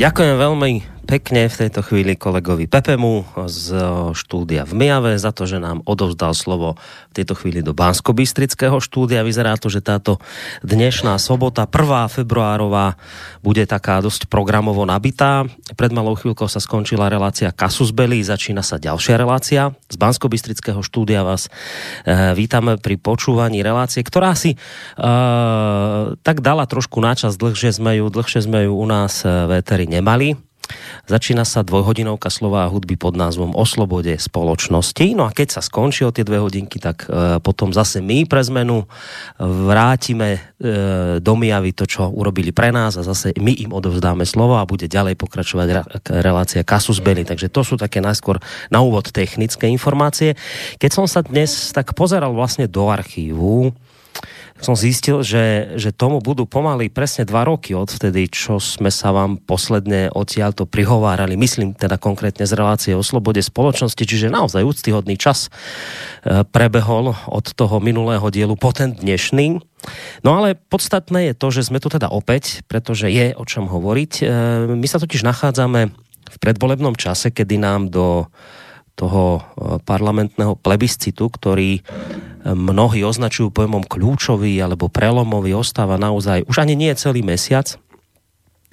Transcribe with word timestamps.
Ďakujem 0.00 0.40
veľmi 0.40 0.89
pekne 1.10 1.50
v 1.50 1.66
tejto 1.66 1.82
chvíli 1.82 2.14
kolegovi 2.14 2.70
Pepemu 2.70 3.26
z 3.50 3.74
štúdia 4.14 4.62
v 4.62 4.78
Mijave 4.78 5.18
za 5.18 5.34
to, 5.34 5.42
že 5.42 5.58
nám 5.58 5.82
odovzdal 5.82 6.38
slovo 6.38 6.78
v 7.10 7.12
tejto 7.18 7.34
chvíli 7.34 7.66
do 7.66 7.74
bansko 7.74 8.14
štúdia. 8.78 9.26
Vyzerá 9.26 9.58
to, 9.58 9.66
že 9.66 9.82
táto 9.82 10.22
dnešná 10.62 11.18
sobota, 11.18 11.66
1. 11.66 12.14
februárová, 12.14 12.94
bude 13.42 13.66
taká 13.66 13.98
dosť 13.98 14.30
programovo 14.30 14.86
nabitá. 14.86 15.50
Pred 15.74 15.90
malou 15.90 16.14
chvíľkou 16.14 16.46
sa 16.46 16.62
skončila 16.62 17.10
relácia 17.10 17.50
Kasus 17.50 17.90
Belli, 17.90 18.22
začína 18.22 18.62
sa 18.62 18.78
ďalšia 18.78 19.18
relácia. 19.18 19.74
Z 19.90 19.98
bansko 19.98 20.30
štúdia 20.86 21.26
vás 21.26 21.50
e, 22.06 22.38
vítame 22.38 22.78
pri 22.78 22.94
počúvaní 23.02 23.66
relácie, 23.66 24.06
ktorá 24.06 24.38
si 24.38 24.54
e, 24.54 24.58
tak 26.22 26.38
dala 26.38 26.70
trošku 26.70 27.02
náčas, 27.02 27.34
dlhšie 27.34 27.74
sme 27.74 27.98
ju, 27.98 28.06
dlhšie 28.06 28.46
sme 28.46 28.70
ju 28.70 28.78
u 28.78 28.86
nás 28.86 29.26
v 29.26 29.58
nemali 29.90 30.49
Začína 31.10 31.42
sa 31.42 31.66
dvojhodinovka 31.66 32.30
slova 32.30 32.66
a 32.66 32.70
hudby 32.70 32.94
pod 32.94 33.18
názvom 33.18 33.56
O 33.58 33.64
slobode 33.66 34.14
spoločnosti. 34.14 35.16
No 35.18 35.26
a 35.26 35.34
keď 35.34 35.58
sa 35.58 35.62
skončí 35.64 36.06
o 36.06 36.14
tie 36.14 36.22
dve 36.22 36.38
hodinky, 36.38 36.78
tak 36.78 37.08
e, 37.10 37.38
potom 37.42 37.74
zase 37.74 37.98
my 37.98 38.24
pre 38.24 38.42
zmenu 38.46 38.86
vrátime 39.40 40.38
e, 40.38 40.40
do 41.18 41.32
Mijavy 41.34 41.74
to, 41.74 41.84
čo 41.88 42.08
urobili 42.08 42.54
pre 42.54 42.70
nás 42.70 42.94
a 42.94 43.02
zase 43.02 43.34
my 43.38 43.52
im 43.58 43.74
odovzdáme 43.74 44.22
slovo 44.22 44.56
a 44.56 44.68
bude 44.68 44.86
ďalej 44.86 45.18
pokračovať 45.18 45.68
re, 45.70 45.82
relácia 46.22 46.62
Kasus 46.62 47.02
Belli. 47.02 47.26
Takže 47.26 47.50
to 47.50 47.66
sú 47.66 47.74
také 47.74 47.98
najskôr 47.98 48.38
na 48.70 48.78
úvod 48.80 49.10
technické 49.10 49.66
informácie. 49.66 50.38
Keď 50.78 50.90
som 50.90 51.06
sa 51.10 51.26
dnes 51.26 51.74
tak 51.74 51.92
pozeral 51.98 52.30
vlastne 52.32 52.70
do 52.70 52.86
archívu, 52.86 53.74
som 54.60 54.76
zistil, 54.76 55.24
že, 55.24 55.74
že 55.80 55.90
tomu 55.90 56.20
budú 56.20 56.44
pomaly 56.44 56.92
presne 56.92 57.24
dva 57.24 57.48
roky 57.48 57.72
od 57.72 57.88
vtedy, 57.88 58.28
čo 58.28 58.60
sme 58.60 58.92
sa 58.92 59.10
vám 59.10 59.40
posledne 59.40 60.12
odtiaľto 60.12 60.68
prihovárali, 60.68 61.34
myslím 61.40 61.72
teda 61.72 61.96
konkrétne 61.96 62.44
z 62.44 62.52
relácie 62.52 62.92
o 62.92 63.00
slobode 63.00 63.40
spoločnosti, 63.40 64.04
čiže 64.04 64.28
naozaj 64.28 64.60
úctyhodný 64.60 65.16
čas 65.16 65.48
e, 65.48 66.44
prebehol 66.44 67.16
od 67.26 67.46
toho 67.56 67.80
minulého 67.80 68.28
dielu 68.28 68.52
po 68.54 68.70
ten 68.76 68.92
dnešný. 68.92 69.64
No 70.20 70.30
ale 70.36 70.60
podstatné 70.60 71.32
je 71.32 71.34
to, 71.34 71.48
že 71.48 71.72
sme 71.72 71.80
tu 71.80 71.88
teda 71.88 72.12
opäť, 72.12 72.60
pretože 72.68 73.08
je 73.08 73.32
o 73.32 73.44
čom 73.48 73.64
hovoriť. 73.64 74.12
E, 74.20 74.24
my 74.76 74.86
sa 74.86 75.00
totiž 75.00 75.24
nachádzame 75.24 75.88
v 76.30 76.36
predvolebnom 76.38 76.94
čase, 76.94 77.32
kedy 77.32 77.56
nám 77.56 77.88
do 77.88 78.28
toho 79.00 79.40
e, 79.40 79.40
parlamentného 79.80 80.60
plebiscitu, 80.60 81.32
ktorý 81.32 81.80
mnohí 82.40 83.04
označujú 83.04 83.52
pojmom 83.52 83.84
kľúčový 83.84 84.56
alebo 84.64 84.88
prelomový, 84.88 85.52
ostáva 85.52 86.00
naozaj 86.00 86.48
už 86.48 86.64
ani 86.64 86.72
nie 86.72 86.92
celý 86.96 87.20
mesiac. 87.20 87.76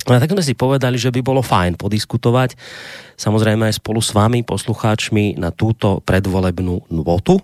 Ale 0.07 0.23
tak 0.23 0.31
sme 0.31 0.39
si 0.39 0.55
povedali, 0.55 0.95
že 0.95 1.11
by 1.11 1.19
bolo 1.19 1.43
fajn 1.43 1.75
podiskutovať, 1.75 2.55
samozrejme 3.19 3.67
aj 3.67 3.83
spolu 3.83 3.99
s 3.99 4.15
vami, 4.15 4.39
poslucháčmi, 4.39 5.35
na 5.35 5.51
túto 5.51 5.99
predvolebnú 5.99 6.87
nôtu, 6.87 7.35
e, 7.35 7.43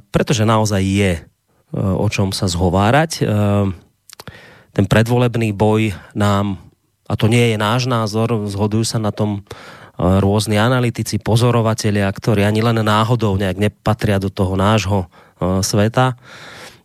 pretože 0.00 0.48
naozaj 0.48 0.80
je 0.80 1.12
e, 1.18 1.22
o 1.76 2.08
čom 2.08 2.32
sa 2.32 2.48
zhovárať. 2.48 3.20
E, 3.20 3.22
ten 4.72 4.84
predvolebný 4.88 5.52
boj 5.52 5.92
nám, 6.16 6.56
a 7.04 7.12
to 7.12 7.28
nie 7.28 7.52
je 7.52 7.60
náš 7.60 7.84
názor, 7.84 8.48
zhodujú 8.48 8.88
sa 8.88 8.96
na 8.96 9.12
tom 9.12 9.44
rôzni 9.98 10.54
analytici, 10.54 11.18
pozorovatelia, 11.18 12.06
ktorí 12.06 12.46
ani 12.46 12.62
len 12.62 12.78
náhodou 12.86 13.34
nejak 13.34 13.58
nepatria 13.58 14.22
do 14.22 14.30
toho 14.30 14.54
nášho 14.54 15.04
e, 15.04 15.06
sveta. 15.66 16.14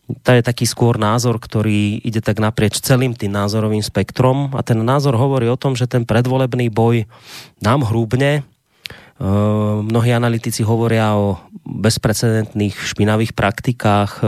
To 0.04 0.30
je 0.34 0.42
taký 0.44 0.66
skôr 0.68 0.98
názor, 0.98 1.38
ktorý 1.40 2.02
ide 2.02 2.20
tak 2.20 2.42
naprieč 2.42 2.82
celým 2.82 3.16
tým 3.16 3.32
názorovým 3.32 3.80
spektrom 3.80 4.52
a 4.52 4.60
ten 4.60 4.76
názor 4.82 5.16
hovorí 5.16 5.48
o 5.48 5.56
tom, 5.56 5.78
že 5.78 5.88
ten 5.88 6.04
predvolebný 6.04 6.68
boj 6.68 7.06
nám 7.62 7.86
hrúbne. 7.86 8.42
E, 8.42 8.42
mnohí 9.86 10.10
analytici 10.10 10.66
hovoria 10.66 11.14
o 11.14 11.38
bezprecedentných 11.62 12.74
špinavých 12.74 13.30
praktikách 13.30 14.10
e, 14.18 14.22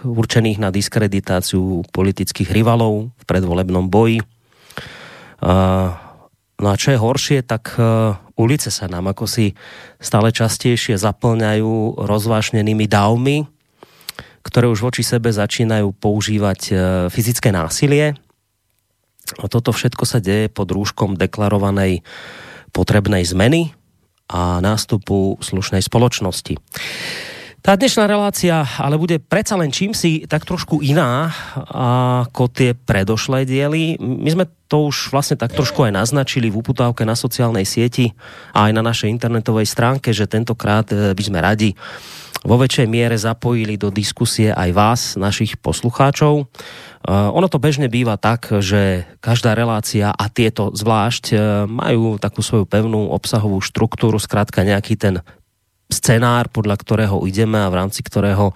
určených 0.00 0.56
na 0.56 0.72
diskreditáciu 0.72 1.84
politických 1.92 2.48
rivalov 2.56 3.12
v 3.12 3.24
predvolebnom 3.28 3.92
boji. 3.92 4.24
No 6.60 6.68
a 6.68 6.76
čo 6.76 6.92
je 6.92 7.00
horšie, 7.00 7.40
tak 7.40 7.80
ulice 8.36 8.68
sa 8.68 8.84
nám 8.84 9.08
ako 9.08 9.24
si 9.24 9.56
stále 9.96 10.28
častejšie 10.28 11.00
zaplňajú 11.00 12.04
rozvášnenými 12.04 12.84
dávmi, 12.84 13.48
ktoré 14.44 14.68
už 14.68 14.84
voči 14.84 15.00
sebe 15.04 15.32
začínajú 15.32 15.92
používať 15.96 16.60
e, 16.68 16.72
fyzické 17.12 17.52
násilie. 17.52 18.16
A 19.36 19.44
toto 19.52 19.72
všetko 19.72 20.04
sa 20.08 20.18
deje 20.18 20.48
pod 20.48 20.72
rúškom 20.72 21.16
deklarovanej 21.16 22.00
potrebnej 22.72 23.22
zmeny 23.28 23.76
a 24.32 24.64
nástupu 24.64 25.36
slušnej 25.44 25.84
spoločnosti. 25.84 26.56
Tá 27.60 27.76
dnešná 27.76 28.08
relácia 28.08 28.64
ale 28.80 28.96
bude 28.96 29.20
predsa 29.20 29.52
len 29.52 29.68
čím 29.68 29.92
si 29.92 30.24
tak 30.24 30.48
trošku 30.48 30.80
iná 30.80 31.28
ako 32.32 32.48
tie 32.48 32.72
predošlé 32.72 33.44
diely. 33.44 34.00
My 34.00 34.32
sme 34.32 34.44
to 34.64 34.88
už 34.88 35.12
vlastne 35.12 35.36
tak 35.36 35.52
trošku 35.52 35.84
aj 35.84 35.92
naznačili 35.92 36.48
v 36.48 36.56
uputávke 36.56 37.04
na 37.04 37.12
sociálnej 37.12 37.68
sieti 37.68 38.16
a 38.56 38.68
aj 38.68 38.72
na 38.72 38.80
našej 38.80 39.12
internetovej 39.12 39.68
stránke, 39.68 40.08
že 40.16 40.24
tentokrát 40.24 40.88
e, 40.88 41.12
by 41.12 41.22
sme 41.26 41.38
radi 41.44 41.76
vo 42.40 42.56
väčšej 42.56 42.88
miere 42.88 43.20
zapojili 43.20 43.76
do 43.76 43.92
diskusie 43.92 44.48
aj 44.48 44.70
vás, 44.72 45.00
našich 45.20 45.60
poslucháčov. 45.60 46.48
Uh, 47.00 47.28
ono 47.36 47.52
to 47.52 47.60
bežne 47.60 47.88
býva 47.92 48.16
tak, 48.16 48.48
že 48.64 49.04
každá 49.20 49.52
relácia 49.52 50.08
a 50.08 50.24
tieto 50.32 50.72
zvlášť 50.72 51.24
uh, 51.32 51.38
majú 51.68 52.16
takú 52.16 52.40
svoju 52.40 52.64
pevnú 52.64 53.12
obsahovú 53.12 53.60
štruktúru, 53.60 54.16
skrátka 54.16 54.64
nejaký 54.64 54.96
ten 54.96 55.14
scenár, 55.90 56.48
podľa 56.48 56.78
ktorého 56.80 57.26
ideme 57.26 57.58
a 57.60 57.68
v 57.68 57.78
rámci 57.82 58.00
ktorého 58.00 58.54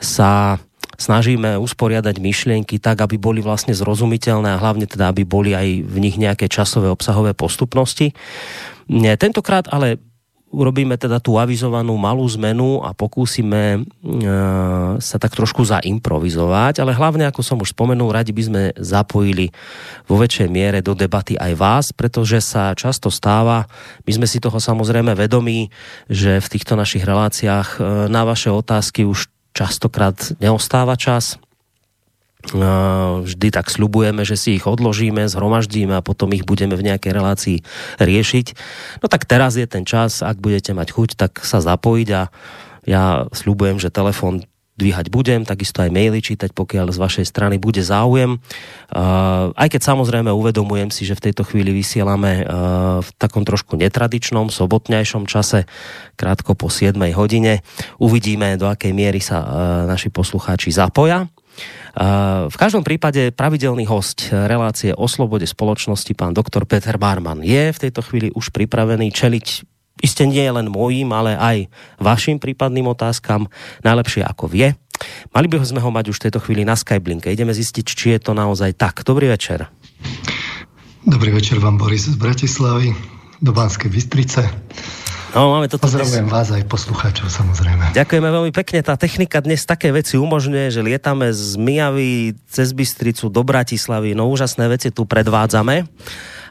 sa 0.00 0.58
snažíme 0.98 1.58
usporiadať 1.58 2.16
myšlienky 2.18 2.78
tak, 2.78 3.02
aby 3.02 3.18
boli 3.18 3.40
vlastne 3.42 3.74
zrozumiteľné 3.74 4.54
a 4.54 4.60
hlavne 4.60 4.86
teda, 4.86 5.10
aby 5.10 5.26
boli 5.26 5.52
aj 5.52 5.82
v 5.82 5.96
nich 5.98 6.16
nejaké 6.20 6.46
časové 6.46 6.88
obsahové 6.88 7.34
postupnosti. 7.34 8.14
Tentokrát 9.18 9.66
ale 9.72 9.98
urobíme 10.52 11.00
teda 11.00 11.18
tú 11.18 11.40
avizovanú 11.40 11.96
malú 11.96 12.28
zmenu 12.36 12.84
a 12.84 12.92
pokúsime 12.92 13.80
e, 13.80 13.80
sa 15.00 15.16
tak 15.16 15.32
trošku 15.32 15.64
zaimprovizovať, 15.64 16.84
ale 16.84 16.92
hlavne, 16.92 17.24
ako 17.26 17.40
som 17.40 17.58
už 17.58 17.72
spomenul, 17.72 18.12
radi 18.12 18.36
by 18.36 18.42
sme 18.44 18.62
zapojili 18.76 19.48
vo 20.04 20.20
väčšej 20.20 20.48
miere 20.52 20.84
do 20.84 20.92
debaty 20.92 21.40
aj 21.40 21.52
vás, 21.56 21.86
pretože 21.96 22.44
sa 22.44 22.76
často 22.76 23.08
stáva, 23.08 23.64
my 24.04 24.12
sme 24.12 24.26
si 24.28 24.38
toho 24.38 24.60
samozrejme 24.60 25.16
vedomí, 25.16 25.72
že 26.12 26.38
v 26.38 26.50
týchto 26.52 26.76
našich 26.76 27.02
reláciách 27.02 27.68
e, 27.76 28.12
na 28.12 28.22
vaše 28.28 28.52
otázky 28.52 29.08
už 29.08 29.32
častokrát 29.56 30.36
neostáva 30.36 31.00
čas, 31.00 31.40
vždy 33.22 33.48
tak 33.54 33.70
slubujeme, 33.70 34.26
že 34.26 34.34
si 34.34 34.58
ich 34.58 34.66
odložíme, 34.66 35.30
zhromaždíme 35.30 35.94
a 35.94 36.02
potom 36.02 36.34
ich 36.34 36.42
budeme 36.42 36.74
v 36.74 36.90
nejakej 36.90 37.12
relácii 37.14 37.56
riešiť. 38.02 38.46
No 38.98 39.06
tak 39.06 39.30
teraz 39.30 39.54
je 39.54 39.66
ten 39.70 39.86
čas, 39.86 40.26
ak 40.26 40.42
budete 40.42 40.74
mať 40.74 40.90
chuť, 40.90 41.10
tak 41.14 41.46
sa 41.46 41.62
zapojiť 41.62 42.08
a 42.18 42.22
ja 42.82 43.30
slubujem, 43.30 43.78
že 43.78 43.94
telefon 43.94 44.42
dvíhať 44.72 45.12
budem, 45.12 45.44
takisto 45.44 45.84
aj 45.84 45.92
maily 45.92 46.24
čítať, 46.24 46.56
pokiaľ 46.56 46.90
z 46.90 46.98
vašej 46.98 47.26
strany 47.28 47.60
bude 47.60 47.84
záujem. 47.84 48.40
Aj 49.54 49.68
keď 49.68 49.84
samozrejme 49.84 50.32
uvedomujem 50.32 50.88
si, 50.88 51.04
že 51.04 51.14
v 51.14 51.28
tejto 51.28 51.44
chvíli 51.44 51.70
vysielame 51.76 52.42
v 52.98 53.08
takom 53.20 53.44
trošku 53.44 53.76
netradičnom, 53.76 54.48
sobotnejšom 54.48 55.28
čase, 55.28 55.68
krátko 56.16 56.56
po 56.56 56.72
7 56.72 56.96
hodine. 57.12 57.60
Uvidíme, 58.00 58.56
do 58.56 58.64
akej 58.66 58.96
miery 58.96 59.20
sa 59.20 59.44
naši 59.84 60.08
poslucháči 60.08 60.72
zapoja. 60.72 61.28
V 62.48 62.56
každom 62.56 62.80
prípade 62.80 63.36
pravidelný 63.36 63.84
host 63.84 64.32
relácie 64.32 64.96
o 64.96 65.04
slobode 65.04 65.44
spoločnosti, 65.44 66.08
pán 66.16 66.32
doktor 66.32 66.64
Peter 66.64 66.96
Barman, 66.96 67.44
je 67.44 67.68
v 67.68 67.82
tejto 67.88 68.00
chvíli 68.00 68.32
už 68.32 68.48
pripravený 68.48 69.12
čeliť 69.12 69.46
iste 70.02 70.24
nie 70.26 70.42
len 70.48 70.72
mojím, 70.72 71.12
ale 71.14 71.38
aj 71.38 71.56
vašim 72.00 72.40
prípadným 72.40 72.90
otázkam, 72.90 73.46
najlepšie 73.86 74.24
ako 74.24 74.50
vie. 74.50 74.74
Mali 75.30 75.46
by 75.46 75.62
sme 75.62 75.84
ho 75.84 75.90
mať 75.92 76.10
už 76.10 76.18
v 76.18 76.24
tejto 76.28 76.40
chvíli 76.42 76.66
na 76.66 76.74
Skyblinke. 76.74 77.30
Ideme 77.30 77.54
zistiť, 77.54 77.86
či 77.86 78.06
je 78.16 78.20
to 78.22 78.32
naozaj 78.34 78.74
tak. 78.74 79.06
Dobrý 79.06 79.30
večer. 79.30 79.70
Dobrý 81.02 81.34
večer 81.34 81.58
vám, 81.58 81.78
Boris 81.78 82.06
z 82.06 82.14
Bratislavy, 82.14 82.94
do 83.42 83.50
Banskej 83.50 83.90
Bystrice. 83.90 84.46
No, 85.32 85.48
máme 85.48 85.64
toto 85.64 85.88
Pozdravujem 85.88 86.28
dnes... 86.28 86.36
vás 86.36 86.48
aj 86.52 86.68
poslucháčov, 86.68 87.32
samozrejme. 87.32 87.96
Ďakujeme 87.96 88.28
veľmi 88.28 88.52
pekne. 88.52 88.84
Tá 88.84 89.00
technika 89.00 89.40
dnes 89.40 89.64
také 89.64 89.88
veci 89.88 90.20
umožňuje, 90.20 90.68
že 90.68 90.84
lietame 90.84 91.32
z 91.32 91.56
Mijavy 91.56 92.36
cez 92.52 92.76
Bystricu 92.76 93.32
do 93.32 93.40
Bratislavy. 93.40 94.12
No 94.12 94.28
úžasné 94.28 94.68
veci 94.68 94.92
tu 94.92 95.08
predvádzame. 95.08 95.88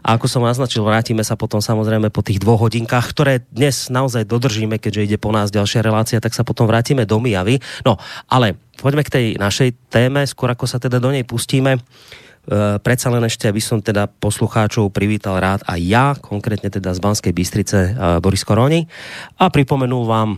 A 0.01 0.17
ako 0.17 0.25
som 0.25 0.41
naznačil, 0.41 0.81
vrátime 0.81 1.21
sa 1.21 1.37
potom 1.37 1.61
samozrejme 1.61 2.09
po 2.09 2.25
tých 2.25 2.41
dvoch 2.41 2.65
hodinkách, 2.65 3.05
ktoré 3.13 3.45
dnes 3.53 3.93
naozaj 3.93 4.25
dodržíme, 4.25 4.81
keďže 4.81 5.13
ide 5.13 5.17
po 5.21 5.29
nás 5.29 5.53
ďalšia 5.53 5.85
relácia, 5.85 6.17
tak 6.17 6.33
sa 6.33 6.41
potom 6.41 6.65
vrátime 6.65 7.05
do 7.05 7.21
Mijavy. 7.21 7.61
No, 7.85 8.01
ale 8.25 8.57
poďme 8.81 9.05
k 9.05 9.13
tej 9.13 9.25
našej 9.37 9.93
téme, 9.93 10.25
skôr 10.25 10.49
ako 10.49 10.65
sa 10.65 10.81
teda 10.81 10.97
do 10.97 11.13
nej 11.13 11.21
pustíme. 11.21 11.77
Predsa 12.81 13.07
len 13.13 13.21
ešte, 13.25 13.45
aby 13.45 13.61
som 13.61 13.79
teda 13.79 14.09
poslucháčov 14.09 14.89
privítal 14.89 15.37
rád 15.37 15.61
a 15.69 15.77
ja, 15.77 16.17
konkrétne 16.17 16.73
teda 16.73 16.91
z 16.91 16.99
Banskej 16.99 17.33
Bystrice 17.33 17.93
Boris 18.17 18.41
Koroni 18.41 18.89
a 19.37 19.47
pripomenul 19.53 20.03
vám 20.09 20.29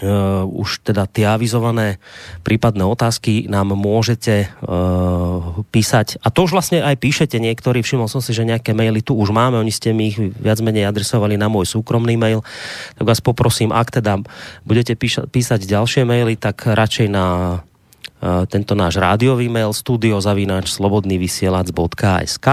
uh, 0.00 0.44
už 0.46 0.80
teda 0.84 1.04
tie 1.06 1.28
avizované 1.28 2.00
prípadné 2.42 2.82
otázky 2.84 3.46
nám 3.48 3.76
môžete 3.76 4.48
uh, 4.48 5.60
písať. 5.68 6.20
A 6.24 6.32
to 6.32 6.48
už 6.48 6.56
vlastne 6.56 6.80
aj 6.80 6.96
píšete 6.96 7.36
niektorí. 7.36 7.84
Všimol 7.84 8.08
som 8.08 8.24
si, 8.24 8.32
že 8.32 8.48
nejaké 8.48 8.72
maily 8.72 9.04
tu 9.04 9.16
už 9.16 9.30
máme. 9.30 9.60
Oni 9.60 9.72
ste 9.72 9.92
mi 9.92 10.12
ich 10.12 10.18
viac 10.18 10.58
menej 10.64 10.88
adresovali 10.88 11.36
na 11.36 11.52
môj 11.52 11.68
súkromný 11.68 12.16
mail. 12.16 12.40
Tak 12.96 13.04
vás 13.04 13.20
poprosím, 13.20 13.70
ak 13.70 14.00
teda 14.00 14.20
budete 14.64 14.96
píša- 14.96 15.28
písať 15.28 15.68
ďalšie 15.68 16.02
maily, 16.08 16.36
tak 16.40 16.64
radšej 16.64 17.08
na 17.12 17.24
tento 18.20 18.76
náš 18.76 19.00
rádiový 19.00 19.48
mail 19.48 19.72
studiozavináč 19.72 20.68
slobodnyvysielac.sk 20.76 22.46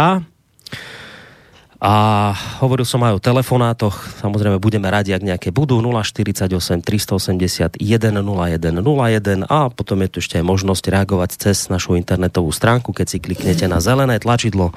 a 1.78 2.34
hovoril 2.58 2.90
som 2.90 3.06
aj 3.06 3.14
o 3.14 3.22
telefonátoch, 3.22 4.18
samozrejme 4.18 4.58
budeme 4.58 4.90
radi, 4.90 5.14
ak 5.14 5.22
nejaké 5.22 5.50
budú. 5.54 5.78
048 5.78 6.50
381 6.82 7.78
0101 7.78 9.46
a 9.46 9.70
potom 9.70 10.02
je 10.02 10.10
tu 10.10 10.18
ešte 10.18 10.42
aj 10.42 10.46
možnosť 10.50 10.84
reagovať 10.90 11.30
cez 11.38 11.70
našu 11.70 11.94
internetovú 11.94 12.50
stránku, 12.50 12.98
keď 12.98 13.06
si 13.06 13.18
kliknete 13.22 13.70
na 13.70 13.78
zelené 13.78 14.18
tlačidlo 14.18 14.74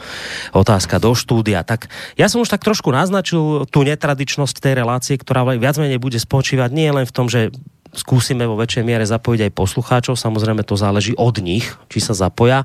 otázka 0.52 1.00
do 1.00 1.16
štúdia. 1.16 1.64
Tak 1.64 1.88
ja 2.20 2.28
som 2.28 2.44
už 2.44 2.52
tak 2.52 2.60
trošku 2.60 2.92
naznačil 2.92 3.64
tú 3.72 3.80
netradičnosť 3.80 4.60
tej 4.60 4.74
relácie, 4.76 5.16
ktorá 5.16 5.48
viac 5.56 5.80
menej 5.80 5.96
bude 5.96 6.20
spočívať 6.20 6.68
nie 6.68 6.92
len 6.92 7.08
v 7.08 7.14
tom, 7.16 7.32
že 7.32 7.48
skúsime 7.90 8.46
vo 8.46 8.54
väčšej 8.54 8.84
miere 8.86 9.02
zapojiť 9.02 9.50
aj 9.50 9.56
poslucháčov, 9.56 10.14
samozrejme 10.14 10.62
to 10.62 10.78
záleží 10.78 11.12
od 11.18 11.42
nich, 11.42 11.66
či 11.90 11.98
sa 11.98 12.14
zapoja, 12.14 12.62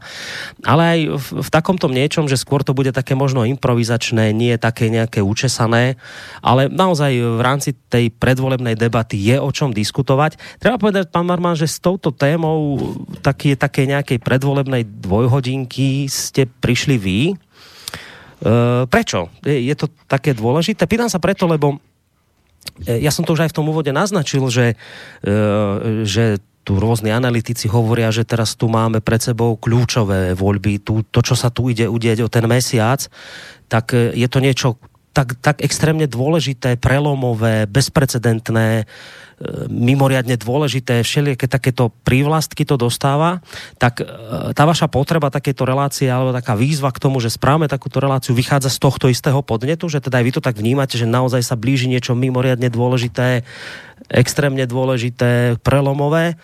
ale 0.61 0.83
aj 0.83 0.99
v, 1.17 1.27
v 1.41 1.49
takomto 1.49 1.89
niečom, 1.89 2.29
že 2.29 2.37
skôr 2.37 2.61
to 2.61 2.77
bude 2.77 2.93
také 2.93 3.17
možno 3.17 3.41
improvizačné, 3.45 4.29
nie 4.31 4.53
také 4.61 4.93
nejaké 4.93 5.25
učesané, 5.25 5.97
ale 6.45 6.69
naozaj 6.69 7.11
v 7.17 7.41
rámci 7.41 7.73
tej 7.89 8.13
predvolebnej 8.13 8.77
debaty 8.77 9.17
je 9.17 9.41
o 9.41 9.49
čom 9.49 9.73
diskutovať. 9.73 10.37
Treba 10.61 10.77
povedať, 10.77 11.09
pán 11.09 11.25
Marman, 11.25 11.57
že 11.57 11.65
s 11.65 11.81
touto 11.81 12.13
témou 12.13 12.77
také, 13.25 13.57
také 13.57 13.89
nejakej 13.89 14.21
predvolebnej 14.21 14.85
dvojhodinky 14.85 16.05
ste 16.05 16.45
prišli 16.45 16.95
vy. 17.01 17.19
E, 17.31 17.35
prečo? 18.85 19.33
Je, 19.41 19.65
je 19.65 19.75
to 19.75 19.89
také 20.05 20.37
dôležité? 20.37 20.85
Pýtam 20.85 21.09
sa 21.09 21.17
preto, 21.17 21.49
lebo 21.49 21.81
ja 22.83 23.11
som 23.13 23.23
to 23.23 23.31
už 23.31 23.47
aj 23.47 23.51
v 23.55 23.57
tom 23.61 23.71
úvode 23.71 23.91
naznačil, 23.95 24.43
že, 24.51 24.75
e, 25.23 25.35
že 26.03 26.43
tu 26.65 26.81
rôzni 26.81 27.13
analytici 27.13 27.69
hovoria, 27.69 28.09
že 28.09 28.27
teraz 28.27 28.57
tu 28.57 28.67
máme 28.67 28.99
pred 28.99 29.21
sebou 29.21 29.55
kľúčové 29.55 30.33
voľby, 30.33 30.81
tu, 30.81 31.05
to, 31.07 31.21
čo 31.21 31.37
sa 31.37 31.53
tu 31.53 31.69
ide 31.69 31.85
udieť 31.85 32.25
o 32.25 32.31
ten 32.31 32.43
mesiac, 32.49 33.05
tak 33.69 33.95
e, 33.95 34.11
je 34.17 34.27
to 34.27 34.43
niečo 34.43 34.75
tak, 35.15 35.39
tak 35.39 35.63
extrémne 35.63 36.11
dôležité, 36.11 36.75
prelomové, 36.75 37.63
bezprecedentné, 37.71 38.83
mimoriadne 39.67 40.39
dôležité, 40.39 41.03
všelijaké 41.03 41.51
takéto 41.51 41.91
prívlastky 42.07 42.63
to 42.63 42.79
dostáva, 42.79 43.43
tak 43.75 43.99
e, 43.99 44.07
tá 44.55 44.63
vaša 44.63 44.87
potreba 44.87 45.27
takéto 45.27 45.67
relácie 45.67 46.07
alebo 46.07 46.31
taká 46.31 46.55
výzva 46.55 46.87
k 46.95 47.03
tomu, 47.03 47.19
že 47.19 47.35
správame 47.35 47.67
takúto 47.67 47.99
reláciu, 47.99 48.31
vychádza 48.31 48.71
z 48.71 48.79
tohto 48.79 49.11
istého 49.11 49.43
podnetu, 49.43 49.91
že 49.91 49.99
teda 49.99 50.23
aj 50.23 50.25
vy 50.25 50.31
to 50.31 50.41
tak 50.43 50.55
vnímate, 50.55 50.95
že 50.95 51.03
naozaj 51.03 51.43
sa 51.43 51.59
blíži 51.59 51.91
niečo 51.91 52.15
mimoriadne 52.15 52.71
dôležité, 52.71 53.43
extrémne 54.07 54.63
dôležité, 54.63 55.59
prelomové, 55.59 56.39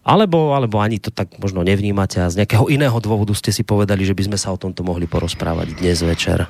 alebo, 0.00 0.56
alebo 0.56 0.80
ani 0.80 0.96
to 0.96 1.12
tak 1.12 1.36
možno 1.36 1.60
nevnímate 1.60 2.24
a 2.24 2.32
z 2.32 2.40
nejakého 2.40 2.72
iného 2.72 2.96
dôvodu 3.04 3.36
ste 3.36 3.52
si 3.52 3.68
povedali, 3.68 4.08
že 4.08 4.16
by 4.16 4.32
sme 4.32 4.38
sa 4.40 4.48
o 4.48 4.56
tomto 4.56 4.80
mohli 4.80 5.04
porozprávať 5.04 5.76
dnes 5.76 6.00
večer? 6.00 6.48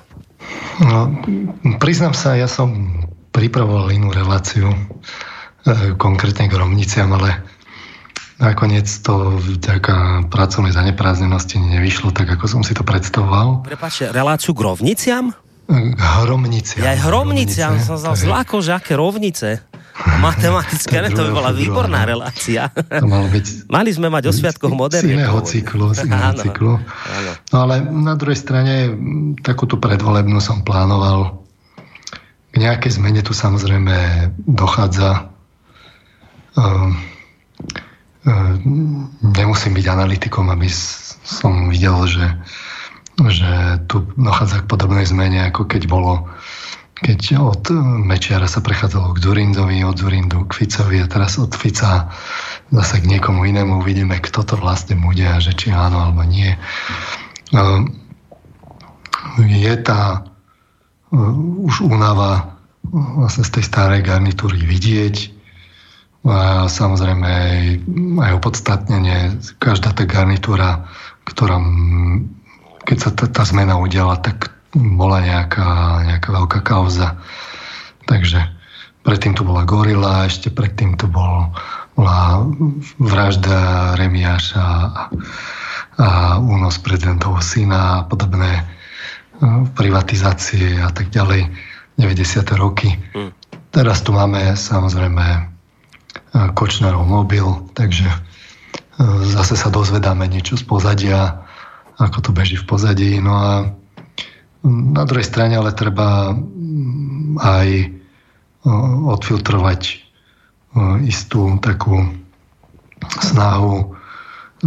No, 0.80 1.12
priznám 1.76 2.16
sa, 2.16 2.34
ja 2.34 2.48
som 2.48 2.92
pripravoval 3.30 3.92
inú 3.94 4.10
reláciu 4.10 4.72
E, 5.60 5.92
konkrétne 6.00 6.48
k 6.48 6.56
rovniciam, 6.56 7.12
ale 7.12 7.44
nakoniec 8.40 8.88
to 9.04 9.36
vďaka 9.36 10.24
pracovnej 10.32 10.72
zaneprázdnenosti 10.72 11.60
nevyšlo 11.60 12.16
tak, 12.16 12.32
ako 12.32 12.48
som 12.48 12.62
si 12.64 12.72
to 12.72 12.80
predstavoval. 12.80 13.60
Prepačte, 13.60 14.08
reláciu 14.08 14.56
k 14.56 14.60
rovniciam? 14.64 15.36
Hromniciam. 16.24 16.82
Ja 16.82 16.96
aj 16.96 17.00
hromniciam 17.06 17.76
som 17.78 18.00
zal 18.00 18.16
zlako, 18.16 18.64
že 18.64 18.74
aké 18.74 18.96
rovnice. 18.96 19.69
Matematické, 20.00 21.00
ne, 21.04 21.10
to 21.12 21.28
by 21.28 21.32
bola 21.32 21.50
výborná 21.52 22.08
relácia. 22.08 22.72
To 22.72 23.06
malo 23.08 23.28
byť 23.28 23.68
Mali 23.68 23.90
sme 23.92 24.08
mať 24.08 24.28
o 24.28 24.32
sviatkoch 24.32 24.72
modernie. 24.72 25.16
Z 25.16 25.20
iného 25.20 25.38
cyklu, 25.44 25.86
z 25.96 26.08
iného 26.08 26.32
áno, 26.32 26.40
cyklu. 26.40 26.72
Áno. 26.80 27.30
No 27.52 27.56
ale 27.68 27.74
na 27.84 28.14
druhej 28.16 28.38
strane 28.38 28.94
takúto 29.44 29.76
predvolebnú 29.76 30.40
som 30.40 30.64
plánoval. 30.64 31.40
K 32.50 32.56
nejakej 32.58 32.98
zmene 32.98 33.22
tu 33.22 33.30
samozrejme 33.30 33.94
dochádza 34.48 35.30
Ehm, 36.58 36.98
ehm, 38.26 39.06
nemusím 39.22 39.72
byť 39.78 39.86
analytikom, 39.86 40.50
aby 40.50 40.66
som 41.22 41.70
videl, 41.70 41.94
že, 42.10 42.26
že 43.30 43.78
tu 43.86 44.02
dochádza 44.18 44.66
k 44.66 44.70
podobnej 44.70 45.06
zmene, 45.06 45.46
ako 45.46 45.70
keď 45.70 45.86
bolo 45.86 46.26
keď 47.00 47.40
od 47.40 47.64
Mečiara 48.04 48.44
sa 48.44 48.60
prechádzalo 48.60 49.16
k 49.16 49.22
Zurindovi, 49.24 49.80
od 49.84 49.96
Zurindu 49.96 50.44
k 50.44 50.64
Ficovi 50.64 51.00
a 51.00 51.08
teraz 51.08 51.40
od 51.40 51.56
Fica 51.56 52.12
zase 52.68 53.00
k 53.00 53.08
niekomu 53.08 53.48
inému 53.48 53.80
uvidíme, 53.80 54.20
kto 54.20 54.44
to 54.44 54.54
vlastne 54.60 55.00
bude 55.00 55.24
a 55.24 55.40
že 55.40 55.56
či 55.56 55.72
áno 55.72 56.04
alebo 56.04 56.22
nie. 56.28 56.54
Ehm, 57.56 57.96
je 59.40 59.74
tá 59.80 60.28
už 61.10 61.82
únava 61.82 62.60
vlastne 62.86 63.42
z 63.42 63.50
tej 63.58 63.64
starej 63.66 64.00
garnitúry 64.06 64.62
vidieť, 64.62 65.40
a 66.20 66.68
samozrejme 66.68 67.24
aj, 67.24 67.60
aj 68.20 68.32
opodstatnenie, 68.36 69.40
každá 69.56 69.96
tá 69.96 70.04
garnitúra, 70.04 70.84
ktorá, 71.24 71.56
keď 72.84 72.96
sa 73.00 73.10
tá, 73.16 73.24
tá 73.24 73.42
zmena 73.48 73.80
udiala, 73.80 74.20
tak 74.20 74.52
bola 74.74 75.18
nejaká, 75.22 75.68
nejaká 76.06 76.28
veľká 76.30 76.60
kauza. 76.62 77.18
Takže 78.06 78.38
predtým 79.02 79.34
tu 79.34 79.42
bola 79.42 79.66
gorila, 79.66 80.26
ešte 80.26 80.50
predtým 80.50 80.94
tu 80.94 81.10
bol, 81.10 81.50
bola 81.98 82.46
vražda 82.98 83.92
Remiáša 83.98 84.62
a, 84.62 85.02
a 85.98 86.08
únos 86.38 86.78
prezidentovho 86.78 87.42
syna 87.42 88.02
a 88.02 88.04
podobné 88.06 88.66
privatizácie 89.74 90.76
a 90.84 90.92
tak 90.92 91.08
ďalej, 91.08 91.48
90. 91.96 92.60
roky. 92.60 92.92
Hmm. 93.16 93.32
Teraz 93.72 94.04
tu 94.04 94.12
máme 94.12 94.52
samozrejme 94.52 95.48
Kočnerov 96.30 97.06
mobil, 97.06 97.46
takže 97.74 98.06
e, 98.06 98.18
zase 99.26 99.58
sa 99.58 99.72
dozvedáme 99.72 100.28
niečo 100.30 100.54
z 100.60 100.64
pozadia, 100.66 101.42
ako 101.98 102.18
to 102.20 102.30
beží 102.30 102.56
v 102.60 102.66
pozadí. 102.68 103.18
No 103.18 103.34
a 103.34 103.50
na 104.66 105.02
druhej 105.08 105.26
strane 105.26 105.56
ale 105.56 105.72
treba 105.72 106.36
aj 107.40 107.68
e, 107.70 107.86
odfiltrovať 109.08 110.10
istú 111.02 111.58
takú 111.58 111.98
snahu 113.02 113.96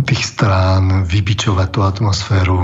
tých 0.03 0.23
strán 0.25 1.05
vybičovať 1.05 1.67
tú 1.69 1.79
atmosféru, 1.85 2.59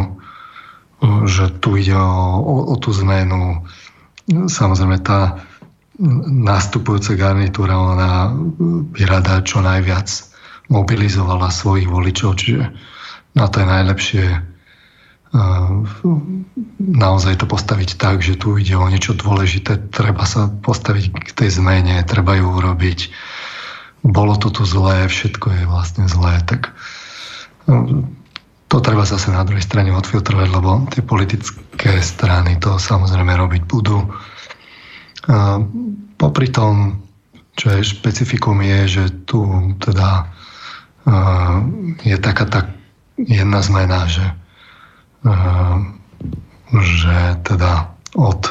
že 1.30 1.54
tu 1.62 1.78
ide 1.78 1.96
o, 1.96 2.42
o, 2.42 2.54
o 2.74 2.76
tú 2.82 2.90
zmenu. 2.92 3.64
Samozrejme 4.28 5.00
tá 5.06 5.40
nastupujúca 6.26 7.14
garnitúra, 7.16 7.78
ona 7.78 8.34
by 8.92 9.02
rada 9.06 9.46
čo 9.46 9.62
najviac 9.62 10.10
mobilizovala 10.74 11.54
svojich 11.54 11.88
voličov, 11.88 12.40
čiže 12.40 12.72
na 13.38 13.46
to 13.48 13.62
je 13.62 13.68
najlepšie 13.68 14.26
naozaj 16.80 17.34
to 17.38 17.46
postaviť 17.46 18.02
tak, 18.02 18.26
že 18.26 18.40
tu 18.40 18.58
ide 18.58 18.74
o 18.74 18.90
niečo 18.90 19.14
dôležité, 19.14 19.78
treba 19.94 20.26
sa 20.26 20.50
postaviť 20.50 21.06
k 21.14 21.30
tej 21.34 21.50
zmene, 21.62 22.02
treba 22.02 22.34
ju 22.34 22.50
urobiť. 22.50 23.14
Bolo 24.02 24.40
to 24.42 24.50
tu 24.50 24.66
zlé, 24.66 25.06
všetko 25.06 25.48
je 25.54 25.64
vlastne 25.70 26.06
zlé, 26.10 26.42
tak 26.50 26.74
to 28.70 28.78
treba 28.82 29.06
zase 29.06 29.30
na 29.30 29.46
druhej 29.46 29.62
strane 29.62 29.94
odfiltrovať, 29.94 30.48
lebo 30.50 30.90
tie 30.90 31.06
politické 31.06 32.02
strany 32.02 32.58
to 32.58 32.82
samozrejme 32.82 33.34
robiť 33.38 33.62
budú 33.70 34.10
a 35.30 35.62
popri 36.18 36.50
tom, 36.50 37.06
čo 37.54 37.70
je 37.78 37.86
špecifikum, 37.86 38.58
je, 38.66 38.80
že 38.88 39.04
tu 39.30 39.46
teda 39.78 40.26
je 42.02 42.18
taká 42.18 42.46
tá 42.50 42.60
jedna 43.20 43.60
zmena, 43.62 44.10
že, 44.10 44.26
že 46.80 47.18
teda 47.44 47.92
od, 48.16 48.42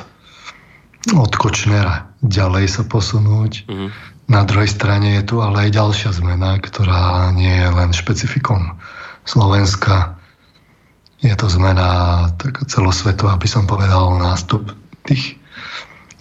od 1.14 1.32
Kočnera 1.34 2.08
ďalej 2.20 2.66
sa 2.68 2.82
posunúť. 2.84 3.52
Mm-hmm. 3.66 3.90
Na 4.28 4.44
druhej 4.44 4.68
strane 4.68 5.16
je 5.20 5.24
tu 5.24 5.40
ale 5.40 5.68
aj 5.68 5.76
ďalšia 5.80 6.10
zmena, 6.12 6.60
ktorá 6.60 7.32
nie 7.32 7.48
je 7.48 7.68
len 7.72 7.90
špecifikom 7.96 8.76
Slovenska. 9.24 10.20
je 11.24 11.32
to 11.32 11.48
zmena 11.48 12.28
tak 12.36 12.60
celosvetová, 12.68 13.40
aby 13.40 13.48
som 13.48 13.64
povedal, 13.64 14.20
nástup 14.20 14.68
tých 15.08 15.40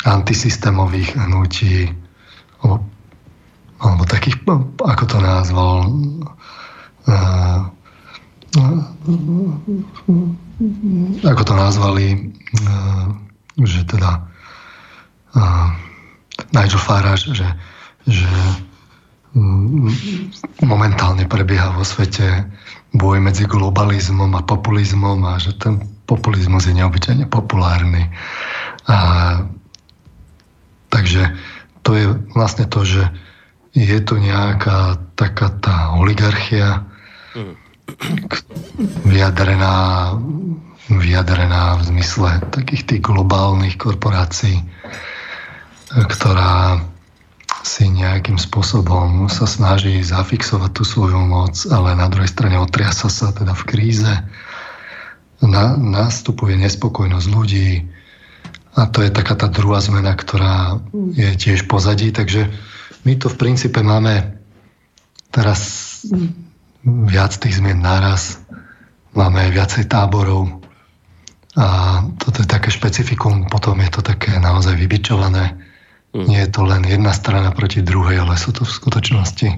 antisystémových 0.08 1.20
hnutí, 1.20 1.92
alebo, 2.64 2.80
alebo 3.84 4.04
takých, 4.08 4.40
ako 4.80 5.04
to 5.04 5.18
nazval, 5.20 5.92
uh, 7.12 7.68
ako 11.24 11.44
to 11.48 11.54
nazvali, 11.56 12.06
uh, 12.68 13.08
že 13.64 13.88
teda 13.88 14.28
uh, 15.36 15.70
Nigel 16.52 16.82
Farage, 16.82 17.32
že, 17.32 17.48
že 18.06 18.30
momentálne 20.66 21.30
prebieha 21.30 21.74
vo 21.76 21.86
svete 21.86 22.48
boj 22.96 23.22
medzi 23.22 23.46
globalizmom 23.46 24.34
a 24.34 24.42
populizmom 24.42 25.22
a 25.28 25.38
že 25.38 25.54
ten 25.60 25.78
populizmus 26.08 26.66
je 26.66 26.74
neobyčajne 26.74 27.28
populárny. 27.30 28.10
A, 28.88 28.98
takže 30.90 31.36
to 31.84 31.92
je 31.94 32.06
vlastne 32.34 32.66
to, 32.66 32.82
že 32.88 33.04
je 33.78 34.00
tu 34.02 34.18
nejaká 34.18 34.98
taká 35.14 35.54
tá 35.62 35.94
oligarchia 36.00 36.88
vyjadrená, 39.08 39.76
vyjadrená 40.92 41.80
v 41.80 41.82
zmysle 41.94 42.30
takých 42.54 42.84
tých 42.86 43.02
globálnych 43.04 43.76
korporácií, 43.80 44.62
ktorá 45.92 46.84
si 47.68 47.92
nejakým 47.92 48.40
spôsobom 48.40 49.28
sa 49.28 49.44
snaží 49.44 50.00
zafixovať 50.00 50.72
tú 50.72 50.84
svoju 50.88 51.20
moc, 51.20 51.56
ale 51.68 52.00
na 52.00 52.08
druhej 52.08 52.32
strane 52.32 52.56
otriasa 52.56 53.12
sa 53.12 53.36
teda 53.36 53.52
v 53.52 53.64
kríze. 53.68 54.14
Na, 55.44 55.78
nastupuje 55.78 56.58
nespokojnosť 56.58 57.28
ľudí 57.30 57.86
a 58.74 58.90
to 58.90 59.06
je 59.06 59.14
taká 59.14 59.38
tá 59.38 59.52
druhá 59.52 59.84
zmena, 59.84 60.18
ktorá 60.18 60.82
je 61.14 61.30
tiež 61.38 61.70
pozadí, 61.70 62.10
takže 62.10 62.50
my 63.06 63.14
to 63.22 63.30
v 63.30 63.38
princípe 63.38 63.78
máme 63.84 64.38
teraz 65.30 66.02
viac 66.88 67.36
tých 67.36 67.60
zmien 67.60 67.84
naraz, 67.84 68.40
máme 69.12 69.52
viacej 69.52 69.92
táborov 69.92 70.64
a 71.58 72.00
toto 72.22 72.46
je 72.46 72.48
také 72.48 72.72
špecifikum, 72.72 73.52
potom 73.52 73.76
je 73.84 73.92
to 73.92 74.02
také 74.06 74.40
naozaj 74.40 74.78
vybičované 74.78 75.58
Mm. 76.18 76.26
Nie 76.26 76.40
je 76.48 76.52
to 76.56 76.64
len 76.64 76.82
jedna 76.88 77.12
strana 77.12 77.52
proti 77.52 77.84
druhej, 77.84 78.24
ale 78.24 78.40
sú 78.40 78.56
to 78.56 78.64
v 78.64 78.72
skutočnosti 78.72 79.50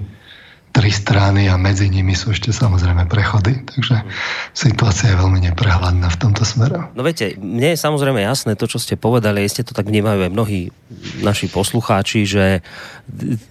tri 0.70 0.90
strany 0.94 1.50
a 1.50 1.58
medzi 1.58 1.90
nimi 1.90 2.14
sú 2.14 2.30
ešte 2.30 2.54
samozrejme 2.54 3.10
prechody. 3.10 3.58
Takže 3.66 4.06
situácia 4.54 5.10
je 5.10 5.18
veľmi 5.18 5.42
neprehľadná 5.50 6.06
v 6.06 6.20
tomto 6.20 6.46
smere. 6.46 6.94
No 6.94 7.02
viete, 7.02 7.34
mne 7.34 7.74
je 7.74 7.82
samozrejme 7.82 8.22
jasné 8.22 8.54
to, 8.54 8.70
čo 8.70 8.78
ste 8.78 8.94
povedali, 8.94 9.42
ste 9.50 9.66
to 9.66 9.74
tak 9.74 9.90
vnímajú 9.90 10.30
aj 10.30 10.30
mnohí 10.30 10.70
naši 11.26 11.50
poslucháči, 11.50 12.22
že 12.22 12.62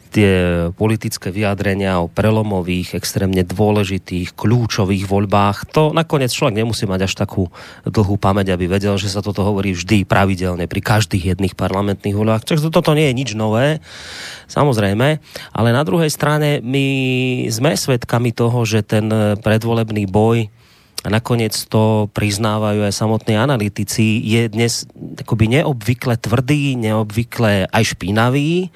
tie 0.09 0.29
politické 0.73 1.29
vyjadrenia 1.29 2.01
o 2.01 2.09
prelomových, 2.09 2.97
extrémne 2.97 3.45
dôležitých, 3.45 4.33
kľúčových 4.33 5.05
voľbách, 5.05 5.69
to 5.69 5.93
nakoniec 5.93 6.33
človek 6.33 6.59
nemusí 6.59 6.89
mať 6.89 7.05
až 7.05 7.13
takú 7.13 7.53
dlhú 7.85 8.17
pamäť, 8.17 8.57
aby 8.57 8.65
vedel, 8.65 8.97
že 8.97 9.07
sa 9.07 9.21
toto 9.21 9.45
hovorí 9.45 9.77
vždy 9.77 10.03
pravidelne 10.03 10.65
pri 10.65 10.81
každých 10.81 11.37
jedných 11.37 11.53
parlamentných 11.53 12.17
voľbách. 12.17 12.45
Takže 12.49 12.73
toto 12.73 12.97
nie 12.97 13.07
je 13.09 13.17
nič 13.17 13.29
nové, 13.37 13.79
samozrejme, 14.49 15.21
ale 15.53 15.69
na 15.69 15.83
druhej 15.85 16.09
strane 16.09 16.59
my 16.65 16.85
sme 17.53 17.77
svedkami 17.77 18.33
toho, 18.33 18.65
že 18.65 18.81
ten 18.81 19.07
predvolebný 19.39 20.09
boj 20.09 20.49
a 20.99 21.07
nakoniec 21.07 21.55
to 21.71 22.11
priznávajú 22.11 22.83
aj 22.83 22.93
samotní 22.93 23.39
analytici, 23.39 24.19
je 24.19 24.51
dnes 24.51 24.83
akoby 25.23 25.59
neobvykle 25.59 26.19
tvrdý, 26.19 26.75
neobvykle 26.75 27.71
aj 27.71 27.83
špinavý. 27.95 28.67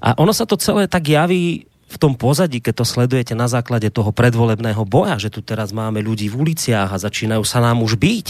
A 0.00 0.16
ono 0.16 0.32
sa 0.32 0.48
to 0.48 0.56
celé 0.56 0.88
tak 0.88 1.12
javí 1.12 1.68
v 1.88 1.96
tom 1.96 2.16
pozadí, 2.16 2.60
keď 2.60 2.84
to 2.84 2.86
sledujete 2.88 3.32
na 3.36 3.48
základe 3.48 3.88
toho 3.92 4.12
predvolebného 4.12 4.84
boja, 4.84 5.20
že 5.20 5.32
tu 5.32 5.44
teraz 5.44 5.72
máme 5.72 6.00
ľudí 6.04 6.28
v 6.32 6.40
uliciach 6.48 6.92
a 6.92 7.00
začínajú 7.00 7.44
sa 7.44 7.60
nám 7.60 7.84
už 7.84 7.96
byť. 8.00 8.26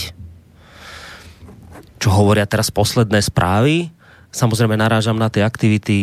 Čo 1.99 2.09
hovoria 2.11 2.47
teraz 2.47 2.71
posledné 2.71 3.19
správy, 3.19 3.91
Samozrejme 4.29 4.77
narážam 4.77 5.17
na 5.17 5.25
tie 5.33 5.41
aktivity 5.41 5.97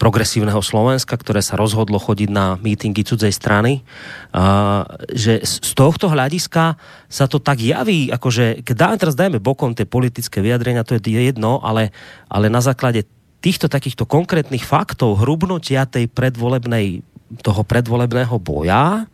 progresívneho 0.00 0.64
Slovenska, 0.64 1.20
ktoré 1.20 1.44
sa 1.44 1.52
rozhodlo 1.60 2.00
chodiť 2.00 2.32
na 2.32 2.56
mítingy 2.56 3.04
cudzej 3.04 3.28
strany. 3.28 3.84
A, 4.32 4.88
že 5.12 5.44
z 5.44 5.70
tohto 5.76 6.08
hľadiska 6.08 6.80
sa 7.12 7.24
to 7.28 7.36
tak 7.36 7.60
javí, 7.60 8.08
akože 8.08 8.64
dáme 8.72 8.96
teraz 8.96 9.12
dajme 9.12 9.36
bokom 9.36 9.76
tie 9.76 9.84
politické 9.84 10.40
vyjadrenia, 10.40 10.80
to 10.80 10.96
je 10.96 11.04
jedno, 11.20 11.60
ale, 11.60 11.92
ale 12.32 12.48
na 12.48 12.64
základe 12.64 13.04
týchto 13.44 13.68
takýchto 13.68 14.08
konkrétnych 14.08 14.64
faktov 14.64 15.20
hrubnutia 15.20 15.84
tej 15.84 16.08
predvolebnej, 16.08 17.04
toho 17.44 17.62
predvolebného 17.68 18.36
boja 18.40 19.04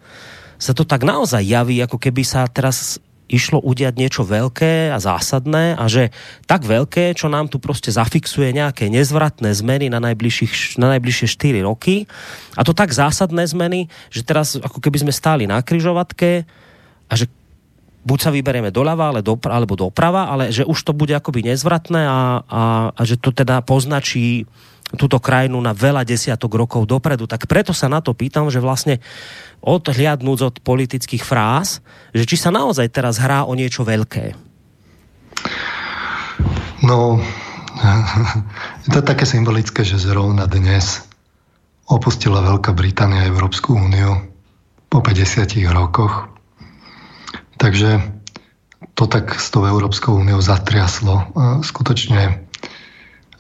sa 0.57 0.73
to 0.73 0.89
tak 0.89 1.05
naozaj 1.05 1.45
javí, 1.45 1.83
ako 1.85 2.01
keby 2.01 2.23
sa 2.25 2.49
teraz 2.49 2.97
išlo 3.27 3.59
udiať 3.59 3.95
niečo 3.99 4.23
veľké 4.23 4.95
a 4.95 4.99
zásadné 5.03 5.75
a 5.75 5.85
že 5.91 6.15
tak 6.47 6.63
veľké, 6.63 7.15
čo 7.19 7.27
nám 7.27 7.51
tu 7.51 7.59
proste 7.59 7.91
zafixuje 7.91 8.55
nejaké 8.55 8.87
nezvratné 8.87 9.51
zmeny 9.51 9.91
na, 9.91 9.99
na 9.99 10.15
najbližšie 10.15 11.27
4 11.27 11.67
roky. 11.67 12.07
A 12.55 12.63
to 12.63 12.71
tak 12.71 12.95
zásadné 12.95 13.47
zmeny, 13.51 13.91
že 14.15 14.23
teraz 14.23 14.55
ako 14.55 14.79
keby 14.79 15.07
sme 15.07 15.13
stáli 15.13 15.51
na 15.51 15.59
kryžovatke 15.59 16.47
a 17.11 17.13
že 17.19 17.27
buď 18.07 18.19
sa 18.23 18.31
vyberieme 18.31 18.71
doľava 18.71 19.11
ale 19.11 19.21
dopra, 19.27 19.59
alebo 19.59 19.75
doprava, 19.75 20.31
ale 20.31 20.55
že 20.55 20.63
už 20.63 20.79
to 20.87 20.95
bude 20.95 21.11
akoby 21.11 21.43
nezvratné 21.51 22.07
a, 22.07 22.19
a, 22.47 22.63
a 22.95 23.01
že 23.03 23.19
to 23.19 23.35
teda 23.35 23.67
poznačí 23.67 24.47
túto 24.95 25.19
krajinu 25.19 25.59
na 25.59 25.75
veľa 25.75 26.07
desiatok 26.07 26.55
rokov 26.55 26.87
dopredu. 26.87 27.27
Tak 27.27 27.51
preto 27.51 27.75
sa 27.75 27.91
na 27.91 27.99
to 27.99 28.15
pýtam, 28.15 28.47
že 28.47 28.63
vlastne 28.63 29.03
odhliadnúť 29.59 30.39
od 30.47 30.57
politických 30.63 31.27
fráz, 31.27 31.83
že 32.15 32.23
či 32.23 32.39
sa 32.39 32.55
naozaj 32.55 32.87
teraz 32.95 33.19
hrá 33.19 33.43
o 33.43 33.53
niečo 33.59 33.83
veľké. 33.83 34.39
No, 36.87 37.19
je 38.87 38.91
to 38.95 39.03
také 39.03 39.27
symbolické, 39.27 39.83
že 39.83 39.99
zrovna 39.99 40.47
dnes 40.47 41.03
opustila 41.91 42.43
Veľká 42.43 42.71
Británia 42.71 43.27
Európsku 43.27 43.75
úniu 43.75 44.23
po 44.87 45.03
50 45.03 45.51
rokoch 45.75 46.37
Takže 47.57 48.05
to 48.97 49.05
tak 49.09 49.37
s 49.37 49.49
tou 49.49 49.65
Európskou 49.65 50.17
úniou 50.17 50.41
zatriaslo. 50.41 51.33
Skutočne 51.65 52.46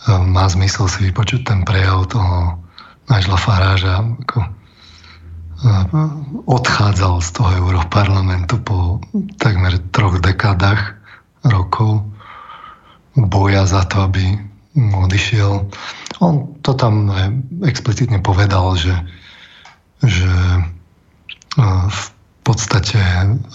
má 0.06 0.46
zmysel 0.46 0.86
si 0.86 1.10
vypočuť 1.10 1.40
ten 1.42 1.60
prejav 1.66 2.06
toho 2.06 2.62
Nigela 3.10 3.38
Faráža, 3.38 4.02
ako 4.02 4.38
e, 4.42 4.48
odchádzal 6.46 7.14
z 7.22 7.28
toho 7.34 7.50
Európarlamentu 7.66 8.58
po 8.62 9.02
takmer 9.38 9.78
troch 9.94 10.18
dekádach 10.18 10.98
rokov 11.46 12.06
boja 13.16 13.64
za 13.64 13.86
to, 13.86 14.06
aby 14.06 14.36
odišiel. 14.76 15.70
On 16.20 16.34
to 16.60 16.76
tam 16.76 17.08
explicitne 17.64 18.20
povedal, 18.20 18.76
že, 18.76 18.94
že 20.02 20.28
e, 20.28 20.62
v 21.86 22.02
podstate 22.46 22.98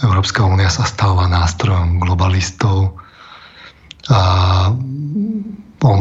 Európska 0.04 0.44
únia 0.44 0.68
sa 0.68 0.84
stáva 0.84 1.32
nástrojom 1.32 2.02
globalistov 2.02 3.00
a 4.10 4.20
on, 5.86 6.00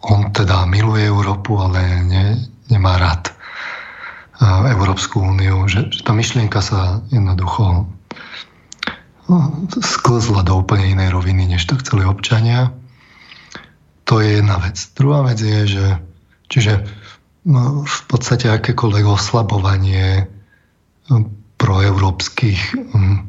on 0.00 0.32
teda 0.32 0.64
miluje 0.64 1.04
Európu, 1.08 1.60
ale 1.60 2.00
ne, 2.04 2.24
nemá 2.72 2.96
rád 2.96 3.32
Európsku 4.72 5.20
úniu, 5.20 5.68
že, 5.68 5.92
že 5.92 6.00
tá 6.00 6.16
myšlienka 6.16 6.64
sa 6.64 7.04
jednoducho 7.12 7.84
no, 9.28 9.36
sklzla 9.68 10.40
do 10.48 10.64
úplne 10.64 10.96
inej 10.96 11.12
roviny, 11.12 11.44
než 11.44 11.68
to 11.68 11.76
chceli 11.84 12.08
občania. 12.08 12.72
To 14.08 14.24
je 14.24 14.40
jedna 14.40 14.56
vec. 14.56 14.80
Druhá 14.96 15.28
vec 15.28 15.36
je, 15.36 15.60
že 15.76 15.86
čiže 16.48 16.88
no, 17.44 17.84
v 17.84 18.00
podstate 18.08 18.48
akékoľvek 18.48 19.04
oslabovanie 19.04 20.24
proeurópskych 21.60 22.60
um, 22.96 23.28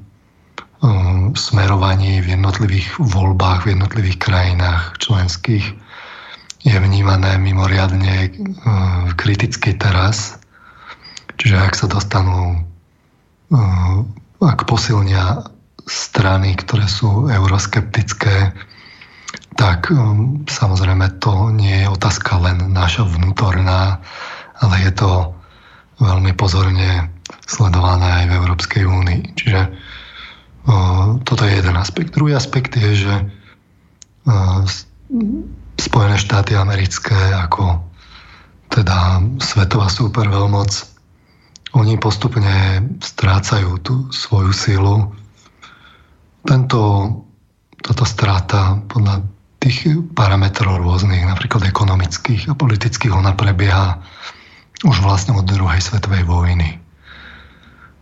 um, 0.80 1.36
smerovaní 1.36 2.24
v 2.24 2.40
jednotlivých 2.40 2.88
voľbách, 3.04 3.68
v 3.68 3.76
jednotlivých 3.76 4.18
krajinách 4.24 4.96
členských 5.04 5.76
je 6.62 6.78
vnímané 6.78 7.38
mimoriadne 7.42 8.30
uh, 8.30 9.10
kriticky 9.18 9.74
teraz. 9.74 10.38
Čiže 11.42 11.56
ak 11.58 11.74
sa 11.74 11.88
dostanú, 11.90 12.62
uh, 13.54 13.98
ak 14.42 14.70
posilnia 14.70 15.46
strany, 15.90 16.54
ktoré 16.54 16.86
sú 16.86 17.30
euroskeptické, 17.30 18.54
tak 19.58 19.90
um, 19.90 20.46
samozrejme 20.46 21.18
to 21.18 21.50
nie 21.50 21.86
je 21.86 21.88
otázka 21.90 22.38
len 22.40 22.72
naša 22.72 23.10
vnútorná, 23.10 23.98
ale 24.62 24.76
je 24.86 24.92
to 24.94 25.34
veľmi 26.02 26.34
pozorne 26.38 27.10
sledované 27.46 28.24
aj 28.24 28.26
v 28.30 28.38
Európskej 28.42 28.84
únii. 28.86 29.22
Čiže 29.38 29.62
toto 31.26 31.42
je 31.46 31.58
jeden 31.58 31.74
aspekt. 31.78 32.14
Druhý 32.14 32.38
aspekt 32.38 32.78
je, 32.78 33.06
že 33.06 33.14
Spojené 35.82 36.22
štáty 36.22 36.54
americké 36.54 37.18
ako 37.34 37.82
teda 38.70 39.18
svetová 39.42 39.90
superveľmoc, 39.90 40.70
oni 41.74 41.98
postupne 41.98 42.86
strácajú 43.02 43.82
tú 43.82 43.96
svoju 44.14 44.52
sílu. 44.54 44.96
Tento, 46.46 46.80
táto 47.82 48.06
stráta 48.06 48.78
podľa 48.88 49.26
tých 49.62 49.90
parametrov 50.14 50.86
rôznych, 50.86 51.26
napríklad 51.26 51.66
ekonomických 51.66 52.50
a 52.50 52.58
politických, 52.58 53.14
ona 53.14 53.34
prebieha 53.34 53.98
už 54.86 55.02
vlastne 55.06 55.38
od 55.38 55.46
druhej 55.46 55.82
svetovej 55.82 56.26
vojny. 56.26 56.82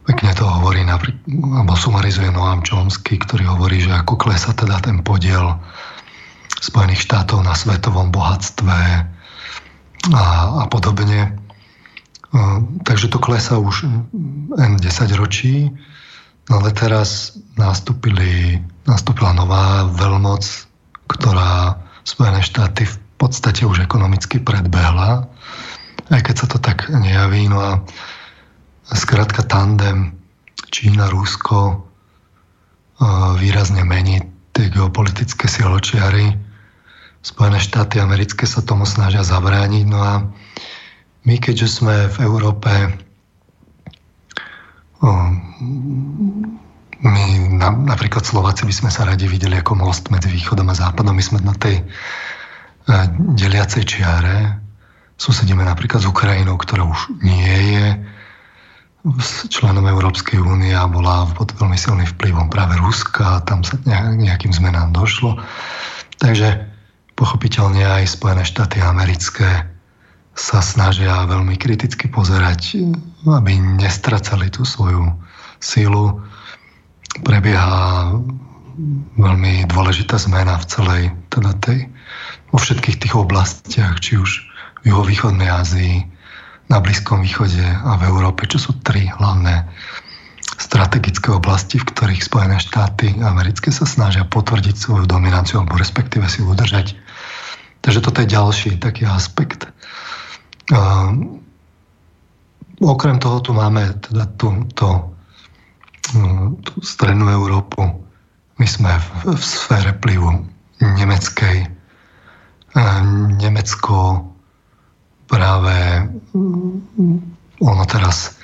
Pekne 0.08 0.32
to 0.34 0.48
hovorí, 0.48 0.82
alebo 0.88 1.74
sumarizuje 1.78 2.34
Noam 2.34 2.66
Chomsky, 2.66 3.22
ktorý 3.22 3.46
hovorí, 3.54 3.84
že 3.84 3.94
ako 3.94 4.18
klesa 4.18 4.56
teda 4.56 4.82
ten 4.82 5.06
podiel 5.06 5.60
Spojených 6.60 7.04
štátov 7.08 7.44
na 7.44 7.56
svetovom 7.56 8.12
bohatstve 8.12 8.80
a, 10.12 10.24
a 10.60 10.64
podobne. 10.68 11.40
Takže 12.86 13.10
to 13.10 13.18
klesa 13.18 13.58
už 13.58 13.88
N 14.54 14.74
10 14.78 14.86
ročí, 15.18 15.72
ale 16.52 16.70
teraz 16.76 17.40
nastúpili, 17.58 18.62
nastúpila 18.86 19.34
nová 19.34 19.88
veľmoc, 19.88 20.44
ktorá 21.10 21.80
Spojené 22.06 22.42
štáty 22.42 22.86
v 22.90 22.98
podstate 23.22 23.66
už 23.66 23.86
ekonomicky 23.86 24.42
predbehla, 24.42 25.30
aj 26.10 26.22
keď 26.26 26.36
sa 26.38 26.48
to 26.50 26.58
tak 26.58 26.90
nejaví. 26.90 27.50
No 27.50 27.60
a 27.62 27.72
Skrátka 28.90 29.46
tandem 29.46 30.18
Čína-Rusko 30.74 31.86
výrazne 33.38 33.86
mení 33.86 34.22
tie 34.54 34.74
geopolitické 34.74 35.46
siločiary. 35.46 36.49
Spojené 37.20 37.60
štáty 37.60 38.00
americké 38.00 38.48
sa 38.48 38.64
tomu 38.64 38.88
snažia 38.88 39.28
zabrániť. 39.28 39.86
No 39.86 40.00
a 40.00 40.14
my, 41.28 41.36
keďže 41.36 41.68
sme 41.68 42.08
v 42.08 42.18
Európe 42.24 42.72
my 47.00 47.24
na, 47.56 47.72
napríklad 47.72 48.28
Slováci 48.28 48.68
by 48.68 48.76
sme 48.76 48.92
sa 48.92 49.08
radi 49.08 49.28
videli 49.28 49.56
ako 49.56 49.80
most 49.80 50.12
medzi 50.12 50.28
východom 50.28 50.68
a 50.68 50.76
západom. 50.76 51.16
My 51.16 51.24
sme 51.24 51.40
na 51.40 51.56
tej 51.56 51.84
deliacej 53.36 53.84
čiare. 53.88 54.60
Susedíme 55.20 55.64
napríklad 55.64 56.04
s 56.04 56.08
Ukrajinou, 56.08 56.56
ktorá 56.56 56.88
už 56.88 57.12
nie 57.24 57.76
je 57.76 57.86
členom 59.48 59.88
Európskej 59.88 60.44
únie 60.44 60.76
a 60.76 60.88
bola 60.88 61.24
pod 61.32 61.56
veľmi 61.56 61.80
silným 61.80 62.08
vplyvom 62.20 62.52
práve 62.52 62.76
Ruska, 62.76 63.44
tam 63.48 63.64
sa 63.64 63.80
nejakým 64.16 64.52
zmenám 64.52 64.92
došlo. 64.92 65.40
Takže 66.20 66.69
pochopiteľne 67.20 67.84
aj 67.84 68.16
Spojené 68.16 68.48
štáty 68.48 68.80
americké 68.80 69.68
sa 70.40 70.64
snažia 70.64 71.28
veľmi 71.28 71.60
kriticky 71.60 72.08
pozerať, 72.08 72.80
aby 73.28 73.60
nestracali 73.60 74.48
tú 74.48 74.64
svoju 74.64 75.12
sílu. 75.60 76.24
Prebieha 77.28 78.16
veľmi 79.20 79.68
dôležitá 79.68 80.16
zmena 80.16 80.56
v 80.64 80.66
celej, 80.72 81.04
teda 81.28 81.52
tej, 81.60 81.92
vo 82.56 82.58
všetkých 82.64 83.04
tých 83.04 83.16
oblastiach, 83.20 84.00
či 84.00 84.16
už 84.16 84.48
v 84.88 84.96
juhovýchodnej 84.96 85.52
Ázii, 85.52 86.08
na 86.70 86.78
Blízkom 86.80 87.26
východe 87.26 87.66
a 87.66 87.98
v 87.98 88.08
Európe, 88.08 88.46
čo 88.46 88.62
sú 88.62 88.78
tri 88.86 89.10
hlavné 89.10 89.66
strategické 90.62 91.34
oblasti, 91.34 91.82
v 91.82 91.90
ktorých 91.90 92.22
Spojené 92.22 92.62
štáty 92.62 93.18
americké 93.20 93.74
sa 93.74 93.90
snažia 93.90 94.22
potvrdiť 94.22 94.78
svoju 94.78 95.10
dominanciu 95.10 95.66
alebo 95.66 95.82
respektíve 95.82 96.30
si 96.30 96.46
udržať. 96.46 96.94
Takže 97.90 98.06
toto 98.06 98.22
je 98.22 98.38
ďalší 98.38 98.78
taký 98.78 99.10
aspekt. 99.10 99.66
Uh, 100.70 101.42
okrem 102.86 103.18
toho 103.18 103.42
tu 103.42 103.50
máme 103.58 103.98
teda 103.98 104.30
tú, 104.38 104.62
to, 104.78 105.10
tú 106.62 106.74
strednú 106.86 107.34
Európu. 107.34 107.82
My 108.62 108.68
sme 108.70 108.94
v, 108.94 109.34
v 109.34 109.42
sfére 109.42 109.98
plivu 109.98 110.46
nemeckej. 110.78 111.66
Nemecko 113.42 114.22
práve 115.26 116.06
mm, 116.38 117.18
ono 117.58 117.84
teraz 117.90 118.38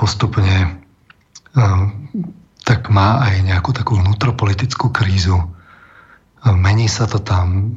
postupne 0.00 0.80
tak 2.64 2.88
má 2.88 3.20
aj 3.20 3.44
nejakú 3.44 3.76
takú 3.76 4.00
vnútropolitickú 4.00 4.88
krízu. 4.88 5.59
Mení 6.46 6.88
sa 6.88 7.04
to 7.04 7.20
tam, 7.20 7.74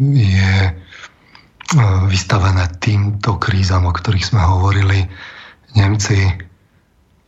je 0.00 0.52
vystavené 2.10 2.66
týmto 2.82 3.38
krízam, 3.40 3.88
o 3.88 3.92
ktorých 3.94 4.26
sme 4.26 4.42
hovorili. 4.42 5.06
Nemci 5.78 6.28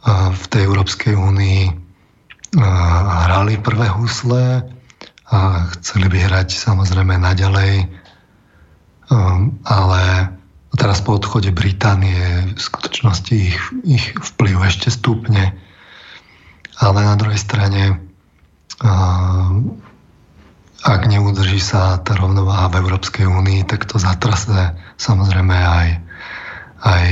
v 0.08 0.44
tej 0.50 0.62
Európskej 0.66 1.14
únii 1.14 1.62
hrali 3.28 3.54
prvé 3.62 3.86
husle 3.88 4.66
a 5.32 5.38
chceli 5.78 6.10
by 6.12 6.18
hrať 6.28 6.52
samozrejme 6.52 7.16
naďalej 7.16 8.02
ale 9.64 10.02
teraz 10.76 11.04
po 11.04 11.20
odchode 11.20 11.52
Británie 11.52 12.52
v 12.56 12.60
skutočnosti 12.60 13.34
ich, 13.34 13.58
ich 13.84 14.04
vplyv 14.16 14.56
ešte 14.64 14.88
stúpne. 14.88 15.52
Ale 16.80 16.98
na 17.04 17.14
druhej 17.14 17.38
strane, 17.38 18.00
ak 20.82 21.06
neudrží 21.06 21.62
sa 21.62 22.02
tá 22.02 22.18
rovnováha 22.18 22.66
v 22.74 22.82
Európskej 22.82 23.30
únii, 23.30 23.62
tak 23.70 23.86
to 23.86 24.02
zatrase 24.02 24.74
samozrejme 24.98 25.54
aj, 25.54 25.88
aj 26.82 27.06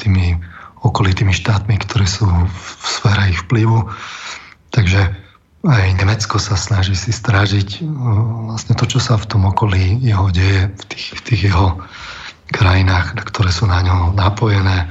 tými 0.00 0.40
okolitými 0.80 1.32
štátmi, 1.32 1.76
ktoré 1.84 2.08
sú 2.08 2.24
v 2.24 2.64
sfére 2.80 3.28
ich 3.28 3.40
vplyvu. 3.44 3.92
Takže 4.72 5.12
aj 5.68 6.00
Nemecko 6.00 6.40
sa 6.40 6.56
snaží 6.56 6.96
si 6.96 7.12
strážiť 7.12 7.84
vlastne 8.48 8.72
to, 8.72 8.88
čo 8.88 8.96
sa 8.96 9.20
v 9.20 9.28
tom 9.28 9.44
okolí 9.44 10.00
jeho 10.00 10.32
deje, 10.32 10.72
v 10.72 10.84
tých, 10.88 11.06
v 11.12 11.20
tých 11.20 11.40
jeho 11.52 11.76
krajinách, 12.48 13.20
ktoré 13.28 13.52
sú 13.52 13.68
na 13.68 13.84
ňo 13.84 14.16
napojené. 14.16 14.88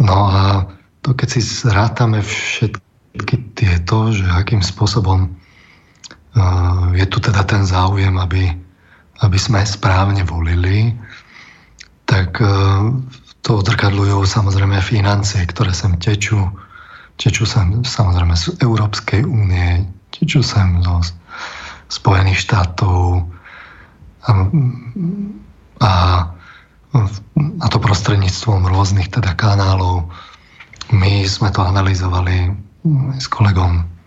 No 0.00 0.16
a 0.32 0.40
to 1.04 1.12
keď 1.12 1.28
si 1.36 1.40
zrátame 1.44 2.24
všetky 2.24 3.52
tieto, 3.52 4.08
že 4.16 4.24
akým 4.24 4.64
spôsobom 4.64 5.36
je 6.94 7.06
tu 7.10 7.18
teda 7.18 7.42
ten 7.42 7.66
záujem, 7.66 8.14
aby, 8.18 8.54
aby 9.26 9.38
sme 9.38 9.66
správne 9.66 10.22
volili, 10.22 10.94
tak 12.06 12.38
to 13.40 13.50
odrkadľujú 13.62 14.22
samozrejme 14.26 14.78
financie, 14.82 15.42
ktoré 15.46 15.72
sem 15.74 15.96
tečú, 15.98 16.38
tečú 17.16 17.48
sem 17.48 17.82
samozrejme 17.82 18.34
z 18.36 18.54
Európskej 18.62 19.26
únie, 19.26 19.86
tečú 20.14 20.44
sem 20.44 20.82
zo 20.84 21.02
Spojených 21.90 22.46
štátov 22.46 23.26
a, 24.22 24.30
a, 25.82 25.92
a 27.58 27.66
to 27.66 27.78
prostredníctvom 27.80 28.68
rôznych 28.70 29.10
teda 29.10 29.34
kanálov. 29.34 30.06
My 30.94 31.26
sme 31.26 31.50
to 31.50 31.62
analyzovali 31.66 32.54
s 33.18 33.26
kolegom 33.30 33.99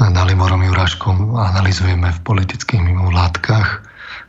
Dalimorom 0.00 0.64
Juráškom 0.64 1.36
analizujeme 1.36 2.08
v 2.08 2.24
politických 2.24 2.80
mimovládkach 2.80 3.68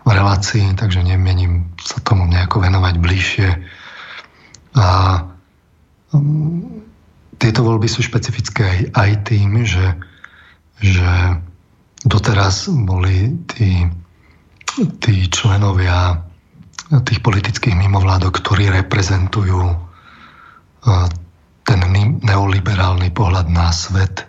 v 0.04 0.10
relácii, 0.12 0.76
takže 0.76 1.00
nemením 1.00 1.72
sa 1.80 2.04
tomu 2.04 2.28
nejako 2.28 2.68
venovať 2.68 2.96
bližšie. 3.00 3.50
A 4.76 4.86
tieto 7.40 7.60
voľby 7.64 7.88
sú 7.88 8.04
špecifické 8.04 8.64
aj, 8.64 8.80
aj 8.92 9.12
tým, 9.32 9.50
že, 9.64 9.88
že 10.84 11.12
doteraz 12.04 12.68
boli 12.68 13.32
tí, 13.48 13.88
tí 15.00 15.16
členovia 15.32 16.20
tých 17.08 17.24
politických 17.24 17.74
mimovládok, 17.74 18.44
ktorí 18.44 18.70
reprezentujú 18.70 19.74
ten 21.64 21.80
neoliberálny 22.22 23.10
pohľad 23.16 23.48
na 23.50 23.72
svet. 23.72 24.28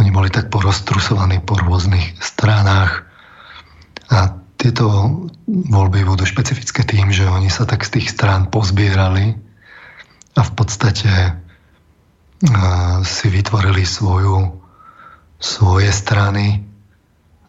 Oni 0.00 0.08
boli 0.08 0.32
tak 0.32 0.48
poroztrusovaní 0.48 1.44
po 1.44 1.58
rôznych 1.60 2.16
stranách. 2.22 3.04
A 4.08 4.38
tieto 4.56 4.86
voľby 5.48 6.06
budú 6.06 6.24
špecifické 6.24 6.86
tým, 6.86 7.10
že 7.10 7.28
oni 7.28 7.50
sa 7.50 7.66
tak 7.66 7.82
z 7.82 7.98
tých 7.98 8.08
strán 8.14 8.48
pozbierali 8.48 9.34
a 10.32 10.40
v 10.40 10.52
podstate 10.54 11.42
si 13.06 13.26
vytvorili 13.30 13.86
svoju, 13.86 14.50
svoje 15.38 15.90
strany, 15.94 16.62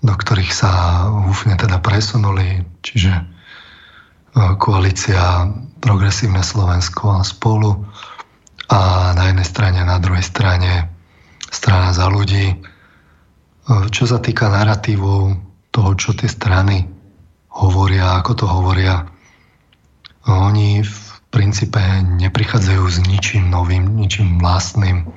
do 0.04 0.14
ktorých 0.14 0.54
sa 0.54 0.72
úfne 1.10 1.58
teda 1.58 1.82
presunuli, 1.82 2.62
čiže 2.84 3.10
e, 3.10 3.24
koalícia 4.60 5.48
Progresívne 5.80 6.46
Slovensko 6.46 7.20
a 7.20 7.22
spolu 7.26 7.88
a 8.70 9.12
na 9.18 9.32
jednej 9.32 9.48
strane 9.48 9.80
na 9.82 9.98
druhej 9.98 10.24
strane 10.24 10.93
strana 11.54 11.94
za 11.94 12.10
ľudí. 12.10 12.58
Čo 13.94 14.04
sa 14.10 14.18
týka 14.20 14.50
narratívov 14.50 15.38
toho, 15.70 15.90
čo 15.96 16.12
tie 16.18 16.28
strany 16.28 16.90
hovoria, 17.54 18.18
ako 18.18 18.32
to 18.34 18.46
hovoria, 18.50 19.08
oni 20.26 20.82
v 20.82 20.98
princípe 21.30 21.80
neprichádzajú 22.20 22.84
s 22.90 22.98
ničím 23.06 23.50
novým, 23.50 23.94
ničím 23.98 24.42
vlastným, 24.42 25.10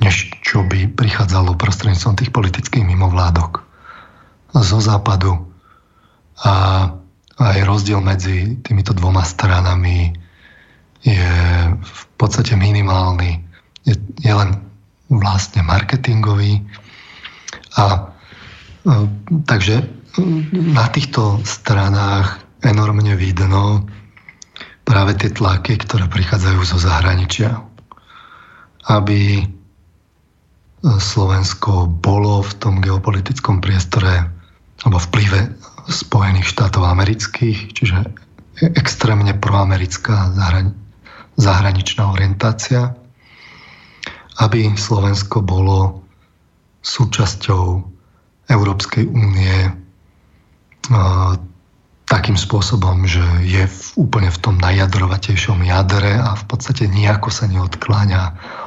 než 0.00 0.34
čo 0.42 0.66
by 0.66 0.90
prichádzalo 0.90 1.58
prostredníctvom 1.58 2.18
tých 2.18 2.30
politických 2.34 2.84
mimovládok 2.86 3.62
zo 4.54 4.78
západu. 4.82 5.50
A 6.40 6.52
aj 7.40 7.58
rozdiel 7.64 8.00
medzi 8.00 8.60
týmito 8.60 8.92
dvoma 8.96 9.24
stranami 9.24 10.12
je 11.00 11.32
v 11.72 12.02
podstate 12.20 12.56
minimálny. 12.56 13.44
Je, 13.84 13.96
je 14.20 14.32
len 14.32 14.69
vlastne 15.10 15.66
marketingový. 15.66 16.62
A 17.76 17.84
e, 17.84 17.98
takže 19.44 19.84
na 20.54 20.86
týchto 20.90 21.42
stranách 21.42 22.40
enormne 22.62 23.14
vidno 23.18 23.86
práve 24.86 25.14
tie 25.18 25.30
tlaky, 25.30 25.78
ktoré 25.82 26.10
prichádzajú 26.10 26.60
zo 26.66 26.78
zahraničia. 26.78 27.62
Aby 28.90 29.46
Slovensko 30.80 31.86
bolo 31.86 32.40
v 32.40 32.52
tom 32.56 32.80
geopolitickom 32.80 33.60
priestore 33.60 34.24
alebo 34.80 34.96
vplyve 34.96 35.52
Spojených 35.92 36.48
štátov 36.48 36.88
amerických, 36.88 37.76
čiže 37.76 38.00
extrémne 38.76 39.36
proamerická 39.36 40.32
zahrani- 40.32 40.76
zahraničná 41.36 42.08
orientácia, 42.08 42.96
aby 44.40 44.72
Slovensko 44.74 45.44
bolo 45.44 46.00
súčasťou 46.80 47.84
Európskej 48.48 49.04
únie 49.04 49.56
takým 52.10 52.34
spôsobom, 52.34 53.06
že 53.06 53.22
je 53.46 53.70
v, 53.70 53.80
úplne 53.94 54.34
v 54.34 54.38
tom 54.42 54.58
najjadrovatejšom 54.58 55.62
jadre 55.62 56.18
a 56.18 56.34
v 56.34 56.44
podstate 56.50 56.90
nejako 56.90 57.30
sa 57.30 57.46
neodkláňa 57.46 58.22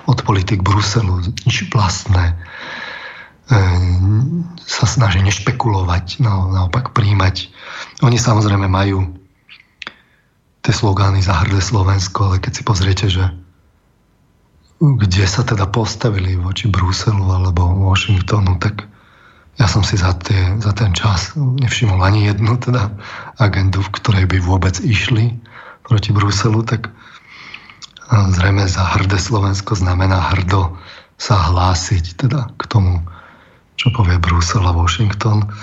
od 0.08 0.24
politik 0.24 0.64
Bruselu, 0.64 1.20
nič 1.44 1.68
vlastné. 1.68 2.32
E, 2.32 2.36
sa 4.64 4.88
snaží 4.88 5.20
nešpekulovať, 5.20 6.24
no, 6.24 6.56
naopak 6.56 6.96
príjmať. 6.96 7.52
Oni 8.00 8.16
samozrejme 8.16 8.72
majú 8.72 9.12
tie 10.64 10.72
slogány 10.72 11.20
za 11.20 11.44
hrdé 11.44 11.60
Slovensko, 11.60 12.32
ale 12.32 12.38
keď 12.40 12.52
si 12.56 12.64
pozriete, 12.64 13.06
že 13.12 13.28
kde 14.82 15.26
sa 15.28 15.46
teda 15.46 15.70
postavili 15.70 16.40
voči 16.40 16.72
Bruselu 16.72 17.22
alebo 17.22 17.68
Washingtonu, 17.92 18.58
tak 18.58 18.88
ja 19.62 19.70
som 19.70 19.86
si 19.86 20.02
za, 20.02 20.18
tie, 20.18 20.58
za 20.58 20.74
ten 20.74 20.98
čas 20.98 21.38
nevšimol 21.38 22.02
ani 22.02 22.26
jednu 22.26 22.58
teda 22.58 22.90
agendu, 23.38 23.86
v 23.86 23.94
ktorej 23.94 24.26
by 24.26 24.42
vôbec 24.42 24.82
išli 24.82 25.38
proti 25.86 26.10
Bruselu, 26.10 26.66
tak 26.66 26.90
zrejme 28.10 28.66
za 28.66 28.82
hrdé 28.98 29.22
Slovensko 29.22 29.78
znamená 29.78 30.34
hrdo 30.34 30.74
sa 31.22 31.38
hlásiť 31.38 32.26
teda 32.26 32.50
k 32.58 32.64
tomu, 32.66 33.06
čo 33.78 33.94
povie 33.94 34.18
Brusel 34.18 34.66
a 34.66 34.74
Washington. 34.74 35.54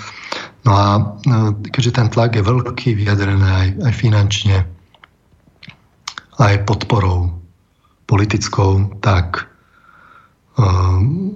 No 0.63 0.71
a 0.71 0.87
no, 1.27 1.57
keďže 1.59 1.99
ten 1.99 2.07
tlak 2.07 2.37
je 2.37 2.43
veľký, 2.45 2.95
vyjadrený 2.95 3.43
aj, 3.43 3.67
aj 3.91 3.93
finančne, 3.97 4.57
aj 6.39 6.63
podporou 6.63 7.40
politickou, 8.11 8.99
tak 8.99 9.47
um, 10.59 11.31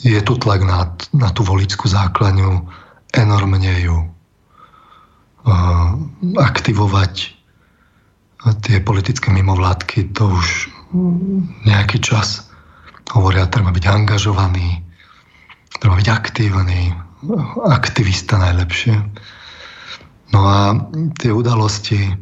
je 0.00 0.16
tu 0.24 0.32
tlak 0.40 0.64
na, 0.64 0.88
na 1.12 1.28
tú 1.36 1.44
volickú 1.44 1.84
základňu 1.84 2.64
enormne 3.12 3.74
ju 3.84 3.96
uh, 4.00 5.88
aktivovať. 6.40 7.36
Tie 8.64 8.76
politické 8.80 9.32
mimovládky 9.32 10.12
to 10.16 10.28
už 10.28 10.68
nejaký 11.64 12.00
čas 12.00 12.44
hovoria, 13.12 13.48
treba 13.48 13.72
byť 13.72 13.84
angažovaný, 13.88 14.84
treba 15.80 15.96
byť 15.96 16.08
aktívny, 16.12 16.92
aktivista 17.64 18.36
najlepšie. 18.36 19.00
No 20.36 20.40
a 20.44 20.76
tie 21.16 21.32
udalosti 21.32 22.12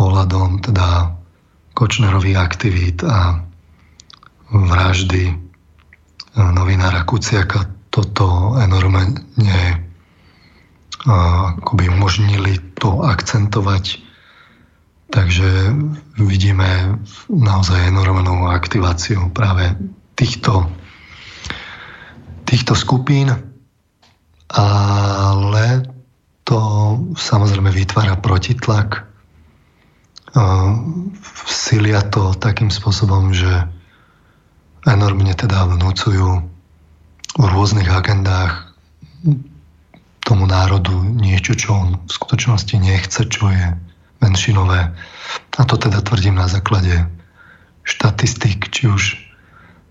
ohľadom 0.00 0.64
teda 0.64 1.19
Kočnerových 1.80 2.36
aktivít 2.36 3.00
a 3.08 3.40
vraždy 4.52 5.32
novinára 6.36 7.08
Kuciaka 7.08 7.64
toto 7.88 8.52
enormne 8.60 9.16
akoby 11.08 11.88
umožnili 11.88 12.60
to 12.76 13.00
akcentovať. 13.00 14.04
Takže 15.10 15.74
vidíme 16.20 17.00
naozaj 17.32 17.90
enormnú 17.90 18.46
aktiváciu 18.46 19.32
práve 19.34 19.74
týchto, 20.14 20.70
týchto 22.46 22.78
skupín, 22.78 23.34
ale 24.54 25.64
to 26.46 26.58
samozrejme 27.18 27.74
vytvára 27.74 28.20
protitlak. 28.22 29.09
Silia 31.50 32.00
to 32.06 32.34
takým 32.38 32.70
spôsobom, 32.70 33.34
že 33.34 33.50
enormne 34.86 35.34
teda 35.34 35.66
vnúcujú 35.66 36.46
v 37.38 37.44
rôznych 37.44 37.90
agendách 37.90 38.70
tomu 40.22 40.46
národu 40.46 40.94
niečo, 40.94 41.58
čo 41.58 41.74
on 41.74 41.88
v 42.06 42.10
skutočnosti 42.10 42.74
nechce, 42.78 43.26
čo 43.26 43.50
je 43.50 43.74
menšinové. 44.22 44.94
A 45.58 45.62
to 45.66 45.74
teda 45.74 45.98
tvrdím 46.04 46.38
na 46.38 46.46
základe 46.46 47.10
štatistik, 47.82 48.70
či 48.70 48.86
už 48.86 49.02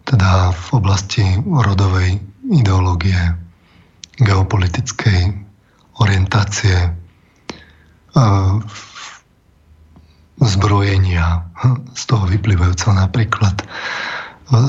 teda 0.07 0.55
v 0.55 0.67
oblasti 0.73 1.25
rodovej 1.43 2.23
ideológie, 2.47 3.19
geopolitickej 4.17 5.35
orientácie, 5.99 6.95
zbrojenia, 10.39 11.51
z 11.95 12.03
toho 12.07 12.23
vyplývajúceho 12.27 12.95
napríklad 12.95 13.59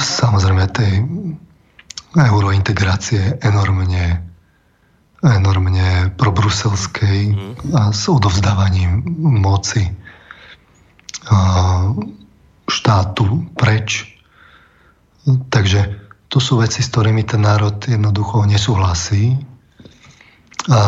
samozrejme 0.03 0.65
tej 0.71 0.93
eurointegrácie 2.19 3.39
enormne 3.41 4.31
enormne 5.21 6.17
probruselskej 6.17 7.19
mhm. 7.37 7.77
a 7.77 7.93
s 7.93 8.09
odovzdávaním 8.09 9.05
moci 9.21 9.85
štátu 12.65 13.53
preč. 13.53 14.17
Takže 15.29 16.01
to 16.33 16.39
sú 16.41 16.63
veci, 16.65 16.81
s 16.81 16.89
ktorými 16.89 17.27
ten 17.29 17.45
národ 17.45 17.77
jednoducho 17.85 18.49
nesúhlasí. 18.49 19.37
A 20.73 20.81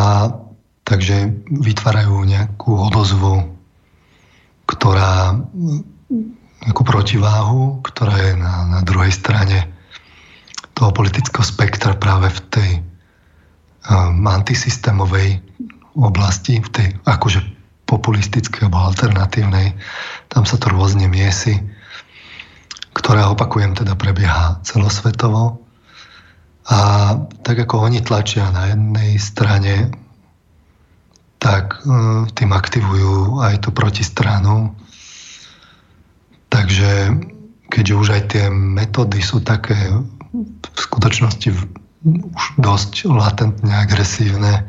takže 0.83 1.45
vytvárajú 1.51 2.25
nejakú 2.25 2.73
odozvu, 2.79 3.53
ktorá 4.67 5.37
nejakú 6.63 6.83
protiváhu, 6.87 7.83
ktorá 7.83 8.15
je 8.31 8.33
na, 8.39 8.55
na 8.79 8.81
druhej 8.87 9.11
strane 9.11 9.67
toho 10.73 10.95
politického 10.95 11.43
spektra 11.43 11.99
práve 11.99 12.31
v 12.31 12.41
tej 12.49 12.71
um, 13.91 14.25
antisystémovej 14.25 15.43
oblasti, 15.99 16.63
v 16.63 16.69
tej 16.71 16.89
akože 17.05 17.43
populistickej 17.85 18.71
alebo 18.71 18.89
alternatívnej. 18.89 19.77
Tam 20.33 20.49
sa 20.49 20.57
to 20.57 20.73
rôzne 20.73 21.05
miesi, 21.13 21.61
ktorá, 22.97 23.29
opakujem, 23.35 23.77
teda 23.77 23.93
prebieha 23.99 24.63
celosvetovo. 24.65 25.61
A 26.73 26.79
tak 27.43 27.59
ako 27.69 27.91
oni 27.91 28.01
tlačia 28.01 28.49
na 28.55 28.73
jednej 28.73 29.19
strane, 29.19 29.93
tak 31.43 31.83
um, 31.83 32.31
tým 32.31 32.55
aktivujú 32.55 33.43
aj 33.43 33.67
tú 33.67 33.75
protistranu 33.75 34.79
Takže 36.53 37.17
keďže 37.73 37.95
už 37.97 38.09
aj 38.13 38.23
tie 38.29 38.45
metódy 38.53 39.25
sú 39.25 39.41
také 39.41 39.75
v 40.61 40.77
skutočnosti 40.77 41.49
už 42.05 42.45
dosť 42.61 43.09
latentne 43.09 43.73
agresívne, 43.73 44.69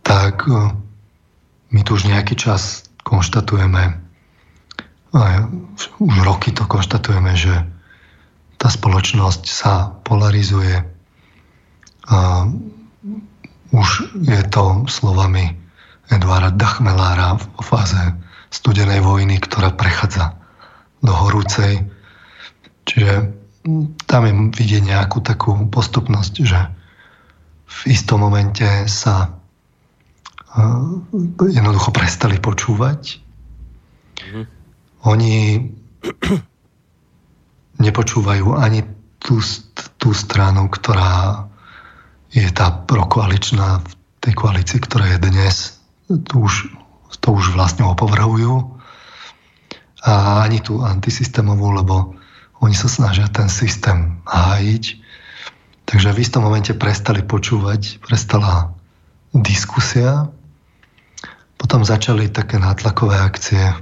tak 0.00 0.48
e, 0.48 0.72
my 1.68 1.80
tu 1.84 1.90
už 2.00 2.08
nejaký 2.08 2.32
čas 2.32 2.88
konštatujeme, 3.04 4.00
už 6.00 6.14
roky 6.24 6.52
to 6.52 6.64
konštatujeme, 6.64 7.32
že 7.36 7.52
tá 8.56 8.68
spoločnosť 8.68 9.42
sa 9.48 9.92
polarizuje. 10.04 10.84
Už 13.72 14.16
je 14.24 14.40
to 14.48 14.88
slovami 14.88 15.52
Eduarda 16.08 16.50
Dachmelára 16.56 17.36
v 17.36 17.44
fáze 17.60 18.00
studenej 18.48 19.04
vojny, 19.04 19.36
ktorá 19.44 19.76
prechádza 19.76 20.32
do 21.04 21.12
horúcej. 21.12 21.84
Čiže 22.88 23.28
tam 24.08 24.22
je 24.24 24.32
vidieť 24.56 24.82
nejakú 24.88 25.20
takú 25.20 25.52
postupnosť, 25.68 26.34
že 26.40 26.60
v 27.68 27.78
istom 27.92 28.24
momente 28.24 28.64
sa 28.88 29.36
uh, 30.56 30.88
jednoducho 31.44 31.92
prestali 31.92 32.40
počúvať. 32.40 33.20
Mm-hmm. 34.16 34.44
Oni 35.04 35.36
nepočúvajú 37.84 38.56
ani 38.56 38.80
tú, 39.20 39.44
tú 40.00 40.16
stranu, 40.16 40.72
ktorá 40.72 41.44
je 42.32 42.48
tá 42.52 42.70
prokoaličná 42.84 43.80
v 43.80 43.90
tej 44.20 44.34
koalícii, 44.36 44.78
ktorá 44.84 45.16
je 45.16 45.18
dnes, 45.30 45.54
to 46.08 46.34
už, 46.44 46.68
to 47.20 47.28
už 47.32 47.56
vlastne 47.56 47.88
opovrhujú. 47.88 48.76
A 50.04 50.44
ani 50.46 50.62
tú 50.62 50.84
antisystémovú, 50.84 51.74
lebo 51.74 52.14
oni 52.62 52.74
sa 52.74 52.86
snažia 52.86 53.26
ten 53.30 53.50
systém 53.50 54.18
hájiť. 54.26 54.84
Takže 55.88 56.12
v 56.12 56.22
istom 56.22 56.44
momente 56.44 56.76
prestali 56.76 57.24
počúvať, 57.24 58.02
prestala 58.04 58.76
diskusia. 59.32 60.28
Potom 61.58 61.82
začali 61.82 62.30
také 62.30 62.60
nátlakové 62.60 63.18
akcie, 63.18 63.72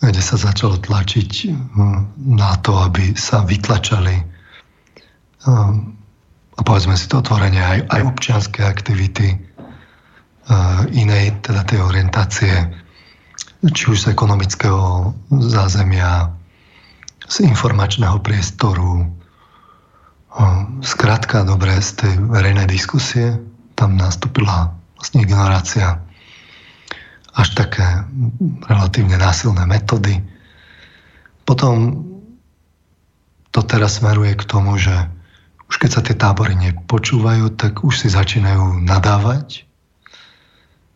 kde 0.00 0.22
sa 0.24 0.40
začalo 0.40 0.80
tlačiť 0.80 1.30
hm, 1.52 1.98
na 2.38 2.56
to, 2.64 2.80
aby 2.80 3.12
sa 3.12 3.44
vytlačali 3.44 4.24
hm, 5.44 5.99
a 6.60 6.64
povedzme 6.64 6.92
si 7.00 7.08
to 7.08 7.24
otvorenie 7.24 7.64
aj, 7.64 7.78
aj 7.88 8.00
občianské 8.04 8.60
aktivity 8.68 9.32
hm, 9.32 10.92
inej, 10.92 11.40
teda 11.40 11.64
tej 11.64 11.80
orientácie, 11.80 12.52
či 13.64 13.82
už 13.88 14.04
z 14.04 14.12
ekonomického 14.12 15.16
zázemia, 15.40 16.36
z 17.24 17.48
informačného 17.48 18.20
priestoru, 18.20 19.08
Skrátka, 20.80 21.42
dobre, 21.42 21.74
z 21.82 21.90
tej 22.06 22.12
verejnej 22.30 22.70
diskusie 22.70 23.34
tam 23.74 23.98
nastúpila 23.98 24.70
vlastne 24.94 25.26
ignorácia 25.26 25.98
až 27.34 27.48
také 27.58 28.06
relatívne 28.70 29.18
násilné 29.18 29.66
metódy. 29.66 30.22
Potom 31.42 32.06
to 33.50 33.60
teraz 33.66 33.98
smeruje 33.98 34.38
k 34.38 34.46
tomu, 34.46 34.78
že 34.78 34.94
už 35.70 35.74
keď 35.78 35.90
sa 35.90 36.02
tie 36.02 36.18
tábory 36.18 36.58
nepočúvajú, 36.58 37.54
tak 37.54 37.86
už 37.86 37.94
si 37.94 38.08
začínajú 38.10 38.82
nadávať. 38.82 39.64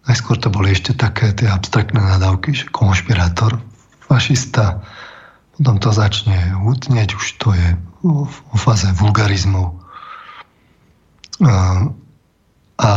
Najskôr 0.04 0.36
to 0.36 0.50
boli 0.50 0.74
ešte 0.74 0.92
také 0.92 1.32
tie 1.32 1.48
abstraktné 1.48 2.02
nadávky, 2.02 2.52
že 2.52 2.68
konšpirátor, 2.68 3.62
fašista, 4.04 4.84
potom 5.54 5.78
to 5.78 5.94
začne 5.94 6.58
hutnieť, 6.60 7.14
už 7.14 7.26
to 7.38 7.54
je 7.54 7.68
v 8.04 8.58
fáze 8.58 8.90
vulgarizmu. 8.98 9.80
A, 11.40 11.88
a 12.82 12.90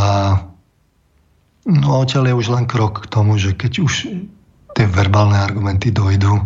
No 1.68 2.00
odtiaľ 2.00 2.32
je 2.32 2.38
už 2.40 2.48
len 2.48 2.64
krok 2.64 3.04
k 3.04 3.12
tomu, 3.12 3.36
že 3.36 3.52
keď 3.52 3.84
už 3.84 4.08
tie 4.72 4.86
verbálne 4.88 5.36
argumenty 5.36 5.92
dojdú, 5.92 6.40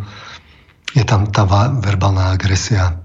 je 0.98 1.04
tam 1.06 1.30
tá 1.30 1.46
verbálna 1.78 2.34
agresia, 2.34 2.98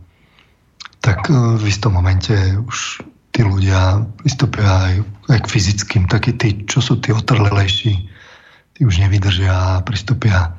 tak 1.01 1.29
e, 1.29 1.33
v 1.33 1.63
istom 1.67 1.95
momente 1.95 2.33
už 2.57 3.03
tí 3.31 3.45
ľudia 3.45 4.05
pristúpia 4.17 4.65
aj, 4.65 4.95
aj 5.29 5.39
k 5.45 5.47
fyzickým, 5.47 6.03
takí 6.09 6.33
tí, 6.33 6.65
čo 6.65 6.81
sú 6.81 6.97
tí 6.97 7.13
otrlelejší, 7.13 7.93
tí 8.73 8.81
už 8.81 8.97
nevydržia 9.05 9.77
a 9.77 9.85
pristúpia 9.85 10.57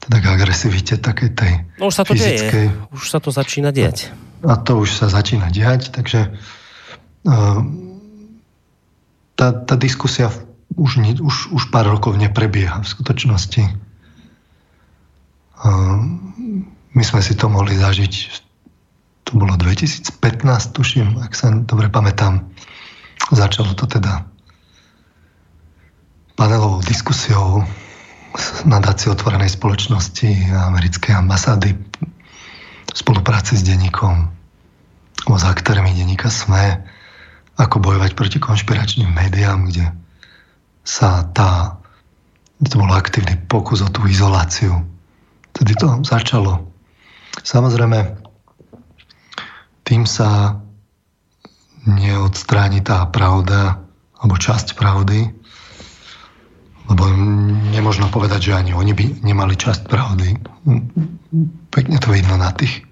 teda 0.00 0.16
k 0.16 0.26
agresivite 0.32 0.96
takej 0.96 1.30
tej 1.36 1.52
no, 1.76 1.92
už 1.92 1.94
sa 1.94 2.04
to 2.08 2.16
fyzickej. 2.16 2.66
Deje. 2.72 2.88
Už 2.96 3.04
sa 3.04 3.20
to 3.20 3.28
začína 3.28 3.68
diať. 3.68 4.08
A 4.40 4.56
to 4.56 4.80
už 4.80 4.96
sa 4.96 5.12
začína 5.12 5.52
diať, 5.52 5.92
takže 5.92 6.32
uh, 7.28 7.60
tá, 9.36 9.52
tá 9.52 9.74
diskusia 9.76 10.32
už, 10.76 11.20
už, 11.20 11.36
už 11.52 11.62
pár 11.68 11.84
rokov 11.88 12.16
neprebieha 12.16 12.80
v 12.80 12.88
skutočnosti. 12.88 13.64
My 16.96 17.02
sme 17.04 17.20
si 17.20 17.34
to 17.36 17.52
mohli 17.52 17.76
zažiť, 17.76 18.12
to 19.30 19.38
bolo 19.38 19.54
2015, 19.54 20.10
tuším, 20.74 21.22
ak 21.22 21.38
sa 21.38 21.54
dobre 21.54 21.86
pamätám. 21.86 22.50
Začalo 23.30 23.78
to 23.78 23.86
teda 23.86 24.26
panelovou 26.34 26.82
diskusiou 26.82 27.62
nadácie 28.66 29.06
otvorenej 29.06 29.54
spoločnosti 29.54 30.50
americkej 30.50 31.14
ambasády 31.14 31.78
v 32.90 32.96
spolupráci 32.98 33.54
s 33.54 33.62
denníkom 33.62 34.34
s 35.30 35.44
aktérmi 35.46 35.94
denníka 35.94 36.26
SME, 36.26 36.82
ako 37.54 37.78
bojovať 37.78 38.18
proti 38.18 38.42
konšpiračným 38.42 39.14
médiám, 39.14 39.70
kde 39.70 39.94
sa 40.82 41.22
tá, 41.36 41.78
to 42.58 42.74
bol 42.82 42.90
aktívny 42.90 43.38
pokus 43.46 43.84
o 43.84 43.88
tú 43.92 44.10
izoláciu. 44.10 44.82
Tedy 45.54 45.76
to 45.78 46.02
začalo. 46.02 46.66
Samozrejme, 47.46 48.19
tým 49.90 50.06
sa 50.06 50.62
neodstráni 51.82 52.78
tá 52.78 53.02
pravda, 53.10 53.82
alebo 54.22 54.38
časť 54.38 54.78
pravdy, 54.78 55.34
lebo 56.86 57.02
nemôžno 57.74 58.06
povedať, 58.06 58.50
že 58.50 58.56
ani 58.58 58.70
oni 58.70 58.94
by 58.94 59.26
nemali 59.26 59.58
časť 59.58 59.90
pravdy. 59.90 60.38
Pekne 61.74 61.96
to 61.98 62.14
vidno 62.14 62.38
na 62.38 62.54
tých 62.54 62.86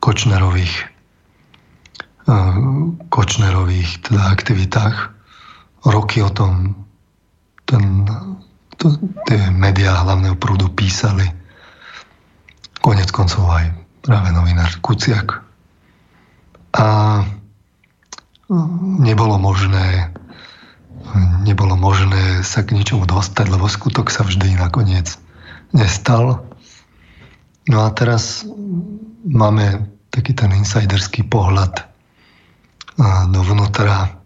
kočnerových 0.00 0.74
eh, 2.28 2.56
kočnerových 3.12 4.08
teda 4.08 4.22
aktivitách. 4.32 4.96
Roky 5.84 6.24
o 6.24 6.32
tom 6.32 6.80
ten, 7.68 8.08
to, 8.80 8.86
tie 9.28 9.52
médiá 9.52 10.00
hlavného 10.00 10.38
prúdu 10.40 10.72
písali. 10.72 11.28
Konec 12.80 13.10
koncov 13.12 13.50
aj 13.52 13.66
práve 14.00 14.30
novinár 14.30 14.70
Kuciak. 14.80 15.45
A 16.76 16.86
nebolo 19.00 19.40
možné 19.40 20.12
nebolo 21.46 21.78
možné 21.78 22.42
sa 22.42 22.66
k 22.66 22.74
ničomu 22.74 23.06
dostať, 23.06 23.46
lebo 23.54 23.70
skutok 23.70 24.10
sa 24.10 24.26
vždy 24.26 24.58
nakoniec 24.58 25.14
nestal. 25.70 26.42
No 27.66 27.78
a 27.82 27.88
teraz 27.94 28.46
máme 29.26 29.86
taký 30.10 30.34
ten 30.34 30.50
insiderský 30.54 31.26
pohľad 31.26 31.86
dovnútra, 33.30 34.16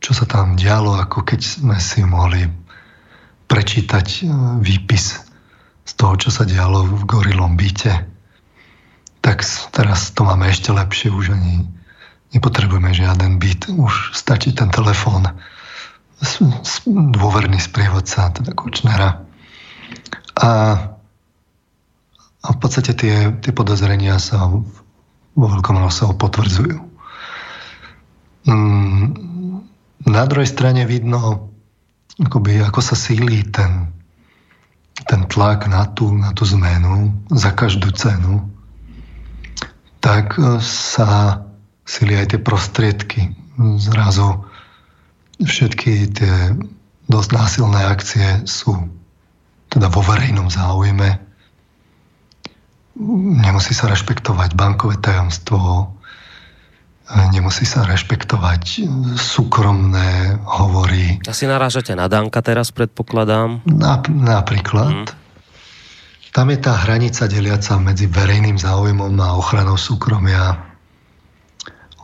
čo 0.00 0.16
sa 0.16 0.24
tam 0.24 0.56
dialo, 0.56 0.96
ako 0.96 1.22
keď 1.22 1.40
sme 1.40 1.76
si 1.76 2.00
mohli 2.00 2.48
prečítať 3.44 4.06
e, 4.08 4.18
výpis 4.64 5.20
z 5.84 5.92
toho, 5.98 6.16
čo 6.16 6.32
sa 6.32 6.48
dialo 6.48 6.86
v 6.86 7.02
gorilom 7.04 7.60
byte, 7.60 7.92
tak 9.20 9.44
teraz 9.72 10.10
to 10.16 10.24
máme 10.24 10.48
ešte 10.48 10.72
lepšie, 10.72 11.12
už 11.12 11.36
ani 11.36 11.68
nepotrebujeme 12.32 12.90
žiaden 12.94 13.36
byt, 13.36 13.68
už 13.72 14.16
stačí 14.16 14.54
ten 14.54 14.70
telefón, 14.70 15.28
dôverný 16.86 17.56
sprievodca, 17.56 18.28
teda 18.32 18.52
Kočnera. 18.52 19.24
A, 20.36 20.50
a 22.40 22.48
v 22.48 22.58
podstate 22.60 22.92
tie, 22.92 23.32
tie 23.40 23.52
podozrenia 23.52 24.20
sa 24.20 24.48
vo 24.48 25.46
veľkom 25.48 25.80
rozsahu 25.80 26.16
potvrdzujú. 26.16 26.78
Mm, 28.48 29.04
na 30.08 30.22
druhej 30.24 30.48
strane 30.48 30.84
vidno 30.88 31.50
akoby, 32.20 32.60
ako 32.60 32.80
sa 32.84 32.96
sílí 32.96 33.48
ten, 33.48 33.88
ten 35.08 35.24
tlak 35.28 35.64
na 35.68 35.88
tú, 35.88 36.12
na 36.12 36.36
tú 36.36 36.44
zmenu 36.44 37.16
za 37.32 37.52
každú 37.52 37.92
cenu, 37.96 38.49
tak 40.00 40.36
e, 40.36 40.58
sa 40.64 41.44
síli 41.84 42.16
aj 42.16 42.36
tie 42.36 42.40
prostriedky. 42.40 43.20
Zrazu 43.76 44.44
všetky 45.40 45.92
tie 46.16 46.56
dosť 47.08 47.30
násilné 47.36 47.80
akcie 47.84 48.44
sú 48.48 48.88
teda 49.70 49.90
vo 49.92 50.02
verejnom 50.02 50.48
záujme. 50.48 51.18
Nemusí 53.40 53.72
sa 53.72 53.88
rešpektovať 53.88 54.52
bankové 54.58 55.00
tajomstvo, 55.00 55.94
nemusí 57.32 57.64
sa 57.64 57.82
rešpektovať 57.86 58.86
súkromné 59.16 60.36
hovory. 60.44 61.18
Asi 61.24 61.48
narážate 61.48 61.96
na 61.96 62.06
Danka 62.06 62.42
teraz, 62.44 62.70
predpokladám. 62.70 63.64
Nap- 63.66 64.10
napríklad. 64.10 65.06
Mm. 65.06 65.19
Tam 66.30 66.46
je 66.46 66.58
tá 66.62 66.78
hranica 66.86 67.26
deliaca 67.26 67.74
medzi 67.82 68.06
verejným 68.06 68.54
záujmom 68.54 69.18
a 69.18 69.34
ochranou 69.34 69.74
súkromia. 69.74 70.62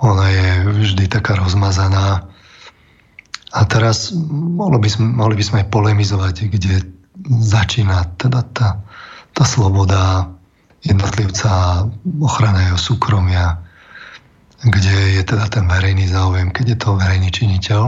Ona 0.03 0.27
je 0.29 0.49
vždy 0.67 1.07
taká 1.07 1.39
rozmazaná. 1.39 2.27
A 3.55 3.61
teraz 3.71 4.11
mohli 4.51 4.83
by 4.83 4.89
sme, 4.91 5.07
mohli 5.15 5.39
by 5.39 5.45
sme 5.47 5.57
aj 5.63 5.69
polemizovať, 5.71 6.35
kde 6.51 6.75
začína 7.39 8.19
teda 8.19 8.43
tá, 8.51 8.83
tá 9.31 9.45
sloboda 9.47 10.27
jednotlivca, 10.83 11.87
ochrana 12.19 12.67
jeho 12.67 12.79
súkromia, 12.83 13.63
kde 14.67 15.17
je 15.17 15.23
teda 15.23 15.47
ten 15.49 15.71
verejný 15.71 16.11
záujem, 16.11 16.51
keď 16.51 16.67
je 16.75 16.79
to 16.83 16.99
verejný 16.99 17.31
činiteľ. 17.31 17.83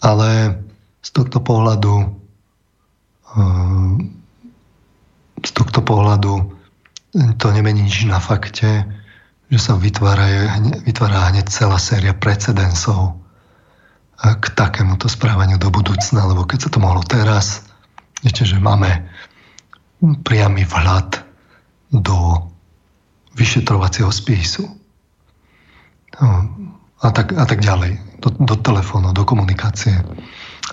Ale 0.00 0.28
z 1.04 1.08
tohto 1.12 1.44
pohľadu 1.44 1.94
ehm, 3.36 4.17
z 5.42 5.50
tohto 5.54 5.80
pohľadu 5.82 6.58
to 7.40 7.46
nemení 7.50 7.88
nič 7.88 8.04
na 8.04 8.20
fakte, 8.20 8.84
že 9.48 9.58
sa 9.58 9.80
vytvára, 9.80 10.60
vytvára 10.84 11.32
hneď 11.32 11.48
celá 11.48 11.80
séria 11.80 12.12
precedensov 12.12 13.16
k 14.18 14.44
takémuto 14.52 15.06
správaniu 15.06 15.56
do 15.56 15.70
budúcna, 15.70 16.26
lebo 16.26 16.44
keď 16.44 16.68
sa 16.68 16.70
to 16.74 16.82
mohlo 16.82 17.00
teraz, 17.06 17.64
ešte, 18.26 18.44
že 18.44 18.58
máme 18.58 19.06
priamy 20.26 20.66
vhľad 20.66 21.22
do 21.94 22.50
vyšetrovacieho 23.38 24.10
spisu. 24.10 24.66
A 26.98 27.06
tak, 27.14 27.30
a 27.30 27.46
tak 27.46 27.62
ďalej. 27.62 28.02
Do, 28.18 28.34
do 28.42 28.58
telefónu, 28.58 29.14
do 29.14 29.22
komunikácie. 29.22 30.02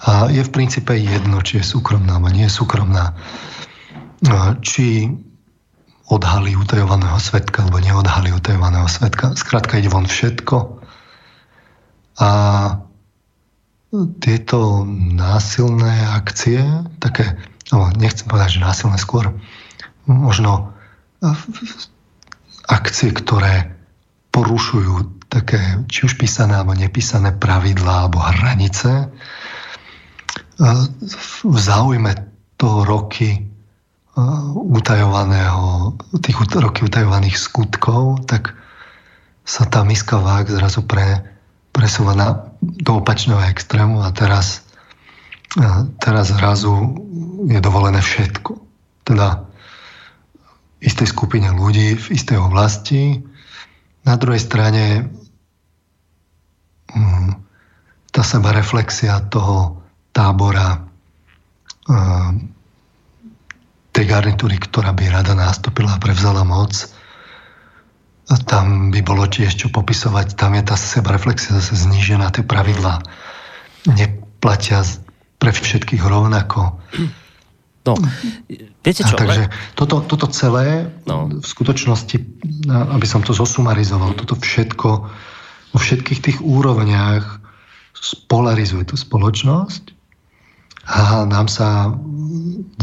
A 0.09 0.33
je 0.33 0.41
v 0.41 0.49
princípe 0.49 0.97
jedno, 0.97 1.37
či 1.45 1.61
je 1.61 1.69
súkromná, 1.77 2.17
alebo 2.17 2.33
nie 2.33 2.49
je 2.49 2.57
súkromná. 2.57 3.13
Či 4.61 5.11
odhalí 6.05 6.53
utajovaného 6.53 7.17
svetka, 7.17 7.65
alebo 7.65 7.81
neodhalí 7.81 8.29
utajovaného 8.31 8.85
svetka. 8.85 9.33
Skrátka 9.33 9.81
ide 9.81 9.89
von 9.89 10.05
všetko. 10.05 10.85
A 12.21 12.29
tieto 14.21 14.85
násilné 15.15 16.05
akcie, 16.13 16.61
také, 17.01 17.35
no, 17.73 17.89
nechcem 17.95 18.27
povedať, 18.29 18.59
že 18.59 18.65
násilné 18.65 18.97
skôr, 19.01 19.33
možno 20.05 20.75
akcie, 22.69 23.09
ktoré 23.09 23.73
porušujú 24.29 25.25
také 25.31 25.59
či 25.87 26.05
už 26.05 26.19
písané 26.19 26.59
alebo 26.59 26.75
nepísané 26.75 27.31
pravidlá 27.33 28.07
alebo 28.07 28.19
hranice 28.19 29.09
v 31.43 31.57
záujme 31.59 32.15
toho 32.55 32.87
roky 32.87 33.54
utajovaného, 34.55 35.91
tých 36.23 36.39
roky 36.55 36.87
utajovaných 36.87 37.35
skutkov, 37.35 38.23
tak 38.23 38.55
sa 39.43 39.67
tá 39.67 39.83
miska 39.83 40.17
vák 40.17 40.47
zrazu 40.47 40.87
pre, 40.87 41.21
presúva 41.75 42.15
na, 42.15 42.55
do 42.63 43.03
opačného 43.03 43.43
extrému 43.51 43.99
a 44.01 44.09
teraz, 44.15 44.63
teraz 45.99 46.31
zrazu 46.31 46.95
je 47.45 47.59
dovolené 47.59 47.99
všetko. 47.99 48.55
Teda 49.03 49.45
istej 50.79 51.11
skupine 51.11 51.51
ľudí 51.51 51.99
v 51.99 52.05
istej 52.15 52.39
oblasti. 52.39 53.19
Na 54.07 54.15
druhej 54.15 54.39
strane 54.39 55.11
mm, 56.89 57.29
tá 58.15 58.23
seba 58.23 58.55
toho 59.27 59.83
tábora 60.15 60.87
tej 63.95 64.05
garnitúry, 64.11 64.59
ktorá 64.59 64.91
by 64.91 65.07
rada 65.07 65.31
nástupila 65.31 65.95
a 65.95 66.01
prevzala 66.03 66.43
moc, 66.43 66.75
tam 68.43 68.91
by 68.91 68.99
bolo 69.05 69.23
tiež 69.23 69.55
čo 69.55 69.71
popisovať. 69.71 70.35
Tam 70.35 70.51
je 70.57 70.63
tá 70.67 70.75
seba 70.75 71.15
reflexia 71.15 71.55
zase 71.55 71.79
znížená, 71.87 72.35
tie 72.35 72.43
pravidlá 72.43 72.99
neplatia 73.87 74.83
pre 75.39 75.55
všetkých 75.55 76.03
rovnako. 76.03 76.75
No, 77.85 77.93
viete 78.81 79.05
čo? 79.05 79.13
A 79.13 79.21
takže 79.21 79.53
toto, 79.77 80.01
toto 80.01 80.25
celé 80.33 80.89
no. 81.05 81.29
v 81.29 81.45
skutočnosti, 81.45 82.17
aby 82.67 83.05
som 83.05 83.21
to 83.21 83.31
zosumarizoval, 83.31 84.17
toto 84.17 84.35
všetko 84.35 84.89
vo 85.71 85.77
všetkých 85.77 86.19
tých 86.19 86.37
úrovniach 86.41 87.45
spolarizuje 87.93 88.89
tú 88.89 88.97
spoločnosť 88.97 89.94
a 90.85 91.25
nám 91.25 91.49
sa 91.49 91.89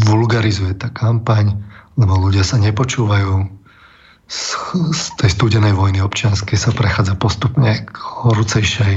vulgarizuje 0.03 0.75
tá 0.75 0.91
kampaň, 0.91 1.55
lebo 1.95 2.19
ľudia 2.19 2.43
sa 2.43 2.59
nepočúvajú 2.59 3.47
z, 4.27 4.41
z 4.91 5.03
tej 5.21 5.31
studenej 5.31 5.77
vojny 5.77 6.03
občianskej 6.03 6.59
sa 6.59 6.75
prechádza 6.75 7.15
postupne 7.15 7.85
k 7.85 7.95
horúcejšej. 7.95 8.97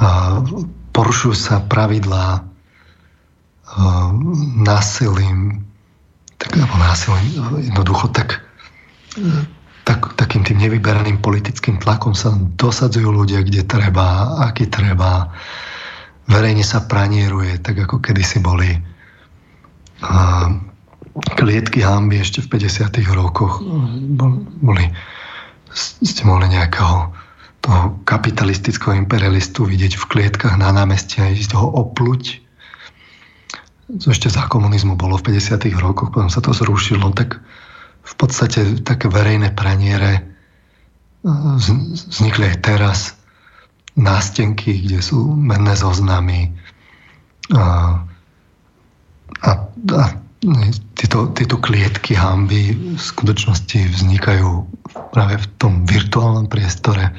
A 0.00 0.08
porušujú 0.96 1.34
sa 1.36 1.60
pravidlá 1.60 2.52
násilím, 4.60 5.64
tak, 6.36 6.56
alebo 6.56 6.76
násilím, 6.76 7.24
jednoducho 7.72 8.12
tak, 8.12 8.44
tak, 9.88 10.12
takým 10.16 10.44
tým 10.44 10.60
nevyberaným 10.60 11.18
politickým 11.24 11.80
tlakom 11.80 12.12
sa 12.12 12.36
dosadzujú 12.36 13.08
ľudia, 13.08 13.40
kde 13.40 13.64
treba, 13.64 14.36
aký 14.44 14.68
treba. 14.68 15.32
Verejne 16.30 16.62
sa 16.62 16.84
pranieruje, 16.84 17.58
tak 17.58 17.82
ako 17.82 17.98
kedysi 17.98 18.38
boli 18.38 18.70
uh, 20.02 20.48
klietky 21.34 21.82
hamby 21.82 22.22
ešte 22.22 22.44
v 22.46 22.62
50. 22.62 23.02
rokoch. 23.14 23.60
Boli, 24.62 24.84
ste 26.02 26.22
mohli 26.24 26.52
nejakého 26.52 27.10
toho 27.62 27.82
kapitalistického 28.06 28.98
imperialistu 28.98 29.62
vidieť 29.62 29.94
v 29.94 30.08
klietkach 30.10 30.58
na 30.58 30.74
námestí 30.74 31.22
a 31.22 31.30
ísť 31.30 31.54
ho 31.54 31.66
opluť 31.70 32.42
to 34.00 34.08
ešte 34.08 34.32
za 34.32 34.48
komunizmu 34.48 34.96
bolo 34.96 35.20
v 35.20 35.36
50. 35.36 35.68
rokoch, 35.76 36.08
potom 36.14 36.32
sa 36.32 36.40
to 36.40 36.56
zrušilo, 36.56 37.12
tak 37.12 37.44
v 38.02 38.14
podstate 38.16 38.80
také 38.80 39.12
verejné 39.12 39.52
praniere 39.52 40.24
vznikli 41.22 42.50
aj 42.50 42.58
teraz 42.64 42.98
nástenky, 43.96 44.88
kde 44.88 45.04
sú 45.04 45.36
menné 45.36 45.76
zoznamy 45.76 46.48
a, 47.52 48.00
a, 49.44 49.50
a 49.68 50.04
tieto, 50.98 51.30
tieto 51.36 51.56
klietky 51.60 52.16
hamby 52.16 52.74
v 52.74 52.98
skutočnosti 52.98 53.78
vznikajú 53.78 54.64
práve 55.14 55.38
v 55.38 55.46
tom 55.60 55.84
virtuálnom 55.86 56.48
priestore. 56.48 57.12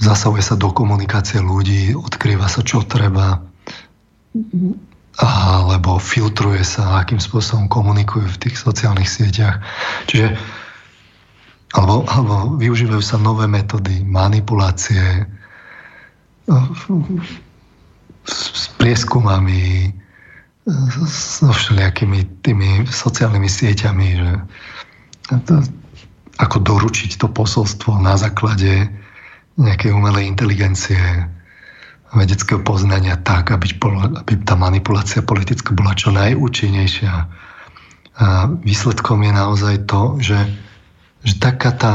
Zasahuje 0.00 0.42
sa 0.42 0.58
do 0.58 0.74
komunikácie 0.74 1.38
ľudí, 1.38 1.94
odkrýva 1.94 2.50
sa, 2.50 2.66
čo 2.66 2.82
treba 2.82 3.38
alebo 5.14 6.02
filtruje 6.02 6.66
sa, 6.66 6.98
akým 6.98 7.22
spôsobom 7.22 7.70
komunikujú 7.70 8.26
v 8.34 8.40
tých 8.48 8.58
sociálnych 8.58 9.06
sieťach. 9.06 9.62
Čiže 10.10 10.34
alebo, 11.74 12.06
alebo 12.06 12.54
využívajú 12.58 13.02
sa 13.02 13.18
nové 13.18 13.50
metódy 13.50 14.06
manipulácie 14.06 15.26
s 18.24 18.62
prieskumami, 18.78 19.90
so 20.64 21.52
všelijakými 21.52 22.40
tými 22.40 22.88
sociálnymi 22.88 23.50
sieťami, 23.50 24.08
že 24.16 24.30
to, 25.44 25.60
ako 26.40 26.56
doručiť 26.64 27.20
to 27.20 27.28
posolstvo 27.28 28.00
na 28.00 28.16
základe 28.16 28.88
nejakej 29.60 29.92
umelej 29.92 30.24
inteligencie, 30.24 30.98
vedeckého 32.14 32.62
poznania 32.62 33.18
tak, 33.18 33.50
aby, 33.50 33.74
aby 34.22 34.32
tá 34.46 34.54
manipulácia 34.54 35.20
politická 35.20 35.74
bola 35.74 35.98
čo 35.98 36.14
najúčinnejšia. 36.14 37.12
A 38.14 38.26
výsledkom 38.62 39.26
je 39.26 39.32
naozaj 39.34 39.74
to, 39.90 40.22
že, 40.22 40.38
že 41.24 41.40
taká 41.40 41.72
tá 41.72 41.94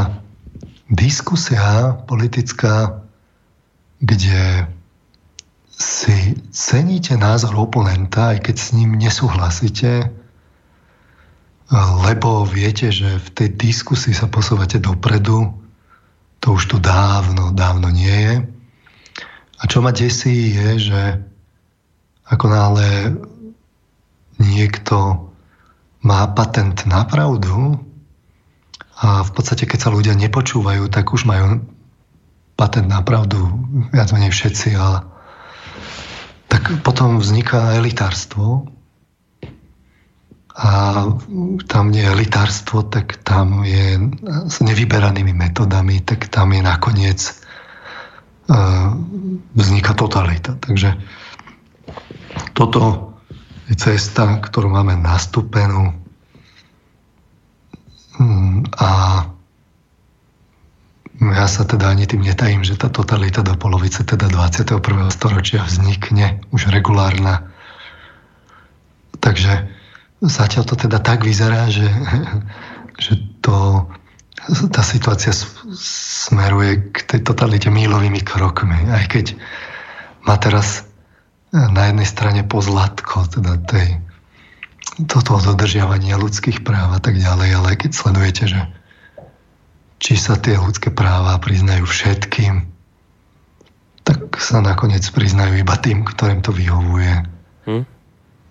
diskusia 0.89 1.93
politická, 2.09 3.05
kde 4.01 4.65
si 5.69 6.35
ceníte 6.51 7.15
názor 7.15 7.55
oponenta, 7.55 8.35
aj 8.35 8.51
keď 8.51 8.55
s 8.57 8.69
ním 8.75 8.97
nesúhlasíte, 8.99 10.11
lebo 12.09 12.43
viete, 12.49 12.89
že 12.89 13.21
v 13.21 13.29
tej 13.31 13.49
diskusii 13.53 14.17
sa 14.17 14.25
posúvate 14.25 14.81
dopredu, 14.81 15.53
to 16.41 16.57
už 16.57 16.65
tu 16.65 16.77
dávno, 16.81 17.53
dávno 17.53 17.93
nie 17.93 18.17
je. 18.25 18.35
A 19.59 19.63
čo 19.69 19.85
ma 19.85 19.93
desí 19.93 20.57
je, 20.57 20.89
že 20.89 21.01
ako 22.25 22.45
náhle 22.49 22.89
niekto 24.41 25.29
má 26.01 26.25
patent 26.31 26.87
na 26.87 27.03
pravdu 27.05 27.77
a 28.99 29.23
v 29.23 29.31
podstate 29.31 29.63
keď 29.63 29.79
sa 29.87 29.95
ľudia 29.95 30.13
nepočúvajú, 30.19 30.91
tak 30.91 31.15
už 31.15 31.23
majú 31.23 31.63
patent 32.59 32.91
na 32.91 32.99
pravdu, 32.99 33.39
viac 33.95 34.11
menej 34.11 34.35
všetci, 34.35 34.75
ale 34.75 35.07
tak 36.51 36.83
potom 36.83 37.23
vzniká 37.23 37.79
elitárstvo 37.79 38.67
a 40.59 40.71
tam 41.71 41.85
nie 41.87 42.03
je 42.03 42.11
elitárstvo, 42.11 42.83
tak 42.83 43.23
tam 43.23 43.63
je 43.63 44.11
s 44.51 44.59
nevyberanými 44.59 45.31
metodami, 45.31 46.03
tak 46.03 46.27
tam 46.27 46.51
je 46.51 46.59
nakoniec 46.59 47.19
vzniká 49.55 49.93
totalita. 49.95 50.59
Takže 50.59 50.99
toto 52.51 53.13
je 53.71 53.77
cesta, 53.77 54.41
ktorú 54.41 54.67
máme 54.73 54.97
nastúpenú 54.99 55.95
a 58.75 58.89
ja 61.19 61.47
sa 61.51 61.63
teda 61.67 61.91
ani 61.91 62.07
tým 62.07 62.23
netajím, 62.23 62.63
že 62.63 62.79
tá 62.79 62.87
totalita 62.87 63.43
do 63.43 63.55
polovice 63.59 64.07
teda 64.07 64.31
21. 64.31 64.79
storočia 65.11 65.67
vznikne 65.67 66.39
už 66.55 66.71
regulárna. 66.71 67.51
Takže 69.19 69.67
zatiaľ 70.23 70.63
to 70.63 70.75
teda 70.79 70.99
tak 71.03 71.27
vyzerá, 71.27 71.67
že, 71.67 71.87
že 73.03 73.19
to, 73.43 73.87
tá 74.71 74.83
situácia 74.83 75.35
smeruje 75.75 76.91
k 76.95 76.97
tej 77.03 77.19
totalite 77.23 77.67
mílovými 77.67 78.23
krokmi. 78.23 78.87
Aj 78.87 79.03
keď 79.07 79.35
má 80.23 80.39
teraz 80.39 80.87
na 81.51 81.89
jednej 81.91 82.07
strane 82.07 82.41
pozlatko 82.47 83.27
teda 83.27 83.59
tej, 83.67 83.99
toto 85.07 85.39
dodržiavania 85.39 86.19
ľudských 86.19 86.65
práv 86.65 86.97
a 86.97 86.99
tak 86.99 87.15
ďalej, 87.15 87.49
ale 87.55 87.79
keď 87.79 87.91
sledujete, 87.95 88.43
že 88.51 88.61
či 89.99 90.15
sa 90.15 90.39
tie 90.39 90.55
ľudské 90.55 90.91
práva 90.91 91.35
priznajú 91.39 91.87
všetkým, 91.87 92.67
tak 94.03 94.19
sa 94.41 94.63
nakoniec 94.63 95.05
priznajú 95.05 95.59
iba 95.59 95.75
tým, 95.77 96.07
ktorým 96.07 96.41
to 96.41 96.49
vyhovuje. 96.49 97.13
Hm? 97.69 97.83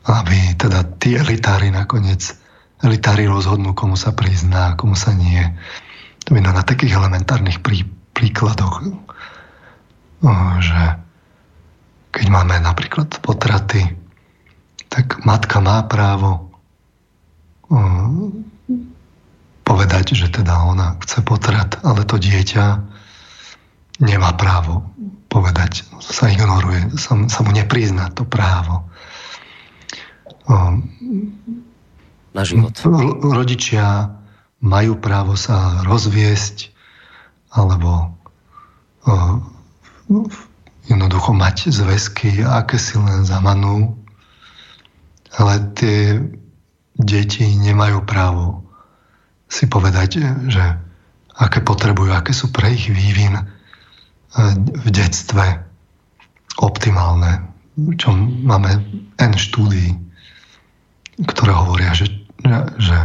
Aby 0.08 0.38
teda 0.56 0.86
tí 0.96 1.18
elitári 1.18 1.68
nakoniec, 1.74 2.32
elitári 2.80 3.26
rozhodnú, 3.26 3.74
komu 3.74 3.98
sa 3.98 4.14
prizná, 4.14 4.78
komu 4.78 4.94
sa 4.94 5.12
nie. 5.12 5.42
To 6.24 6.36
by 6.36 6.40
na 6.44 6.62
takých 6.62 6.96
elementárnych 6.96 7.60
prí, 7.60 7.82
príkladoch, 8.14 8.86
že 10.62 10.80
keď 12.14 12.26
máme 12.30 12.56
napríklad 12.62 13.18
potraty, 13.20 13.97
tak 14.88 15.24
matka 15.24 15.60
má 15.60 15.84
právo 15.84 16.48
povedať, 19.64 20.16
že 20.16 20.32
teda 20.32 20.64
ona 20.64 20.96
chce 21.04 21.20
potrat, 21.20 21.76
ale 21.84 22.08
to 22.08 22.16
dieťa 22.16 22.80
nemá 24.00 24.32
právo 24.32 24.88
povedať, 25.28 25.84
sa 26.00 26.32
ignoruje, 26.32 26.96
sa, 26.96 27.12
sa 27.28 27.40
mu 27.44 27.52
neprizná 27.52 28.08
to 28.16 28.24
právo. 28.24 28.88
Na 32.32 32.42
život. 32.48 32.72
Rodičia 33.20 34.16
majú 34.64 34.96
právo 34.96 35.36
sa 35.36 35.84
rozviesť 35.84 36.72
alebo 37.52 38.16
jednoducho 40.88 41.36
mať 41.36 41.68
zväzky, 41.68 42.40
aké 42.40 42.80
si 42.80 42.96
len 42.96 43.28
zamanú, 43.28 43.97
ale 45.36 45.74
tie 45.76 46.22
deti 46.96 47.44
nemajú 47.44 48.02
právo 48.08 48.64
si 49.48 49.64
povedať, 49.68 50.20
že 50.48 50.64
aké 51.38 51.62
potrebujú, 51.62 52.12
aké 52.12 52.34
sú 52.34 52.50
pre 52.50 52.74
ich 52.74 52.90
vývin 52.90 53.38
e, 53.38 53.44
v 54.58 54.88
detstve 54.90 55.64
optimálne. 56.58 57.48
Čo 57.78 58.12
máme 58.18 58.82
N 59.16 59.32
štúdií, 59.38 59.94
ktoré 61.22 61.54
hovoria, 61.54 61.94
že, 61.94 62.10
že, 62.82 62.98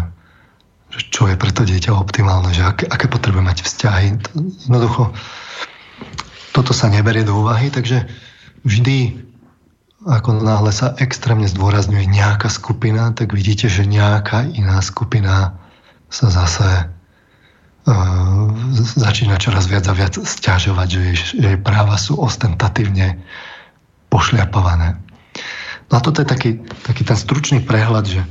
že 0.89 0.99
čo 1.13 1.29
je 1.29 1.37
pre 1.37 1.53
to 1.53 1.61
dieťa 1.61 1.93
optimálne, 1.93 2.49
že 2.49 2.65
aké, 2.65 2.89
aké 2.89 3.05
potrebuje 3.05 3.43
mať 3.45 3.57
vzťahy. 3.61 4.07
Jednoducho, 4.65 5.13
toto 6.57 6.73
sa 6.73 6.89
neberie 6.89 7.21
do 7.21 7.37
úvahy, 7.45 7.69
takže 7.69 8.09
vždy 8.65 9.21
ako 10.03 10.43
náhle 10.43 10.75
sa 10.75 10.91
extrémne 10.99 11.47
zdôrazňuje 11.47 12.03
nejaká 12.11 12.51
skupina, 12.51 13.15
tak 13.15 13.31
vidíte, 13.31 13.71
že 13.71 13.87
nejaká 13.87 14.51
iná 14.51 14.83
skupina 14.83 15.55
sa 16.11 16.27
zase 16.27 16.91
uh, 17.87 18.47
začína 18.99 19.39
čoraz 19.39 19.71
viac 19.71 19.87
a 19.87 19.95
viac 19.95 20.19
stiažovať, 20.19 20.87
že 20.91 20.99
jej, 20.99 21.15
že 21.15 21.35
jej 21.39 21.59
práva 21.59 21.95
sú 21.95 22.19
ostentatívne 22.19 23.23
pošliapované. 24.11 24.99
No 25.87 25.93
a 25.97 26.01
toto 26.03 26.19
je 26.19 26.27
taký, 26.27 26.51
taký 26.83 27.07
ten 27.07 27.15
stručný 27.15 27.63
prehľad, 27.63 28.05
že 28.05 28.21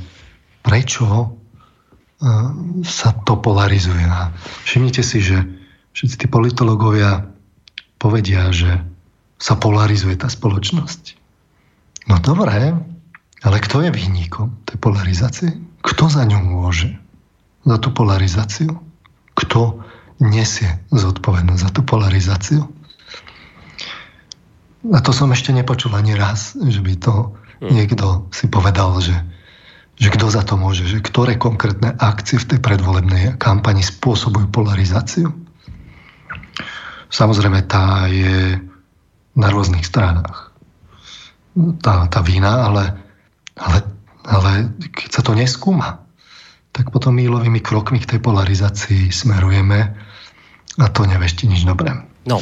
prečo 0.61 1.05
uh, 1.09 1.29
sa 2.85 3.17
to 3.25 3.33
polarizuje. 3.41 4.05
A 4.05 4.29
všimnite 4.69 5.01
si, 5.01 5.25
že 5.25 5.41
všetci 5.97 6.15
tí 6.21 6.27
politológovia 6.29 7.33
povedia, 7.97 8.53
že 8.53 8.77
sa 9.41 9.57
polarizuje 9.57 10.15
tá 10.21 10.29
spoločnosť. 10.29 11.22
No 12.07 12.19
dobré, 12.19 12.75
ale 13.43 13.57
kto 13.63 13.83
je 13.83 13.91
vyhníkom 13.91 14.67
tej 14.67 14.77
polarizácie? 14.79 15.49
Kto 15.83 16.07
za 16.07 16.23
ňu 16.23 16.39
môže? 16.39 17.03
za 17.63 17.77
tú 17.79 17.89
polarizáciu? 17.95 18.79
Kto 19.33 19.81
nesie 20.19 20.83
zodpovednosť 20.91 21.61
za 21.63 21.71
tú 21.71 21.81
polarizáciu? 21.83 22.61
A 24.91 24.99
to 24.99 25.15
som 25.15 25.31
ešte 25.31 25.55
nepočul 25.55 25.95
ani 25.95 26.13
raz, 26.13 26.59
že 26.59 26.83
by 26.83 26.93
to 26.99 27.31
hm. 27.63 27.71
niekto 27.71 28.27
si 28.35 28.51
povedal, 28.51 28.99
že, 28.99 29.15
že 29.95 30.11
kto 30.11 30.27
za 30.27 30.43
to 30.43 30.59
môže, 30.59 30.83
že 30.85 30.99
ktoré 30.99 31.39
konkrétne 31.39 31.95
akcie 31.97 32.35
v 32.35 32.55
tej 32.55 32.59
predvolebnej 32.59 33.39
kampani 33.39 33.81
spôsobujú 33.81 34.51
polarizáciu. 34.51 35.31
Samozrejme, 37.13 37.63
tá 37.69 38.09
je 38.09 38.57
na 39.37 39.47
rôznych 39.49 39.85
stranách. 39.85 40.52
Tá, 41.53 42.09
tá 42.09 42.19
vína, 42.25 42.65
ale, 42.65 42.97
ale, 43.53 43.77
ale 44.25 44.51
keď 44.89 45.09
sa 45.09 45.21
to 45.21 45.37
neskúma, 45.37 46.01
tak 46.73 46.89
potom 46.89 47.13
mílovými 47.13 47.61
krokmi 47.61 48.01
k 48.01 48.17
tej 48.17 48.19
polarizácii 48.25 49.13
smerujeme 49.13 49.93
a 50.81 50.85
to 50.89 51.05
nevešti 51.05 51.45
nič 51.45 51.61
dobré. 51.69 51.93
No, 52.25 52.41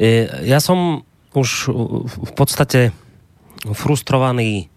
e, 0.00 0.24
ja 0.48 0.62
som 0.64 1.04
už 1.36 1.68
v 2.08 2.32
podstate 2.32 2.96
frustrovaný 3.76 4.72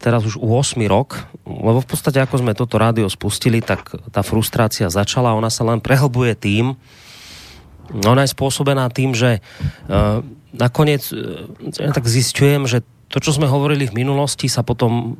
teraz 0.00 0.24
už 0.28 0.36
u 0.36 0.52
8 0.52 0.84
rok, 0.84 1.24
lebo 1.48 1.80
v 1.80 1.88
podstate 1.88 2.20
ako 2.20 2.44
sme 2.44 2.52
toto 2.52 2.76
rádio 2.76 3.08
spustili, 3.08 3.64
tak 3.64 3.88
tá 4.12 4.20
frustrácia 4.20 4.92
začala, 4.92 5.32
ona 5.32 5.48
sa 5.48 5.64
len 5.64 5.80
prehlbuje 5.80 6.36
tým, 6.36 6.76
ona 7.92 8.24
je 8.24 8.34
spôsobená 8.34 8.88
tým, 8.88 9.12
že 9.12 9.40
uh, 9.40 10.24
nakoniec 10.54 11.04
uh, 11.12 11.48
tak 11.92 12.08
zistujem, 12.08 12.64
že 12.64 12.86
to, 13.12 13.20
čo 13.20 13.36
sme 13.36 13.46
hovorili 13.46 13.86
v 13.86 14.04
minulosti, 14.04 14.48
sa 14.48 14.64
potom 14.64 15.14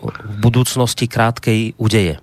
v 0.00 0.36
budúcnosti 0.40 1.08
krátkej 1.08 1.76
udeje. 1.80 2.20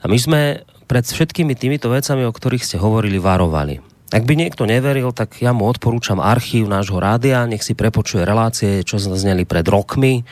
A 0.00 0.04
my 0.08 0.18
sme 0.20 0.40
pred 0.86 1.02
všetkými 1.02 1.58
týmito 1.58 1.90
vecami, 1.90 2.22
o 2.24 2.32
ktorých 2.32 2.62
ste 2.62 2.76
hovorili, 2.78 3.18
varovali. 3.18 3.82
Ak 4.14 4.22
by 4.22 4.38
niekto 4.38 4.70
neveril, 4.70 5.10
tak 5.10 5.42
ja 5.42 5.50
mu 5.50 5.66
odporúčam 5.66 6.22
archív 6.22 6.70
nášho 6.70 7.02
rádia, 7.02 7.42
nech 7.42 7.66
si 7.66 7.74
prepočuje 7.74 8.22
relácie, 8.22 8.86
čo 8.86 9.02
zneli 9.02 9.42
pred 9.42 9.66
rokmi, 9.66 10.22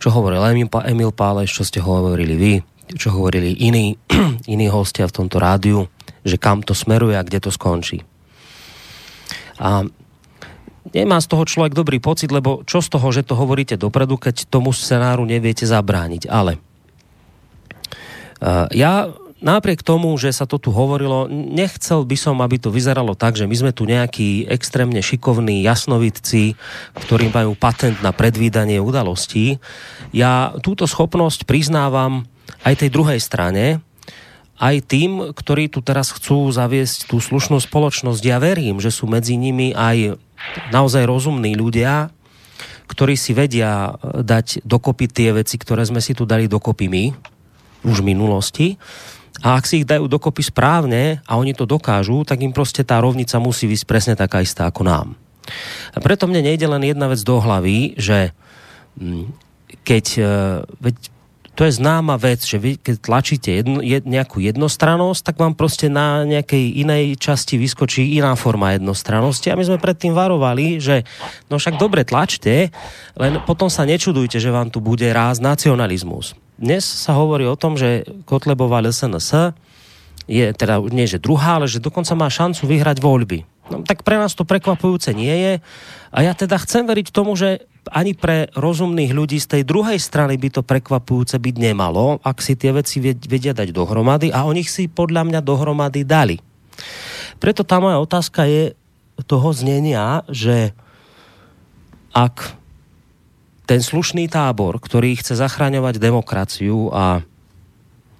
čo 0.00 0.08
hovoril 0.08 0.40
Emil 0.88 1.12
Páleš, 1.12 1.52
čo 1.52 1.62
ste 1.68 1.84
hovorili 1.84 2.34
vy, 2.40 2.54
čo 2.96 3.12
hovorili 3.12 3.60
iní, 3.60 3.92
iní 4.54 4.66
hostia 4.72 5.04
v 5.04 5.16
tomto 5.20 5.36
rádiu, 5.36 5.84
že 6.26 6.36
kam 6.40 6.64
to 6.64 6.76
smeruje 6.76 7.16
a 7.16 7.26
kde 7.26 7.38
to 7.42 7.50
skončí. 7.52 8.04
A 9.60 9.84
nemá 10.96 11.18
z 11.20 11.28
toho 11.28 11.44
človek 11.44 11.76
dobrý 11.76 12.00
pocit, 12.00 12.32
lebo 12.32 12.64
čo 12.64 12.80
z 12.80 12.88
toho, 12.88 13.08
že 13.12 13.24
to 13.24 13.36
hovoríte 13.36 13.76
dopredu, 13.76 14.16
keď 14.16 14.48
tomu 14.48 14.72
scenáru 14.72 15.28
neviete 15.28 15.68
zabrániť. 15.68 16.28
Ale 16.28 16.60
Eh, 18.40 18.66
ja 18.72 19.12
napriek 19.44 19.84
tomu, 19.84 20.16
že 20.16 20.32
sa 20.32 20.48
to 20.48 20.56
tu 20.56 20.72
hovorilo, 20.72 21.28
nechcel 21.28 22.08
by 22.08 22.16
som, 22.16 22.40
aby 22.40 22.56
to 22.56 22.72
vyzeralo 22.72 23.12
tak, 23.12 23.36
že 23.36 23.44
my 23.44 23.56
sme 23.56 23.72
tu 23.72 23.84
nejakí 23.84 24.48
extrémne 24.48 25.00
šikovní 25.00 25.60
jasnovidci, 25.64 26.56
ktorí 26.96 27.32
majú 27.32 27.52
patent 27.56 28.00
na 28.00 28.16
predvídanie 28.16 28.80
udalostí. 28.80 29.60
Ja 30.12 30.56
túto 30.64 30.88
schopnosť 30.88 31.44
priznávam 31.44 32.24
aj 32.64 32.84
tej 32.84 32.90
druhej 32.92 33.20
strane, 33.20 33.84
aj 34.60 34.76
tým, 34.84 35.32
ktorí 35.32 35.72
tu 35.72 35.80
teraz 35.80 36.12
chcú 36.12 36.52
zaviesť 36.52 37.08
tú 37.08 37.16
slušnú 37.16 37.56
spoločnosť. 37.64 38.20
Ja 38.20 38.36
verím, 38.36 38.76
že 38.76 38.92
sú 38.92 39.08
medzi 39.08 39.40
nimi 39.40 39.72
aj 39.72 40.20
naozaj 40.68 41.08
rozumní 41.08 41.56
ľudia, 41.56 42.12
ktorí 42.92 43.16
si 43.16 43.32
vedia 43.32 43.96
dať 44.04 44.60
dokopy 44.68 45.08
tie 45.08 45.32
veci, 45.32 45.56
ktoré 45.56 45.88
sme 45.88 46.04
si 46.04 46.12
tu 46.12 46.28
dali 46.28 46.44
dokopy 46.44 46.92
my, 46.92 47.04
už 47.88 48.04
v 48.04 48.08
minulosti. 48.12 48.76
A 49.40 49.56
ak 49.56 49.64
si 49.64 49.80
ich 49.80 49.88
dajú 49.88 50.04
dokopy 50.04 50.44
správne 50.44 51.24
a 51.24 51.40
oni 51.40 51.56
to 51.56 51.64
dokážu, 51.64 52.28
tak 52.28 52.44
im 52.44 52.52
proste 52.52 52.84
tá 52.84 53.00
rovnica 53.00 53.40
musí 53.40 53.64
vysť 53.64 53.84
presne 53.88 54.14
taká 54.18 54.44
istá 54.44 54.68
ako 54.68 54.84
nám. 54.84 55.08
A 55.96 55.98
preto 56.04 56.28
mne 56.28 56.44
nejde 56.44 56.68
len 56.68 56.84
jedna 56.84 57.08
vec 57.08 57.24
do 57.24 57.40
hlavy, 57.40 57.96
že 57.96 58.36
mm, 59.00 59.24
keď, 59.80 60.04
e, 60.20 60.22
veď 60.82 60.94
to 61.60 61.68
je 61.68 61.76
známa 61.76 62.16
vec, 62.16 62.40
že 62.40 62.56
vy 62.56 62.80
keď 62.80 62.96
tlačíte 63.04 63.52
jedno, 63.52 63.84
jed, 63.84 64.08
nejakú 64.08 64.40
jednostrannosť, 64.40 65.20
tak 65.20 65.36
vám 65.36 65.52
proste 65.52 65.92
na 65.92 66.24
nejakej 66.24 66.80
inej 66.80 67.20
časti 67.20 67.60
vyskočí 67.60 68.16
iná 68.16 68.32
forma 68.32 68.72
jednostrannosti. 68.72 69.52
A 69.52 69.60
my 69.60 69.68
sme 69.68 69.76
predtým 69.76 70.16
varovali, 70.16 70.80
že 70.80 71.04
no 71.52 71.60
však 71.60 71.76
dobre 71.76 72.08
tlačte, 72.08 72.72
len 73.12 73.44
potom 73.44 73.68
sa 73.68 73.84
nečudujte, 73.84 74.40
že 74.40 74.48
vám 74.48 74.72
tu 74.72 74.80
bude 74.80 75.04
ráz 75.12 75.36
nacionalizmus. 75.44 76.32
Dnes 76.56 76.80
sa 76.80 77.12
hovorí 77.12 77.44
o 77.44 77.60
tom, 77.60 77.76
že 77.76 78.08
Kotlebová 78.24 78.80
LSNS 78.80 79.52
je 80.32 80.56
teda 80.56 80.80
nie 80.88 81.04
že 81.04 81.20
druhá, 81.20 81.60
ale 81.60 81.68
že 81.68 81.76
dokonca 81.76 82.16
má 82.16 82.32
šancu 82.32 82.64
vyhrať 82.72 83.04
voľby. 83.04 83.44
No, 83.68 83.84
tak 83.84 84.00
pre 84.00 84.16
nás 84.16 84.32
to 84.32 84.48
prekvapujúce 84.48 85.12
nie 85.12 85.36
je. 85.36 85.52
A 86.08 86.24
ja 86.24 86.32
teda 86.32 86.56
chcem 86.56 86.88
veriť 86.88 87.12
tomu, 87.12 87.36
že 87.36 87.69
ani 87.88 88.12
pre 88.12 88.52
rozumných 88.52 89.16
ľudí 89.16 89.40
z 89.40 89.56
tej 89.56 89.62
druhej 89.64 89.96
strany 89.96 90.36
by 90.36 90.52
to 90.52 90.60
prekvapujúce 90.60 91.40
byť 91.40 91.54
nemalo, 91.56 92.20
ak 92.20 92.44
si 92.44 92.52
tie 92.52 92.76
veci 92.76 93.00
vedia 93.00 93.56
dať 93.56 93.72
dohromady 93.72 94.28
a 94.28 94.44
o 94.44 94.52
nich 94.52 94.68
si 94.68 94.86
podľa 94.86 95.24
mňa 95.24 95.40
dohromady 95.40 96.04
dali. 96.04 96.36
Preto 97.40 97.64
tá 97.64 97.80
moja 97.80 97.96
otázka 97.96 98.44
je 98.44 98.76
toho 99.24 99.52
znenia, 99.56 100.24
že 100.28 100.76
ak 102.12 102.58
ten 103.64 103.80
slušný 103.80 104.26
tábor, 104.26 104.82
ktorý 104.82 105.14
chce 105.14 105.38
zachraňovať 105.38 106.02
demokraciu 106.02 106.90
a 106.90 107.22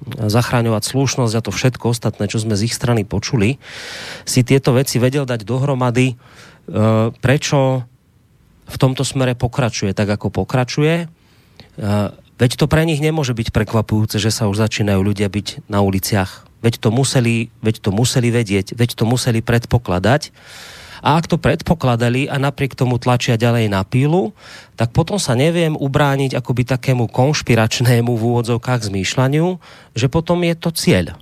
zachráňovať 0.06 0.82
slušnosť 0.86 1.34
a 1.36 1.44
to 1.44 1.52
všetko 1.52 1.84
ostatné, 1.92 2.24
čo 2.30 2.40
sme 2.40 2.56
z 2.56 2.70
ich 2.70 2.74
strany 2.74 3.04
počuli, 3.04 3.60
si 4.24 4.40
tieto 4.46 4.72
veci 4.72 4.96
vedel 4.96 5.28
dať 5.28 5.44
dohromady, 5.44 6.14
e, 6.14 6.16
prečo 7.12 7.84
v 8.70 8.76
tomto 8.78 9.02
smere 9.02 9.34
pokračuje 9.34 9.92
tak, 9.92 10.06
ako 10.06 10.30
pokračuje. 10.30 11.04
E, 11.04 11.06
veď 12.38 12.50
to 12.54 12.70
pre 12.70 12.86
nich 12.86 13.02
nemôže 13.02 13.34
byť 13.34 13.50
prekvapujúce, 13.50 14.22
že 14.22 14.30
sa 14.30 14.46
už 14.46 14.62
začínajú 14.62 15.02
ľudia 15.02 15.26
byť 15.26 15.66
na 15.66 15.82
uliciach. 15.82 16.46
Veď 16.62 16.78
to 16.78 16.88
museli, 16.94 17.50
veď 17.60 17.82
to 17.82 17.90
museli 17.90 18.30
vedieť, 18.30 18.78
veď 18.78 18.90
to 18.94 19.04
museli 19.08 19.42
predpokladať 19.42 20.30
a 21.00 21.16
ak 21.16 21.32
to 21.32 21.40
predpokladali 21.40 22.28
a 22.28 22.36
napriek 22.36 22.76
tomu 22.76 23.00
tlačia 23.00 23.40
ďalej 23.40 23.72
na 23.72 23.80
pílu, 23.88 24.36
tak 24.76 24.92
potom 24.92 25.16
sa 25.16 25.32
neviem 25.32 25.72
ubrániť 25.72 26.36
akoby 26.36 26.68
takému 26.68 27.08
konšpiračnému 27.08 28.12
v 28.12 28.22
úvodzovkách 28.22 28.92
zmýšľaniu, 28.92 29.56
že 29.96 30.06
potom 30.12 30.44
je 30.44 30.54
to 30.60 30.70
cieľ. 30.76 31.16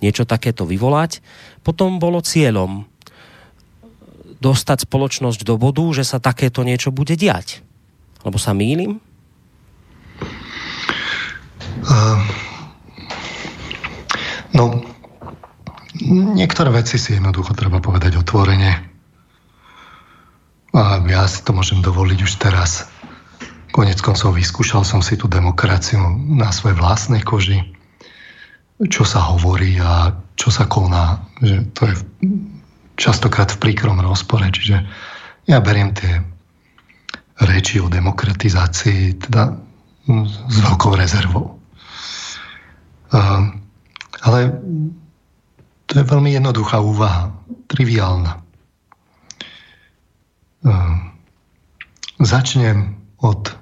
Niečo 0.00 0.24
takéto 0.24 0.64
vyvolať. 0.64 1.20
Potom 1.60 2.00
bolo 2.00 2.24
cieľom 2.24 2.88
dostať 4.40 4.84
spoločnosť 4.84 5.40
do 5.44 5.56
bodu, 5.56 5.84
že 5.96 6.04
sa 6.04 6.20
takéto 6.20 6.62
niečo 6.62 6.92
bude 6.92 7.16
diať. 7.16 7.64
Lebo 8.24 8.36
sa 8.36 8.52
mýlim? 8.52 8.98
Uh, 11.86 12.18
no, 14.56 14.82
niektoré 16.34 16.72
veci 16.72 16.98
si 16.98 17.14
jednoducho 17.14 17.54
treba 17.54 17.78
povedať 17.78 18.18
otvorene. 18.18 18.72
A 20.76 21.00
ja 21.08 21.24
si 21.24 21.40
to 21.40 21.56
môžem 21.56 21.80
dovoliť 21.80 22.18
už 22.20 22.32
teraz. 22.36 22.90
Konec 23.72 24.00
koncov 24.00 24.36
vyskúšal 24.36 24.84
som 24.84 25.00
si 25.00 25.16
tú 25.16 25.28
demokraciu 25.28 26.00
na 26.16 26.52
svojej 26.52 26.76
vlastnej 26.76 27.24
koži. 27.24 27.60
Čo 28.76 29.08
sa 29.08 29.24
hovorí 29.32 29.80
a 29.80 30.12
čo 30.36 30.52
sa 30.52 30.68
koná. 30.68 31.24
Že 31.40 31.56
to 31.72 31.82
je 31.88 31.94
častokrát 32.96 33.52
v 33.52 33.60
príkrom 33.62 34.00
rozpore. 34.00 34.48
Čiže 34.48 34.82
ja 35.46 35.58
beriem 35.60 35.92
tie 35.94 36.24
reči 37.44 37.78
o 37.78 37.92
demokratizácii 37.92 39.20
teda 39.28 39.52
s 40.48 40.56
veľkou 40.64 40.96
rezervou. 40.96 41.60
Ale 44.26 44.38
to 45.86 45.92
je 46.02 46.04
veľmi 46.04 46.34
jednoduchá 46.34 46.82
úvaha, 46.82 47.30
triviálna. 47.70 48.42
Ehm, 50.66 51.14
začnem 52.18 52.98
od, 53.22 53.54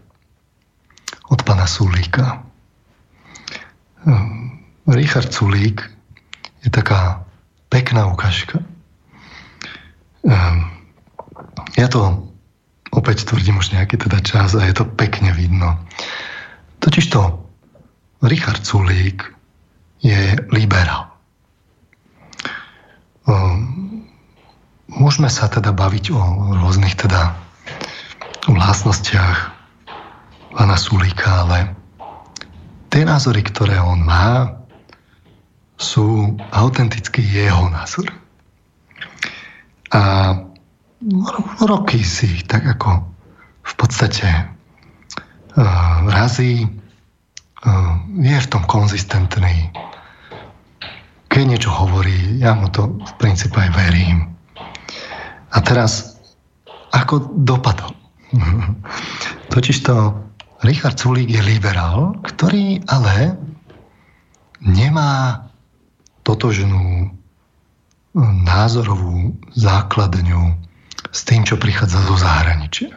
od 1.28 1.41
pana 1.45 1.68
Sulíka. 1.68 2.41
Ehm, 4.09 4.64
Richard 4.89 5.28
Sulík 5.32 5.85
je 6.64 6.70
taká 6.72 7.24
pekná 7.68 8.09
ukážka. 8.09 8.64
Ehm, 10.25 10.72
ja 11.77 11.87
to 11.89 12.25
opäť 12.95 13.29
tvrdím 13.29 13.61
už 13.61 13.75
nejaký 13.75 14.01
teda 14.01 14.22
čas 14.25 14.55
a 14.57 14.64
je 14.64 14.75
to 14.75 14.87
pekne 14.87 15.35
vidno. 15.35 15.77
Totižto 16.81 17.45
Richard 18.25 18.64
Sulík 18.64 19.35
je 20.01 20.37
liberál. 20.53 21.14
Môžeme 24.95 25.27
sa 25.27 25.51
teda 25.51 25.75
baviť 25.75 26.14
o 26.14 26.20
rôznych 26.61 26.95
teda 26.95 27.35
vlastnostiach 28.47 29.51
pána 30.55 30.77
Sulíka, 30.79 31.45
ale 31.45 31.75
tie 32.95 33.03
názory, 33.03 33.43
ktoré 33.43 33.81
on 33.83 34.07
má, 34.07 34.55
sú 35.75 36.39
autenticky 36.55 37.20
jeho 37.25 37.66
názor. 37.75 38.07
A 39.95 40.34
roky 41.62 42.03
si 42.03 42.42
tak 42.51 42.66
ako 42.66 43.07
v 43.62 43.72
podstate 43.78 44.26
uh, 44.26 46.03
razí, 46.11 46.66
uh, 46.66 47.95
je 48.18 48.34
v 48.34 48.51
tom 48.51 48.66
konzistentný, 48.66 49.70
keď 51.30 51.42
niečo 51.47 51.70
hovorí, 51.70 52.38
ja 52.42 52.55
mu 52.59 52.70
to 52.70 52.90
v 52.90 53.12
princípe 53.22 53.55
aj 53.59 53.70
verím. 53.74 54.34
A 55.55 55.59
teraz, 55.62 56.18
ako 56.90 57.30
dopadol? 57.47 57.95
Totižto 59.55 60.14
Richard 60.66 60.99
Sulík 60.99 61.30
je 61.30 61.42
liberál, 61.42 62.18
ktorý 62.26 62.82
ale 62.90 63.38
nemá 64.62 65.45
totožnú 66.24 67.12
názorovú 68.23 69.35
základňu 69.59 70.55
s 71.11 71.21
tým, 71.27 71.43
čo 71.43 71.59
prichádza 71.59 71.99
zo 72.07 72.15
zahraničia. 72.15 72.95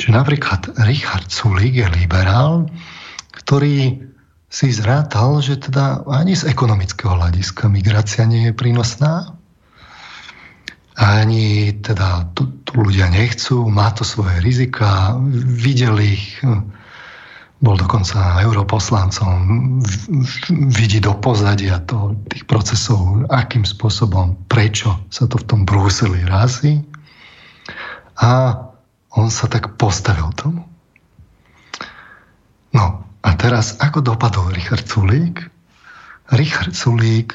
Čiže 0.00 0.12
napríklad 0.16 0.60
Richard 0.88 1.28
Sulík 1.28 1.84
je 1.84 1.88
liberál, 1.92 2.72
ktorý 3.36 4.00
si 4.48 4.72
zrátal, 4.72 5.44
že 5.44 5.60
teda 5.60 6.08
ani 6.08 6.32
z 6.32 6.48
ekonomického 6.48 7.20
hľadiska 7.20 7.68
migrácia 7.68 8.24
nie 8.24 8.48
je 8.48 8.56
prínosná, 8.56 9.36
ani 10.98 11.78
teda 11.78 12.32
tu, 12.34 12.48
ľudia 12.74 13.06
nechcú, 13.12 13.68
má 13.70 13.92
to 13.94 14.02
svoje 14.02 14.40
rizika, 14.42 15.14
videli 15.36 16.18
ich, 16.18 16.42
bol 17.58 17.74
dokonca 17.74 18.38
europoslancom, 18.38 19.34
vidí 20.70 21.02
do 21.02 21.10
pozadia 21.18 21.82
to, 21.82 22.14
tých 22.30 22.46
procesov, 22.46 23.26
akým 23.26 23.66
spôsobom, 23.66 24.38
prečo 24.46 24.94
sa 25.10 25.26
to 25.26 25.42
v 25.42 25.46
tom 25.46 25.60
Bruseli 25.66 26.22
razí. 26.22 26.86
A 28.22 28.62
on 29.18 29.30
sa 29.30 29.50
tak 29.50 29.74
postavil 29.74 30.30
tomu. 30.38 30.62
No, 32.70 33.02
a 33.26 33.30
teraz, 33.34 33.74
ako 33.82 34.06
dopadol 34.06 34.54
Richard 34.54 34.86
Sulík? 34.86 35.42
Richard 36.30 36.78
Sulík 36.78 37.34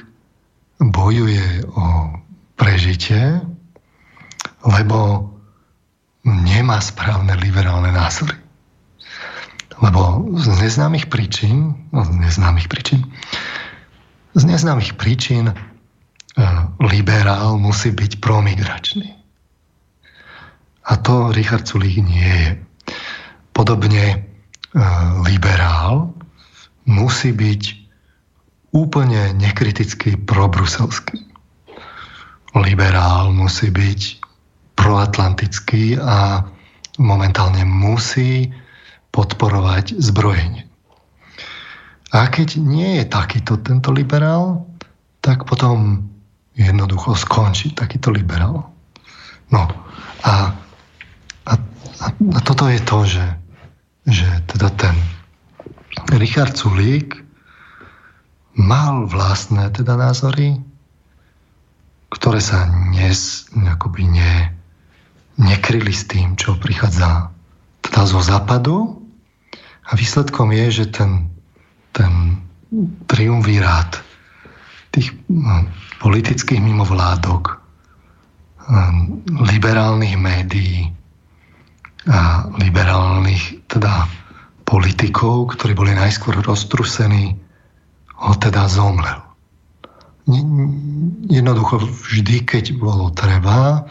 bojuje 0.80 1.68
o 1.68 2.16
prežitie, 2.56 3.44
lebo 4.64 5.28
nemá 6.24 6.80
správne 6.80 7.36
liberálne 7.36 7.92
názory. 7.92 8.43
Lebo 9.82 10.28
z 10.38 10.48
neznámych 10.62 11.10
príčin, 11.10 11.74
no 11.90 12.06
z 12.06 12.14
neznámych 12.14 12.68
príčin, 12.70 13.02
z 14.34 14.44
neznámych 14.46 14.98
príčin 15.00 15.50
e, 15.50 15.56
liberál 16.84 17.58
musí 17.58 17.90
byť 17.94 18.22
promigračný. 18.22 19.10
A 20.84 20.92
to 21.00 21.32
Richard 21.32 21.66
Sulík 21.66 22.04
nie 22.04 22.28
je. 22.28 22.50
Podobne 23.54 24.34
Eh, 24.74 24.82
liberál 25.30 26.10
musí 26.90 27.30
byť 27.30 27.62
úplne 28.74 29.38
nekriticky 29.38 30.18
probruselský. 30.18 31.22
Liberál 32.58 33.30
musí 33.30 33.70
byť 33.70 34.02
proatlantický 34.74 36.02
a 36.02 36.42
momentálne 36.98 37.62
musí 37.70 38.50
podporovať 39.14 40.02
zbrojenie. 40.02 40.66
A 42.14 42.30
keď 42.30 42.58
nie 42.58 43.02
je 43.02 43.06
takýto 43.10 43.62
tento 43.62 43.94
liberál, 43.94 44.66
tak 45.22 45.46
potom 45.46 46.10
jednoducho 46.58 47.14
skončí 47.18 47.74
takýto 47.74 48.10
liberál. 48.10 48.70
No 49.54 49.70
a, 50.26 50.54
a, 51.46 51.54
a 52.02 52.40
toto 52.42 52.70
je 52.70 52.82
to, 52.82 53.00
že 53.06 53.26
že 54.08 54.28
teda 54.52 54.70
ten 54.76 54.96
Richard 56.20 56.60
Sulík 56.60 57.24
mal 58.60 59.08
vlastné 59.08 59.72
teda 59.72 59.96
názory, 59.96 60.60
ktoré 62.12 62.44
sa 62.44 62.70
nes, 62.94 63.50
akoby 63.56 64.04
ne, 64.06 64.54
nekryli 65.40 65.96
s 65.96 66.06
tým, 66.06 66.38
čo 66.38 66.60
prichádza 66.60 67.32
teda 67.82 68.02
zo 68.06 68.22
západu. 68.22 69.02
A 69.84 69.92
výsledkom 69.96 70.52
je, 70.52 70.84
že 70.84 70.86
ten, 70.92 71.28
ten 71.92 72.40
triumvirát 73.08 74.00
tých 74.94 75.12
no, 75.30 75.68
politických 76.00 76.62
mimovládok, 76.62 77.58
um, 78.70 79.26
liberálnych 79.50 80.16
médií 80.18 80.94
a 82.08 82.46
liberálnych 82.62 83.66
teda 83.68 84.06
politikov, 84.64 85.56
ktorí 85.58 85.74
boli 85.74 85.92
najskôr 85.96 86.40
roztrusení, 86.44 87.36
ho 88.24 88.34
teda 88.40 88.70
zomrel. 88.70 89.20
Jednoducho 91.28 91.84
vždy, 91.84 92.48
keď 92.48 92.80
bolo 92.80 93.12
treba, 93.12 93.84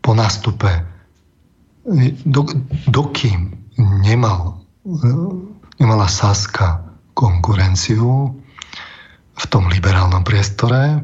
po 0.00 0.16
nástupe, 0.16 0.68
do, 2.24 2.48
dokým 2.88 3.52
nemal, 3.76 4.64
nemala 5.78 6.06
Saska 6.10 6.84
konkurenciu 7.14 8.34
v 9.38 9.44
tom 9.50 9.70
liberálnom 9.70 10.22
priestore, 10.22 11.02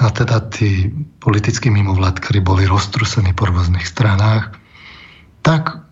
a 0.00 0.08
teda 0.08 0.48
tí 0.48 0.88
politickí 1.20 1.68
mimovládkari 1.68 2.40
boli 2.40 2.64
roztrusení 2.64 3.36
po 3.36 3.50
rôznych 3.50 3.84
stranách, 3.84 4.56
tak 5.44 5.82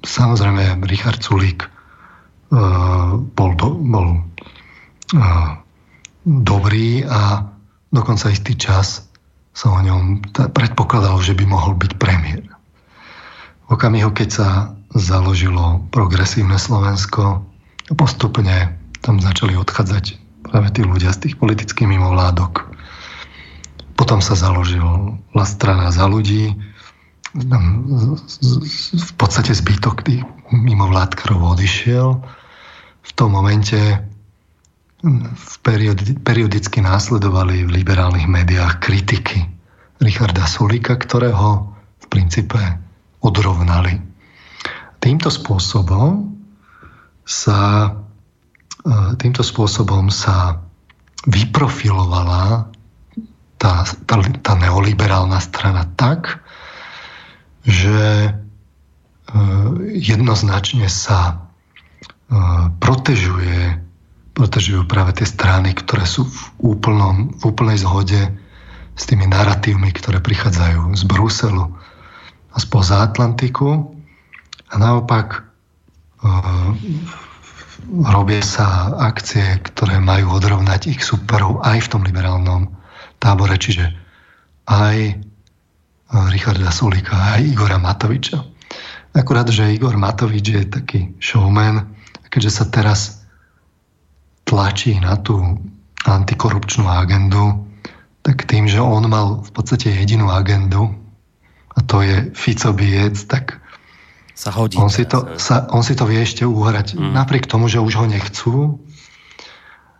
samozrejme 0.00 0.80
Richard 0.88 1.20
Sulík 1.20 1.68
uh, 1.68 3.20
bol, 3.20 3.50
do, 3.58 3.76
bol 3.76 4.22
uh, 5.12 5.50
dobrý 6.24 7.04
a 7.04 7.52
dokonca 7.92 8.32
istý 8.32 8.56
čas 8.56 9.04
sa 9.52 9.66
o 9.76 9.80
ňom 9.82 10.24
predpokladalo, 10.32 11.20
že 11.20 11.36
by 11.36 11.44
mohol 11.44 11.76
byť 11.76 11.92
premiér. 12.00 12.46
V 13.66 13.76
okamihu, 13.76 14.14
keď 14.14 14.28
sa 14.30 14.48
založilo 14.94 15.86
progresívne 15.94 16.58
Slovensko, 16.58 17.46
postupne 17.94 18.78
tam 19.00 19.22
začali 19.22 19.54
odchádzať 19.56 20.18
práve 20.46 20.68
tí 20.74 20.82
ľudia 20.82 21.14
z 21.14 21.28
tých 21.28 21.34
politických 21.38 21.86
mimovládok. 21.86 22.66
Potom 23.94 24.24
sa 24.24 24.34
založil 24.34 25.18
vlast 25.36 25.60
strana 25.60 25.92
za 25.92 26.08
ľudí, 26.08 26.56
v 28.90 29.12
podstate 29.14 29.54
zbytok 29.54 30.02
tých 30.02 30.26
mimovládkarov 30.50 31.54
odišiel. 31.54 32.18
V 33.00 33.10
tom 33.14 33.38
momente 33.38 33.78
v 35.30 35.54
periodi, 35.62 36.18
periodicky 36.18 36.82
následovali 36.82 37.64
v 37.64 37.80
liberálnych 37.80 38.26
médiách 38.26 38.82
kritiky 38.82 39.46
Richarda 40.02 40.44
Sulika, 40.44 40.98
ktorého 40.98 41.70
v 42.02 42.06
princípe 42.10 42.58
odrovnali. 43.22 44.09
Týmto 45.00 45.32
spôsobom 45.32 46.36
sa, 47.24 47.90
e, 48.84 48.92
týmto 49.16 49.40
spôsobom 49.40 50.12
sa 50.12 50.60
vyprofilovala 51.24 52.68
tá, 53.60 53.84
tá, 54.08 54.14
tá 54.40 54.52
neoliberálna 54.56 55.36
strana 55.40 55.84
tak, 55.96 56.40
že 57.64 58.28
e, 58.28 58.30
jednoznačne 60.00 60.88
sa 60.88 61.20
e, 61.28 61.34
protežuje, 62.80 63.76
protežujú 64.32 64.88
práve 64.88 65.20
tie 65.20 65.28
strany, 65.28 65.76
ktoré 65.76 66.08
sú 66.08 66.24
v, 66.24 66.38
úplnom, 66.76 67.36
v 67.36 67.42
úplnej 67.44 67.76
zhode 67.80 68.32
s 68.96 69.02
tými 69.04 69.28
narratívmi, 69.28 69.92
ktoré 69.92 70.24
prichádzajú 70.24 70.96
z 70.96 71.02
Bruselu 71.04 71.68
a 72.52 72.56
spoza 72.56 73.04
Atlantiku. 73.04 73.99
A 74.70 74.74
naopak 74.78 75.28
e, 75.36 75.42
robia 77.90 78.42
sa 78.42 78.94
akcie, 78.98 79.58
ktoré 79.66 79.98
majú 79.98 80.38
odrovnať 80.38 80.94
ich 80.94 81.02
superov 81.02 81.62
aj 81.66 81.86
v 81.86 81.90
tom 81.90 82.02
liberálnom 82.06 82.70
tábore, 83.18 83.58
čiže 83.58 83.90
aj 84.70 85.18
Richarda 86.10 86.74
Sulika 86.74 87.14
a 87.14 87.38
Igora 87.38 87.78
Matoviča. 87.78 88.42
Akurát, 89.14 89.46
že 89.50 89.74
Igor 89.74 89.94
Matovič 89.98 90.46
je 90.46 90.62
taký 90.66 91.00
showman, 91.18 91.86
keďže 92.30 92.62
sa 92.62 92.64
teraz 92.70 93.26
tlačí 94.46 94.98
na 94.98 95.18
tú 95.18 95.58
antikorupčnú 96.06 96.86
agendu, 96.86 97.66
tak 98.22 98.46
tým, 98.46 98.66
že 98.66 98.82
on 98.82 99.06
mal 99.06 99.42
v 99.42 99.50
podstate 99.54 99.90
jedinú 99.90 100.30
agendu, 100.30 100.94
a 101.78 101.78
to 101.86 102.02
je 102.02 102.34
Fico 102.34 102.74
biec, 102.74 103.14
tak 103.30 103.59
sa 104.40 104.48
hodí. 104.56 104.80
On 104.80 104.88
si, 104.88 105.04
to, 105.04 105.36
sa, 105.36 105.68
on 105.68 105.84
si 105.84 105.92
to 105.92 106.08
vie 106.08 106.24
ešte 106.24 106.48
uhrať. 106.48 106.96
Mm. 106.96 107.12
Napriek 107.12 107.44
tomu, 107.44 107.68
že 107.68 107.76
už 107.76 108.00
ho 108.00 108.06
nechcú, 108.08 108.80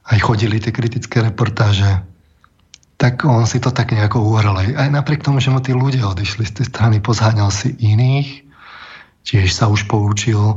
aj 0.09 0.19
chodili 0.25 0.57
tie 0.57 0.73
kritické 0.73 1.21
reportáže, 1.21 2.01
tak 2.97 3.29
on 3.29 3.45
si 3.45 3.61
to 3.61 3.69
tak 3.69 3.93
nejako 3.93 4.25
uhral. 4.25 4.57
Aj, 4.57 4.89
napriek 4.89 5.21
tomu, 5.21 5.45
že 5.45 5.53
mu 5.53 5.61
tí 5.61 5.77
ľudia 5.77 6.09
odišli 6.09 6.49
z 6.49 6.53
tej 6.57 6.67
strany, 6.73 7.05
pozháňal 7.05 7.53
si 7.53 7.77
iných, 7.77 8.49
tiež 9.29 9.53
sa 9.53 9.69
už 9.69 9.85
poučil, 9.85 10.57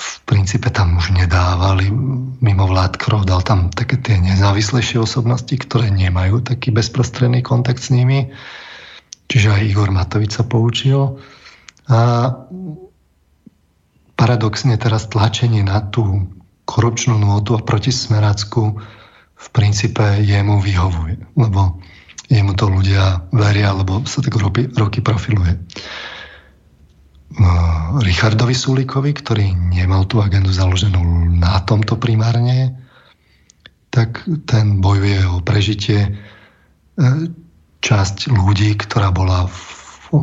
v 0.00 0.12
princípe 0.24 0.72
tam 0.72 0.96
už 0.96 1.12
nedávali 1.12 1.92
mimo 2.40 2.64
vládkrov, 2.64 3.28
dal 3.28 3.44
tam 3.44 3.68
také 3.68 4.00
tie 4.00 4.16
nezávislejšie 4.16 4.96
osobnosti, 4.96 5.52
ktoré 5.52 5.92
nemajú 5.92 6.40
taký 6.40 6.72
bezprostredný 6.72 7.44
kontakt 7.44 7.84
s 7.84 7.92
nimi. 7.92 8.32
Čiže 9.28 9.60
aj 9.60 9.62
Igor 9.68 9.90
Matovič 9.92 10.40
sa 10.40 10.48
poučil. 10.48 11.20
A 11.90 11.98
paradoxne 14.14 14.78
teraz 14.78 15.10
tlačenie 15.10 15.66
na 15.66 15.82
tú 15.82 16.30
korupčnú 16.70 17.18
nôtu 17.18 17.58
a 17.58 17.64
protismerácku 17.66 18.78
v 19.40 19.46
princípe 19.50 20.22
jemu 20.22 20.62
vyhovuje, 20.62 21.18
lebo 21.34 21.82
jemu 22.30 22.52
to 22.54 22.70
ľudia 22.70 23.26
veria, 23.34 23.74
lebo 23.74 24.06
sa 24.06 24.22
tak 24.22 24.38
roky, 24.38 24.70
roky 24.70 25.02
profiluje. 25.02 25.58
No, 27.30 27.50
Richardovi 28.02 28.54
Sulíkovi, 28.54 29.10
ktorý 29.14 29.50
nemal 29.54 30.06
tú 30.06 30.22
agendu 30.22 30.54
založenú 30.54 31.30
na 31.34 31.58
tomto 31.62 31.98
primárne, 31.98 32.78
tak 33.90 34.22
ten 34.46 34.78
bojuje 34.78 35.26
o 35.26 35.42
prežitie 35.42 36.06
e, 36.06 36.10
časť 37.82 38.30
ľudí, 38.30 38.78
ktorá 38.78 39.10
bola 39.10 39.50
v, 39.50 39.58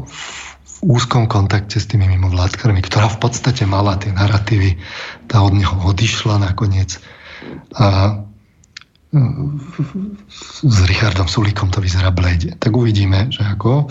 v 0.08 0.47
úzkom 0.84 1.26
kontakte 1.26 1.82
s 1.82 1.90
tými 1.90 2.06
mimovládkarmi, 2.18 2.82
ktorá 2.86 3.10
v 3.10 3.20
podstate 3.22 3.66
mala 3.66 3.98
tie 3.98 4.14
narratívy, 4.14 4.78
tá 5.26 5.42
od 5.42 5.58
neho 5.58 5.74
odišla 5.86 6.42
nakoniec. 6.42 7.02
A 7.78 8.18
s 10.68 10.78
Richardom 10.84 11.26
Sulíkom 11.32 11.72
to 11.72 11.80
vyzerá 11.80 12.12
blede. 12.12 12.60
Tak 12.60 12.76
uvidíme, 12.76 13.32
že 13.32 13.48
ako. 13.48 13.88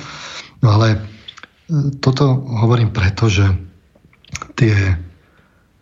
No 0.60 0.68
ale 0.76 0.88
e, 0.92 0.98
toto 1.98 2.36
hovorím 2.60 2.92
preto, 2.92 3.32
že 3.32 3.48
tie, 4.56 4.76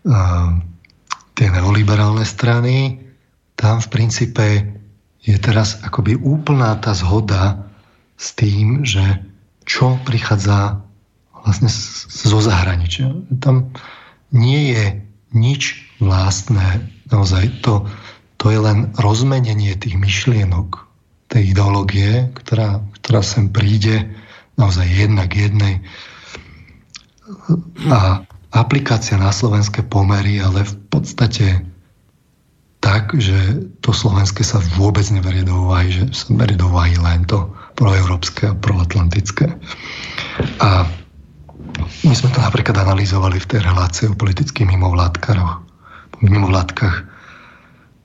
uh, 0.06 0.50
tie 1.34 1.46
neoliberálne 1.50 2.22
strany, 2.22 3.02
tam 3.58 3.80
v 3.82 3.88
princípe 3.90 4.46
je 5.24 5.36
teraz 5.40 5.80
akoby 5.82 6.18
úplná 6.20 6.76
tá 6.78 6.92
zhoda 6.92 7.66
s 8.14 8.36
tým, 8.36 8.84
že 8.84 9.02
čo 9.64 9.96
prichádza 10.04 10.83
vlastne 11.44 11.68
zo 12.08 12.40
zahraničia. 12.40 13.12
Tam 13.38 13.70
nie 14.32 14.72
je 14.72 14.84
nič 15.36 15.84
vlastné. 16.00 16.88
Naozaj 17.12 17.60
to, 17.60 17.84
to 18.40 18.48
je 18.48 18.58
len 18.58 18.90
rozmenenie 18.96 19.76
tých 19.76 19.94
myšlienok, 20.00 20.88
tej 21.28 21.52
ideológie, 21.52 22.32
ktorá, 22.32 22.80
ktorá 22.98 23.20
sem 23.20 23.52
príde 23.52 24.08
naozaj 24.56 24.88
jedna 24.88 25.28
k 25.28 25.50
jednej. 25.50 25.74
A 27.92 28.24
aplikácia 28.54 29.20
na 29.20 29.34
slovenské 29.34 29.84
pomery, 29.84 30.40
ale 30.40 30.64
v 30.64 30.74
podstate 30.88 31.66
tak, 32.84 33.16
že 33.16 33.64
to 33.80 33.96
slovenské 33.96 34.44
sa 34.44 34.60
vôbec 34.76 35.08
neberie 35.08 35.40
do 35.40 35.56
úvahy, 35.68 35.88
že 35.88 36.04
sa 36.12 36.36
berie 36.36 36.54
do 36.54 36.68
úvahy 36.68 36.94
len 37.00 37.24
to 37.24 37.48
proeurópske 37.80 38.52
a 38.52 38.58
proatlantické. 38.60 39.56
A 40.60 40.84
my 42.04 42.14
sme 42.14 42.32
to 42.32 42.40
napríklad 42.40 42.76
analyzovali 42.80 43.40
v 43.40 43.48
tej 43.48 43.60
relácii 43.64 44.10
o 44.10 44.18
politických 44.18 44.68
mimovládkaroch, 44.68 45.62
mimovládkach, 46.24 46.96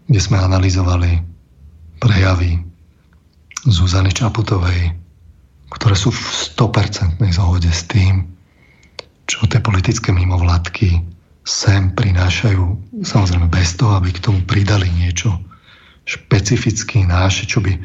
kde 0.09 0.19
sme 0.19 0.41
analyzovali 0.41 1.21
prejavy 2.01 2.59
Zuzany 3.67 4.09
Čaputovej, 4.15 4.95
ktoré 5.69 5.95
sú 5.95 6.09
v 6.09 6.21
100% 6.57 7.21
zhode 7.36 7.69
s 7.69 7.86
tým, 7.86 8.25
čo 9.30 9.45
tie 9.45 9.61
politické 9.61 10.09
mimovládky 10.09 11.05
sem 11.45 11.93
prinášajú, 11.93 12.97
samozrejme 13.05 13.45
bez 13.49 13.77
toho, 13.77 13.93
aby 13.97 14.09
k 14.09 14.23
tomu 14.23 14.41
pridali 14.49 14.89
niečo 14.89 15.38
špecificky 16.09 17.05
náše, 17.05 17.45
čo 17.45 17.61
by, 17.61 17.77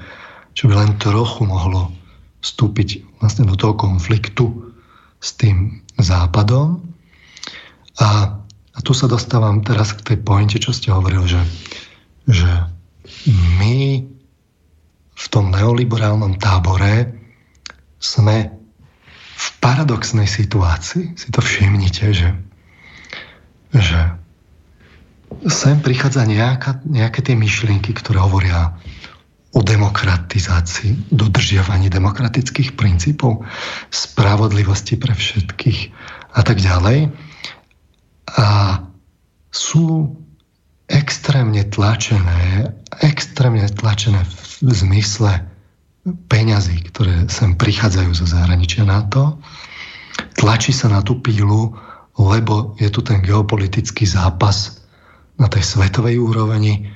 čo 0.56 0.72
by 0.72 0.74
len 0.80 0.96
trochu 0.96 1.44
mohlo 1.44 1.92
vstúpiť 2.40 3.20
vlastne 3.20 3.44
do 3.44 3.56
toho 3.56 3.76
konfliktu 3.76 4.72
s 5.20 5.36
tým 5.36 5.83
západom. 5.98 6.82
A, 8.00 8.38
a 8.74 8.78
tu 8.82 8.92
sa 8.94 9.06
dostávam 9.06 9.62
teraz 9.62 9.94
k 9.94 10.02
tej 10.02 10.18
pointe, 10.22 10.58
čo 10.58 10.74
ste 10.74 10.90
hovorili, 10.90 11.26
že 11.30 11.42
že 12.24 12.48
my 13.60 14.00
v 15.14 15.26
tom 15.28 15.52
neoliberálnom 15.52 16.40
tábore 16.40 17.12
sme 18.00 18.50
v 19.34 19.46
paradoxnej 19.60 20.28
situácii. 20.28 21.16
Si 21.16 21.28
to 21.28 21.44
všimnite, 21.44 22.04
že, 22.16 22.30
že 23.72 24.00
sem 25.48 25.80
prichádza 25.84 26.24
nejaká, 26.24 26.80
nejaké 26.88 27.20
tie 27.20 27.36
myšlienky, 27.36 27.92
ktoré 27.92 28.24
hovoria 28.24 28.76
o 29.54 29.62
demokratizácii, 29.62 31.14
dodržiavaní 31.14 31.86
demokratických 31.86 32.74
princípov, 32.74 33.46
spravodlivosti 33.94 34.98
pre 34.98 35.14
všetkých 35.14 35.80
a 36.34 36.40
tak 36.42 36.58
ďalej. 36.58 37.14
A 38.34 38.48
sú 39.54 40.18
extrémne 40.90 41.62
tlačené, 41.70 42.74
extrémne 42.98 43.64
tlačené 43.70 44.26
v 44.26 44.70
zmysle 44.74 45.46
peňazí, 46.04 46.84
ktoré 46.90 47.30
sem 47.30 47.54
prichádzajú 47.54 48.10
zo 48.10 48.26
zahraničia 48.26 48.84
na 48.84 49.06
to. 49.06 49.38
Tlačí 50.34 50.74
sa 50.74 50.90
na 50.90 51.00
tú 51.00 51.22
pílu, 51.22 51.72
lebo 52.18 52.74
je 52.82 52.90
tu 52.90 53.00
ten 53.06 53.22
geopolitický 53.22 54.04
zápas 54.04 54.82
na 55.38 55.46
tej 55.46 55.62
svetovej 55.62 56.18
úrovni, 56.18 56.90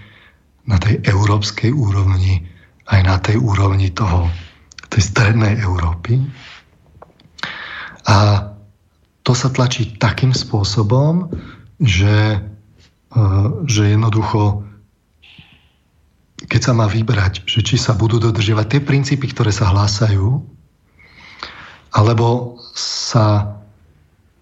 na 0.69 0.77
tej 0.77 1.01
európskej 1.09 1.73
úrovni, 1.73 2.45
aj 2.93 3.01
na 3.01 3.17
tej 3.17 3.41
úrovni 3.41 3.89
toho, 3.89 4.29
tej 4.93 5.03
strednej 5.05 5.57
Európy. 5.65 6.21
A 8.09 8.49
to 9.25 9.33
sa 9.37 9.49
tlačí 9.53 9.97
takým 10.01 10.33
spôsobom, 10.33 11.29
že, 11.81 12.41
e, 13.13 13.25
že 13.69 13.93
jednoducho, 13.93 14.65
keď 16.49 16.61
sa 16.61 16.73
má 16.73 16.89
vybrať, 16.89 17.45
že 17.45 17.61
či 17.65 17.77
sa 17.77 17.93
budú 17.93 18.21
dodržiavať 18.21 18.67
tie 18.69 18.81
princípy, 18.81 19.29
ktoré 19.33 19.53
sa 19.53 19.73
hlásajú, 19.73 20.41
alebo 21.93 22.57
sa 22.77 23.57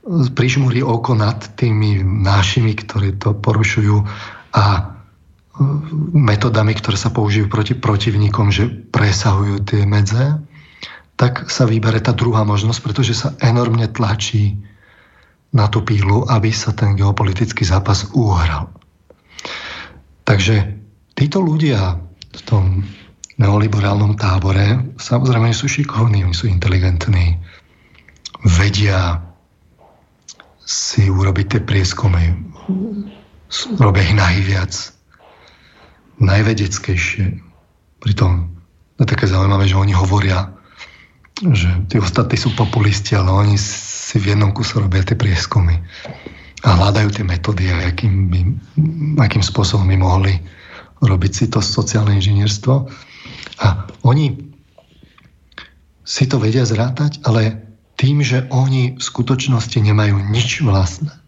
prižmúri 0.06 0.86
oko 0.86 1.18
nad 1.18 1.38
tými 1.58 2.02
našimi, 2.06 2.78
ktorí 2.78 3.18
to 3.18 3.34
porušujú 3.34 4.06
a 4.54 4.95
metodami, 6.12 6.76
ktoré 6.76 7.00
sa 7.00 7.08
použijú 7.08 7.48
proti 7.48 7.72
protivníkom, 7.72 8.52
že 8.52 8.68
presahujú 8.68 9.64
tie 9.64 9.88
medze, 9.88 10.36
tak 11.16 11.48
sa 11.48 11.64
vybere 11.64 12.00
tá 12.04 12.12
druhá 12.12 12.44
možnosť, 12.44 12.80
pretože 12.84 13.16
sa 13.16 13.32
enormne 13.40 13.88
tlačí 13.88 14.60
na 15.56 15.72
tú 15.72 15.80
pílu, 15.80 16.28
aby 16.28 16.52
sa 16.52 16.76
ten 16.76 16.92
geopolitický 16.92 17.64
zápas 17.64 18.12
uhral. 18.12 18.68
Takže 20.28 20.76
títo 21.16 21.40
ľudia 21.40 21.96
v 22.36 22.42
tom 22.44 22.84
neoliberálnom 23.40 24.20
tábore 24.20 24.96
samozrejme 25.00 25.56
sú 25.56 25.68
šikovní, 25.68 26.24
oni 26.24 26.36
sú 26.36 26.52
inteligentní, 26.52 27.40
vedia 28.44 29.24
si 30.66 31.08
urobiť 31.08 31.46
tie 31.56 31.60
prieskumy, 31.62 32.52
robia 33.78 34.02
ich 34.02 34.16
najviac, 34.18 34.72
najvedeckejšie. 36.22 37.40
Pritom 38.00 38.52
je 38.96 39.04
také 39.04 39.28
zaujímavé, 39.28 39.68
že 39.68 39.76
oni 39.76 39.92
hovoria, 39.92 40.52
že 41.36 41.68
tí 41.92 42.00
ostatní 42.00 42.40
sú 42.40 42.56
populisti, 42.56 43.12
ale 43.12 43.28
oni 43.28 43.56
si 43.60 44.16
v 44.16 44.32
jednom 44.32 44.52
kuse 44.56 44.80
robia 44.80 45.04
tie 45.04 45.18
prieskumy 45.18 45.76
a 46.64 46.68
hľadajú 46.80 47.08
tie 47.12 47.24
metódy, 47.24 47.68
akým, 47.68 48.32
by, 48.32 48.40
akým 49.20 49.44
spôsobom 49.44 49.84
by 49.84 49.98
mohli 50.00 50.34
robiť 51.04 51.32
si 51.32 51.44
to 51.52 51.60
sociálne 51.60 52.16
inžinierstvo. 52.16 52.88
A 53.60 53.66
oni 54.00 54.32
si 56.06 56.24
to 56.24 56.40
vedia 56.40 56.64
zrátať, 56.64 57.20
ale 57.28 57.60
tým, 58.00 58.24
že 58.24 58.48
oni 58.48 58.96
v 58.96 59.02
skutočnosti 59.02 59.76
nemajú 59.76 60.16
nič 60.32 60.64
vlastné 60.64 61.25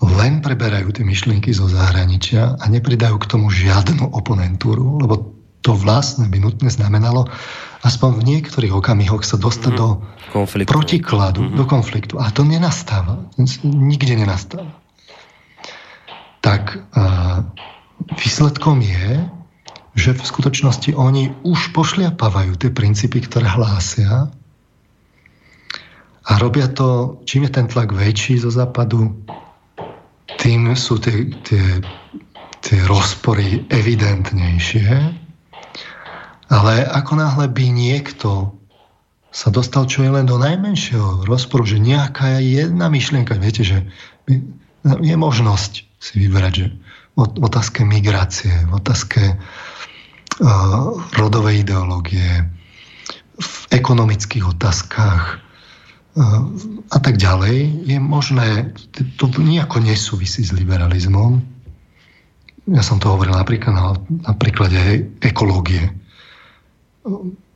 len 0.00 0.40
preberajú 0.40 0.96
tie 0.96 1.04
myšlienky 1.04 1.52
zo 1.52 1.68
zahraničia 1.68 2.56
a 2.56 2.64
nepridajú 2.72 3.20
k 3.20 3.28
tomu 3.28 3.52
žiadnu 3.52 4.16
oponentúru, 4.16 4.96
lebo 4.96 5.36
to 5.60 5.76
vlastne 5.76 6.24
by 6.32 6.40
nutne 6.40 6.72
znamenalo 6.72 7.28
aspoň 7.84 8.20
v 8.20 8.22
niektorých 8.32 8.72
okamihoch 8.72 9.24
sa 9.24 9.36
dostať 9.36 9.72
mm, 9.72 9.80
do 9.80 9.88
konfliktu. 10.32 10.72
protikladu, 10.72 11.40
mm. 11.44 11.56
do 11.56 11.64
konfliktu. 11.68 12.14
A 12.16 12.32
to 12.32 12.44
nenastáva. 12.44 13.20
Nikde 13.64 14.16
nenastáva. 14.16 14.72
Tak 16.40 16.80
uh, 16.96 17.44
výsledkom 18.16 18.80
je, 18.80 19.28
že 19.92 20.16
v 20.16 20.22
skutočnosti 20.24 20.96
oni 20.96 21.28
už 21.44 21.76
pošliapávajú 21.76 22.56
tie 22.56 22.72
princípy, 22.72 23.20
ktoré 23.20 23.44
hlásia 23.44 24.32
a 26.24 26.32
robia 26.40 26.72
to, 26.72 27.20
čím 27.28 27.44
je 27.48 27.52
ten 27.52 27.66
tlak 27.68 27.92
väčší 27.92 28.40
zo 28.40 28.48
západu, 28.48 29.12
tým 30.40 30.72
sú 30.72 30.96
tie, 30.96 31.28
tie, 31.44 31.84
tie 32.64 32.78
rozpory 32.88 33.68
evidentnejšie. 33.68 34.88
Ale 36.50 36.72
ako 36.90 37.12
náhle 37.20 37.46
by 37.46 37.66
niekto 37.70 38.56
sa 39.30 39.54
dostal 39.54 39.86
čo 39.86 40.02
je 40.02 40.10
len 40.10 40.26
do 40.26 40.34
najmenšieho 40.42 41.22
rozporu, 41.22 41.62
že 41.62 41.78
nejaká 41.78 42.42
jedna 42.42 42.90
myšlienka, 42.90 43.38
viete, 43.38 43.62
že 43.62 43.86
je 44.82 45.14
možnosť 45.14 45.86
si 46.02 46.14
vybrať, 46.18 46.52
že 46.52 46.66
v 47.14 47.44
otázke 47.46 47.86
migrácie, 47.86 48.50
v 48.66 48.72
otázke 48.74 49.22
uh, 49.38 50.82
rodovej 51.14 51.62
ideológie, 51.62 52.48
v 53.38 53.54
ekonomických 53.70 54.50
otázkach, 54.50 55.38
a 56.90 56.98
tak 56.98 57.22
ďalej, 57.22 57.86
je 57.86 57.98
možné, 58.02 58.74
to 59.14 59.30
nejako 59.38 59.78
nesúvisí 59.78 60.42
s 60.42 60.50
liberalizmom. 60.50 61.38
Ja 62.70 62.82
som 62.82 62.98
to 62.98 63.14
hovoril 63.14 63.34
napríklad 63.34 63.72
na, 63.74 63.94
na 64.26 64.32
príklade 64.34 65.06
ekológie. 65.22 65.94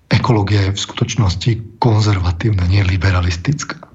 Ekológia 0.07 0.71
je 0.71 0.75
v 0.79 0.85
skutočnosti 0.87 1.51
konzervatívna, 1.83 2.71
nie 2.71 2.87
liberalistická. 2.87 3.91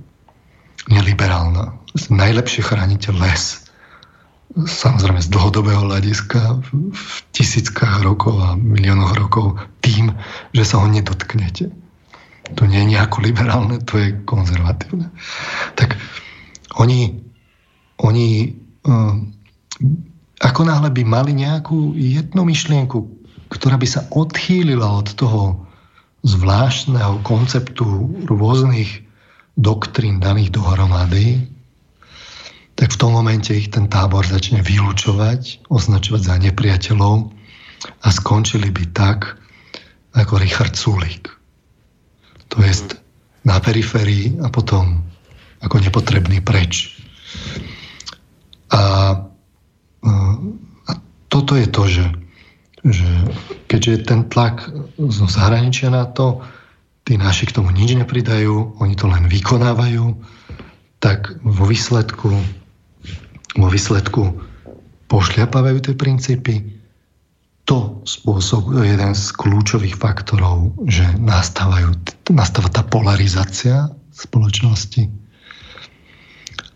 Neliberálna. 0.92 1.80
Najlepšie 2.12 2.62
chránite 2.64 3.16
les. 3.16 3.64
Samozrejme 4.60 5.22
z 5.24 5.30
dlhodobého 5.30 5.88
hľadiska 5.88 6.60
v 6.74 7.12
tisíckach 7.32 8.02
rokov 8.02 8.36
a 8.44 8.58
miliónoch 8.60 9.16
rokov 9.16 9.62
tým, 9.80 10.12
že 10.52 10.64
sa 10.68 10.82
ho 10.84 10.88
nedotknete 10.90 11.72
to 12.56 12.66
nie 12.66 12.82
je 12.86 12.92
nejako 12.98 13.18
liberálne, 13.22 13.78
to 13.84 13.98
je 14.00 14.16
konzervatívne. 14.26 15.12
Tak 15.76 16.00
oni, 16.80 17.20
oni 18.02 18.28
uh, 18.86 19.16
ako 20.40 20.62
náhle 20.64 20.90
by 20.92 21.04
mali 21.04 21.32
nejakú 21.36 21.94
jednu 21.96 22.48
myšlienku, 22.48 23.00
ktorá 23.52 23.76
by 23.76 23.88
sa 23.88 24.08
odchýlila 24.14 24.88
od 24.88 25.12
toho 25.20 25.68
zvláštneho 26.24 27.24
konceptu 27.24 28.12
rôznych 28.28 29.04
doktrín 29.60 30.24
daných 30.24 30.56
dohromady, 30.56 31.48
tak 32.80 32.96
v 32.96 33.00
tom 33.00 33.12
momente 33.12 33.52
ich 33.52 33.72
ten 33.72 33.92
tábor 33.92 34.24
začne 34.24 34.64
vylúčovať, 34.64 35.68
označovať 35.68 36.22
za 36.24 36.36
nepriateľov 36.40 37.16
a 38.04 38.08
skončili 38.08 38.72
by 38.72 38.84
tak, 38.96 39.36
ako 40.16 40.40
Richard 40.40 40.80
Sulik 40.80 41.39
to 42.50 42.58
je 42.66 42.74
na 43.46 43.62
periférii 43.62 44.42
a 44.44 44.52
potom 44.52 45.06
ako 45.62 45.76
nepotrebný 45.80 46.42
preč. 46.42 46.98
A, 48.70 48.82
a 50.86 50.92
toto 51.30 51.54
je 51.56 51.68
to, 51.70 51.84
že, 51.90 52.06
že 52.86 53.10
keďže 53.70 53.92
je 53.92 54.02
ten 54.06 54.22
tlak 54.30 54.66
zo 54.98 55.26
zahraničia 55.30 55.94
na 55.94 56.10
to, 56.10 56.42
tí 57.06 57.18
naši 57.18 57.50
k 57.50 57.56
tomu 57.58 57.74
nič 57.74 57.98
nepridajú, 57.98 58.78
oni 58.82 58.94
to 58.94 59.10
len 59.10 59.26
vykonávajú, 59.26 60.14
tak 61.02 61.34
vo 61.42 61.66
výsledku, 61.66 62.30
vo 63.58 63.68
výsledku 63.70 64.38
pošliapávajú 65.10 65.78
tie 65.82 65.96
princípy, 65.98 66.79
to 67.70 68.02
spôsobuje 68.02 68.98
jeden 68.98 69.14
z 69.14 69.30
kľúčových 69.38 70.02
faktorov, 70.02 70.74
že 70.90 71.06
nastávajú, 71.22 71.94
nastáva 72.34 72.74
tá 72.74 72.82
polarizácia 72.82 73.94
spoločnosti. 74.10 75.06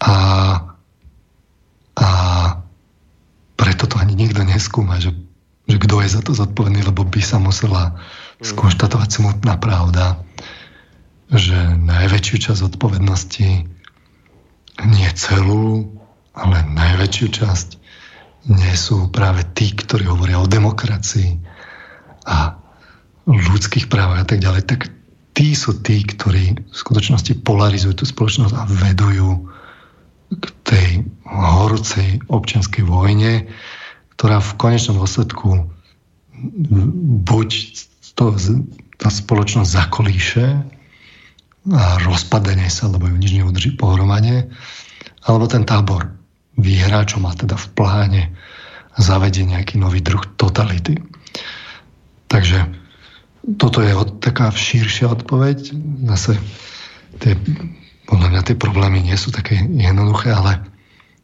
A, 0.06 0.16
a 1.98 2.10
preto 3.58 3.90
to 3.90 3.98
ani 3.98 4.14
nikto 4.14 4.46
neskúma, 4.46 5.02
že, 5.02 5.18
že 5.66 5.82
kto 5.82 6.06
je 6.06 6.14
za 6.14 6.22
to 6.22 6.38
zodpovedný, 6.38 6.86
lebo 6.86 7.02
by 7.10 7.26
sa 7.26 7.42
musela 7.42 7.98
skonštatovať 8.46 9.10
smutná 9.10 9.58
pravda, 9.58 10.22
že 11.34 11.58
najväčšiu 11.74 12.38
časť 12.38 12.62
odpovednosti 12.70 13.50
nie 14.86 15.10
celú, 15.18 15.90
ale 16.38 16.62
najväčšiu 16.70 17.28
časť 17.34 17.82
nie 18.48 18.76
sú 18.76 19.08
práve 19.08 19.48
tí, 19.56 19.72
ktorí 19.72 20.04
hovoria 20.08 20.40
o 20.44 20.50
demokracii 20.50 21.40
a 22.28 22.60
ľudských 23.24 23.88
právach 23.88 24.24
a 24.24 24.28
tak 24.28 24.44
ďalej, 24.44 24.64
tak 24.68 24.92
tí 25.32 25.56
sú 25.56 25.80
tí, 25.80 26.04
ktorí 26.04 26.60
v 26.60 26.76
skutočnosti 26.76 27.40
polarizujú 27.48 28.04
tú 28.04 28.06
spoločnosť 28.08 28.54
a 28.56 28.64
vedujú 28.68 29.30
k 30.34 30.46
tej 30.68 30.90
horúcej 31.24 32.20
občianskej 32.28 32.84
vojne, 32.84 33.48
ktorá 34.18 34.44
v 34.44 34.56
konečnom 34.60 35.00
dôsledku 35.00 35.70
buď 37.24 37.50
to, 38.14 38.36
tá 39.00 39.10
spoločnosť 39.10 39.70
zakolíše 39.72 40.46
a 41.72 41.84
rozpadenie 42.04 42.68
sa, 42.68 42.92
lebo 42.92 43.08
ju 43.08 43.16
nič 43.16 43.32
neudrží 43.40 43.80
pohromade, 43.80 44.52
alebo 45.24 45.48
ten 45.48 45.64
tábor 45.64 46.23
vyhrá, 46.58 47.06
čo 47.08 47.18
má 47.18 47.34
teda 47.34 47.58
v 47.58 47.68
pláne 47.74 48.22
zavedie 48.98 49.46
nejaký 49.46 49.82
nový 49.82 50.06
druh 50.06 50.22
totality. 50.38 51.02
Takže 52.30 52.70
toto 53.58 53.82
je 53.82 53.94
od, 53.94 54.22
taká 54.22 54.54
širšia 54.54 55.10
odpoveď. 55.14 55.74
Zase 56.14 56.38
tie, 57.20 57.34
podľa 58.06 58.28
mňa 58.30 58.42
tie 58.46 58.56
problémy 58.58 59.02
nie 59.02 59.18
sú 59.18 59.34
také 59.34 59.60
jednoduché, 59.66 60.32
ale, 60.32 60.62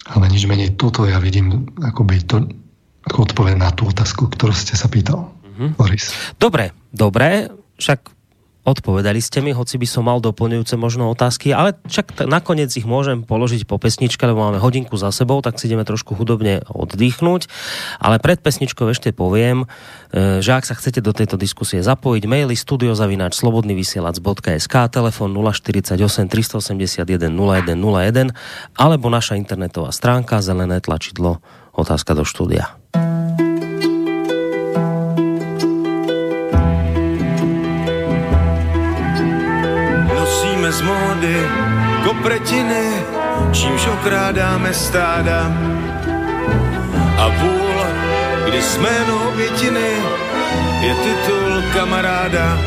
ale 0.09 0.25
nič 0.29 0.49
menej 0.49 0.75
toto 0.75 1.05
ja 1.05 1.21
vidím 1.21 1.69
akoby 1.79 2.25
to, 2.25 2.49
ako 3.05 3.29
odpoveď 3.29 3.55
na 3.57 3.69
tú 3.71 3.87
otázku, 3.87 4.27
ktorú 4.33 4.51
ste 4.51 4.73
sa 4.73 4.89
pýtal. 4.89 5.29
Mm-hmm. 5.45 5.69
Boris. 5.77 6.11
Dobre, 6.35 6.73
dobre, 6.91 7.53
však 7.77 8.18
Odpovedali 8.69 9.17
ste 9.17 9.41
mi, 9.41 9.49
hoci 9.49 9.81
by 9.81 9.87
som 9.89 10.05
mal 10.05 10.21
doplňujúce 10.21 10.77
možno 10.77 11.09
otázky, 11.09 11.49
ale 11.49 11.73
však 11.89 12.29
nakoniec 12.29 12.69
ich 12.77 12.85
môžem 12.85 13.25
položiť 13.25 13.65
po 13.65 13.81
pesničke, 13.81 14.21
lebo 14.29 14.45
máme 14.45 14.61
hodinku 14.61 14.93
za 14.93 15.09
sebou, 15.09 15.41
tak 15.41 15.57
si 15.57 15.65
ideme 15.65 15.81
trošku 15.81 16.13
hudobne 16.13 16.61
oddychnúť. 16.69 17.49
Ale 17.97 18.21
pred 18.21 18.37
pesničkou 18.37 18.85
ešte 18.93 19.09
poviem, 19.09 19.65
e, 20.13 20.45
že 20.45 20.53
ak 20.53 20.69
sa 20.69 20.77
chcete 20.77 21.01
do 21.01 21.17
tejto 21.17 21.33
diskusie 21.33 21.81
zapojiť, 21.81 22.29
maily 22.29 22.53
studiozavináč 22.53 23.41
slobodnyvysielac.sk, 23.41 24.75
telefon 24.93 25.33
048 25.33 26.29
381 26.29 27.09
0101 27.09 28.37
alebo 28.77 29.09
naša 29.09 29.33
internetová 29.33 29.89
stránka 29.89 30.45
zelené 30.45 30.77
tlačidlo 30.77 31.41
otázka 31.73 32.13
do 32.13 32.21
štúdia. 32.21 32.77
Módy 40.81 41.47
kopretiny, 42.03 43.03
čímž 43.51 43.87
okrádáme 43.87 44.73
stáda. 44.73 45.51
A 47.17 47.29
půl, 47.29 47.85
kdy 48.47 48.61
jsme 48.61 48.89
obětiny, 49.27 49.89
je 50.81 50.93
titul 50.93 51.63
kamaráda. 51.73 52.57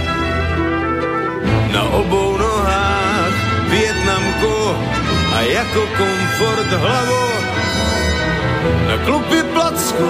Na 1.73 1.83
obou 1.83 2.37
nohách 2.37 3.35
Větnamku 3.69 4.77
a 5.37 5.41
jako 5.41 5.81
komfort 5.99 6.67
hlavu. 6.67 7.25
Na 8.89 9.05
klupy 9.05 9.43
placku, 9.43 10.09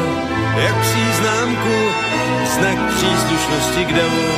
jak 0.56 0.74
příznámku, 0.80 1.76
znak 2.54 2.78
příslušnosti 2.94 3.84
k 3.84 3.92
davu. 3.92 4.28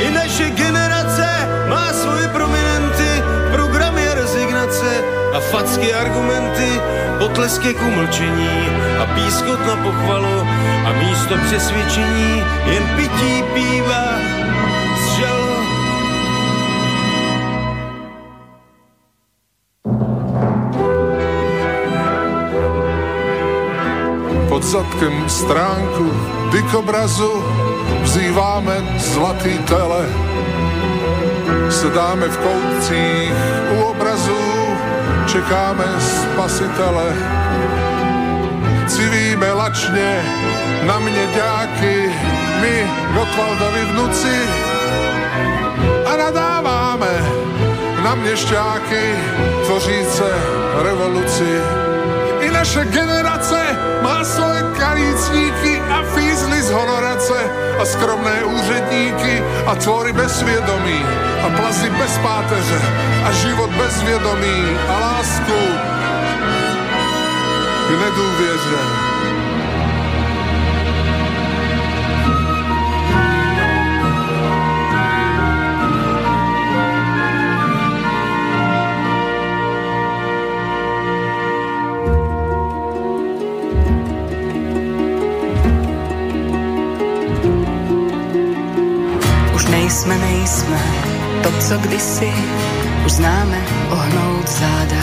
I 0.00 0.10
naše 0.10 0.50
generace 0.50 1.28
má 1.68 1.92
svoje 1.92 2.28
rezignace 2.28 2.49
a 5.32 5.40
facky 5.40 5.94
argumenty, 5.94 6.80
potlesky 7.18 7.74
k 7.74 7.82
umlčení 7.82 8.68
a 9.02 9.06
pískot 9.14 9.60
na 9.66 9.76
pochvalu 9.76 10.40
a 10.86 10.92
místo 10.92 11.34
přesvědčení 11.46 12.42
jen 12.66 12.84
pití 12.96 13.44
z 15.02 15.18
žalu. 15.18 15.50
Pod 24.48 24.62
zadkem 24.62 25.28
stránku 25.28 26.12
dykobrazu 26.52 27.44
vzýváme 28.02 28.98
zlatý 28.98 29.58
tele 29.58 30.06
Sedáme 31.70 32.28
v 32.28 32.36
koutcích 32.36 33.32
u 33.78 33.82
obrazů, 33.82 34.49
čekáme 35.32 35.86
spasitele. 36.00 37.08
Civíme 38.86 39.52
lačně 39.52 40.22
na 40.86 40.98
mě 40.98 41.26
ďáky, 41.34 42.10
my 42.60 42.90
Gotwaldovi 43.14 43.84
vnuci 43.84 44.36
a 46.06 46.16
nadáváme 46.16 47.14
na 48.04 48.14
měšťáky 48.14 49.14
tvoříce 49.66 50.28
revoluci. 50.82 51.60
I 52.40 52.50
naše 52.50 52.84
generace 52.84 53.60
má 54.02 54.24
svoje 54.24 54.62
karícníky 54.78 55.80
a 55.80 56.02
fízly 56.02 56.29
z 56.70 56.72
honorace 56.72 57.50
a 57.80 57.84
skromné 57.84 58.44
úředníky 58.44 59.42
a 59.66 59.74
tvory 59.74 60.12
bez 60.12 60.38
svědomí 60.38 61.02
a 61.42 61.50
plazy 61.56 61.90
bez 61.90 62.18
páteře 62.18 62.80
a 63.24 63.32
život 63.32 63.70
bez 63.70 64.02
vědomí 64.02 64.78
a 64.88 64.98
lásku 64.98 65.60
k 67.86 67.90
nedůvěře. 67.90 69.09
To, 91.42 91.50
co 91.58 91.78
kdysi 91.78 92.32
už 93.06 93.12
známe 93.12 93.58
ohnout 93.90 94.48
záda. 94.48 95.02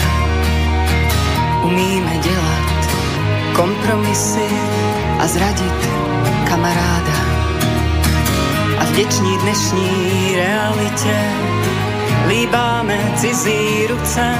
Umíme 1.62 2.18
dělat 2.18 2.88
kompromisy 3.52 4.48
a 5.18 5.26
zradit 5.26 5.88
kamaráda. 6.48 7.18
A 8.78 8.84
v 8.84 8.90
vděční 8.90 9.38
dnešní 9.38 10.32
realitě 10.36 11.16
líbáme 12.28 12.98
cizí 13.16 13.86
ruce. 13.86 14.34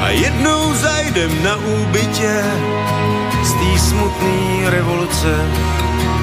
A 0.00 0.08
jednou 0.08 0.74
zajdem 0.74 1.42
na 1.44 1.56
úbytě 1.56 2.44
z 3.42 3.52
té 3.52 3.78
smutné 3.78 4.70
revoluce 4.70 5.48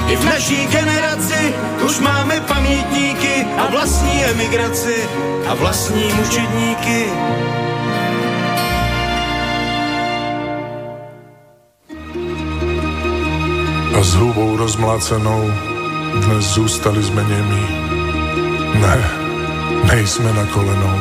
i 0.08 0.16
v 0.16 0.24
naší 0.24 0.66
generaci 0.66 1.54
už 1.84 1.98
máme 2.00 2.40
pamětníky 2.40 3.46
a 3.58 3.66
vlastní 3.70 4.24
emigraci 4.24 5.08
a 5.48 5.54
vlastní 5.54 6.12
mučedníky. 6.12 7.06
A 13.98 14.02
s 14.02 14.14
hubou 14.14 14.56
rozmlácenou 14.56 15.50
dnes 16.20 16.44
zůstali 16.44 17.02
jsme 17.02 17.24
němí. 17.24 17.66
Ne, 18.80 19.10
nejsme 19.84 20.32
na 20.32 20.46
kolenou, 20.46 21.00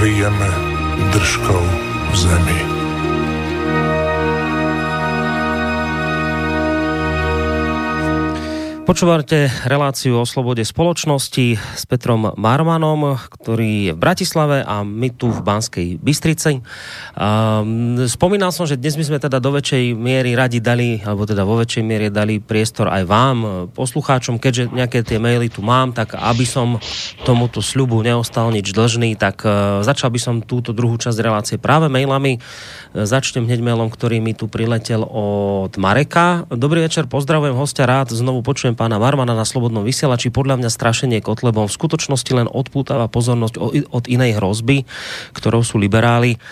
rijeme 0.00 0.50
držkou 1.12 1.70
v 2.10 2.16
zemi. 2.16 2.73
Počúvate 8.84 9.48
reláciu 9.64 10.20
o 10.20 10.28
slobode 10.28 10.60
spoločnosti 10.60 11.56
s 11.56 11.82
Petrom 11.88 12.36
Marmanom, 12.36 13.16
ktorý 13.16 13.88
je 13.88 13.92
v 13.96 13.98
Bratislave 13.98 14.60
a 14.60 14.84
my 14.84 15.08
tu 15.08 15.32
v 15.32 15.40
Banskej 15.40 15.96
Bystrici. 15.96 16.60
Spomínal 18.04 18.52
som, 18.52 18.68
že 18.68 18.76
dnes 18.76 19.00
by 19.00 19.04
sme 19.08 19.18
teda 19.24 19.40
do 19.40 19.56
väčšej 19.56 19.96
miery 19.96 20.36
radi 20.36 20.60
dali, 20.60 21.00
alebo 21.00 21.24
teda 21.24 21.48
vo 21.48 21.64
väčšej 21.64 21.80
miere 21.80 22.12
dali 22.12 22.44
priestor 22.44 22.92
aj 22.92 23.08
vám, 23.08 23.36
poslucháčom, 23.72 24.36
keďže 24.36 24.76
nejaké 24.76 25.00
tie 25.00 25.16
maily 25.16 25.48
tu 25.48 25.64
mám, 25.64 25.96
tak 25.96 26.20
aby 26.20 26.44
som 26.44 26.76
tomuto 27.24 27.64
sľubu 27.64 28.04
neostal 28.04 28.52
nič 28.52 28.68
dlžný, 28.76 29.16
tak 29.16 29.48
e, 29.48 29.80
začal 29.80 30.12
by 30.12 30.20
som 30.20 30.44
túto 30.44 30.76
druhú 30.76 31.00
časť 31.00 31.24
relácie 31.24 31.56
práve 31.56 31.88
mailami. 31.88 32.36
E, 32.36 32.38
začnem 32.92 33.48
hneď 33.48 33.64
mailom, 33.64 33.88
ktorý 33.88 34.20
mi 34.20 34.36
tu 34.36 34.44
priletel 34.44 35.08
od 35.08 35.72
Mareka. 35.80 36.44
Dobrý 36.52 36.84
večer, 36.84 37.08
pozdravujem 37.08 37.56
hostia, 37.56 37.88
rád 37.88 38.12
znovu 38.12 38.44
počujem 38.44 38.73
počujem 38.74 38.90
pána 38.90 38.98
Marmana 38.98 39.38
na 39.38 39.46
Slobodnom 39.46 39.86
vysielači, 39.86 40.34
podľa 40.34 40.58
mňa 40.58 40.66
strašenie 40.66 41.22
Kotlebom 41.22 41.70
v 41.70 41.76
skutočnosti 41.78 42.26
len 42.34 42.50
odpútava 42.50 43.06
pozornosť 43.06 43.54
od 43.86 44.04
inej 44.10 44.42
hrozby, 44.42 44.82
ktorou 45.30 45.62
sú 45.62 45.78
liberáli 45.78 46.42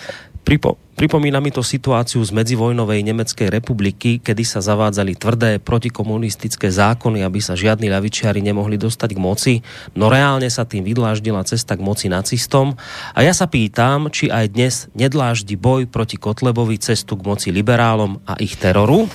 Pripo, 0.43 0.75
pripomína 0.99 1.39
mi 1.39 1.55
to 1.55 1.63
situáciu 1.63 2.19
z 2.19 2.35
medzivojnovej 2.35 3.07
Nemeckej 3.07 3.47
republiky, 3.47 4.19
kedy 4.19 4.43
sa 4.43 4.59
zavádzali 4.59 5.15
tvrdé 5.15 5.63
protikomunistické 5.63 6.67
zákony, 6.67 7.23
aby 7.23 7.39
sa 7.39 7.55
žiadni 7.55 7.87
ľavičiari 7.87 8.43
nemohli 8.43 8.75
dostať 8.75 9.11
k 9.15 9.23
moci, 9.23 9.55
no 9.95 10.11
reálne 10.11 10.51
sa 10.51 10.67
tým 10.67 10.83
vydláždila 10.83 11.47
cesta 11.47 11.79
k 11.79 11.87
moci 11.87 12.11
nacistom. 12.11 12.75
A 13.15 13.23
ja 13.23 13.31
sa 13.31 13.47
pýtam, 13.47 14.11
či 14.11 14.35
aj 14.35 14.51
dnes 14.51 14.75
nedláždi 14.99 15.55
boj 15.55 15.87
proti 15.87 16.19
Kotlebovi 16.19 16.75
cestu 16.83 17.15
k 17.15 17.23
moci 17.23 17.55
liberálom 17.55 18.19
a 18.27 18.35
ich 18.43 18.59
teroru. 18.59 19.07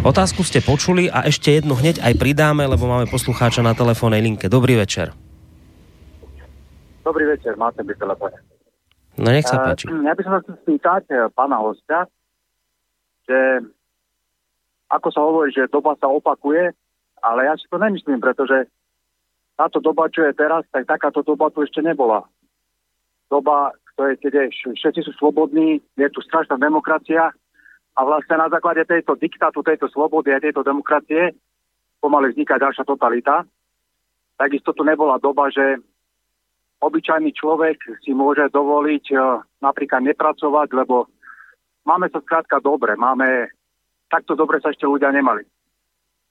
Otázku 0.00 0.48
ste 0.48 0.64
počuli 0.64 1.12
a 1.12 1.28
ešte 1.28 1.52
jednu 1.60 1.76
hneď 1.76 2.00
aj 2.00 2.16
pridáme, 2.16 2.64
lebo 2.64 2.88
máme 2.88 3.04
poslucháča 3.12 3.60
na 3.60 3.76
telefónnej 3.76 4.24
linke. 4.24 4.48
Dobrý 4.48 4.80
večer. 4.80 5.12
Dobrý 7.04 7.28
večer, 7.28 7.52
máte 7.60 7.84
by 7.84 7.92
telefóne. 8.00 8.53
No 9.18 9.30
nech 9.30 9.46
sa 9.46 9.62
páči. 9.62 9.86
Uh, 9.86 10.02
ja 10.02 10.12
by 10.14 10.22
som 10.26 10.32
sa 10.34 10.40
chcel 10.42 10.56
spýtať 10.66 11.02
uh, 11.14 11.30
pána 11.30 11.62
hostia, 11.62 12.10
že 13.30 13.38
ako 14.90 15.08
sa 15.10 15.20
hovorí, 15.22 15.50
že 15.54 15.70
doba 15.70 15.94
sa 15.98 16.10
opakuje, 16.10 16.74
ale 17.22 17.40
ja 17.46 17.54
si 17.56 17.66
to 17.70 17.78
nemyslím, 17.78 18.20
pretože 18.20 18.68
táto 19.54 19.78
doba, 19.78 20.10
čo 20.10 20.26
je 20.26 20.34
teraz, 20.34 20.66
tak 20.74 20.86
takáto 20.86 21.22
doba 21.22 21.50
tu 21.50 21.62
ešte 21.62 21.78
nebola. 21.78 22.26
Doba, 23.30 23.70
ktoré 23.94 24.18
keď 24.18 24.50
všetci 24.50 25.00
sú 25.06 25.12
slobodní, 25.16 25.78
je 25.94 26.08
tu 26.10 26.20
strašná 26.20 26.58
demokracia 26.58 27.30
a 27.94 28.00
vlastne 28.02 28.34
na 28.34 28.50
základe 28.50 28.82
tejto 28.82 29.14
diktátu, 29.14 29.62
tejto 29.62 29.86
slobody 29.94 30.34
a 30.34 30.42
tejto 30.42 30.66
demokracie 30.66 31.30
pomaly 32.02 32.34
vzniká 32.34 32.58
ďalšia 32.58 32.84
totalita. 32.84 33.46
Takisto 34.34 34.74
tu 34.74 34.82
nebola 34.82 35.22
doba, 35.22 35.48
že 35.48 35.78
obyčajný 36.80 37.30
človek 37.36 37.78
si 38.02 38.16
môže 38.16 38.48
dovoliť 38.50 39.04
uh, 39.14 39.42
napríklad 39.62 40.02
nepracovať, 40.06 40.68
lebo 40.74 41.10
máme 41.84 42.08
sa 42.10 42.18
skrátka 42.24 42.58
dobre, 42.58 42.96
máme, 42.96 43.52
takto 44.08 44.34
dobre 44.34 44.58
sa 44.58 44.72
ešte 44.72 44.88
ľudia 44.88 45.12
nemali. 45.12 45.44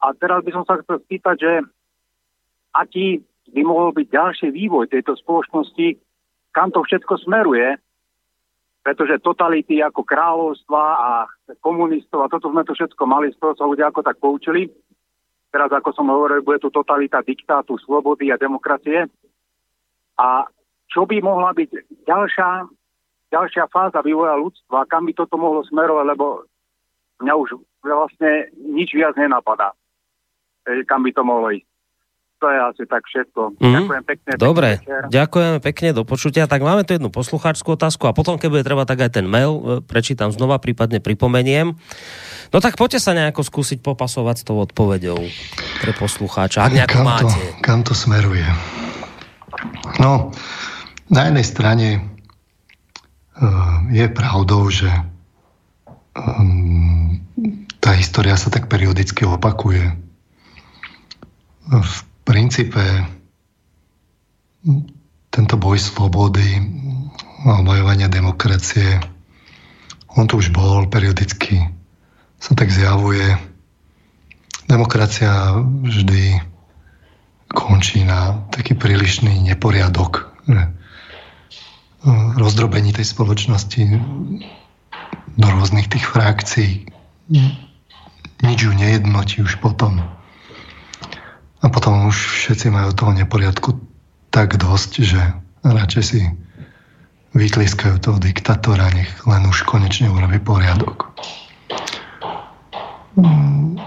A 0.03 0.11
teraz 0.17 0.43
by 0.43 0.51
som 0.51 0.63
sa 0.67 0.81
chcel 0.83 0.99
spýtať, 0.99 1.35
že 1.39 1.53
aký 2.75 3.23
by 3.53 3.61
mohol 3.63 3.95
byť 3.95 4.07
ďalší 4.09 4.47
vývoj 4.51 4.91
tejto 4.91 5.15
spoločnosti, 5.19 5.95
kam 6.51 6.69
to 6.71 6.83
všetko 6.83 7.23
smeruje, 7.23 7.79
pretože 8.83 9.23
totality 9.23 9.79
ako 9.79 10.03
kráľovstva 10.03 10.83
a 10.83 11.11
komunistov 11.63 12.27
a 12.27 12.31
toto 12.31 12.51
sme 12.51 12.67
to 12.67 12.75
všetko 12.75 13.03
mali, 13.07 13.31
z 13.31 13.39
toho 13.39 13.55
sa 13.55 13.63
ľudia 13.63 13.87
ako 13.89 14.01
tak 14.03 14.19
poučili. 14.19 14.67
Teraz, 15.53 15.69
ako 15.71 15.89
som 15.93 16.09
hovoril, 16.09 16.41
bude 16.41 16.59
tu 16.59 16.73
totalita 16.73 17.21
diktátu, 17.21 17.77
slobody 17.79 18.33
a 18.33 18.41
demokracie. 18.41 19.05
A 20.19 20.45
čo 20.93 21.09
by 21.09 21.17
mohla 21.25 21.51
byť 21.57 21.69
ďalšia, 22.05 22.69
ďalšia 23.33 23.65
fáza 23.73 24.05
vývoja 24.05 24.37
ľudstva, 24.37 24.85
kam 24.85 25.09
by 25.09 25.13
toto 25.17 25.41
mohlo 25.41 25.65
smerovať, 25.65 26.05
lebo 26.13 26.45
mňa 27.25 27.33
už 27.33 27.57
vlastne 27.81 28.53
nič 28.61 28.93
viac 28.93 29.17
nenapadá, 29.17 29.73
kam 30.85 31.01
by 31.01 31.11
to 31.11 31.23
mohlo 31.25 31.49
ísť. 31.49 31.67
To 32.43 32.51
je 32.51 32.59
asi 32.59 32.83
tak 32.91 33.07
všetko. 33.07 33.55
Mm. 33.55 33.71
Ďakujem 33.71 34.03
pekne. 34.03 34.31
Dobre, 34.35 34.69
ďakujeme 35.07 35.57
pekne, 35.63 35.89
do 35.95 36.03
počutia. 36.03 36.43
Tak 36.43 36.59
máme 36.59 36.83
tu 36.83 36.91
jednu 36.91 37.07
poslucháčskú 37.07 37.79
otázku 37.79 38.03
a 38.03 38.11
potom, 38.11 38.35
keď 38.35 38.49
bude 38.51 38.67
treba, 38.67 38.83
tak 38.83 38.99
aj 38.99 39.15
ten 39.15 39.23
mail 39.23 39.63
e, 39.63 39.79
prečítam 39.79 40.27
znova, 40.27 40.59
prípadne 40.59 40.99
pripomeniem. 40.99 41.71
No 42.51 42.57
tak 42.59 42.75
poďte 42.75 42.99
sa 42.99 43.15
nejako 43.15 43.47
skúsiť 43.47 43.79
popasovať 43.79 44.35
s 44.35 44.45
tou 44.45 44.59
odpovedou 44.59 45.23
pre 45.79 45.95
poslucháča, 45.95 46.67
ak 46.67 46.91
kam 46.91 47.07
máte. 47.07 47.31
To, 47.31 47.63
kam 47.63 47.79
to 47.79 47.95
smeruje? 47.95 48.43
No, 49.99 50.31
na 51.09 51.21
jednej 51.29 51.45
strane 51.45 51.87
uh, 51.99 53.87
je 53.91 54.05
pravdou, 54.09 54.69
že 54.69 54.89
um, 56.15 57.21
tá 57.83 57.91
história 57.95 58.37
sa 58.39 58.47
tak 58.47 58.71
periodicky 58.71 59.27
opakuje. 59.27 59.95
V 61.67 61.93
princípe 62.23 62.83
tento 65.33 65.55
boj 65.59 65.79
slobody 65.79 66.63
a 67.43 67.59
bojovania 67.59 68.07
demokracie, 68.07 69.03
on 70.15 70.29
tu 70.29 70.39
už 70.39 70.55
bol, 70.55 70.87
periodicky 70.87 71.59
sa 72.39 72.55
tak 72.55 72.71
zjavuje. 72.71 73.35
Demokracia 74.67 75.59
vždy 75.59 76.52
končí 77.53 78.01
na 78.03 78.43
taký 78.49 78.73
prílišný 78.73 79.39
neporiadok, 79.53 80.33
že 80.49 80.61
e, 80.65 80.69
rozdrobení 82.35 82.91
tej 82.91 83.05
spoločnosti 83.13 83.83
do 85.37 85.47
rôznych 85.47 85.87
tých 85.87 86.05
frakcií. 86.09 86.89
Nič 88.43 88.59
ju 88.59 88.71
nejednotí 88.73 89.45
už 89.45 89.61
potom. 89.61 90.01
A 91.63 91.65
potom 91.71 92.11
už 92.11 92.43
všetci 92.43 92.73
majú 92.73 92.91
toho 92.91 93.15
neporiadku 93.15 93.79
tak 94.33 94.59
dosť, 94.59 94.91
že 94.99 95.21
radšej 95.63 96.03
si 96.03 96.21
vytliskajú 97.33 97.97
toho 98.03 98.17
diktatóra, 98.19 98.91
nech 98.91 99.09
len 99.25 99.47
už 99.47 99.63
konečne 99.63 100.11
urobí 100.11 100.37
poriadok. 100.43 101.15
Mm, 103.13 103.77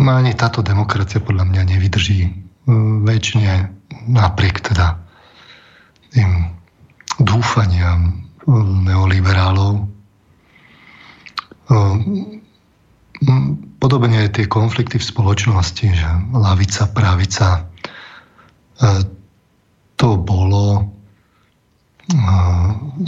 no 0.00 0.10
ani 0.10 0.32
táto 0.32 0.64
demokracia 0.64 1.20
podľa 1.20 1.44
mňa 1.46 1.62
nevydrží 1.76 2.39
väčšine 3.04 3.72
napriek 4.10 4.60
teda 4.60 5.00
tým 6.10 6.52
dúfaniam 7.20 8.26
neoliberálov. 8.84 9.86
Podobne 13.80 14.16
aj 14.26 14.30
tie 14.36 14.46
konflikty 14.48 14.96
v 15.00 15.08
spoločnosti, 15.08 15.86
že 15.86 16.08
lavica, 16.34 16.88
pravica, 16.92 17.48
e, 17.56 17.62
to 19.96 20.20
bolo 20.20 20.64
e, 20.76 20.82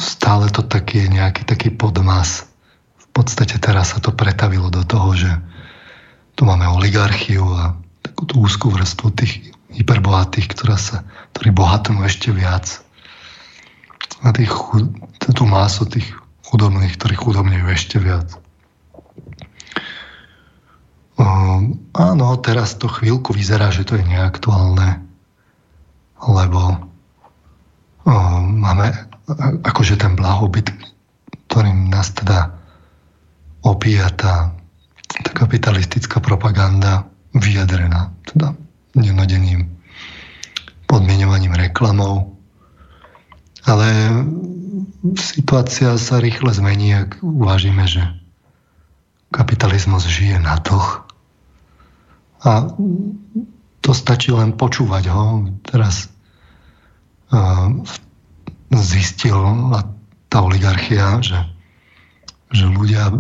stále 0.01 0.49
to 0.49 0.65
taký 0.65 1.09
nejaký 1.13 1.45
taký 1.45 1.69
podmas. 1.73 2.49
V 2.97 3.07
podstate 3.13 3.61
teraz 3.61 3.93
sa 3.93 4.01
to 4.01 4.17
pretavilo 4.17 4.73
do 4.73 4.85
toho, 4.85 5.13
že 5.13 5.33
tu 6.37 6.49
máme 6.49 6.65
oligarchiu 6.73 7.45
a 7.53 7.77
takú 8.23 8.39
tú 8.39 8.47
úzkú 8.47 8.71
vrstvu 8.71 9.09
tých 9.19 9.51
hyperbohatých, 9.75 10.47
ktorá 10.55 10.79
sa, 10.79 11.03
ktorí 11.35 11.51
bohatnú 11.51 12.07
ešte 12.07 12.31
viac. 12.31 12.79
A 14.23 14.31
tých, 14.31 14.55
tú 15.35 15.43
másu 15.43 15.83
tých 15.91 16.07
chudobných, 16.47 16.95
ktorí 16.95 17.19
chudobnejú 17.19 17.67
ešte 17.67 17.99
viac. 17.99 18.39
Um, 21.19 21.83
áno, 21.99 22.39
teraz 22.39 22.79
to 22.79 22.87
chvíľku 22.87 23.35
vyzerá, 23.35 23.75
že 23.75 23.83
to 23.83 23.99
je 23.99 24.07
neaktuálne, 24.07 25.03
lebo 26.23 26.79
um, 28.07 28.43
máme 28.63 28.87
akože 29.67 29.99
ten 29.99 30.15
blahobyt, 30.15 30.71
ktorým 31.51 31.91
nás 31.91 32.15
teda 32.15 32.55
opíja 33.67 34.15
tá, 34.15 34.55
tá 35.11 35.31
kapitalistická 35.35 36.23
propaganda, 36.23 37.12
vyjadrená 37.37 38.13
teda 38.29 38.57
denodenným 38.97 39.69
podmienovaním 40.89 41.57
reklamou. 41.57 42.37
Ale 43.65 43.89
situácia 45.17 45.97
sa 45.97 46.21
rýchle 46.21 46.53
zmení, 46.53 46.93
ak 46.93 47.23
uvážime, 47.23 47.87
že 47.89 48.03
kapitalizmus 49.33 50.05
žije 50.05 50.37
na 50.43 50.61
toch. 50.61 51.09
A 52.43 52.69
to 53.81 53.91
stačí 53.95 54.35
len 54.35 54.53
počúvať 54.53 55.05
ho. 55.09 55.47
Teraz 55.63 56.11
uh, 57.31 57.71
zistil 58.75 59.39
tá 60.27 60.39
oligarchia, 60.43 61.23
že, 61.23 61.39
že, 62.51 62.67
ľudia, 62.67 63.15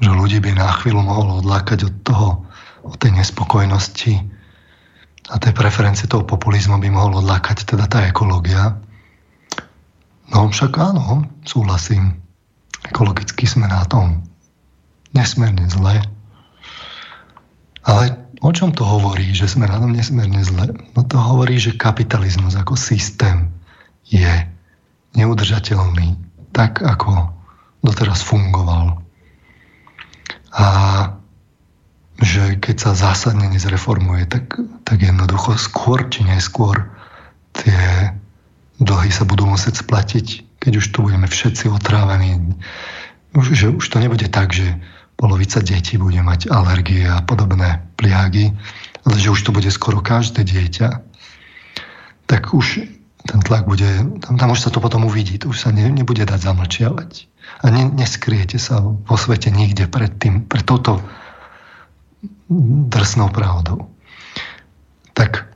že 0.00 0.10
ľudí 0.10 0.40
by 0.40 0.56
na 0.56 0.72
chvíľu 0.80 1.04
mohlo 1.04 1.44
odlákať 1.44 1.90
od 1.90 1.94
toho 2.02 2.28
o 2.82 2.94
tej 2.98 3.14
nespokojnosti 3.14 4.14
a 5.30 5.38
tej 5.38 5.54
preferencie 5.54 6.10
toho 6.10 6.26
populizmu 6.26 6.82
by 6.82 6.88
mohol 6.90 7.22
odlákať 7.22 7.62
teda 7.62 7.86
tá 7.86 8.02
ekológia. 8.04 8.74
No 10.34 10.50
však 10.50 10.72
áno, 10.76 11.28
súhlasím. 11.46 12.18
Ekologicky 12.90 13.46
sme 13.46 13.70
na 13.70 13.86
tom 13.86 14.26
nesmierne 15.14 15.68
zle. 15.70 16.02
Ale 17.86 18.04
o 18.42 18.50
čom 18.50 18.74
to 18.74 18.82
hovorí, 18.82 19.30
že 19.30 19.46
sme 19.46 19.70
na 19.70 19.78
tom 19.78 19.94
nesmierne 19.94 20.42
zle? 20.42 20.74
No 20.98 21.00
to 21.06 21.16
hovorí, 21.20 21.62
že 21.62 21.78
kapitalizmus 21.78 22.58
ako 22.58 22.74
systém 22.74 23.54
je 24.10 24.30
neudržateľný 25.14 26.18
tak, 26.50 26.82
ako 26.82 27.30
doteraz 27.86 28.20
fungoval. 28.26 28.98
A 30.52 30.66
že 32.22 32.56
keď 32.62 32.76
sa 32.78 32.90
zásadne 32.94 33.50
nezreformuje, 33.50 34.30
tak, 34.30 34.56
tak 34.86 34.98
jednoducho 35.02 35.58
skôr 35.58 36.06
či 36.06 36.22
neskôr 36.22 36.86
tie 37.52 38.14
dlhy 38.78 39.10
sa 39.10 39.26
budú 39.26 39.44
musieť 39.44 39.82
splatiť 39.82 40.52
keď 40.62 40.78
už 40.78 40.86
tu 40.94 41.02
budeme 41.02 41.26
všetci 41.26 41.66
otrávení, 41.74 42.54
už, 43.34 43.46
že 43.50 43.66
už 43.74 43.82
to 43.82 43.98
nebude 43.98 44.30
tak, 44.30 44.54
že 44.54 44.78
polovica 45.18 45.58
detí 45.58 45.98
bude 45.98 46.22
mať 46.22 46.46
alergie 46.54 47.02
a 47.02 47.18
podobné 47.26 47.82
pliagy, 47.98 48.54
ale 49.02 49.14
že 49.18 49.34
už 49.34 49.42
to 49.42 49.50
bude 49.50 49.66
skoro 49.74 49.98
každé 49.98 50.46
dieťa, 50.46 51.02
tak 52.30 52.54
už 52.54 52.86
ten 53.26 53.40
tlak 53.42 53.66
bude, 53.66 53.86
tam, 54.22 54.38
tam 54.38 54.54
už 54.54 54.62
sa 54.62 54.70
to 54.70 54.78
potom 54.78 55.02
uvidí, 55.02 55.38
to 55.42 55.50
už 55.50 55.66
sa 55.66 55.74
ne, 55.74 55.90
nebude 55.90 56.22
dať 56.22 56.38
zamlčiavať. 56.38 57.10
A 57.62 57.70
ne, 57.74 57.90
neskriete 57.90 58.58
sa 58.58 58.82
vo 58.82 59.16
svete 59.18 59.50
nikde 59.50 59.90
pred, 59.90 60.14
tým, 60.22 60.46
pred 60.46 60.62
touto 60.62 61.02
drsnou 62.88 63.28
pravdou. 63.32 63.88
Tak, 65.12 65.48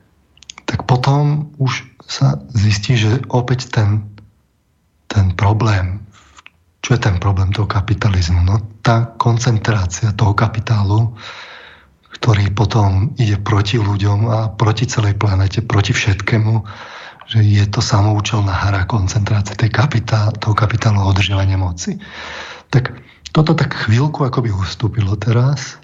tak 0.65 0.79
potom 0.85 1.51
už 1.57 1.85
sa 2.07 2.39
zistí, 2.55 2.95
že 2.95 3.19
opäť 3.27 3.67
ten, 3.73 4.07
ten 5.11 5.35
problém, 5.35 6.07
čo 6.81 6.95
je 6.95 7.01
ten 7.03 7.19
problém 7.19 7.51
toho 7.51 7.67
kapitalizmu? 7.67 8.47
No 8.47 8.63
tá 8.79 9.11
koncentrácia 9.19 10.15
toho 10.15 10.31
kapitálu, 10.31 11.11
ktorý 12.15 12.49
potom 12.55 13.11
ide 13.19 13.35
proti 13.35 13.75
ľuďom 13.75 14.19
a 14.31 14.39
proti 14.55 14.87
celej 14.87 15.19
planete, 15.19 15.59
proti 15.61 15.91
všetkému, 15.91 16.63
že 17.27 17.43
je 17.43 17.65
to 17.67 17.83
samoučelná 17.83 18.71
hra 18.71 18.87
koncentrácie 18.87 19.59
tej 19.59 19.67
kapitál, 19.67 20.31
toho 20.39 20.55
kapitálu 20.55 21.03
a 21.03 21.11
održiavania 21.11 21.59
moci. 21.59 21.99
Tak 22.71 22.95
toto 23.35 23.51
tak 23.51 23.75
chvíľku 23.75 24.23
ako 24.23 24.47
by 24.47 24.49
ustúpilo 24.55 25.19
teraz. 25.19 25.75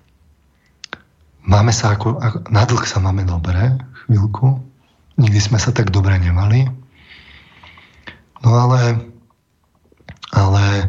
Máme 1.43 1.75
sa 1.75 1.95
ako, 1.95 2.19
na 2.49 2.63
dlh 2.63 2.83
sa 2.87 3.03
máme 3.03 3.27
dobre, 3.27 3.75
chvíľku. 4.05 4.63
Nikdy 5.19 5.39
sme 5.39 5.59
sa 5.59 5.75
tak 5.75 5.91
dobre 5.91 6.15
nemali. 6.17 6.65
No 8.43 8.49
ale, 8.59 9.03
ale 10.31 10.65
e, 10.79 10.85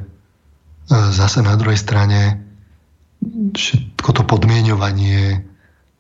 zase 1.11 1.43
na 1.43 1.59
druhej 1.59 1.79
strane 1.79 2.39
všetko 3.55 4.11
to 4.15 4.23
podmienovanie 4.23 5.43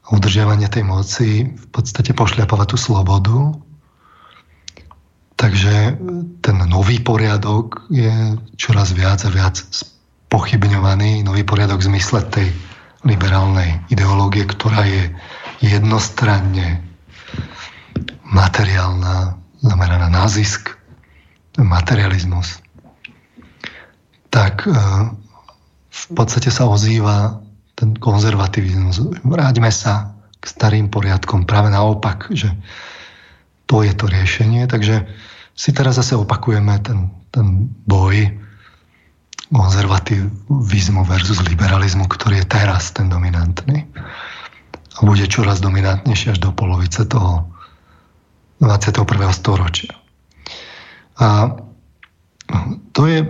a 0.04 0.08
udržiavanie 0.12 0.68
tej 0.68 0.84
moci 0.84 1.28
v 1.50 1.66
podstate 1.72 2.12
pošľapáva 2.12 2.68
tú 2.68 2.76
slobodu 2.76 3.56
Takže 5.34 5.98
ten 6.40 6.56
nový 6.70 7.02
poriadok 7.02 7.90
je 7.90 8.38
čoraz 8.54 8.94
viac 8.94 9.18
a 9.26 9.30
viac 9.34 9.60
pochybňovaný. 10.30 11.26
Nový 11.26 11.42
poriadok 11.42 11.82
v 11.82 11.90
zmysle 11.94 12.22
tej 12.30 12.48
liberálnej 13.04 13.84
ideológie, 13.92 14.48
ktorá 14.48 14.88
je 14.88 15.12
jednostranne 15.60 16.80
materiálna, 18.24 19.38
zameraná 19.60 20.08
na 20.08 20.24
zisk, 20.26 20.74
materializmus. 21.60 22.58
Tak 24.32 24.66
e, 24.66 24.74
v 25.94 26.04
podstate 26.16 26.50
sa 26.50 26.66
ozýva 26.66 27.38
ten 27.78 27.94
konzervativizmus. 27.94 29.22
Vráťme 29.22 29.70
sa 29.70 30.16
k 30.40 30.44
starým 30.44 30.90
poriadkom. 30.90 31.46
Práve 31.46 31.70
naopak, 31.70 32.32
že 32.34 32.50
to 33.70 33.86
je 33.86 33.94
to 33.94 34.10
riešenie. 34.10 34.66
Takže 34.66 35.06
si 35.54 35.70
teraz 35.70 35.96
zase 35.96 36.18
opakujeme 36.18 36.82
ten, 36.82 37.14
ten 37.30 37.70
boj 37.86 38.43
konzervativizmu 39.54 41.06
versus 41.06 41.38
liberalizmu, 41.46 42.10
ktorý 42.10 42.42
je 42.42 42.50
teraz 42.50 42.90
ten 42.90 43.06
dominantný. 43.06 43.86
A 44.94 44.98
bude 45.06 45.26
čoraz 45.30 45.62
dominantnejší 45.62 46.34
až 46.34 46.38
do 46.42 46.50
polovice 46.50 47.06
toho 47.06 47.46
21. 48.58 49.06
storočia. 49.30 49.94
A 51.22 51.54
to 52.90 53.02
je 53.06 53.26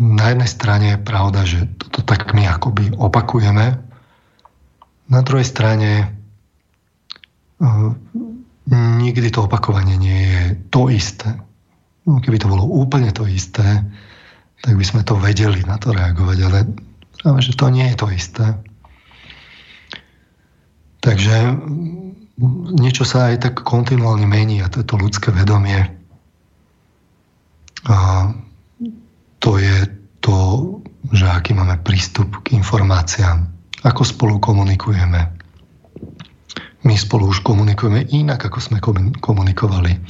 na 0.00 0.24
jednej 0.34 0.50
strane 0.50 0.88
pravda, 0.98 1.46
že 1.46 1.68
toto 1.78 2.02
tak 2.02 2.32
my 2.32 2.48
akoby 2.48 2.90
opakujeme. 2.96 3.78
Na 5.10 5.20
druhej 5.22 5.46
strane 5.46 6.10
nikdy 8.70 9.28
to 9.30 9.46
opakovanie 9.46 9.96
nie 10.00 10.20
je 10.26 10.42
to 10.72 10.88
isté. 10.90 11.38
Keby 12.04 12.40
to 12.40 12.48
bolo 12.50 12.64
úplne 12.66 13.12
to 13.12 13.28
isté, 13.28 13.84
tak 14.60 14.74
by 14.76 14.84
sme 14.84 15.02
to 15.04 15.16
vedeli 15.16 15.64
na 15.64 15.80
to 15.80 15.92
reagovať, 15.92 16.38
ale 16.44 16.58
práve, 17.20 17.40
že 17.40 17.56
to 17.56 17.72
nie 17.72 17.88
je 17.92 17.96
to 17.96 18.06
isté. 18.12 18.46
Takže 21.00 21.56
niečo 22.76 23.08
sa 23.08 23.32
aj 23.32 23.48
tak 23.48 23.54
kontinuálne 23.64 24.28
mení 24.28 24.60
a 24.60 24.68
to 24.68 24.84
je 24.84 24.86
to 24.88 25.00
ľudské 25.00 25.32
vedomie. 25.32 25.80
A 27.88 28.28
to 29.40 29.56
je 29.56 29.88
to, 30.20 30.38
že 31.16 31.24
aký 31.24 31.56
máme 31.56 31.80
prístup 31.80 32.44
k 32.44 32.60
informáciám, 32.60 33.48
ako 33.80 34.04
spolu 34.04 34.36
komunikujeme, 34.36 35.40
my 36.80 36.96
spolu 36.96 37.28
už 37.28 37.44
komunikujeme 37.44 38.08
inak, 38.08 38.48
ako 38.48 38.58
sme 38.60 38.78
komunikovali. 39.20 40.00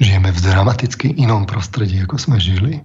Žijeme 0.00 0.32
v 0.32 0.42
dramaticky 0.44 1.12
inom 1.12 1.44
prostredí, 1.44 2.00
ako 2.00 2.16
sme 2.16 2.36
žili. 2.40 2.80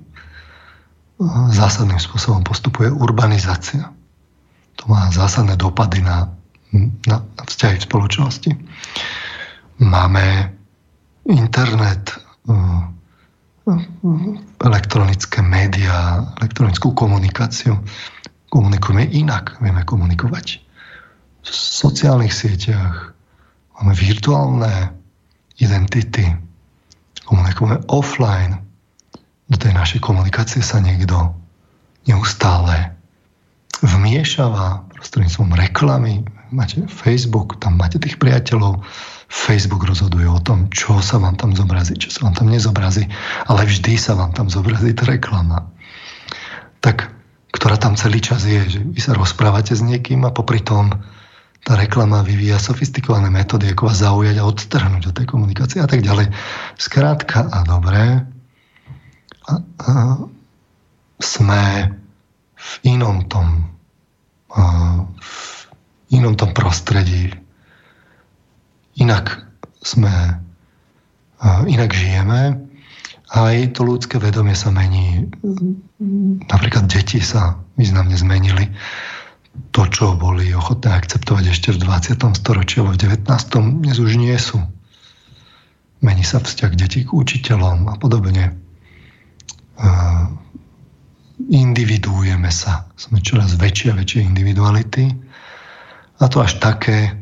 Zásadným 1.53 2.01
spôsobom 2.01 2.41
postupuje 2.41 2.89
urbanizácia. 2.89 3.93
To 4.81 4.83
má 4.89 5.13
zásadné 5.13 5.53
dopady 5.53 6.01
na, 6.01 6.33
na, 7.05 7.21
vzťahy 7.45 7.77
v 7.77 7.87
spoločnosti. 7.87 8.51
Máme 9.77 10.49
internet, 11.29 12.17
eh, 12.49 12.83
elektronické 14.65 15.45
médiá, 15.45 16.25
elektronickú 16.41 16.97
komunikáciu. 16.97 17.77
Komunikujeme 18.49 19.05
inak, 19.13 19.61
vieme 19.61 19.85
komunikovať 19.85 20.65
v 21.41 21.49
sociálnych 21.49 22.33
sieťach, 22.33 23.13
Máme 23.81 23.97
virtuálne 23.97 24.93
identity. 25.57 26.21
Komunikujeme 27.25 27.81
offline. 27.89 28.61
Do 29.51 29.59
tej 29.59 29.75
našej 29.75 29.99
komunikácie 29.99 30.63
sa 30.63 30.79
niekto 30.79 31.35
neustále 32.07 32.95
vmiešava 33.83 34.87
prostredníctvom 34.95 35.51
reklamy. 35.59 36.23
Máte 36.55 36.87
Facebook, 36.87 37.59
tam 37.59 37.75
máte 37.75 37.99
tých 37.99 38.15
priateľov. 38.15 38.79
Facebook 39.27 39.83
rozhoduje 39.83 40.27
o 40.27 40.39
tom, 40.39 40.71
čo 40.71 41.03
sa 41.03 41.19
vám 41.19 41.35
tam 41.35 41.51
zobrazí, 41.51 41.99
čo 41.99 42.11
sa 42.11 42.27
vám 42.27 42.35
tam 42.35 42.47
nezobrazí, 42.47 43.07
ale 43.47 43.67
vždy 43.67 43.99
sa 43.99 44.15
vám 44.15 44.31
tam 44.31 44.47
zobrazí 44.47 44.95
tá 44.95 45.03
reklama. 45.07 45.67
Tak, 46.79 47.11
ktorá 47.55 47.75
tam 47.75 47.99
celý 47.99 48.23
čas 48.23 48.47
je, 48.47 48.59
že 48.67 48.79
vy 48.83 48.99
sa 49.03 49.15
rozprávate 49.15 49.75
s 49.75 49.83
niekým 49.83 50.23
a 50.27 50.31
popri 50.31 50.63
tom 50.63 50.95
tá 51.61 51.77
reklama 51.77 52.25
vyvíja 52.25 52.57
sofistikované 52.57 53.29
metódy, 53.29 53.71
ako 53.71 53.91
vás 53.91 54.01
zaujať 54.01 54.35
a 54.41 54.47
odtrhnúť 54.47 55.03
od 55.11 55.15
tej 55.15 55.27
komunikácie 55.29 55.79
a 55.83 55.87
tak 55.87 56.01
ďalej. 56.01 56.33
Skrátka 56.75 57.47
a 57.53 57.61
dobré, 57.63 58.25
sme 61.21 61.63
v 62.61 62.71
inom 62.85 63.25
tom, 63.25 63.73
a, 64.53 64.63
v 65.05 65.33
inom 66.13 66.37
tom 66.37 66.53
prostredí. 66.53 67.33
Inak 69.01 69.45
sme, 69.81 70.13
a, 71.41 71.47
inak 71.65 71.91
žijeme. 71.93 72.69
Aj 73.31 73.55
to 73.71 73.87
ľudské 73.87 74.19
vedomie 74.19 74.59
sa 74.59 74.75
mení. 74.75 75.31
Napríklad 76.51 76.91
deti 76.91 77.23
sa 77.23 77.55
významne 77.79 78.19
zmenili 78.19 78.67
to, 79.71 79.87
čo 79.87 80.15
boli 80.15 80.51
ochotné 80.51 80.91
akceptovať 80.95 81.43
ešte 81.51 81.69
v 81.75 81.83
20. 81.83 82.39
storočí 82.39 82.79
alebo 82.79 82.95
v 82.95 83.03
19. 83.07 83.83
dnes 83.83 83.97
už 83.99 84.19
nie 84.19 84.35
sú. 84.35 84.59
Mení 86.01 86.25
sa 86.25 86.41
vzťah 86.41 86.71
detí 86.75 87.05
k 87.05 87.13
učiteľom 87.13 87.87
a 87.91 87.95
podobne. 87.99 88.57
Individuujeme 91.51 92.49
sa. 92.53 92.87
Sme 92.95 93.19
čoraz 93.19 93.57
väčšie 93.57 93.91
a 93.91 93.97
väčšie 93.97 94.21
individuality. 94.23 95.11
A 96.21 96.23
to 96.29 96.41
až 96.41 96.61
také, 96.61 97.17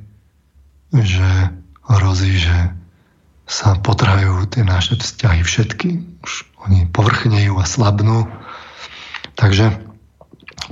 že 0.92 1.56
hrozí, 1.88 2.36
že 2.36 2.76
sa 3.50 3.80
potrajú 3.80 4.46
tie 4.52 4.62
naše 4.62 5.00
vzťahy 5.00 5.42
všetky. 5.42 5.90
Už 6.22 6.46
oni 6.68 6.86
povrchnejú 6.92 7.58
a 7.58 7.66
slabnú. 7.66 8.30
Takže 9.40 9.80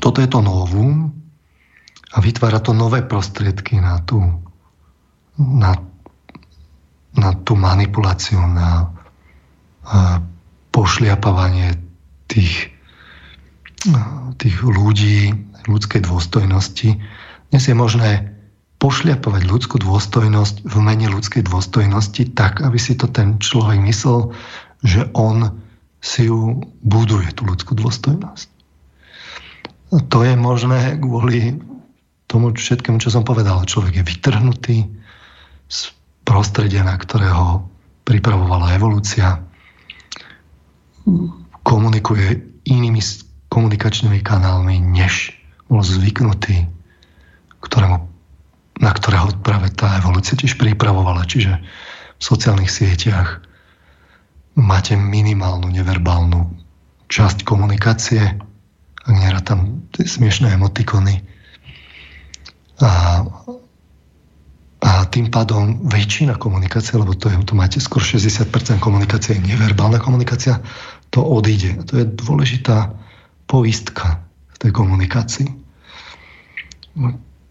toto 0.04 0.22
je 0.22 0.30
to 0.30 0.44
novum, 0.44 1.18
a 2.14 2.18
vytvára 2.18 2.64
to 2.64 2.72
nové 2.72 3.04
prostriedky 3.04 3.78
na 3.84 4.00
tú, 4.00 4.24
na, 5.38 5.76
na 7.14 7.30
tú 7.44 7.60
manipuláciu, 7.60 8.40
na 8.48 8.96
a, 9.84 10.20
pošliapávanie 10.78 11.74
tých, 12.30 12.70
tých 14.38 14.58
ľudí, 14.62 15.34
ľudskej 15.66 16.06
dôstojnosti. 16.06 17.02
Dnes 17.50 17.64
je 17.66 17.74
možné 17.74 18.38
pošliapovať 18.78 19.42
ľudskú 19.50 19.82
dôstojnosť 19.82 20.70
v 20.70 20.78
mene 20.78 21.10
ľudskej 21.10 21.50
dôstojnosti 21.50 22.38
tak, 22.38 22.62
aby 22.62 22.78
si 22.78 22.94
to 22.94 23.10
ten 23.10 23.42
človek 23.42 23.82
myslel, 23.90 24.38
že 24.86 25.10
on 25.18 25.50
si 25.98 26.30
ju 26.30 26.62
buduje, 26.86 27.26
tú 27.34 27.50
ľudskú 27.50 27.74
dôstojnosť. 27.74 28.48
To 30.14 30.20
je 30.22 30.38
možné 30.38 31.02
kvôli 31.02 31.58
tomu 32.30 32.54
všetkému, 32.54 33.02
čo 33.02 33.10
som 33.10 33.26
povedal. 33.26 33.66
Človek 33.66 33.98
je 33.98 34.10
vytrhnutý 34.14 34.78
z 35.74 35.80
prostredia, 36.22 36.86
na 36.86 36.94
ktorého 37.02 37.66
pripravovala 38.06 38.78
evolúcia, 38.78 39.47
komunikuje 41.64 42.44
inými 42.68 43.00
komunikačnými 43.48 44.20
kanálmi, 44.22 44.80
než 44.80 45.36
bol 45.72 45.84
zvyknutý, 45.84 46.68
ktorému, 47.64 47.98
na 48.80 48.92
ktorého 48.92 49.32
práve 49.44 49.72
tá 49.74 50.00
evolúcia 50.00 50.38
tiež 50.38 50.60
pripravovala. 50.60 51.28
Čiže 51.28 51.60
v 52.18 52.22
sociálnych 52.24 52.72
sieťach 52.72 53.44
máte 54.58 54.98
minimálnu 54.98 55.70
neverbálnu 55.70 56.50
časť 57.08 57.48
komunikácie, 57.48 58.22
ak 59.08 59.14
nerá 59.16 59.40
tam 59.40 59.88
tie 59.96 60.04
smiešné 60.04 60.52
emotikony. 60.60 61.24
A, 62.84 63.24
a 64.84 64.92
tým 65.10 65.32
pádom 65.32 65.88
väčšina 65.88 66.36
komunikácie, 66.38 67.00
lebo 67.00 67.16
to, 67.16 67.32
je, 67.32 67.38
to 67.48 67.56
máte 67.56 67.80
skôr 67.80 68.04
60% 68.04 68.52
komunikácie, 68.84 69.40
neverbálna 69.40 69.98
komunikácia, 70.04 70.60
to 71.10 71.24
odíde. 71.24 71.84
To 71.88 71.94
je 72.02 72.06
dôležitá 72.06 72.94
poistka 73.48 74.22
v 74.54 74.58
tej 74.60 74.72
komunikácii. 74.76 75.50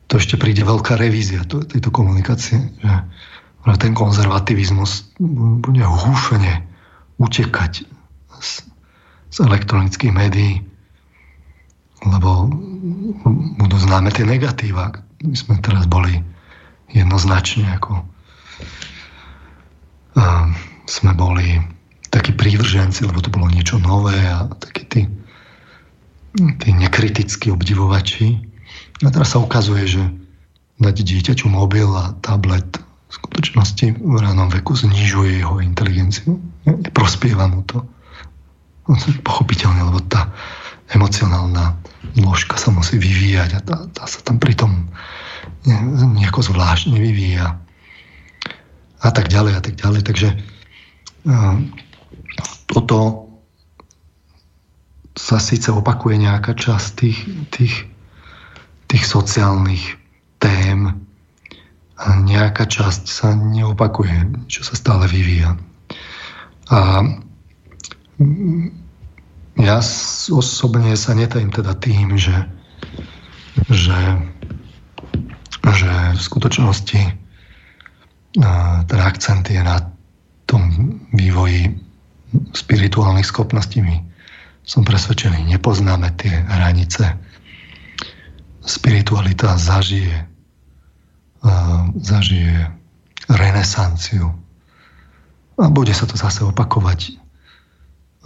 To 0.06 0.12
ešte 0.14 0.38
príde 0.38 0.62
veľká 0.62 0.94
revízia 0.98 1.42
tejto 1.46 1.90
komunikácie, 1.90 2.58
že 2.78 2.92
ten 3.82 3.94
konzervativizmus 3.98 5.10
bude 5.62 5.82
húfne 5.82 6.62
utekať 7.18 7.82
z, 8.38 8.50
z 9.32 9.36
elektronických 9.42 10.14
médií, 10.14 10.62
lebo 12.06 12.46
budú 13.58 13.76
známe 13.80 14.14
tie 14.14 14.22
negatíva. 14.22 14.94
My 15.24 15.34
sme 15.34 15.58
teraz 15.58 15.90
boli 15.90 16.22
jednoznačne 16.94 17.66
ako 17.74 18.06
uh, 20.14 20.46
sme 20.86 21.12
boli 21.18 21.58
takí 22.16 22.32
prívrženci, 22.32 23.04
lebo 23.04 23.20
to 23.20 23.28
bolo 23.28 23.52
niečo 23.52 23.76
nové 23.76 24.16
a 24.16 24.48
takí 24.56 24.88
tí, 24.88 25.02
tí 26.64 26.68
nekritickí 26.72 27.52
obdivovači. 27.52 28.40
A 29.04 29.12
teraz 29.12 29.36
sa 29.36 29.44
ukazuje, 29.44 29.84
že 29.84 30.02
dať 30.80 30.96
dieťaťu 31.04 31.52
mobil 31.52 31.84
a 31.92 32.16
tablet 32.24 32.64
v 32.80 33.12
skutočnosti 33.12 34.00
v 34.00 34.16
ránom 34.16 34.48
veku 34.48 34.72
znižuje 34.72 35.44
jeho 35.44 35.60
inteligenciu. 35.60 36.40
Prospieva 36.96 37.52
mu 37.52 37.60
to. 37.68 37.84
Pochopiteľne, 39.20 39.84
lebo 39.84 40.00
tá 40.08 40.32
emocionálna 40.96 41.76
zložka 42.16 42.56
sa 42.56 42.72
musí 42.72 42.96
vyvíjať 42.96 43.50
a 43.56 43.60
tá, 43.60 43.76
tá 43.92 44.04
sa 44.08 44.24
tam 44.24 44.40
pritom 44.40 44.88
nejako 46.16 46.48
zvláštne 46.48 46.96
vyvíja. 46.96 47.60
A 49.04 49.08
tak 49.12 49.28
ďalej, 49.28 49.52
a 49.58 49.60
tak 49.60 49.76
ďalej. 49.76 50.00
Takže 50.06 50.28
toto 52.68 53.28
sa 55.16 55.40
síce 55.40 55.72
opakuje 55.72 56.20
nejaká 56.20 56.52
časť 56.52 56.88
tých, 56.96 57.18
tých, 57.48 57.74
tých 58.88 59.04
sociálnych 59.08 59.96
tém, 60.38 61.06
a 61.96 62.20
nejaká 62.20 62.68
časť 62.68 63.08
sa 63.08 63.32
neopakuje, 63.32 64.44
čo 64.52 64.60
sa 64.60 64.76
stále 64.76 65.08
vyvíja. 65.08 65.56
A 66.68 67.00
ja 69.56 69.76
osobne 70.28 70.92
sa 70.92 71.16
netajím 71.16 71.48
teda 71.48 71.72
tým, 71.80 72.20
že, 72.20 72.36
že, 73.72 74.00
že 75.64 75.92
v 76.12 76.20
skutočnosti 76.20 77.02
ten 78.86 79.00
akcent 79.00 79.48
je 79.48 79.62
na 79.64 79.80
tom 80.44 81.00
vývoji 81.16 81.72
spirituálnych 82.54 83.26
schopností. 83.26 83.82
Som 84.66 84.82
presvedčený, 84.82 85.46
nepoznáme 85.46 86.10
tie 86.18 86.42
hranice. 86.46 87.14
Spiritualita 88.66 89.54
zažije 89.54 90.26
zažije 92.00 92.70
renesanciu. 93.28 94.34
A 95.56 95.66
bude 95.72 95.94
sa 95.96 96.04
to 96.04 96.18
zase 96.18 96.44
opakovať. 96.44 97.16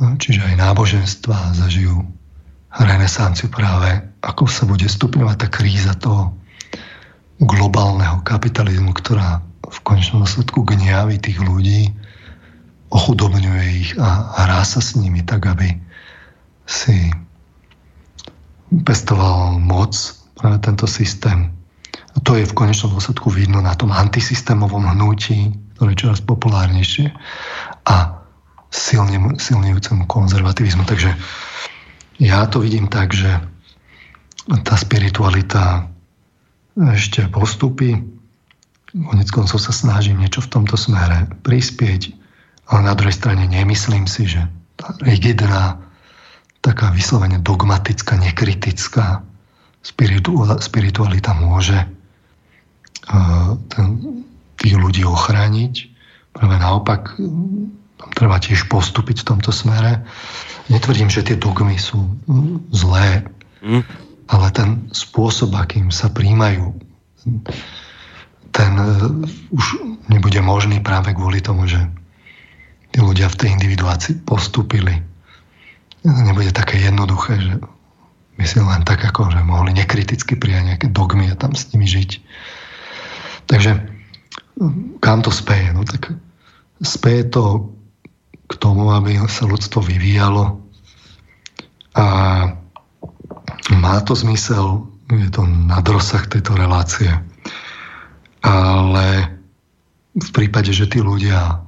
Čiže 0.01 0.41
aj 0.41 0.55
náboženstva 0.57 1.55
zažijú 1.57 2.03
renesanciu 2.73 3.53
práve, 3.53 4.01
ako 4.25 4.49
sa 4.49 4.65
bude 4.65 4.89
stupňovať 4.89 5.37
tá 5.37 5.49
kríza 5.51 5.93
toho 5.99 6.33
globálneho 7.41 8.21
kapitalizmu, 8.25 8.93
ktorá 8.97 9.45
v 9.65 9.79
konečnom 9.85 10.25
dôsledku 10.25 10.65
gniaví 10.65 11.21
tých 11.21 11.41
ľudí, 11.41 11.93
ochudobňuje 12.91 13.65
ich 13.81 13.91
a 13.99 14.35
hrá 14.47 14.67
sa 14.67 14.83
s 14.83 14.99
nimi 14.99 15.23
tak, 15.23 15.47
aby 15.47 15.79
si 16.67 17.11
pestoval 18.71 19.59
moc 19.59 19.95
práve 20.35 20.59
tento 20.63 20.87
systém 20.87 21.51
a 22.15 22.19
to 22.19 22.35
je 22.35 22.47
v 22.47 22.57
konečnom 22.57 22.91
dôsledku 22.91 23.31
vidno 23.31 23.63
na 23.63 23.75
tom 23.79 23.95
antisystémovom 23.95 24.83
hnutí, 24.83 25.55
ktoré 25.79 25.95
je 25.95 26.01
čoraz 26.07 26.21
populárnejšie 26.27 27.15
a 27.87 27.97
silne, 28.71 29.39
silnejúcemu 29.39 30.11
konzervativizmu. 30.11 30.83
Takže 30.87 31.15
ja 32.19 32.41
to 32.51 32.63
vidím 32.67 32.91
tak, 32.91 33.15
že 33.15 33.31
tá 34.67 34.75
spiritualita 34.75 35.87
ešte 36.75 37.31
postupí. 37.31 38.03
Konec 38.91 39.31
koncov 39.31 39.63
sa 39.63 39.71
snažím 39.71 40.19
niečo 40.19 40.43
v 40.43 40.51
tomto 40.51 40.75
smere 40.75 41.31
prispieť, 41.47 42.20
ale 42.71 42.81
na 42.87 42.95
druhej 42.95 43.19
strane 43.19 43.51
nemyslím 43.51 44.07
si, 44.07 44.31
že 44.31 44.47
tá 44.79 44.95
rigidná, 45.03 45.83
taká 46.63 46.95
vyslovene 46.95 47.43
dogmatická, 47.43 48.15
nekritická 48.17 49.27
spiritualita 50.61 51.33
môže 51.35 51.89
ten, 53.73 53.87
tých 54.61 54.77
ľudí 54.77 55.03
ochrániť. 55.09 55.75
Práve 56.37 56.57
naopak, 56.61 57.17
tam 57.99 58.11
treba 58.15 58.39
tiež 58.39 58.71
postúpiť 58.71 59.25
v 59.25 59.29
tomto 59.35 59.51
smere. 59.51 60.05
Netvrdím, 60.71 61.11
že 61.11 61.27
tie 61.27 61.37
dogmy 61.37 61.75
sú 61.81 62.07
zlé, 62.71 63.27
mm. 63.65 63.83
ale 64.31 64.47
ten 64.55 64.87
spôsob, 64.95 65.57
akým 65.59 65.91
sa 65.91 66.13
príjmajú, 66.13 66.71
ten 68.55 68.73
uh, 68.79 69.11
už 69.51 69.65
nebude 70.07 70.39
možný 70.39 70.79
práve 70.79 71.13
kvôli 71.15 71.43
tomu, 71.43 71.67
že 71.67 71.83
tí 72.91 72.99
ľudia 72.99 73.31
v 73.31 73.39
tej 73.39 73.49
individuácii 73.55 74.27
postúpili. 74.27 74.99
Nebude 76.03 76.51
také 76.51 76.81
jednoduché, 76.81 77.39
že 77.39 77.55
my 78.41 78.45
si 78.49 78.57
len 78.57 78.83
tak 78.89 79.05
ako, 79.05 79.31
že 79.31 79.45
mohli 79.45 79.77
nekriticky 79.77 80.33
prijať 80.35 80.65
nejaké 80.65 80.87
dogmy 80.91 81.29
a 81.29 81.37
tam 81.37 81.53
s 81.53 81.69
nimi 81.71 81.85
žiť. 81.85 82.11
Takže 83.47 83.73
kam 85.05 85.21
to 85.21 85.29
speje? 85.29 85.77
No 85.77 85.85
tak 85.85 86.17
speje 86.81 87.29
to 87.29 87.69
k 88.49 88.53
tomu, 88.59 88.91
aby 88.97 89.21
sa 89.29 89.47
ľudstvo 89.47 89.85
vyvíjalo 89.85 90.59
a 91.95 92.07
má 93.77 93.97
to 94.03 94.17
zmysel, 94.17 94.89
je 95.11 95.31
to 95.31 95.47
nad 95.47 95.85
rozsah 95.87 96.25
tejto 96.27 96.57
relácie. 96.57 97.11
Ale 98.41 99.37
v 100.17 100.31
prípade, 100.33 100.73
že 100.73 100.89
tí 100.89 101.05
ľudia 101.05 101.61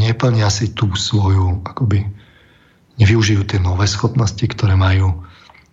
neplnia 0.00 0.48
si 0.48 0.72
tú 0.72 0.92
svoju, 0.96 1.60
akoby 1.64 2.04
nevyužijú 2.96 3.44
tie 3.44 3.60
nové 3.60 3.84
schopnosti, 3.84 4.40
ktoré 4.40 4.74
majú, 4.76 5.24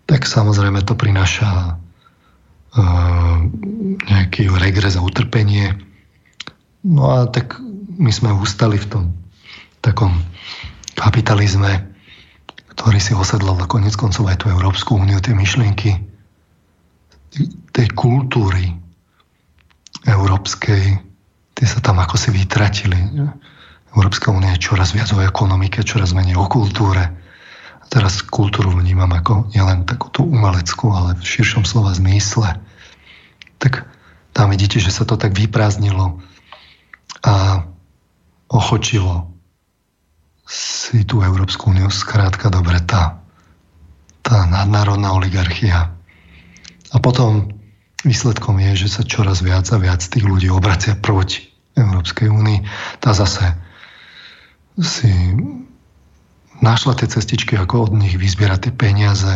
tak 0.03 0.27
samozrejme 0.27 0.83
to 0.83 0.99
prináša 0.99 1.79
nejaký 4.09 4.49
regres 4.57 4.97
a 4.97 5.05
utrpenie. 5.05 5.77
No 6.83 7.13
a 7.13 7.29
tak 7.29 7.61
my 7.95 8.09
sme 8.09 8.33
ustali 8.33 8.81
v 8.81 8.89
tom 8.89 9.03
takom 9.79 10.11
kapitalizme, 10.97 11.85
ktorý 12.73 12.97
si 12.97 13.13
osedlal 13.13 13.55
na 13.61 13.69
konec 13.69 13.93
koncov 13.93 14.25
aj 14.27 14.41
tú 14.43 14.49
Európsku 14.49 14.97
úniu, 14.97 15.21
tie 15.21 15.37
myšlienky 15.37 16.01
tej 17.73 17.87
kultúry 17.93 18.73
európskej, 20.05 21.01
tie 21.53 21.67
sa 21.69 21.79
tam 21.81 22.01
ako 22.01 22.15
si 22.17 22.29
vytratili. 22.33 22.99
Európska 23.93 24.33
únia 24.33 24.57
je 24.57 24.65
čoraz 24.65 24.91
viac 24.97 25.13
o 25.13 25.21
ekonomike, 25.21 25.85
čoraz 25.85 26.17
menej 26.17 26.37
o 26.37 26.49
kultúre 26.49 27.23
teraz 27.93 28.25
kultúru 28.25 28.73
vnímam 28.73 29.13
ako 29.13 29.53
nielen 29.53 29.85
takú 29.85 30.09
tú 30.09 30.25
umeleckú, 30.25 30.89
ale 30.89 31.13
v 31.13 31.21
širšom 31.21 31.61
slova 31.61 31.93
zmysle. 31.93 32.57
Tak 33.61 33.85
tam 34.33 34.49
vidíte, 34.49 34.81
že 34.81 34.89
sa 34.89 35.05
to 35.05 35.13
tak 35.13 35.37
vyprázdnilo 35.37 36.17
a 37.21 37.33
ochočilo 38.49 39.29
si 40.49 41.05
tú 41.05 41.21
Európsku 41.21 41.69
úniu 41.69 41.93
skrátka 41.93 42.49
dobre 42.49 42.81
tá, 42.81 43.21
tá 44.25 44.49
nadnárodná 44.49 45.13
oligarchia. 45.13 45.93
A 46.89 46.97
potom 46.97 47.53
výsledkom 48.01 48.57
je, 48.57 48.89
že 48.89 48.89
sa 48.89 49.05
čoraz 49.05 49.45
viac 49.45 49.69
a 49.69 49.77
viac 49.77 50.01
tých 50.01 50.25
ľudí 50.25 50.49
obracia 50.49 50.97
proti 50.97 51.45
Európskej 51.77 52.25
únii. 52.25 52.59
Tá 52.97 53.13
zase 53.13 53.53
si 54.79 55.11
našla 56.63 56.97
tie 56.97 57.07
cestičky, 57.09 57.59
ako 57.59 57.89
od 57.89 57.93
nich 57.97 58.15
vyzbierať 58.17 58.69
tie 58.69 58.73
peniaze. 58.73 59.33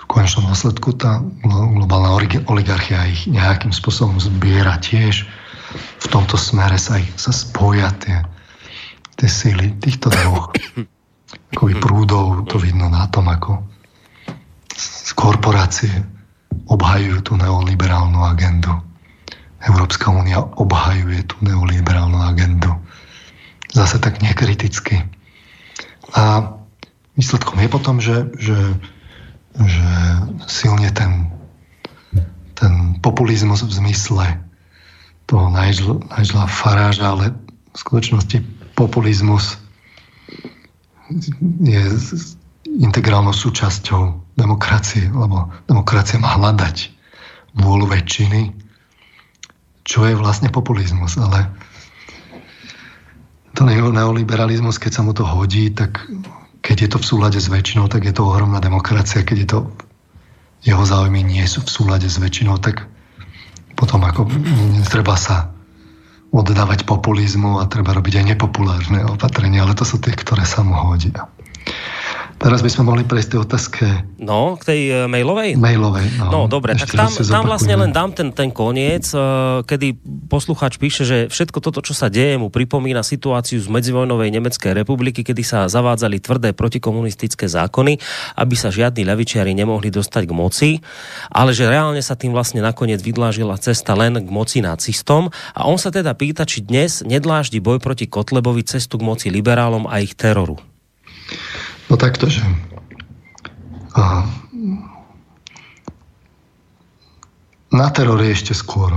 V 0.00 0.04
konečnom 0.08 0.48
dôsledku 0.48 0.96
tá 0.96 1.20
globálna 1.44 2.16
oligarchia 2.48 3.04
ich 3.08 3.28
nejakým 3.28 3.70
spôsobom 3.70 4.16
zbiera 4.18 4.80
tiež. 4.80 5.28
V 5.74 6.06
tomto 6.08 6.38
smere 6.38 6.78
sa, 6.78 6.98
ich, 7.02 7.10
sa 7.18 7.34
spoja 7.34 7.90
tie, 8.00 8.22
tie 9.20 9.28
síly 9.28 9.74
týchto 9.82 10.08
dvoch 10.08 10.54
akoby 11.52 11.74
prúdov. 11.82 12.46
To 12.48 12.56
vidno 12.56 12.88
na 12.88 13.10
tom, 13.10 13.28
ako 13.28 13.74
korporácie 15.14 15.90
obhajujú 16.68 17.18
tú 17.24 17.32
neoliberálnu 17.38 18.20
agendu. 18.24 18.76
Európska 19.64 20.12
únia 20.12 20.44
obhajuje 20.44 21.24
tú 21.24 21.36
neoliberálnu 21.40 22.20
agendu 22.20 22.72
zase 23.74 23.98
tak 23.98 24.22
nekriticky. 24.22 25.02
A 26.14 26.54
výsledkom 27.18 27.58
je 27.58 27.68
potom, 27.68 27.98
že, 27.98 28.30
že, 28.38 28.58
že 29.58 29.88
silne 30.46 30.94
ten, 30.94 31.26
ten 32.54 33.02
populizmus 33.02 33.66
v 33.66 33.72
zmysle 33.74 34.26
toho 35.26 35.50
Nigela 35.50 36.46
Faráža, 36.46 37.18
ale 37.18 37.34
v 37.74 37.76
skutočnosti 37.76 38.38
populizmus 38.78 39.58
je 41.60 41.82
integrálnou 42.78 43.34
súčasťou 43.34 44.22
demokracie, 44.38 45.10
lebo 45.10 45.50
demokracia 45.66 46.22
má 46.22 46.38
hľadať 46.38 46.94
vôľu 47.58 47.90
väčšiny, 47.90 48.63
čo 49.84 50.08
je 50.08 50.16
vlastne 50.16 50.48
populizmus, 50.48 51.20
ale 51.20 51.52
to 53.54 53.68
neoliberalizmus, 53.68 54.82
keď 54.82 54.92
sa 54.92 55.02
mu 55.06 55.12
to 55.14 55.22
hodí, 55.22 55.70
tak 55.70 56.02
keď 56.64 56.76
je 56.80 56.88
to 56.90 56.98
v 56.98 57.06
súlade 57.06 57.38
s 57.38 57.46
väčšinou, 57.52 57.86
tak 57.86 58.08
je 58.08 58.14
to 58.16 58.26
ohromná 58.26 58.58
demokracia. 58.58 59.22
Keď 59.22 59.36
je 59.36 59.48
to 59.48 59.58
jeho 60.64 60.82
záujmy 60.82 61.20
nie 61.20 61.44
sú 61.44 61.60
v 61.60 61.70
súlade 61.70 62.08
s 62.08 62.16
väčšinou, 62.16 62.56
tak 62.58 62.88
potom 63.76 64.00
ako 64.02 64.26
treba 64.88 65.14
sa 65.14 65.52
oddávať 66.34 66.88
populizmu 66.88 67.62
a 67.62 67.68
treba 67.70 67.94
robiť 67.94 68.18
aj 68.18 68.24
nepopulárne 68.34 69.06
opatrenia, 69.06 69.62
ale 69.62 69.78
to 69.78 69.86
sú 69.86 70.02
tie, 70.02 70.16
ktoré 70.16 70.42
sa 70.42 70.66
mu 70.66 70.74
hodia. 70.74 71.30
Teraz 72.34 72.60
by 72.60 72.70
sme 72.70 72.82
mohli 72.92 73.02
prejsť 73.06 73.28
tej 73.30 73.40
otázke. 73.40 73.84
No, 74.20 74.58
k 74.60 74.62
tej 74.68 74.80
uh, 74.90 74.96
mailovej? 75.08 75.56
Mailovej, 75.56 76.06
no. 76.20 76.26
No, 76.28 76.40
dobre, 76.50 76.76
Ešte 76.76 76.98
tak 76.98 77.08
tam, 77.08 77.10
tam 77.14 77.44
vlastne 77.48 77.74
len 77.78 77.90
dám 77.94 78.10
ten, 78.12 78.34
ten 78.34 78.50
koniec, 78.50 79.08
uh, 79.16 79.64
kedy 79.64 79.96
posluchač 80.28 80.76
píše, 80.76 81.06
že 81.06 81.18
všetko 81.30 81.62
toto, 81.62 81.80
čo 81.80 81.96
sa 81.96 82.12
deje, 82.12 82.36
mu 82.36 82.52
pripomína 82.52 83.06
situáciu 83.06 83.62
z 83.62 83.68
medzivojnovej 83.70 84.28
Nemeckej 84.34 84.76
republiky, 84.76 85.24
kedy 85.24 85.40
sa 85.46 85.70
zavádzali 85.70 86.20
tvrdé 86.20 86.50
protikomunistické 86.52 87.46
zákony, 87.48 87.96
aby 88.36 88.54
sa 88.58 88.68
žiadni 88.68 89.06
levičiari 89.06 89.54
nemohli 89.56 89.88
dostať 89.94 90.22
k 90.28 90.32
moci, 90.36 90.70
ale 91.32 91.56
že 91.56 91.70
reálne 91.70 92.02
sa 92.02 92.18
tým 92.18 92.34
vlastne 92.34 92.60
nakoniec 92.60 93.00
vydlážila 93.00 93.56
cesta 93.56 93.94
len 93.94 94.20
k 94.20 94.28
moci 94.28 94.60
nacistom 94.60 95.30
a 95.54 95.64
on 95.64 95.80
sa 95.80 95.88
teda 95.88 96.12
pýta, 96.18 96.44
či 96.44 96.60
dnes 96.66 97.00
nedláždi 97.06 97.62
boj 97.62 97.80
proti 97.80 98.10
Kotlebovi 98.10 98.66
cestu 98.66 99.00
k 99.00 99.06
moci 99.06 99.26
liberálom 99.32 99.86
a 99.88 100.02
ich 100.02 100.12
teroru. 100.18 100.60
No 101.90 101.94
takto, 102.00 102.26
že 102.26 102.42
a, 103.94 104.26
na 107.74 107.88
teror 107.90 108.22
je 108.22 108.30
ešte 108.30 108.54
skôr. 108.54 108.94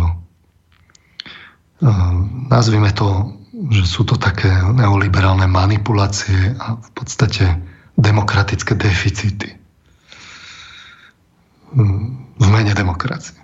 nazvime 2.50 2.94
to, 2.94 3.34
že 3.74 3.90
sú 3.90 4.06
to 4.06 4.18
také 4.22 4.50
neoliberálne 4.50 5.50
manipulácie 5.50 6.54
a 6.62 6.78
v 6.78 6.90
podstate 6.94 7.58
demokratické 7.98 8.78
deficity 8.78 9.58
v 12.38 12.46
mene 12.54 12.74
demokracie. 12.78 13.38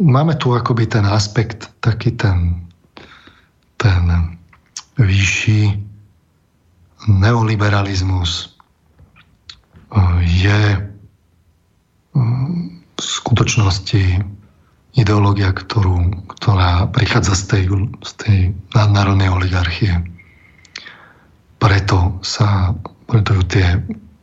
Máme 0.00 0.34
tu 0.36 0.52
akoby 0.52 0.84
ten 0.92 1.08
aspekt, 1.08 1.72
taký 1.80 2.12
ten, 2.20 2.68
ten 3.80 4.36
vyšší 5.00 5.89
neoliberalizmus 7.08 8.30
eh, 8.48 10.18
je 10.26 10.60
eh, 10.76 10.88
v 12.90 13.00
skutočnosti 13.00 14.04
ideológia, 14.98 15.54
ktorú, 15.54 16.26
ktorá 16.26 16.90
prichádza 16.90 17.38
z 17.38 17.44
tej, 17.46 17.64
z 18.02 18.12
tej 18.18 18.38
nadnárodnej 18.74 19.30
oligarchie. 19.30 20.02
Preto 21.62 22.18
sa 22.26 22.74
preto 23.10 23.34
ju 23.34 23.42
tie 23.42 23.66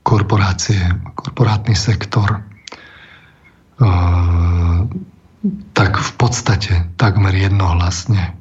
korporácie, 0.07 0.79
korporátny 1.19 1.75
sektor 1.75 2.39
e, 2.39 2.39
tak 5.75 5.91
v 5.99 6.11
podstate 6.15 6.87
takmer 6.95 7.35
jednohlasne 7.35 8.31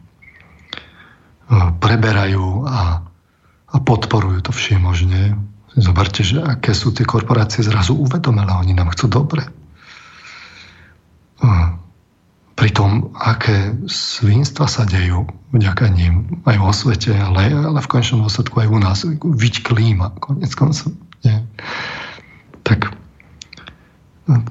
preberajú 1.78 2.66
a 2.66 3.05
a 3.76 3.78
podporujú 3.84 4.48
to 4.48 4.52
všemožne. 4.56 5.36
Zoberte, 5.76 6.24
že 6.24 6.40
aké 6.40 6.72
sú 6.72 6.96
tie 6.96 7.04
korporácie 7.04 7.60
zrazu 7.60 7.92
uvedomelé, 7.92 8.48
oni 8.48 8.72
nám 8.72 8.96
chcú 8.96 9.12
dobre. 9.12 9.44
Pri 12.56 12.70
tom, 12.72 13.12
aké 13.12 13.76
svinstva 13.84 14.64
sa 14.64 14.88
dejú 14.88 15.28
vďaka 15.52 15.92
ním 15.92 16.40
aj 16.48 16.56
vo 16.56 16.72
svete, 16.72 17.12
ale, 17.12 17.52
ale 17.52 17.84
v 17.84 17.92
končnom 17.92 18.24
dôsledku 18.24 18.64
aj 18.64 18.68
u 18.72 18.78
nás. 18.80 19.04
Viď 19.20 19.68
klíma, 19.68 20.16
konec 20.16 20.56
koncov. 20.56 20.96
Nie? 21.20 21.44
Tak 22.64 22.96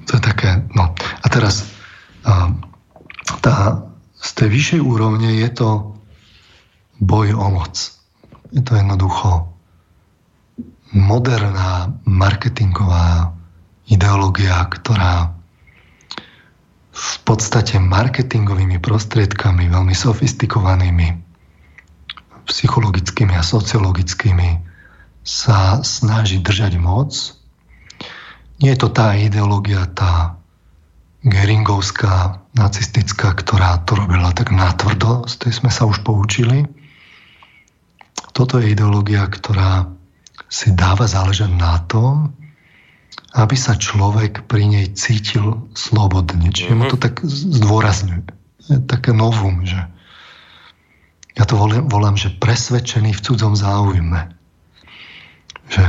to 0.05 0.11
je 0.13 0.21
také, 0.21 0.61
no. 0.77 0.93
A 0.93 1.25
teraz 1.33 1.65
a, 2.21 2.53
tá, 3.41 3.81
z 4.21 4.29
tej 4.37 4.49
vyššej 4.53 4.81
úrovne 4.85 5.41
je 5.41 5.49
to 5.49 5.97
boj 7.01 7.33
o 7.33 7.49
moc. 7.49 7.94
Je 8.55 8.63
to 8.63 8.79
jednoducho 8.79 9.51
moderná 10.95 11.91
marketingová 12.07 13.35
ideológia, 13.91 14.63
ktorá 14.71 15.35
v 16.95 17.15
podstate 17.27 17.75
marketingovými 17.83 18.79
prostriedkami, 18.79 19.67
veľmi 19.67 19.91
sofistikovanými, 19.91 21.19
psychologickými 22.47 23.35
a 23.35 23.43
sociologickými 23.43 24.63
sa 25.27 25.83
snaží 25.83 26.39
držať 26.39 26.79
moc. 26.79 27.11
Nie 28.63 28.79
je 28.79 28.87
to 28.87 28.89
tá 28.95 29.19
ideológia, 29.19 29.83
tá 29.91 30.39
geringovská, 31.27 32.39
nacistická, 32.55 33.35
ktorá 33.35 33.83
to 33.83 33.99
robila 33.99 34.31
tak 34.31 34.55
natvrdo, 34.55 35.27
z 35.27 35.43
tej 35.43 35.51
sme 35.59 35.67
sa 35.73 35.83
už 35.83 35.99
poučili 36.07 36.63
toto 38.35 38.59
je 38.59 38.75
ideológia, 38.75 39.23
ktorá 39.31 39.87
si 40.51 40.75
dáva 40.75 41.07
záležať 41.07 41.55
na 41.55 41.79
tom, 41.87 42.35
aby 43.31 43.55
sa 43.55 43.79
človek 43.79 44.43
pri 44.43 44.67
nej 44.67 44.85
cítil 44.91 45.71
slobodne. 45.71 46.51
Čiže 46.51 46.75
mm-hmm. 46.75 46.87
mu 46.87 46.91
to 46.91 46.99
tak 46.99 47.23
zdôrazňuje. 47.23 48.27
Je 48.67 48.77
také 48.83 49.15
novum, 49.15 49.63
že 49.63 49.79
ja 51.35 51.43
to 51.47 51.55
volám, 51.55 51.87
volám, 51.87 52.15
že 52.19 52.31
presvedčený 52.35 53.15
v 53.15 53.23
cudzom 53.23 53.55
záujme. 53.55 54.35
Že 55.71 55.83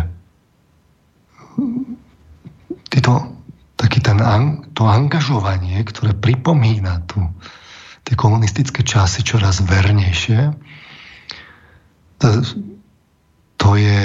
tyto, 2.91 3.13
taký 3.75 3.99
ten, 4.03 4.19
to 4.75 4.87
angažovanie, 4.87 5.83
ktoré 5.83 6.15
pripomína 6.15 7.07
tu 7.11 7.27
tie 8.07 8.15
komunistické 8.15 8.87
časy 8.87 9.27
čoraz 9.27 9.63
vernejšie, 9.67 10.55
to, 13.57 13.69
je 13.77 14.01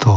to 0.00 0.14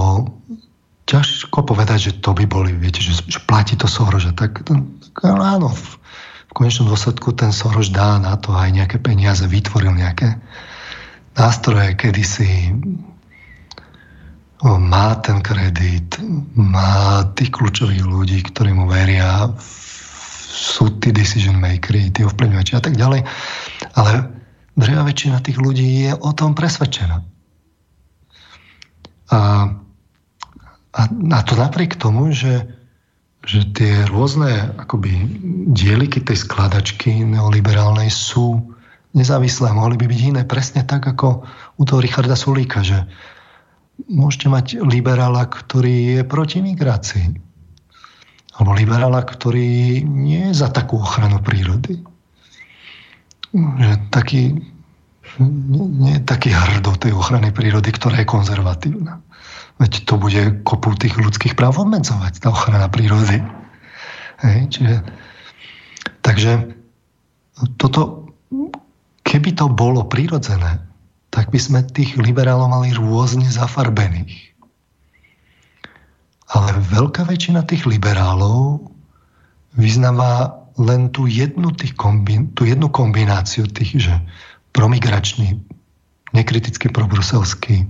ťažko 1.06 1.68
povedať, 1.68 2.00
že 2.00 2.12
to 2.24 2.32
by 2.32 2.48
boli, 2.48 2.72
viete, 2.72 3.04
že, 3.04 3.20
že 3.28 3.40
platí 3.44 3.76
to 3.76 3.90
Soroš. 3.90 4.32
Tak, 4.32 4.64
tak 4.64 4.84
áno, 5.28 5.68
v, 5.72 5.86
v 6.48 6.52
konečnom 6.56 6.88
dôsledku 6.88 7.36
ten 7.36 7.52
Soroš 7.52 7.92
dá 7.92 8.16
na 8.16 8.40
to 8.40 8.56
aj 8.56 8.72
nejaké 8.72 8.98
peniaze, 9.02 9.44
vytvoril 9.44 9.92
nejaké 9.92 10.40
nástroje, 11.36 11.96
kedy 12.00 12.24
si 12.24 12.50
má 14.62 15.18
ten 15.26 15.42
kredit, 15.42 16.22
má 16.54 17.26
tých 17.34 17.50
kľúčových 17.50 18.06
ľudí, 18.06 18.46
ktorí 18.46 18.78
mu 18.78 18.86
veria, 18.86 19.50
sú 20.52 21.02
tí 21.02 21.10
decision 21.10 21.58
makery, 21.58 22.14
tí 22.14 22.22
ovplyvňovači 22.22 22.78
a 22.78 22.84
tak 22.84 22.94
ďalej. 22.94 23.26
Ale 23.98 24.41
drevá 24.76 25.04
väčšina 25.08 25.44
tých 25.44 25.58
ľudí 25.60 26.08
je 26.08 26.12
o 26.16 26.32
tom 26.32 26.56
presvedčená. 26.56 27.24
A, 29.32 29.40
a, 30.92 31.02
a 31.08 31.40
to 31.48 31.54
napriek 31.56 31.96
tomu, 31.96 32.36
že, 32.36 32.68
že 33.48 33.64
tie 33.72 34.04
rôzne 34.12 34.76
akoby 34.76 35.12
dieliky 35.72 36.20
tej 36.20 36.44
skladačky 36.44 37.24
neoliberálnej 37.24 38.12
sú 38.12 38.76
nezávislé. 39.16 39.72
Mohli 39.72 39.96
by 40.04 40.06
byť 40.08 40.22
iné 40.36 40.44
presne 40.44 40.84
tak, 40.84 41.08
ako 41.08 41.44
u 41.80 41.84
toho 41.88 42.04
Richarda 42.04 42.36
Sulíka, 42.36 42.84
že 42.84 43.08
môžete 44.12 44.48
mať 44.52 44.66
liberála, 44.84 45.48
ktorý 45.48 46.20
je 46.20 46.22
proti 46.28 46.60
migrácii. 46.60 47.28
Alebo 48.60 48.76
liberála, 48.76 49.24
ktorý 49.24 50.04
nie 50.04 50.52
je 50.52 50.60
za 50.60 50.68
takú 50.68 51.00
ochranu 51.00 51.40
prírody. 51.40 52.04
Že 53.52 53.92
taký, 54.16 54.56
nie, 55.44 56.14
je 56.16 56.22
taký 56.24 56.56
hrdo 56.56 56.96
tej 56.96 57.12
ochrany 57.12 57.52
prírody, 57.52 57.92
ktorá 57.92 58.24
je 58.24 58.32
konzervatívna. 58.32 59.20
Veď 59.80 60.08
to 60.08 60.16
bude 60.16 60.64
kopu 60.64 60.94
tých 60.96 61.18
ľudských 61.18 61.58
práv 61.58 61.82
obmedzovať, 61.82 62.40
tá 62.40 62.54
ochrana 62.54 62.88
prírody. 62.88 63.44
Hej, 64.46 64.60
čiže, 64.72 64.96
takže 66.22 66.74
toto, 67.82 68.32
keby 69.26 69.58
to 69.58 69.68
bolo 69.68 70.06
prirodzené, 70.06 70.82
tak 71.32 71.50
by 71.50 71.60
sme 71.60 71.80
tých 71.84 72.20
liberálov 72.20 72.72
mali 72.72 72.92
rôzne 72.94 73.48
zafarbených. 73.48 74.52
Ale 76.52 76.76
veľká 76.92 77.24
väčšina 77.26 77.64
tých 77.64 77.88
liberálov 77.88 78.92
vyznáva 79.80 80.61
len 80.80 81.12
tú 81.12 81.28
jednu, 81.28 81.72
tých 81.76 81.96
kombin, 82.00 82.52
tú 82.56 82.64
jednu 82.64 82.88
kombináciu 82.88 83.68
tých, 83.68 83.98
že 84.00 84.16
promigračný, 84.72 85.60
nekriticky 86.32 86.88
probruselský, 86.88 87.88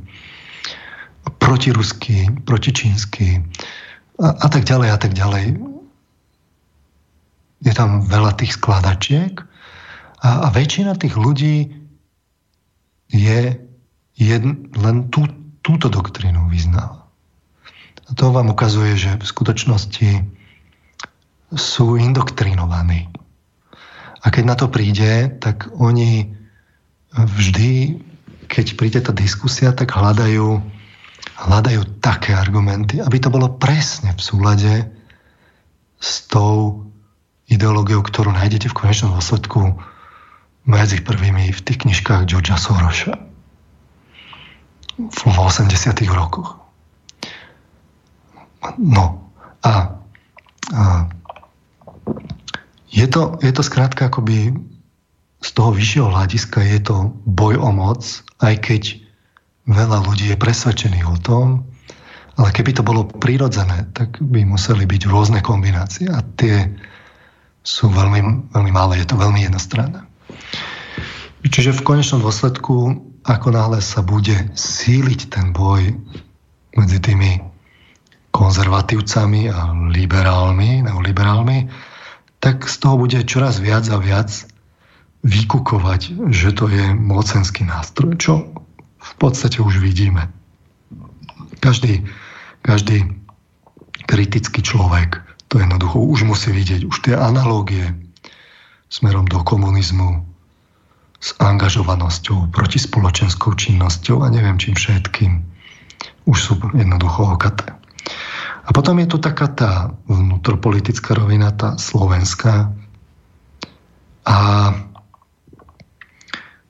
protiruský, 1.38 2.42
protičínsky 2.48 3.46
a, 4.18 4.28
a 4.34 4.48
tak 4.50 4.66
ďalej 4.66 4.90
a 4.90 4.98
tak 4.98 5.14
ďalej. 5.14 5.46
Je 7.62 7.74
tam 7.78 8.02
veľa 8.02 8.34
tých 8.42 8.58
skladačiek 8.58 9.38
a, 10.26 10.30
a 10.46 10.48
väčšina 10.50 10.98
tých 10.98 11.14
ľudí 11.14 11.70
je 13.14 13.42
jedn, 14.18 14.52
len 14.74 15.14
tú, 15.14 15.30
túto 15.62 15.92
doktrínu 15.92 16.50
vyznáva. 16.50 17.06
A 18.10 18.12
to 18.18 18.34
vám 18.34 18.50
ukazuje, 18.50 18.98
že 18.98 19.22
v 19.22 19.26
skutočnosti 19.26 20.41
sú 21.56 22.00
indoktrinovaní. 22.00 23.12
A 24.22 24.30
keď 24.30 24.44
na 24.46 24.56
to 24.56 24.70
príde, 24.70 25.34
tak 25.42 25.68
oni 25.76 26.32
vždy, 27.12 28.00
keď 28.48 28.66
príde 28.78 29.00
tá 29.02 29.12
diskusia, 29.12 29.76
tak 29.76 29.92
hľadajú, 29.92 30.62
hľadajú 31.50 31.82
také 32.00 32.38
argumenty, 32.38 33.02
aby 33.02 33.18
to 33.20 33.34
bolo 33.34 33.52
presne 33.58 34.14
v 34.16 34.22
súlade 34.22 34.74
s 36.00 36.26
tou 36.30 36.86
ideológiou, 37.52 38.00
ktorú 38.00 38.32
nájdete 38.32 38.72
v 38.72 38.78
konečnom 38.78 39.12
dôsledku 39.18 39.76
medzi 40.64 41.02
prvými 41.02 41.52
v 41.52 41.60
tých 41.66 41.84
knižkách 41.84 42.30
Georgia 42.30 42.56
Sorosa 42.56 43.18
v 45.02 45.22
80. 45.26 45.74
rokoch. 46.14 46.62
No 48.78 49.26
a, 49.66 49.98
a 50.70 50.84
je, 52.92 53.08
to, 53.08 53.40
je 53.40 53.52
to 53.56 53.64
skrátka 53.64 54.12
akoby 54.12 54.52
z 55.42 55.50
toho 55.58 55.74
vyššieho 55.74 56.12
hľadiska 56.12 56.60
je 56.62 56.80
to 56.86 56.96
boj 57.26 57.58
o 57.58 57.72
moc, 57.74 58.04
aj 58.44 58.62
keď 58.62 59.02
veľa 59.66 60.06
ľudí 60.06 60.30
je 60.30 60.38
presvedčených 60.38 61.08
o 61.10 61.18
tom, 61.18 61.66
ale 62.38 62.54
keby 62.54 62.78
to 62.78 62.84
bolo 62.86 63.08
prirodzené, 63.08 63.90
tak 63.96 64.22
by 64.22 64.46
museli 64.46 64.86
byť 64.86 65.02
rôzne 65.10 65.40
kombinácie 65.42 66.08
a 66.12 66.22
tie 66.38 66.70
sú 67.62 67.90
veľmi, 67.90 68.52
veľmi 68.54 68.72
malé, 68.74 69.02
je 69.02 69.08
to 69.10 69.18
veľmi 69.18 69.46
jednostranné. 69.46 70.02
Čiže 71.42 71.82
v 71.82 71.86
konečnom 71.86 72.22
dôsledku, 72.22 73.02
ako 73.26 73.48
náhle 73.50 73.82
sa 73.82 74.06
bude 74.06 74.54
síliť 74.54 75.20
ten 75.34 75.54
boj 75.54 75.94
medzi 76.78 76.98
tými 77.02 77.42
konzervatívcami 78.32 79.52
a 79.52 79.74
liberálmi, 79.92 80.86
neoliberálmi, 80.86 81.58
tak 82.42 82.66
z 82.66 82.76
toho 82.82 82.98
bude 82.98 83.22
čoraz 83.24 83.62
viac 83.62 83.86
a 83.94 84.02
viac 84.02 84.30
vykukovať, 85.22 86.34
že 86.34 86.50
to 86.58 86.66
je 86.68 86.98
mocenský 86.98 87.70
nástroj, 87.70 88.18
čo 88.18 88.34
v 88.98 89.14
podstate 89.22 89.62
už 89.62 89.78
vidíme. 89.78 90.28
Každý, 91.62 92.02
každý 92.66 93.06
kritický 94.10 94.66
človek 94.66 95.22
to 95.54 95.62
jednoducho 95.62 96.02
už 96.02 96.26
musí 96.26 96.50
vidieť. 96.50 96.90
Už 96.90 96.98
tie 97.06 97.14
analógie 97.14 97.94
smerom 98.90 99.30
do 99.30 99.46
komunizmu, 99.46 100.26
s 101.22 101.38
angažovanosťou, 101.38 102.50
protispoločenskou 102.50 103.54
činnosťou 103.54 104.26
a 104.26 104.34
neviem 104.34 104.58
čím 104.58 104.74
všetkým. 104.74 105.46
Už 106.26 106.38
sú 106.42 106.54
jednoducho 106.74 107.38
okaté. 107.38 107.78
A 108.62 108.70
potom 108.70 109.02
je 109.02 109.10
tu 109.10 109.18
taká 109.18 109.50
tá 109.50 109.72
vnútropolitická 110.06 111.18
rovina, 111.18 111.50
tá 111.50 111.82
slovenská. 111.82 112.70
A 114.22 114.38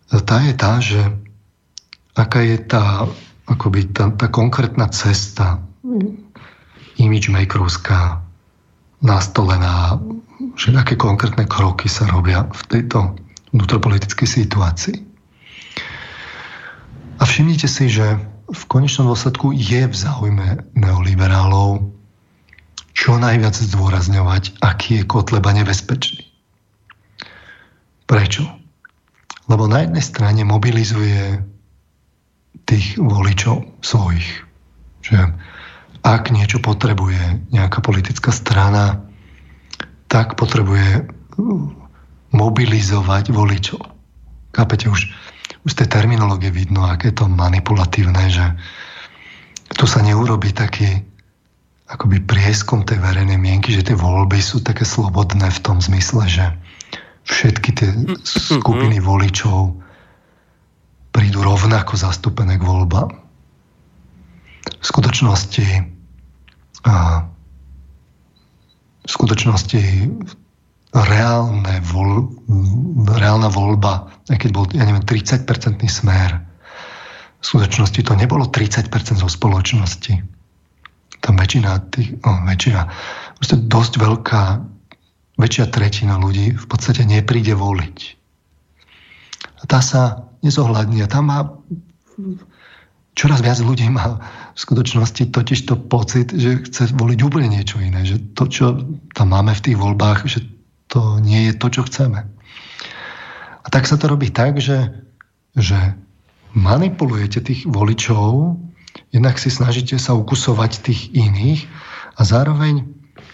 tá 0.08 0.38
je 0.44 0.54
tá, 0.56 0.80
že 0.80 1.02
aká 2.16 2.44
je 2.44 2.58
tá, 2.64 3.08
akoby 3.48 3.92
tá, 3.92 4.08
tá 4.16 4.28
konkrétna 4.32 4.88
cesta 4.88 5.60
imagemakerovská 6.96 8.24
nastolená, 9.02 10.00
že 10.56 10.72
aké 10.78 10.96
konkrétne 10.96 11.50
kroky 11.50 11.90
sa 11.90 12.08
robia 12.08 12.46
v 12.48 12.62
tejto 12.70 13.18
vnútropolitickej 13.52 14.28
situácii. 14.28 14.98
A 17.20 17.24
všimnite 17.26 17.68
si, 17.68 17.92
že 17.92 18.18
v 18.52 18.64
konečnom 18.68 19.08
dôsledku 19.08 19.56
je 19.56 19.88
v 19.88 19.96
záujme 19.96 20.68
neoliberálov 20.76 21.92
čo 22.92 23.16
najviac 23.18 23.56
zdôrazňovať, 23.56 24.60
aký 24.60 25.02
je 25.02 25.08
Kotleba 25.08 25.56
nebezpečný. 25.56 26.28
Prečo? 28.06 28.44
Lebo 29.48 29.66
na 29.66 29.88
jednej 29.88 30.04
strane 30.04 30.44
mobilizuje 30.44 31.40
tých 32.68 33.00
voličov 33.00 33.82
svojich. 33.82 34.44
Že 35.02 35.34
ak 36.04 36.30
niečo 36.36 36.60
potrebuje 36.60 37.50
nejaká 37.56 37.80
politická 37.80 38.30
strana, 38.36 39.02
tak 40.12 40.36
potrebuje 40.36 41.08
mobilizovať 42.36 43.32
voličov. 43.32 43.82
Kápete, 44.52 44.92
už, 44.92 45.08
už 45.66 45.72
z 45.78 45.86
tej 45.86 45.90
terminológie 46.02 46.50
vidno, 46.50 46.86
aké 46.86 47.14
je 47.14 47.22
to 47.22 47.30
manipulatívne, 47.30 48.30
že 48.30 48.46
tu 49.78 49.86
sa 49.86 50.02
neurobi 50.02 50.52
taký 50.52 51.06
akoby 51.92 52.24
prieskum 52.24 52.88
tej 52.88 53.04
verejnej 53.04 53.36
mienky, 53.36 53.76
že 53.76 53.84
tie 53.84 53.98
voľby 54.00 54.40
sú 54.40 54.64
také 54.64 54.88
slobodné 54.88 55.52
v 55.52 55.60
tom 55.60 55.84
zmysle, 55.84 56.24
že 56.26 56.46
všetky 57.28 57.70
tie 57.76 57.90
skupiny 58.24 59.04
voličov 59.04 59.76
prídu 61.12 61.44
rovnako 61.44 62.00
zastúpené 62.00 62.56
k 62.56 62.64
voľbám. 62.64 63.12
V 64.82 64.86
skutočnosti 64.86 65.68
a, 66.88 67.28
v 69.04 69.10
skutočnosti 69.10 69.82
reálne 70.92 71.80
vol, 71.88 72.28
reálna 73.08 73.48
voľba, 73.48 74.12
aj 74.28 74.38
keď 74.44 74.50
bol, 74.52 74.66
ja 74.76 74.84
neviem, 74.84 75.04
30-percentný 75.04 75.88
smer, 75.88 76.44
v 77.42 77.44
skutočnosti 77.44 78.00
to 78.06 78.14
nebolo 78.14 78.46
30% 78.46 78.92
zo 79.18 79.30
spoločnosti. 79.32 80.14
Tam 81.22 81.34
väčšina 81.38 81.72
tých, 81.90 82.22
no, 82.22 82.46
väčšina, 82.46 82.82
dosť 83.66 83.94
veľká, 83.98 84.44
väčšia 85.42 85.66
tretina 85.74 86.22
ľudí 86.22 86.54
v 86.54 86.66
podstate 86.70 87.02
nepríde 87.02 87.58
voliť. 87.58 87.98
A 89.62 89.64
tá 89.66 89.82
sa 89.82 90.30
nezohľadní. 90.46 91.02
A 91.02 91.10
tam 91.10 91.34
má 91.34 91.40
čoraz 93.18 93.42
viac 93.42 93.60
ľudí 93.62 93.90
má 93.90 94.22
v 94.54 94.60
skutočnosti 94.60 95.34
totiž 95.34 95.60
to 95.68 95.76
pocit, 95.78 96.34
že 96.34 96.66
chce 96.68 96.94
voliť 96.94 97.20
úplne 97.26 97.50
niečo 97.52 97.82
iné. 97.82 98.06
Že 98.06 98.18
to, 98.38 98.44
čo 98.50 98.66
tam 99.14 99.34
máme 99.34 99.54
v 99.58 99.64
tých 99.66 99.78
voľbách, 99.78 100.30
že 100.30 100.46
to 100.92 101.24
nie 101.24 101.48
je 101.50 101.54
to, 101.56 101.68
čo 101.72 101.88
chceme. 101.88 102.28
A 103.64 103.68
tak 103.72 103.88
sa 103.88 103.96
to 103.96 104.12
robí 104.12 104.28
tak, 104.28 104.60
že, 104.60 104.92
že 105.56 105.80
manipulujete 106.52 107.40
tých 107.40 107.64
voličov, 107.64 108.60
jednak 109.16 109.40
si 109.40 109.48
snažíte 109.48 109.96
sa 109.96 110.12
ukusovať 110.12 110.84
tých 110.84 111.16
iných 111.16 111.64
a 112.20 112.22
zároveň 112.28 112.92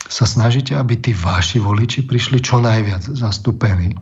sa 0.07 0.29
snažíte, 0.29 0.77
aby 0.77 0.95
tí 1.01 1.11
vaši 1.11 1.57
voliči 1.57 2.05
prišli 2.05 2.39
čo 2.39 2.61
najviac 2.61 3.03
zastúpení. 3.03 3.97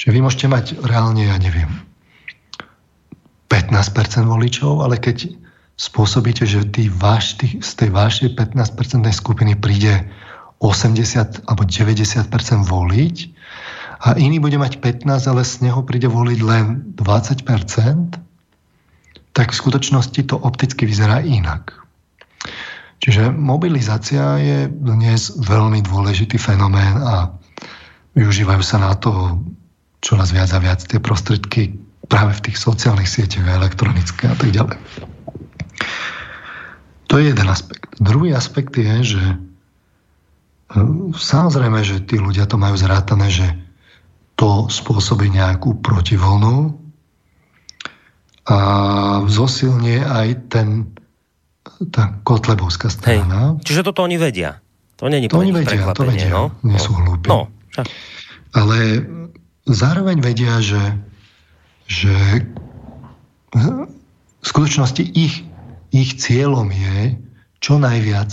Čiže 0.00 0.14
vy 0.16 0.20
môžete 0.24 0.46
mať 0.48 0.64
reálne, 0.80 1.28
ja 1.28 1.36
neviem, 1.36 1.68
15% 3.52 4.24
voličov, 4.24 4.80
ale 4.80 4.96
keď 4.96 5.34
spôsobíte, 5.76 6.46
že 6.46 6.64
tý 6.70 6.88
váš, 6.88 7.36
tý, 7.36 7.60
z 7.60 7.72
tej 7.76 7.90
vašej 7.92 8.28
15% 8.38 9.04
skupiny 9.12 9.58
príde 9.58 10.08
80 10.60 11.48
alebo 11.48 11.64
90% 11.64 12.28
voliť 12.68 13.16
a 14.00 14.16
iný 14.16 14.40
bude 14.40 14.60
mať 14.60 14.80
15, 14.80 15.08
ale 15.08 15.42
z 15.44 15.64
neho 15.64 15.80
príde 15.84 16.08
voliť 16.08 16.38
len 16.44 16.92
20%, 16.96 17.44
tak 19.32 19.46
v 19.52 19.60
skutočnosti 19.60 20.20
to 20.28 20.36
opticky 20.36 20.84
vyzerá 20.84 21.24
inak. 21.24 21.72
Čiže 23.00 23.32
mobilizácia 23.32 24.36
je 24.36 24.68
dnes 24.68 25.32
veľmi 25.40 25.80
dôležitý 25.80 26.36
fenomén 26.36 27.00
a 27.00 27.32
využívajú 28.12 28.60
sa 28.60 28.76
na 28.76 28.92
to 28.92 29.40
čoraz 30.04 30.36
viac 30.36 30.52
a 30.52 30.60
viac 30.60 30.84
tie 30.84 31.00
prostriedky 31.00 31.80
práve 32.08 32.36
v 32.36 32.44
tých 32.50 32.60
sociálnych 32.60 33.08
sieťach 33.08 33.48
a 33.48 33.56
elektronické 33.64 34.28
a 34.28 34.36
tak 34.36 34.52
ďalej. 34.52 34.76
To 37.08 37.16
je 37.16 37.24
jeden 37.32 37.48
aspekt. 37.48 37.88
Druhý 37.96 38.36
aspekt 38.36 38.76
je, 38.76 39.16
že 39.16 39.22
Samozrejme, 41.16 41.82
že 41.82 42.06
tí 42.06 42.20
ľudia 42.22 42.46
to 42.46 42.54
majú 42.54 42.78
zrátané, 42.78 43.26
že 43.26 43.46
to 44.38 44.70
spôsobí 44.70 45.28
nejakú 45.28 45.82
protivlnu 45.82 46.78
a 48.46 48.58
zosilnie 49.28 50.00
aj 50.00 50.28
ten 50.48 50.68
tá 51.92 52.20
kotlebovská 52.26 52.92
strana. 52.92 53.56
Hej. 53.56 53.64
Čiže 53.64 53.80
toto 53.88 54.04
oni 54.04 54.20
vedia. 54.20 54.60
To 55.00 55.08
není 55.08 55.32
to 55.32 55.40
oni 55.40 55.52
vedia, 55.52 55.96
to 55.96 56.04
vedia. 56.04 56.28
No? 56.28 56.52
Nie 56.60 56.76
sú 56.76 56.92
no. 56.92 56.98
hlúpi. 57.00 57.28
No, 57.32 57.48
Ale 58.52 58.78
zároveň 59.64 60.20
vedia, 60.20 60.60
že, 60.60 61.00
že 61.88 62.12
v 63.56 64.44
skutočnosti 64.44 65.00
ich, 65.16 65.40
ich 65.94 66.10
cieľom 66.20 66.68
je 66.68 67.16
čo 67.64 67.80
najviac 67.80 68.28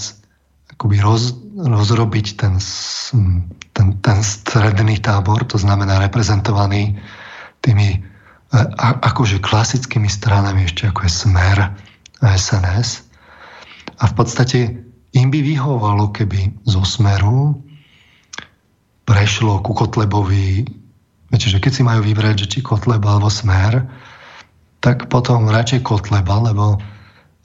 akoby 0.78 1.02
roz, 1.02 1.34
rozrobiť 1.58 2.38
ten, 2.38 2.62
ten, 3.74 3.88
ten 3.98 4.18
stredný 4.22 5.02
tábor, 5.02 5.41
to 5.49 5.58
znamená 5.58 5.98
reprezentovaný 5.98 7.02
tými 7.66 7.98
e, 7.98 7.99
akože 8.78 9.41
klasickými 9.41 10.06
stranami, 10.06 10.70
ešte 10.70 10.86
ako 10.86 11.10
je 11.10 11.12
Smer 11.12 11.58
a 12.22 12.28
SNS. 12.30 13.10
A 13.98 14.04
v 14.06 14.14
podstate 14.14 14.60
im 15.18 15.34
by 15.34 15.40
vyhovalo, 15.41 16.14
keby 16.14 16.62
zo 16.70 16.86
Smeru 16.86 17.58
prešlo 19.10 19.66
ku 19.66 19.74
Kotlebovi, 19.74 20.62
viete, 21.34 21.49
že 21.49 21.58
keď 21.58 21.72
si 21.74 21.82
majú 21.82 22.06
vybrať, 22.06 22.45
že 22.45 22.49
či 22.54 22.60
Kotleb 22.62 23.02
alebo 23.02 23.34
Smer, 23.34 23.82
tak 24.78 25.10
potom 25.10 25.49
radšej 25.49 25.82
Kotleba, 25.82 26.38
lebo, 26.54 26.78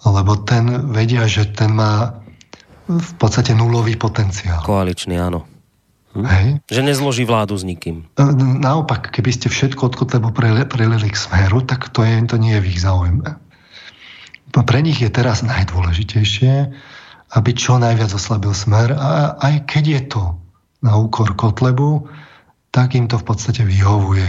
lebo 0.04 0.32
ten 0.44 0.92
vedia, 0.92 1.24
že 1.24 1.48
ten 1.48 1.72
má 1.72 2.21
v 2.88 3.12
podstate 3.18 3.54
nulový 3.54 3.94
potenciál. 3.94 4.62
Koaličný, 4.64 5.18
áno. 5.18 5.46
Hm? 6.12 6.26
Hej. 6.28 6.48
Že 6.68 6.82
nezloží 6.84 7.24
vládu 7.24 7.56
s 7.56 7.64
nikým. 7.64 8.04
E, 8.18 8.24
naopak, 8.60 9.08
keby 9.14 9.30
ste 9.32 9.48
všetko 9.48 9.92
od 9.92 9.94
Kotlebu 9.96 10.30
prelili 10.68 11.08
k 11.08 11.16
smeru, 11.16 11.64
tak 11.64 11.88
to, 11.94 12.04
je, 12.04 12.20
to 12.28 12.36
nie 12.36 12.58
je 12.58 12.62
v 12.62 12.68
ich 12.68 12.80
záujme. 12.82 13.28
Pre 14.52 14.80
nich 14.84 15.00
je 15.00 15.08
teraz 15.08 15.40
najdôležitejšie, 15.40 16.52
aby 17.32 17.50
čo 17.56 17.80
najviac 17.80 18.12
oslabil 18.12 18.52
smer 18.52 18.92
a 18.92 19.40
aj 19.40 19.64
keď 19.64 19.84
je 19.88 20.02
to 20.12 20.24
na 20.84 21.00
úkor 21.00 21.32
Kotlebu, 21.32 22.04
tak 22.68 22.92
im 22.92 23.08
to 23.08 23.16
v 23.16 23.24
podstate 23.24 23.64
vyhovuje. 23.64 24.28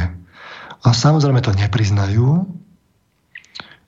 A 0.84 0.88
samozrejme 0.92 1.44
to 1.44 1.52
nepriznajú, 1.52 2.48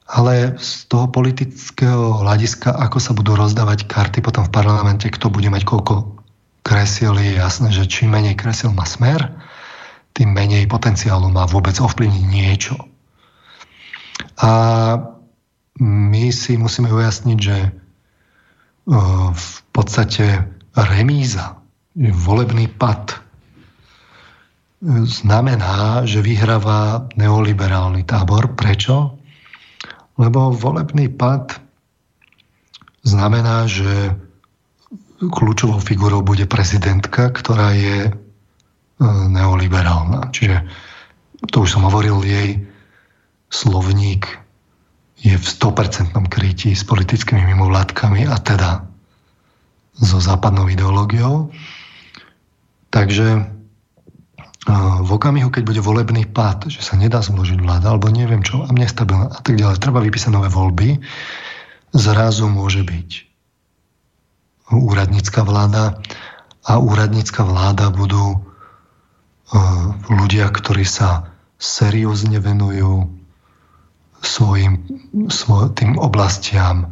ale 0.05 0.53
z 0.61 0.85
toho 0.85 1.09
politického 1.09 2.21
hľadiska, 2.21 2.69
ako 2.69 2.97
sa 3.01 3.17
budú 3.17 3.33
rozdávať 3.33 3.89
karty 3.89 4.21
potom 4.21 4.45
v 4.45 4.53
parlamente, 4.53 5.09
kto 5.09 5.33
bude 5.33 5.49
mať 5.49 5.65
koľko 5.65 6.21
kresiel, 6.61 7.17
je 7.17 7.41
jasné, 7.41 7.73
že 7.73 7.89
čím 7.89 8.13
menej 8.13 8.37
kresiel 8.37 8.69
má 8.73 8.85
smer, 8.85 9.33
tým 10.13 10.31
menej 10.31 10.69
potenciálu 10.69 11.33
má 11.33 11.49
vôbec 11.49 11.75
ovplyvniť 11.81 12.25
niečo. 12.25 12.77
A 14.39 14.51
my 15.81 16.25
si 16.31 16.55
musíme 16.55 16.87
ujasniť, 16.87 17.37
že 17.41 17.57
v 19.33 19.53
podstate 19.73 20.47
remíza, 20.77 21.59
volebný 21.97 22.69
pad 22.69 23.25
znamená, 24.85 26.05
že 26.05 26.21
vyhráva 26.21 27.09
neoliberálny 27.17 28.05
tábor. 28.05 28.53
Prečo? 28.53 29.14
Lebo 30.15 30.55
volebný 30.55 31.11
pad 31.11 31.59
znamená, 33.03 33.67
že 33.67 34.15
kľúčovou 35.19 35.79
figurou 35.79 36.23
bude 36.23 36.47
prezidentka, 36.47 37.31
ktorá 37.31 37.71
je 37.75 37.97
e, 38.07 38.11
neoliberálna. 39.31 40.31
Čiže 40.31 40.65
to 41.51 41.63
už 41.63 41.77
som 41.77 41.87
hovoril, 41.87 42.23
jej 42.23 42.63
slovník 43.51 44.27
je 45.23 45.35
v 45.35 45.45
100% 45.45 46.11
krytí 46.27 46.75
s 46.75 46.83
politickými 46.83 47.55
mimovládkami 47.55 48.27
a 48.27 48.35
teda 48.39 48.83
so 49.95 50.19
západnou 50.19 50.67
ideológiou. 50.67 51.49
Takže 52.91 53.54
v 54.65 55.09
okamihu, 55.13 55.53
keď 55.53 55.61
bude 55.61 55.81
volebný 55.81 56.25
pád, 56.25 56.73
že 56.73 56.81
sa 56.81 56.97
nedá 56.97 57.21
zložiť 57.21 57.61
vláda, 57.61 57.93
alebo 57.93 58.09
neviem 58.09 58.41
čo, 58.41 58.65
a 58.65 58.69
nestabilná 58.73 59.29
a 59.29 59.39
tak 59.45 59.61
ďalej, 59.61 59.77
treba 59.77 60.01
vypísať 60.01 60.33
nové 60.33 60.49
voľby, 60.49 61.05
zrazu 61.93 62.49
môže 62.49 62.81
byť 62.81 63.09
úradnícka 64.73 65.45
vláda 65.45 66.01
a 66.65 66.81
úradnícka 66.81 67.45
vláda 67.45 67.93
budú 67.93 68.33
uh, 68.33 69.85
ľudia, 70.09 70.49
ktorí 70.49 70.81
sa 70.81 71.29
seriózne 71.61 72.41
venujú 72.41 73.05
svojim, 74.25 74.81
svoj, 75.29 75.77
tým 75.77 76.01
oblastiam, 76.01 76.89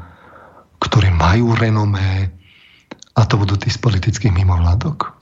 ktorí 0.77 1.09
majú 1.09 1.57
renomé 1.57 2.29
a 3.17 3.25
to 3.25 3.41
budú 3.41 3.57
tí 3.57 3.73
z 3.73 3.81
politických 3.81 4.29
mimovládok. 4.29 5.17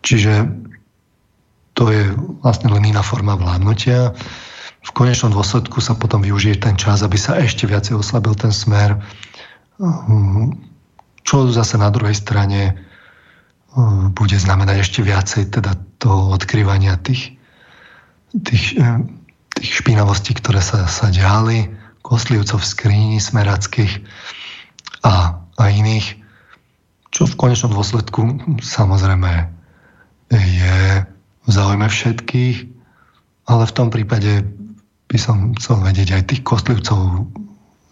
Čiže 0.00 0.63
to 1.74 1.90
je 1.90 2.14
vlastne 2.42 2.70
len 2.70 2.86
iná 2.86 3.02
forma 3.02 3.34
vládnutia. 3.34 4.14
V 4.84 4.90
konečnom 4.94 5.34
dôsledku 5.34 5.82
sa 5.82 5.98
potom 5.98 6.22
využije 6.22 6.62
ten 6.62 6.78
čas, 6.78 7.02
aby 7.02 7.18
sa 7.18 7.40
ešte 7.40 7.66
viacej 7.66 7.98
oslabil 7.98 8.34
ten 8.38 8.54
smer, 8.54 9.02
čo 11.24 11.36
zase 11.50 11.74
na 11.80 11.90
druhej 11.90 12.14
strane 12.14 12.78
bude 14.14 14.38
znamenať 14.38 14.86
ešte 14.86 15.00
viacej 15.02 15.50
teda 15.50 15.74
toho 15.98 16.30
odkrývania 16.36 16.94
tých, 17.02 17.34
tých, 18.30 18.78
tých 19.58 19.70
špinavostí, 19.82 20.38
ktoré 20.38 20.62
sa, 20.62 20.86
sa 20.86 21.10
diali, 21.10 21.74
koslivcov 22.04 22.60
v 22.62 22.70
skríni 22.70 23.18
smerackých 23.18 24.04
a, 25.02 25.42
a 25.42 25.64
iných, 25.72 26.22
čo 27.10 27.24
v 27.26 27.34
konečnom 27.34 27.72
dôsledku 27.72 28.20
samozrejme 28.62 29.48
je 30.30 31.08
v 31.44 31.50
záujme 31.52 31.86
všetkých, 31.88 32.56
ale 33.48 33.62
v 33.68 33.76
tom 33.76 33.88
prípade 33.92 34.44
by 35.08 35.18
som 35.20 35.52
chcel 35.60 35.84
vedieť 35.84 36.16
aj 36.16 36.22
tých 36.32 36.42
kostlivcov 36.42 37.28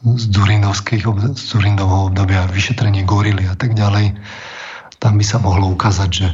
z 0.03 0.25
Durindovských, 0.35 1.05
z 1.39 1.43
Durindovho 1.55 2.11
obdobia, 2.11 2.51
vyšetrenie 2.51 3.07
gorily 3.07 3.47
a 3.47 3.55
tak 3.55 3.79
ďalej. 3.79 4.17
Tam 4.99 5.21
by 5.21 5.25
sa 5.25 5.39
mohlo 5.39 5.71
ukázať, 5.71 6.11
že, 6.11 6.29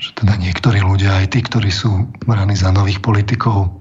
že 0.00 0.10
teda 0.18 0.34
niektorí 0.40 0.82
ľudia, 0.82 1.22
aj 1.22 1.36
tí, 1.36 1.40
ktorí 1.44 1.70
sú 1.70 2.10
braní 2.26 2.58
za 2.58 2.74
nových 2.74 2.98
politikov, 2.98 3.78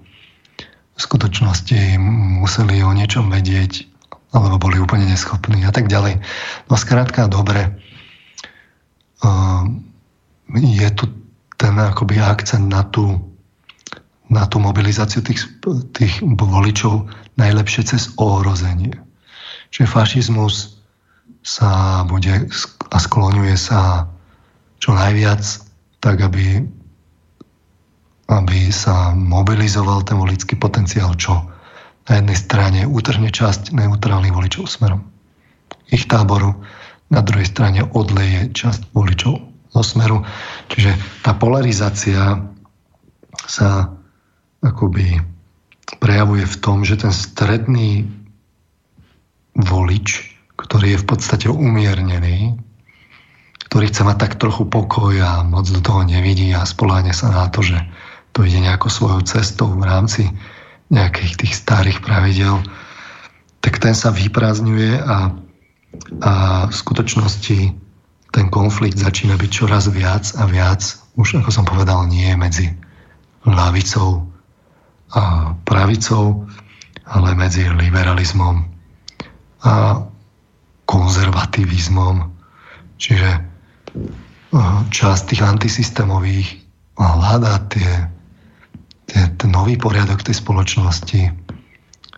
v 0.98 1.00
skutočnosti 1.02 1.98
museli 2.42 2.82
o 2.82 2.90
niečom 2.90 3.30
vedieť, 3.30 3.86
alebo 4.34 4.58
boli 4.58 4.82
úplne 4.82 5.06
neschopní 5.06 5.62
a 5.66 5.72
tak 5.74 5.90
ďalej. 5.90 6.22
No 6.70 6.74
skrátka, 6.74 7.30
dobre, 7.30 7.78
je 10.58 10.90
tu 10.94 11.06
ten 11.58 11.74
akoby 11.78 12.22
akcent 12.22 12.70
na 12.70 12.86
tú, 12.88 13.18
na 14.30 14.46
tú 14.46 14.62
mobilizáciu 14.62 15.26
tých, 15.26 15.46
tých 15.98 16.22
voličov 16.22 17.10
najlepšie 17.38 17.82
cez 17.86 18.14
ohrozenie. 18.18 18.94
Čiže 19.74 19.90
fašizmus 19.90 20.80
sa 21.42 22.02
bude 22.06 22.48
a 22.88 22.98
skloňuje 22.98 23.56
sa 23.58 24.08
čo 24.78 24.94
najviac 24.94 25.42
tak, 26.00 26.22
aby, 26.22 26.62
aby 28.30 28.60
sa 28.70 29.12
mobilizoval 29.18 30.06
ten 30.06 30.22
volický 30.22 30.56
potenciál, 30.56 31.18
čo 31.18 31.42
na 32.08 32.22
jednej 32.22 32.38
strane 32.38 32.80
utrhne 32.88 33.28
časť 33.34 33.76
neutrálnych 33.76 34.32
voličov 34.32 34.70
smerom 34.70 35.18
ich 35.92 36.08
táboru, 36.08 36.56
na 37.08 37.24
druhej 37.24 37.48
strane 37.48 37.88
odleje 37.96 38.52
časť 38.52 38.92
voličov 38.92 39.40
zo 39.82 39.84
smeru. 39.86 40.26
Čiže 40.74 40.98
tá 41.22 41.38
polarizácia 41.38 42.42
sa 43.46 43.94
akoby 44.66 45.22
prejavuje 46.02 46.44
v 46.44 46.60
tom, 46.60 46.84
že 46.84 47.00
ten 47.00 47.14
stredný 47.14 48.10
volič, 49.56 50.38
ktorý 50.58 50.98
je 50.98 51.02
v 51.02 51.08
podstate 51.08 51.48
umiernený, 51.48 52.58
ktorý 53.70 53.86
chce 53.90 54.02
mať 54.04 54.18
tak 54.18 54.34
trochu 54.42 54.68
pokoj 54.68 55.14
a 55.22 55.42
moc 55.46 55.66
do 55.70 55.82
toho 55.82 56.04
nevidí 56.04 56.52
a 56.54 56.68
spoláhne 56.68 57.14
sa 57.16 57.32
na 57.32 57.48
to, 57.50 57.64
že 57.64 57.78
to 58.36 58.46
ide 58.46 58.62
nejako 58.62 58.90
svojou 58.92 59.22
cestou 59.26 59.74
v 59.74 59.84
rámci 59.86 60.30
nejakých 60.88 61.34
tých 61.42 61.54
starých 61.58 62.00
pravidel, 62.00 62.64
tak 63.60 63.82
ten 63.82 63.92
sa 63.92 64.14
vyprázdňuje 64.14 65.04
a, 65.04 65.36
a 66.24 66.34
v 66.70 66.74
skutočnosti 66.74 67.87
ten 68.38 68.54
konflikt 68.54 69.02
začína 69.02 69.34
byť 69.34 69.50
čoraz 69.50 69.90
viac 69.90 70.30
a 70.38 70.46
viac, 70.46 70.86
už 71.18 71.42
ako 71.42 71.50
som 71.50 71.66
povedal, 71.66 72.06
nie 72.06 72.30
medzi 72.38 72.70
ľavicou 73.50 74.30
a 75.18 75.58
pravicou, 75.66 76.46
ale 77.10 77.34
medzi 77.34 77.66
liberalizmom 77.66 78.62
a 79.66 80.06
konzervativizmom. 80.86 82.30
Čiže 83.02 83.30
časť 84.94 85.22
tých 85.34 85.42
antisystémových 85.42 86.62
hľadá 86.94 87.58
tie, 87.74 88.14
tie, 89.10 89.22
ten 89.34 89.50
nový 89.50 89.82
poriadok 89.82 90.22
tej 90.22 90.38
spoločnosti 90.38 91.22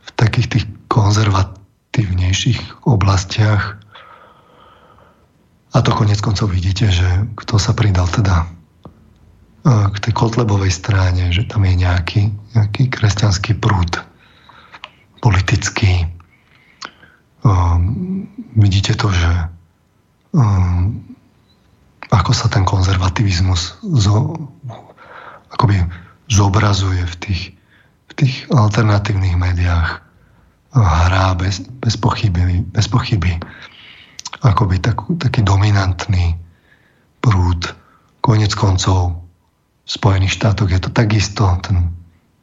v 0.04 0.10
takých 0.20 0.48
tých 0.52 0.66
konzervatívnejších 0.91 2.84
oblastiach. 2.84 3.79
A 5.70 5.86
to 5.86 5.94
konec 5.94 6.18
koncov 6.22 6.50
vidíte, 6.50 6.90
že 6.90 7.08
kto 7.38 7.62
sa 7.62 7.78
pridal 7.78 8.10
teda 8.10 8.50
k 9.70 9.98
tej 10.02 10.14
Kotlebovej 10.16 10.72
strane, 10.72 11.30
že 11.30 11.46
tam 11.46 11.68
je 11.68 11.76
nejaký, 11.78 12.22
nejaký 12.56 12.90
kresťanský 12.90 13.60
prúd 13.60 14.02
politický. 15.20 16.08
Um, 17.44 18.28
vidíte 18.56 18.96
to, 18.96 19.12
že 19.12 19.32
um, 20.32 21.04
ako 22.10 22.32
sa 22.32 22.48
ten 22.48 22.64
konzervativizmus 22.64 23.78
zo, 23.84 24.48
akoby 25.54 25.84
zobrazuje 26.32 27.04
v 27.04 27.16
tých, 27.20 27.44
v 28.10 28.14
tých 28.16 28.36
alternatívnych 28.50 29.36
médiách 29.36 30.02
hrá 30.74 31.34
bez, 31.36 31.66
bez, 31.82 31.98
pochyby, 31.98 32.62
bez 32.70 32.88
pochyby 32.88 33.41
akoby 34.44 34.80
tak, 34.80 34.99
taký 35.20 35.44
dominantný 35.44 36.36
prúd. 37.20 37.76
Konec 38.20 38.52
koncov 38.56 39.20
v 39.84 39.90
Spojených 39.90 40.36
štátoch 40.36 40.70
je 40.70 40.80
to 40.80 40.91
takisto 40.91 41.44
ten 41.64 41.91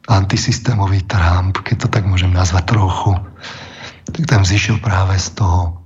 antisystémový 0.07 1.03
Trump, 1.03 1.59
keď 1.63 1.85
to 1.85 1.87
tak 1.91 2.07
môžem 2.07 2.31
nazvať 2.31 2.75
trochu, 2.75 3.15
tak 4.07 4.23
tam 4.23 4.47
zišiel 4.47 4.79
práve 4.79 5.19
z 5.19 5.35
toho, 5.35 5.83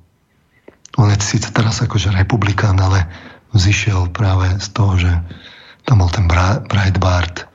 on 0.99 1.09
je 1.09 1.17
síce 1.23 1.49
teraz 1.55 1.81
akože 1.81 2.13
republikán, 2.13 2.77
ale 2.77 3.07
zišiel 3.55 4.11
práve 4.13 4.61
z 4.61 4.67
toho, 4.75 4.93
že 4.99 5.11
tam 5.89 6.05
bol 6.05 6.09
ten 6.13 6.29
Breitbart, 6.69 7.49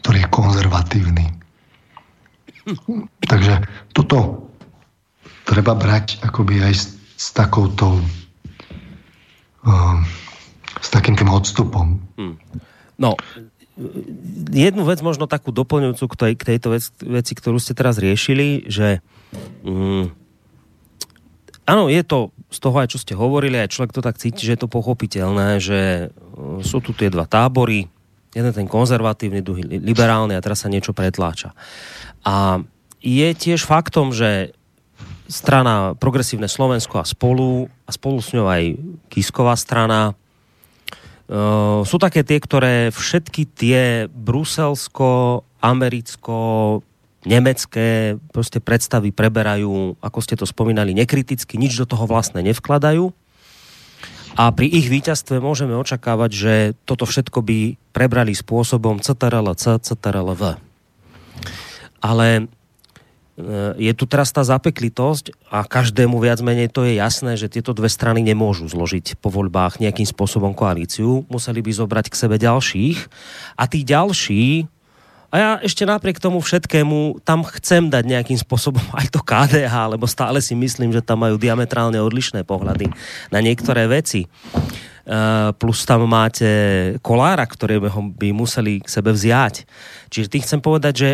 ktorý 0.00 0.18
je 0.24 0.32
konzervatívny. 0.32 1.26
Takže 3.30 3.60
toto 3.92 4.47
treba 5.48 5.72
brať 5.72 6.20
akoby 6.20 6.60
aj 6.60 6.74
s, 6.76 6.84
s 7.16 7.32
takouto 7.32 7.96
s 10.78 10.88
takým 10.88 11.18
tým 11.18 11.28
odstupom. 11.28 11.98
Hmm. 12.16 12.36
No, 12.98 13.14
jednu 14.50 14.82
vec 14.86 14.98
možno 15.02 15.30
takú 15.30 15.54
doplňujúcu 15.54 16.04
k, 16.10 16.14
tej, 16.14 16.32
k 16.34 16.42
tejto 16.54 16.68
vec, 16.74 16.84
veci, 17.02 17.32
ktorú 17.34 17.58
ste 17.62 17.74
teraz 17.74 17.98
riešili, 17.98 18.66
že 18.66 19.04
mm, 19.62 20.10
áno, 21.68 21.86
je 21.86 22.02
to 22.02 22.34
z 22.48 22.58
toho 22.64 22.76
aj, 22.80 22.88
čo 22.90 22.98
ste 22.98 23.14
hovorili, 23.14 23.60
aj 23.60 23.70
človek 23.70 23.92
to 23.92 24.02
tak 24.02 24.16
cíti, 24.16 24.48
že 24.48 24.56
je 24.56 24.60
to 24.64 24.72
pochopiteľné, 24.72 25.60
že 25.60 26.10
sú 26.64 26.80
tu 26.80 26.96
tie 26.96 27.12
dva 27.12 27.28
tábory, 27.28 27.86
jeden 28.32 28.52
ten 28.54 28.66
konzervatívny, 28.66 29.44
druhý 29.44 29.62
liberálny 29.66 30.32
a 30.34 30.42
teraz 30.42 30.64
sa 30.64 30.72
niečo 30.72 30.96
pretláča. 30.96 31.52
A 32.24 32.64
je 32.98 33.28
tiež 33.30 33.62
faktom, 33.62 34.10
že 34.10 34.57
strana 35.28 35.92
Progresívne 35.94 36.48
Slovensko 36.48 36.98
a 36.98 37.06
spolu, 37.06 37.68
a 37.84 37.90
spolu 37.92 38.18
s 38.18 38.32
ňou 38.32 38.48
aj 38.48 38.74
Kisková 39.12 39.54
strana, 39.54 40.16
Uh, 41.28 41.84
sú 41.84 42.00
také 42.00 42.24
tie, 42.24 42.40
ktoré 42.40 42.88
všetky 42.88 43.52
tie 43.52 44.08
bruselsko, 44.08 45.44
americko, 45.60 46.80
nemecké 47.28 48.16
proste 48.32 48.64
predstavy 48.64 49.12
preberajú, 49.12 50.00
ako 50.00 50.18
ste 50.24 50.40
to 50.40 50.48
spomínali, 50.48 50.96
nekriticky, 50.96 51.60
nič 51.60 51.76
do 51.76 51.84
toho 51.84 52.08
vlastne 52.08 52.40
nevkladajú. 52.40 53.12
A 54.40 54.54
pri 54.56 54.72
ich 54.72 54.88
víťazstve 54.88 55.36
môžeme 55.36 55.76
očakávať, 55.76 56.30
že 56.32 56.54
toto 56.88 57.04
všetko 57.04 57.44
by 57.44 57.58
prebrali 57.92 58.32
spôsobom 58.32 58.96
CTRL-C, 59.04 59.84
CTRL-V. 59.84 60.56
Ale 62.00 62.48
je 63.78 63.92
tu 63.94 64.04
teraz 64.10 64.34
tá 64.34 64.42
zapeklitosť 64.42 65.30
a 65.46 65.62
každému 65.62 66.18
viac 66.18 66.42
menej 66.42 66.74
to 66.74 66.82
je 66.82 66.98
jasné, 66.98 67.38
že 67.38 67.46
tieto 67.46 67.70
dve 67.70 67.86
strany 67.86 68.18
nemôžu 68.18 68.66
zložiť 68.66 69.14
po 69.22 69.30
voľbách 69.30 69.78
nejakým 69.78 70.10
spôsobom 70.10 70.58
koalíciu. 70.58 71.22
Museli 71.30 71.62
by 71.62 71.70
zobrať 71.70 72.06
k 72.10 72.18
sebe 72.18 72.34
ďalších. 72.34 72.98
A 73.54 73.70
tí 73.70 73.86
ďalší, 73.86 74.66
a 75.28 75.34
ja 75.36 75.50
ešte 75.60 75.84
napriek 75.84 76.18
tomu 76.18 76.40
všetkému 76.40 77.20
tam 77.20 77.44
chcem 77.44 77.92
dať 77.92 78.04
nejakým 78.08 78.40
spôsobom 78.40 78.82
aj 78.98 79.12
to 79.12 79.20
KDH, 79.22 79.94
lebo 79.94 80.10
stále 80.10 80.42
si 80.42 80.58
myslím, 80.58 80.90
že 80.90 81.04
tam 81.04 81.22
majú 81.22 81.38
diametrálne 81.38 82.00
odlišné 82.02 82.42
pohľady 82.42 82.90
na 83.30 83.38
niektoré 83.38 83.86
veci. 83.86 84.26
Uh, 85.08 85.56
plus 85.56 85.88
tam 85.88 86.04
máte 86.04 86.44
kolára, 87.00 87.48
ktoré 87.48 87.80
by 87.80 88.28
museli 88.36 88.84
k 88.84 88.92
sebe 88.92 89.16
vziať. 89.16 89.64
Čiže 90.12 90.28
tým 90.28 90.42
chcem 90.44 90.60
povedať, 90.60 90.94
že 90.96 91.10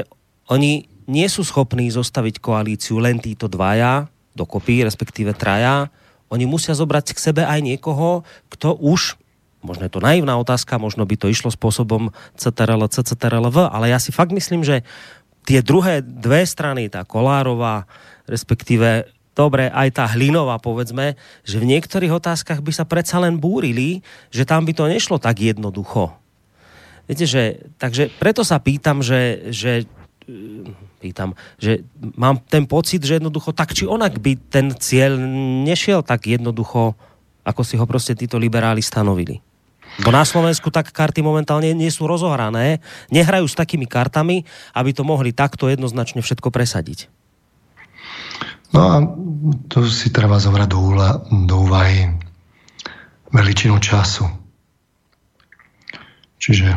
oni 0.51 0.94
nie 1.05 1.29
sú 1.29 1.45
schopní 1.45 1.89
zostaviť 1.93 2.41
koalíciu 2.41 3.01
len 3.01 3.21
títo 3.21 3.49
dvaja, 3.49 4.09
dokopy, 4.35 4.83
respektíve 4.85 5.37
traja. 5.37 5.89
Oni 6.33 6.49
musia 6.49 6.75
zobrať 6.75 7.15
k 7.15 7.23
sebe 7.23 7.43
aj 7.47 7.61
niekoho, 7.63 8.27
kto 8.51 8.75
už, 8.75 9.21
možno 9.63 9.87
je 9.87 9.93
to 9.93 10.03
naivná 10.03 10.35
otázka, 10.41 10.81
možno 10.81 11.07
by 11.07 11.15
to 11.15 11.31
išlo 11.31 11.53
spôsobom 11.53 12.11
CTRL, 12.35 12.91
CTRL, 12.91 13.47
V, 13.53 13.59
ale 13.69 13.93
ja 13.93 14.03
si 14.03 14.11
fakt 14.11 14.35
myslím, 14.35 14.67
že 14.67 14.83
tie 15.45 15.61
druhé 15.61 16.01
dve 16.01 16.43
strany, 16.49 16.89
tá 16.89 17.05
Kolárová, 17.05 17.85
respektíve 18.25 19.07
dobre, 19.37 19.69
aj 19.69 19.89
tá 20.01 20.05
Hlinová, 20.09 20.57
povedzme, 20.63 21.21
že 21.45 21.61
v 21.61 21.69
niektorých 21.69 22.17
otázkach 22.17 22.65
by 22.65 22.73
sa 22.73 22.89
predsa 22.89 23.21
len 23.21 23.37
búrili, 23.37 24.01
že 24.33 24.49
tam 24.49 24.65
by 24.65 24.73
to 24.73 24.89
nešlo 24.89 25.21
tak 25.21 25.43
jednoducho. 25.43 26.17
Viete, 27.05 27.29
že, 27.29 27.69
takže 27.77 28.09
preto 28.17 28.41
sa 28.41 28.57
pýtam, 28.57 29.05
že, 29.05 29.53
že 29.53 29.85
pýtam, 31.01 31.37
že 31.61 31.85
mám 32.17 32.41
ten 32.49 32.65
pocit, 32.65 33.05
že 33.05 33.21
jednoducho 33.21 33.53
tak 33.53 33.77
či 33.77 33.85
onak 33.85 34.19
by 34.19 34.37
ten 34.49 34.73
cieľ 34.73 35.21
nešiel 35.65 36.01
tak 36.01 36.25
jednoducho, 36.29 36.97
ako 37.45 37.63
si 37.63 37.77
ho 37.77 37.85
proste 37.85 38.17
títo 38.17 38.41
liberáli 38.41 38.81
stanovili. 38.81 39.41
Bo 40.03 40.11
na 40.11 40.27
Slovensku 40.27 40.75
tak 40.75 40.91
karty 40.91 41.23
momentálne 41.23 41.71
nie 41.71 41.93
sú 41.93 42.11
rozohrané, 42.11 42.83
nehrajú 43.15 43.47
s 43.47 43.55
takými 43.55 43.87
kartami, 43.87 44.43
aby 44.75 44.91
to 44.91 45.07
mohli 45.07 45.31
takto 45.31 45.71
jednoznačne 45.71 46.19
všetko 46.19 46.51
presadiť. 46.51 47.07
No 48.75 48.81
a 48.83 48.95
tu 49.71 49.87
si 49.87 50.11
treba 50.11 50.43
zobrať 50.43 50.67
do, 50.67 50.79
úla, 50.83 51.23
do 51.31 51.63
úvahy 51.63 52.11
veličinu 53.31 53.79
času. 53.79 54.27
Čiže 56.43 56.75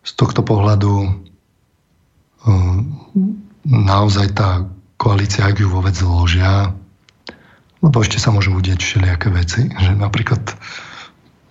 z 0.00 0.10
tohto 0.16 0.40
pohľadu 0.40 1.25
naozaj 3.66 4.26
tá 4.38 4.64
koalícia, 4.96 5.46
ak 5.46 5.58
ju 5.60 5.68
vôbec 5.68 5.92
zložia, 5.92 6.72
lebo 7.84 7.96
ešte 8.00 8.18
sa 8.18 8.32
môžu 8.32 8.54
udieť 8.56 8.80
všelijaké 8.80 9.28
veci, 9.30 9.68
že 9.68 9.92
napríklad 9.92 10.42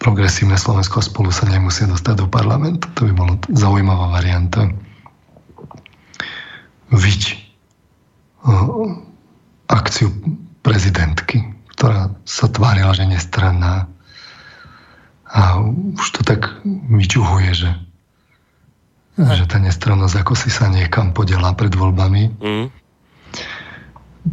progresívne 0.02 0.60
Slovensko 0.60 1.00
spolu 1.00 1.32
sa 1.32 1.48
nemusia 1.48 1.88
dostať 1.88 2.26
do 2.26 2.28
parlamentu. 2.28 2.90
To 3.00 3.08
by 3.08 3.14
bola 3.14 3.34
zaujímavá 3.54 4.12
varianta. 4.12 4.70
Viď 6.92 7.40
ehm, 8.46 9.06
akciu 9.70 10.12
prezidentky, 10.66 11.46
ktorá 11.78 12.14
sa 12.26 12.50
tvárila, 12.50 12.94
že 12.98 13.06
nestranná. 13.06 13.90
A 15.30 15.60
už 15.98 16.08
to 16.16 16.22
tak 16.24 16.48
vyčuhuje, 16.90 17.52
že 17.54 17.70
že 19.16 19.48
tá 19.48 19.58
nestrannosť 19.64 20.16
ako 20.22 20.34
si 20.36 20.52
sa 20.52 20.68
niekam 20.68 21.16
podelá 21.16 21.56
pred 21.56 21.72
voľbami, 21.72 22.24
mm. 22.36 22.66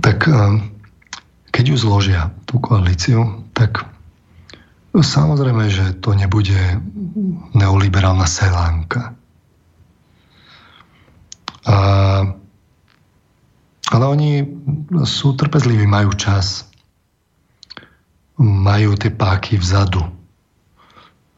tak 0.02 0.26
eh, 0.26 0.58
keď 1.54 1.64
ju 1.70 1.76
zložia, 1.78 2.34
tú 2.46 2.58
koalíciu, 2.58 3.46
tak 3.54 3.92
Samozrejme, 4.92 5.72
že 5.72 5.96
to 6.04 6.12
nebude 6.12 6.52
neoliberálna 7.56 8.28
selánka. 8.28 9.16
A, 11.64 11.76
ale 13.88 14.04
oni 14.04 14.44
sú 15.08 15.32
trpezliví, 15.32 15.88
majú 15.88 16.12
čas. 16.12 16.68
Majú 18.36 18.92
tie 19.00 19.08
páky 19.08 19.56
vzadu. 19.56 20.04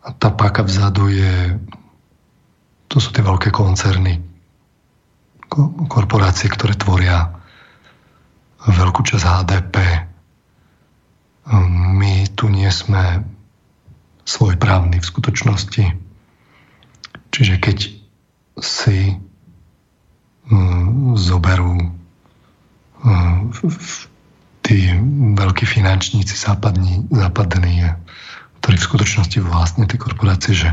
A 0.03 0.11
tá 0.11 0.35
páka 0.35 0.67
vzadu 0.67 1.15
je... 1.15 1.55
To 2.93 2.97
sú 3.01 3.09
tie 3.11 3.25
veľké 3.25 3.51
koncerny. 3.55 4.21
Korporácie, 5.89 6.51
ktoré 6.51 6.75
tvoria 6.75 7.31
veľkú 8.65 9.01
časť 9.05 9.25
HDP. 9.25 9.77
My 11.95 12.25
tu 12.33 12.49
nie 12.49 12.69
sme 12.73 13.25
svojprávny 14.25 14.99
v 14.99 15.09
skutočnosti. 15.09 15.85
Čiže 17.29 17.55
keď 17.61 17.79
si 18.63 19.21
mm, 20.49 21.19
zoberú 21.19 21.93
mm, 23.05 23.39
tí 24.65 24.89
veľkí 25.37 25.69
finančníci 25.69 26.33
západní, 26.33 27.05
západní, 27.13 27.85
ktorí 28.65 28.77
v 28.81 28.89
skutočnosti 28.89 29.39
vlastne 29.45 29.85
tie 29.85 30.01
korporácie, 30.01 30.57
že 30.57 30.73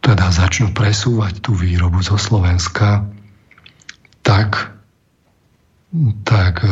teda 0.00 0.30
začnú 0.30 0.72
presúvať 0.72 1.42
tú 1.42 1.52
výrobu 1.54 2.00
zo 2.00 2.16
Slovenska, 2.16 3.04
tak, 4.22 4.72
tak 6.24 6.62
e, 6.62 6.70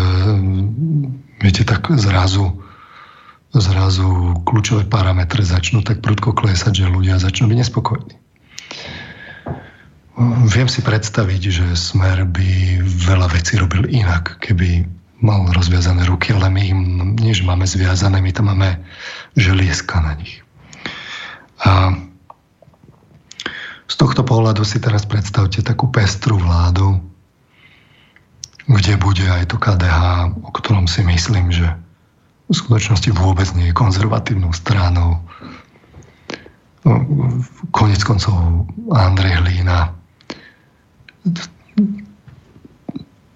viete, 1.43 1.63
tak 1.67 1.91
zrazu 1.97 2.67
zrazu 3.61 4.37
kľúčové 4.45 4.85
parametre 4.89 5.41
začnú 5.41 5.81
tak 5.81 6.05
prudko 6.05 6.37
klesať, 6.37 6.85
že 6.85 6.93
ľudia 6.93 7.17
začnú 7.17 7.49
byť 7.49 7.59
nespokojní. 7.59 8.15
Viem 10.49 10.69
si 10.69 10.81
predstaviť, 10.81 11.43
že 11.53 11.67
Smer 11.77 12.25
by 12.25 12.81
veľa 12.81 13.29
vecí 13.37 13.61
robil 13.61 13.85
inak, 13.93 14.41
keby 14.41 14.89
mal 15.21 15.49
rozviazané 15.53 16.09
ruky, 16.09 16.33
ale 16.33 16.49
my 16.49 16.63
im 16.65 16.81
nie, 17.21 17.37
že 17.37 17.45
máme 17.45 17.69
zviazané, 17.69 18.21
my 18.21 18.33
tam 18.33 18.53
máme 18.53 18.81
želieska 19.37 20.01
na 20.01 20.17
nich. 20.17 20.41
A 21.65 21.93
z 23.87 23.95
tohto 23.95 24.27
pohľadu 24.27 24.67
si 24.67 24.83
teraz 24.83 25.07
predstavte 25.07 25.63
takú 25.63 25.87
pestru 25.91 26.39
vládu, 26.39 26.99
kde 28.67 28.99
bude 28.99 29.23
aj 29.23 29.55
to 29.55 29.57
KDH, 29.63 30.01
o 30.43 30.51
ktorom 30.51 30.91
si 30.91 31.07
myslím, 31.07 31.55
že 31.55 31.71
v 32.47 32.55
skutočnosti 32.55 33.11
vôbec 33.15 33.47
nie 33.55 33.71
je 33.71 33.79
konzervatívnou 33.79 34.51
stranou. 34.55 35.23
No, 36.87 36.93
konec 37.75 37.99
koncov 38.07 38.67
Andrej 38.95 39.43
Hlína 39.43 39.95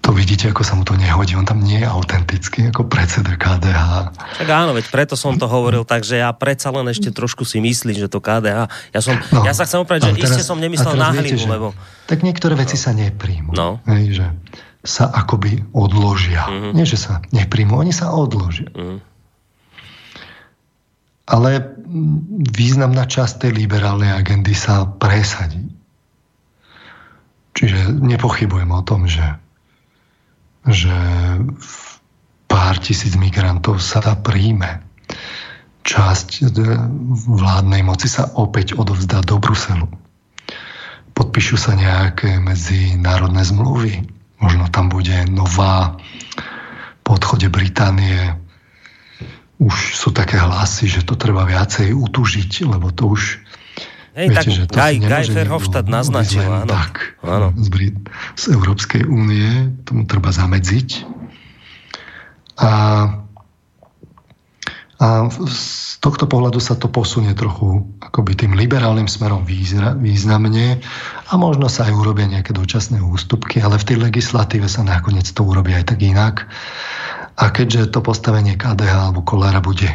to 0.00 0.16
vidíte, 0.16 0.48
ako 0.48 0.64
sa 0.64 0.74
mu 0.74 0.82
to 0.82 0.96
nehodí. 0.96 1.36
On 1.36 1.44
tam 1.44 1.60
nie 1.60 1.84
je 1.84 1.88
autentický 1.88 2.72
ako 2.72 2.88
predseda 2.88 3.36
KDH. 3.36 4.16
Tak 4.40 4.48
áno, 4.48 4.72
veď 4.72 4.88
preto 4.88 5.14
som 5.14 5.36
to 5.36 5.44
hovoril, 5.44 5.84
takže 5.84 6.18
ja 6.24 6.32
predsa 6.32 6.72
len 6.72 6.88
ešte 6.88 7.12
trošku 7.12 7.44
si 7.44 7.60
myslím, 7.60 7.96
že 7.96 8.08
to 8.08 8.18
KDH... 8.18 8.72
Ja, 8.96 9.00
som, 9.04 9.20
no, 9.30 9.44
ja 9.44 9.52
sa 9.52 9.68
chcem 9.68 9.84
opraviť, 9.84 10.02
že 10.08 10.12
teraz, 10.16 10.40
iste 10.40 10.44
som 10.48 10.56
nemyslel 10.56 10.96
na 10.96 11.12
hlinu, 11.12 11.44
lebo... 11.44 11.66
Tak 12.08 12.24
niektoré 12.24 12.56
veci 12.56 12.80
sa 12.80 12.96
nepríjmu. 12.96 13.52
No. 13.52 13.84
Hej, 13.84 14.24
že 14.24 14.26
sa 14.80 15.12
akoby 15.12 15.60
odložia. 15.76 16.48
Mm-hmm. 16.48 16.72
Nie, 16.72 16.86
že 16.88 16.96
sa 16.96 17.20
nepríjmu, 17.32 17.76
oni 17.76 17.92
sa 17.92 18.16
odložia. 18.16 18.72
Mm-hmm. 18.72 18.98
Ale 21.30 21.50
významná 22.50 23.06
časť 23.06 23.46
tej 23.46 23.52
liberálnej 23.54 24.10
agendy 24.10 24.56
sa 24.56 24.88
presadí. 24.88 25.62
Čiže 27.54 27.92
nepochybujem 27.92 28.70
o 28.72 28.82
tom, 28.82 29.04
že, 29.04 29.36
že 30.66 30.92
pár 32.50 32.74
tisíc 32.82 33.16
migrantov 33.16 33.80
sa 33.80 34.02
príjme. 34.18 34.84
Časť 35.80 36.52
vládnej 37.26 37.80
moci 37.80 38.06
sa 38.06 38.28
opäť 38.36 38.76
odovzdá 38.76 39.24
do 39.24 39.40
Bruselu. 39.40 39.88
Podpíšu 41.16 41.56
sa 41.56 41.72
nejaké 41.72 42.36
medzinárodné 42.40 43.44
zmluvy 43.44 44.20
Možno 44.40 44.72
tam 44.72 44.88
bude 44.88 45.28
nová 45.28 46.00
po 47.04 47.20
odchode 47.20 47.52
Británie. 47.52 48.40
Už 49.60 49.92
sú 49.92 50.16
také 50.16 50.40
hlasy, 50.40 50.88
že 50.88 51.04
to 51.04 51.20
treba 51.20 51.44
viacej 51.44 51.92
utužiť, 51.92 52.64
lebo 52.64 52.88
to 52.88 53.12
už 53.12 53.44
Hej, 54.20 54.28
Viete, 54.28 54.36
tak 54.36 54.52
že 54.52 54.62
to 54.68 54.74
Guy, 54.76 54.92
Guy 55.00 55.24
Verhofstadt 55.32 55.88
naznačil, 55.88 56.44
áno. 56.44 56.68
Tak, 56.68 57.24
áno. 57.24 57.56
Z, 57.56 57.68
Brit- 57.72 58.04
z 58.36 58.44
Európskej 58.52 59.08
únie 59.08 59.72
tomu 59.88 60.04
treba 60.04 60.28
zamedziť. 60.28 61.08
A 62.60 62.70
a 65.00 65.32
z 65.32 65.96
tohto 66.04 66.28
pohľadu 66.28 66.60
sa 66.60 66.76
to 66.76 66.84
posunie 66.92 67.32
trochu 67.32 67.88
akoby 68.04 68.36
tým 68.36 68.52
liberálnym 68.52 69.08
smerom 69.08 69.48
významne 69.96 70.76
a 71.24 71.32
možno 71.40 71.72
sa 71.72 71.88
aj 71.88 71.96
urobia 71.96 72.28
nejaké 72.28 72.52
dočasné 72.52 73.00
ústupky, 73.00 73.64
ale 73.64 73.80
v 73.80 73.88
tej 73.88 73.96
legislatíve 73.96 74.68
sa 74.68 74.84
nakoniec 74.84 75.24
to 75.32 75.40
urobí 75.40 75.72
aj 75.72 75.96
tak 75.96 76.04
inak. 76.04 76.44
A 77.40 77.48
keďže 77.48 77.96
to 77.96 78.04
postavenie 78.04 78.60
KDH 78.60 79.08
alebo 79.08 79.24
Kolára 79.24 79.64
bude 79.64 79.88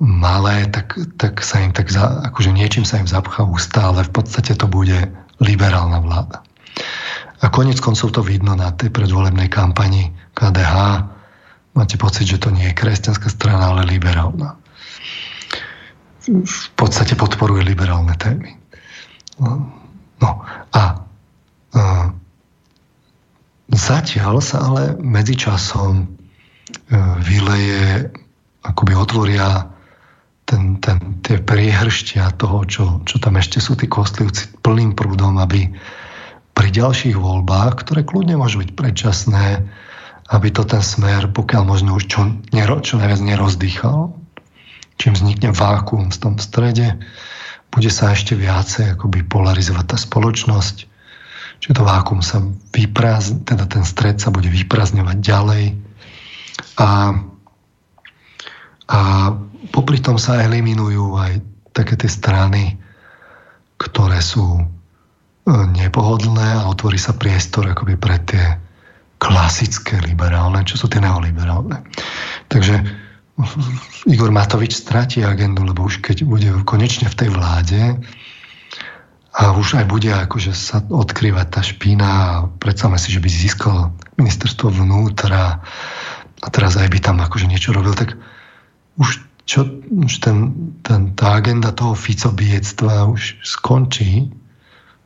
malé, 0.00 0.70
tak, 0.70 0.96
tak 1.18 1.42
sa 1.44 1.60
im 1.60 1.74
tak 1.74 1.90
za, 1.90 2.24
akože 2.32 2.54
niečím 2.54 2.86
sa 2.86 3.02
im 3.02 3.10
zapchá 3.10 3.44
ústa, 3.44 3.92
ale 3.92 4.06
v 4.06 4.12
podstate 4.14 4.56
to 4.56 4.70
bude 4.70 4.96
liberálna 5.42 5.98
vláda. 6.00 6.40
A 7.42 7.50
konec 7.50 7.82
koncov 7.82 8.14
to 8.14 8.22
vidno 8.22 8.54
na 8.54 8.70
tej 8.70 8.94
predvolebnej 8.94 9.50
kampani 9.50 10.14
KDH, 10.32 11.02
Máte 11.72 11.96
pocit, 11.96 12.28
že 12.28 12.36
to 12.36 12.52
nie 12.52 12.68
je 12.68 12.76
kresťanská 12.76 13.32
strana, 13.32 13.72
ale 13.72 13.88
liberálna. 13.88 14.60
V 16.28 16.68
podstate 16.76 17.16
podporuje 17.16 17.64
liberálne 17.64 18.12
témy. 18.20 18.60
No 20.20 20.30
a 20.76 20.82
uh, 21.72 22.06
zatiaľ 23.72 24.44
sa 24.44 24.68
ale 24.68 24.82
medzičasom 25.00 26.04
uh, 26.04 27.16
vyleje, 27.24 28.12
akoby 28.62 28.92
otvoria 28.94 29.71
ten, 30.44 30.82
ten, 30.82 31.22
tie 31.22 31.38
priehrštia 31.38 32.34
toho, 32.36 32.66
čo, 32.66 32.84
čo 33.06 33.16
tam 33.22 33.38
ešte 33.38 33.62
sú 33.62 33.78
tí 33.78 33.86
kostlivci 33.86 34.58
plným 34.60 34.92
prúdom, 34.98 35.38
aby 35.38 35.70
pri 36.52 36.68
ďalších 36.68 37.16
voľbách, 37.16 37.80
ktoré 37.86 38.04
kľudne 38.04 38.36
môžu 38.36 38.60
byť 38.60 38.70
predčasné, 38.76 39.64
aby 40.32 40.48
to 40.52 40.64
ten 40.64 40.84
smer, 40.84 41.28
pokiaľ 41.32 41.62
možno 41.64 41.96
už 41.96 42.04
čo, 42.08 42.20
nero, 42.52 42.80
čo 42.84 43.00
najviac 43.00 43.20
nerozdýchal, 43.20 44.12
čím 45.00 45.12
vznikne 45.16 45.56
vákuum 45.56 46.12
v 46.12 46.20
tom 46.20 46.34
strede, 46.36 47.00
bude 47.72 47.88
sa 47.88 48.12
ešte 48.12 48.36
viacej 48.36 49.00
akoby 49.00 49.24
polarizovať 49.24 49.84
tá 49.88 49.96
spoločnosť, 49.96 50.76
čiže 51.64 51.72
to 51.72 51.82
vákuum 51.88 52.20
sa 52.20 52.44
vyprázdne, 52.76 53.48
teda 53.48 53.64
ten 53.64 53.84
stred 53.88 54.20
sa 54.20 54.28
bude 54.28 54.52
vyprázdňovať 54.52 55.16
ďalej. 55.24 55.64
A, 56.76 57.16
a 58.92 59.00
popri 59.70 60.02
tom 60.02 60.18
sa 60.18 60.42
eliminujú 60.42 61.14
aj 61.14 61.32
také 61.70 61.94
tie 61.94 62.10
strany, 62.10 62.74
ktoré 63.78 64.18
sú 64.18 64.58
e, 64.58 64.64
nepohodlné 65.78 66.62
a 66.62 66.66
otvorí 66.66 66.98
sa 66.98 67.14
priestor 67.14 67.70
akoby 67.70 67.94
pre 67.94 68.18
tie 68.26 68.44
klasické 69.22 70.02
liberálne, 70.02 70.66
čo 70.66 70.74
sú 70.74 70.90
tie 70.90 70.98
neoliberálne. 70.98 71.78
Takže 72.50 72.82
Igor 74.10 74.34
Matovič 74.34 74.76
stratí 74.76 75.22
agendu, 75.22 75.62
lebo 75.62 75.86
už 75.86 76.02
keď 76.02 76.26
bude 76.26 76.50
konečne 76.66 77.08
v 77.08 77.18
tej 77.18 77.28
vláde 77.30 77.80
a 79.32 79.56
už 79.56 79.80
aj 79.80 79.86
bude 79.88 80.12
akože 80.12 80.52
sa 80.52 80.84
odkrývať 80.84 81.46
tá 81.48 81.60
špína 81.64 82.08
a 82.10 82.30
predstavme 82.60 83.00
si, 83.00 83.08
že 83.14 83.22
by 83.22 83.30
získal 83.32 83.76
ministerstvo 84.20 84.68
vnútra 84.68 85.62
a 86.42 86.46
teraz 86.52 86.76
aj 86.76 86.92
by 86.92 86.98
tam 87.00 87.16
akože 87.22 87.48
niečo 87.48 87.72
robil, 87.72 87.96
tak 87.96 88.18
už, 89.00 89.24
čo, 89.52 89.68
už 89.92 90.24
ten, 90.24 90.36
ten, 90.80 91.12
tá 91.12 91.36
agenda 91.36 91.76
toho 91.76 91.92
Ficobiectva 91.92 93.04
už 93.04 93.36
skončí, 93.44 94.32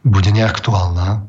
bude 0.06 0.30
neaktuálna. 0.30 1.26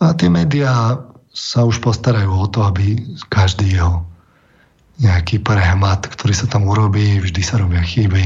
A 0.00 0.04
tie 0.16 0.32
médiá 0.32 0.96
sa 1.28 1.68
už 1.68 1.84
postarajú 1.84 2.32
o 2.32 2.48
to, 2.48 2.64
aby 2.64 2.96
každý 3.28 3.76
jeho 3.76 4.08
nejaký 5.04 5.44
prehmat, 5.44 6.08
ktorý 6.08 6.32
sa 6.32 6.48
tam 6.48 6.64
urobí, 6.64 7.20
vždy 7.20 7.40
sa 7.44 7.60
robia 7.60 7.84
chyby, 7.84 8.24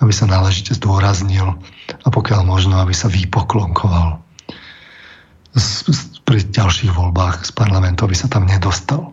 aby 0.00 0.12
sa 0.12 0.24
náležite 0.24 0.72
zdôraznil 0.80 1.60
a 1.92 2.08
pokiaľ 2.08 2.40
možno, 2.48 2.80
aby 2.80 2.96
sa 2.96 3.12
vypoklonkoval 3.12 4.16
pri 6.24 6.38
ďalších 6.40 6.88
voľbách 6.88 7.44
z 7.44 7.52
parlamentu, 7.52 8.08
aby 8.08 8.16
sa 8.16 8.32
tam 8.32 8.48
nedostal. 8.48 9.12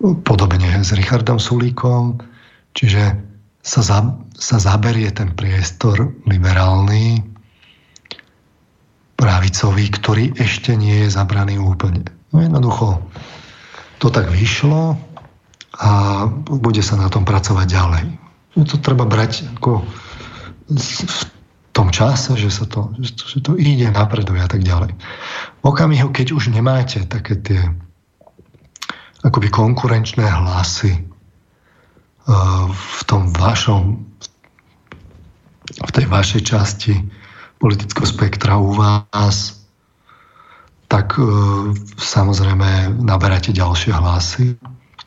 Podobne 0.00 0.84
s 0.84 0.92
Richardom 0.92 1.40
Sulíkom, 1.40 2.29
čiže 2.74 3.16
sa, 3.60 3.80
za, 3.84 3.98
sa 4.36 4.56
zaberie 4.56 5.12
ten 5.12 5.36
priestor 5.36 6.16
liberálny, 6.24 7.20
pravicový, 9.20 9.84
ktorý 9.92 10.24
ešte 10.40 10.72
nie 10.72 11.04
je 11.04 11.12
zabraný 11.12 11.60
úplne. 11.60 12.08
No 12.32 12.40
jednoducho, 12.40 13.04
to 14.00 14.08
tak 14.08 14.32
vyšlo 14.32 14.96
a 15.76 15.90
bude 16.48 16.80
sa 16.80 16.96
na 16.96 17.12
tom 17.12 17.28
pracovať 17.28 17.66
ďalej. 17.68 18.04
To 18.64 18.76
treba 18.80 19.04
brať 19.04 19.44
ako 19.60 19.84
v 20.72 21.22
tom 21.76 21.92
čase, 21.92 22.32
že, 22.34 22.48
sa 22.48 22.64
to, 22.64 22.90
že, 22.98 23.44
to, 23.44 23.60
ide, 23.60 23.92
napreduje 23.92 24.40
a 24.40 24.48
tak 24.48 24.64
ďalej. 24.64 24.96
V 25.60 25.64
okamihu, 25.68 26.08
keď 26.10 26.32
už 26.32 26.48
nemáte 26.50 27.04
také 27.04 27.36
tie 27.36 27.60
akoby 29.20 29.52
konkurenčné 29.52 30.24
hlasy 30.24 31.09
v 32.70 33.00
tom 33.10 33.34
vašom 33.34 34.10
v 35.78 35.90
tej 35.94 36.06
vašej 36.10 36.42
časti 36.42 36.94
politického 37.62 38.06
spektra 38.08 38.58
u 38.58 38.74
vás, 38.74 39.62
tak 40.90 41.14
uh, 41.14 41.70
samozrejme 41.94 42.98
naberáte 42.98 43.54
ďalšie 43.54 43.94
hlasy. 43.94 44.58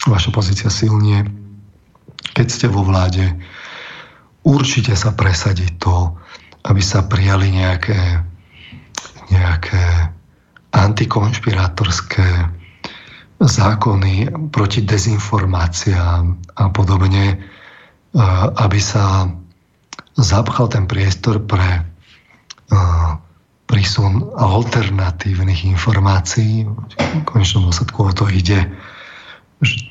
Vaša 0.08 0.32
pozícia 0.32 0.70
silnie. 0.72 1.28
Keď 2.34 2.48
ste 2.48 2.68
vo 2.72 2.88
vláde, 2.88 3.36
určite 4.48 4.96
sa 4.96 5.12
presadí 5.12 5.68
to, 5.78 6.16
aby 6.64 6.80
sa 6.80 7.04
prijali 7.04 7.52
nejaké, 7.52 8.24
nejaké 9.28 9.84
antikonšpirátorské 10.72 12.63
zákony 13.44 14.32
proti 14.50 14.82
dezinformáciám 14.82 16.24
a 16.56 16.64
podobne, 16.72 17.38
aby 18.58 18.80
sa 18.80 19.28
zapchal 20.16 20.72
ten 20.72 20.88
priestor 20.88 21.44
pre 21.44 21.84
prísun 23.68 24.30
alternatívnych 24.38 25.66
informácií. 25.66 26.66
V 26.66 27.26
konečnom 27.26 27.68
dôsledku 27.70 28.00
o 28.06 28.12
to 28.14 28.30
ide. 28.30 28.70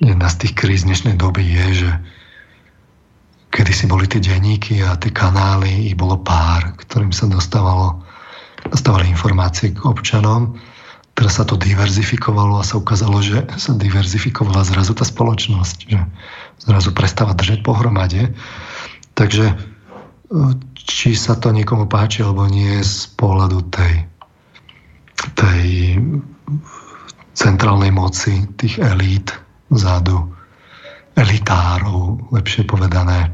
Jedna 0.01 0.29
z 0.29 0.37
tých 0.47 0.55
kríz 0.55 0.85
dnešnej 0.87 1.19
doby 1.19 1.43
je, 1.43 1.67
že 1.87 1.91
kedy 3.53 3.73
si 3.75 3.85
boli 3.91 4.07
tie 4.09 4.23
denníky 4.23 4.81
a 4.81 4.97
tie 4.97 5.13
kanály, 5.13 5.91
ich 5.91 5.97
bolo 5.99 6.17
pár, 6.21 6.73
ktorým 6.79 7.13
sa 7.13 7.29
dostávalo, 7.29 8.01
dostávali 8.71 9.11
informácie 9.11 9.75
k 9.75 9.83
občanom. 9.83 10.57
Teraz 11.23 11.39
sa 11.39 11.47
to 11.47 11.55
diverzifikovalo 11.55 12.59
a 12.59 12.67
sa 12.67 12.83
ukázalo, 12.83 13.23
že 13.23 13.47
sa 13.55 13.79
diverzifikovala 13.79 14.67
zrazu 14.67 14.91
tá 14.91 15.07
spoločnosť, 15.07 15.79
že 15.87 16.03
zrazu 16.67 16.91
prestáva 16.91 17.31
držať 17.31 17.63
pohromade. 17.63 18.35
Takže 19.15 19.55
či 20.75 21.15
sa 21.15 21.39
to 21.39 21.55
niekomu 21.55 21.87
páči 21.87 22.27
alebo 22.27 22.51
nie 22.51 22.75
z 22.83 23.07
pohľadu 23.15 23.71
tej, 23.71 24.03
tej 25.39 25.63
centrálnej 27.39 27.95
moci, 27.95 28.43
tých 28.59 28.83
elít 28.83 29.31
vzadu, 29.71 30.27
elitárov, 31.15 32.35
lepšie 32.35 32.67
povedané, 32.67 33.31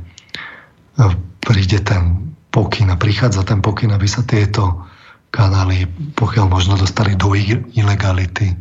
príde 1.40 1.81
ten 1.81 2.36
pokyn 2.52 2.93
a 2.93 3.01
prichádza 3.01 3.48
ten 3.48 3.65
pokyn, 3.65 3.97
aby 3.97 4.05
sa 4.05 4.20
tieto 4.28 4.88
kanály, 5.30 5.86
pokiaľ 6.16 6.46
možno 6.48 6.74
dostali 6.80 7.14
do 7.14 7.36
ilegality 7.74 8.56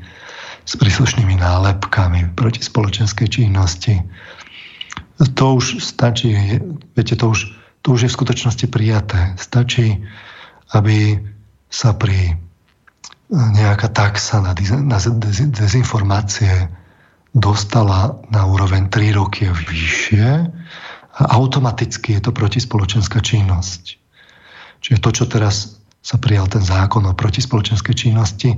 s 0.68 0.74
príslušnými 0.76 1.40
nálepkami 1.40 2.36
proti 2.36 2.60
spoločenskej 2.60 3.28
činnosti. 3.32 4.04
To 5.18 5.46
už 5.58 5.80
stačí, 5.80 6.36
viete, 6.94 7.16
to 7.16 7.32
už, 7.32 7.40
to 7.82 7.96
už 7.96 8.06
je 8.06 8.10
v 8.12 8.18
skutočnosti 8.20 8.66
prijaté. 8.68 9.34
Stačí, 9.40 10.04
aby 10.76 11.18
sa 11.72 11.96
pri 11.96 12.36
nejaká 13.32 13.92
taxa 13.92 14.40
na, 14.40 14.56
na 14.84 14.98
dezinformácie 15.52 16.72
dostala 17.36 18.20
na 18.32 18.48
úroveň 18.48 18.88
3 18.88 19.20
roky 19.20 19.52
vyššie, 19.52 20.30
a 21.18 21.24
automaticky 21.34 22.18
je 22.18 22.22
to 22.22 22.32
protispoločenská 22.32 23.18
činnosť. 23.26 23.98
Čiže 24.86 25.02
to, 25.02 25.10
čo 25.10 25.26
teraz 25.26 25.77
sa 26.08 26.16
prijal 26.16 26.48
ten 26.48 26.64
zákon 26.64 27.04
o 27.04 27.12
protispoločenskej 27.12 27.92
činnosti, 27.92 28.56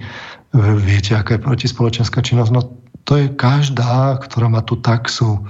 viete, 0.54 1.18
aká 1.18 1.42
je 1.42 1.46
protispoločenská 1.50 2.22
činnosť? 2.22 2.52
No 2.54 2.62
to 3.10 3.18
je 3.18 3.34
každá, 3.34 4.22
ktorá 4.22 4.54
má 4.54 4.62
tú 4.62 4.78
taxu 4.78 5.42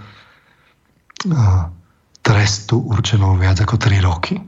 trestu 2.23 2.79
určenou 2.79 3.35
viac 3.35 3.59
ako 3.59 3.75
3 3.75 3.99
roky. 3.99 4.39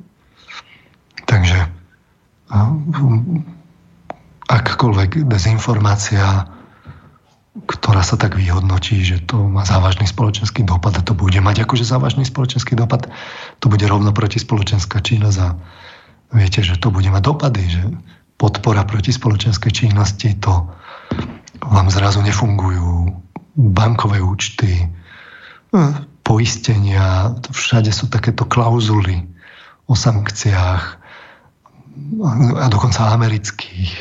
Takže 1.27 1.59
akkoľvek 4.47 5.27
dezinformácia 5.27 6.47
ktorá 7.51 7.99
sa 7.99 8.15
tak 8.15 8.39
vyhodnotí, 8.39 9.03
že 9.03 9.27
to 9.27 9.43
má 9.51 9.67
závažný 9.67 10.07
spoločenský 10.07 10.63
dopad 10.63 10.95
a 10.95 11.03
to 11.03 11.11
bude 11.11 11.35
mať 11.35 11.67
akože 11.67 11.83
závažný 11.83 12.23
spoločenský 12.23 12.79
dopad, 12.79 13.11
to 13.59 13.67
bude 13.67 13.83
rovno 13.83 14.15
proti 14.15 14.39
spoločenská 14.39 15.03
činnosť 15.03 15.37
a 15.43 15.47
viete, 16.31 16.63
že 16.63 16.79
to 16.79 16.91
bude 16.91 17.07
mať 17.11 17.23
dopady, 17.23 17.63
že 17.67 17.83
podpora 18.39 18.87
proti 18.87 19.13
spoločenskej 19.13 19.71
činnosti, 19.71 20.33
to 20.39 20.71
vám 21.61 21.87
zrazu 21.93 22.23
nefungujú 22.25 23.13
bankové 23.55 24.23
účty, 24.23 24.89
poistenia, 26.25 27.35
všade 27.51 27.91
sú 27.91 28.07
takéto 28.11 28.43
klauzuly 28.47 29.23
o 29.87 29.93
sankciách 29.95 30.83
a 32.55 32.65
dokonca 32.71 33.11
amerických, 33.11 33.91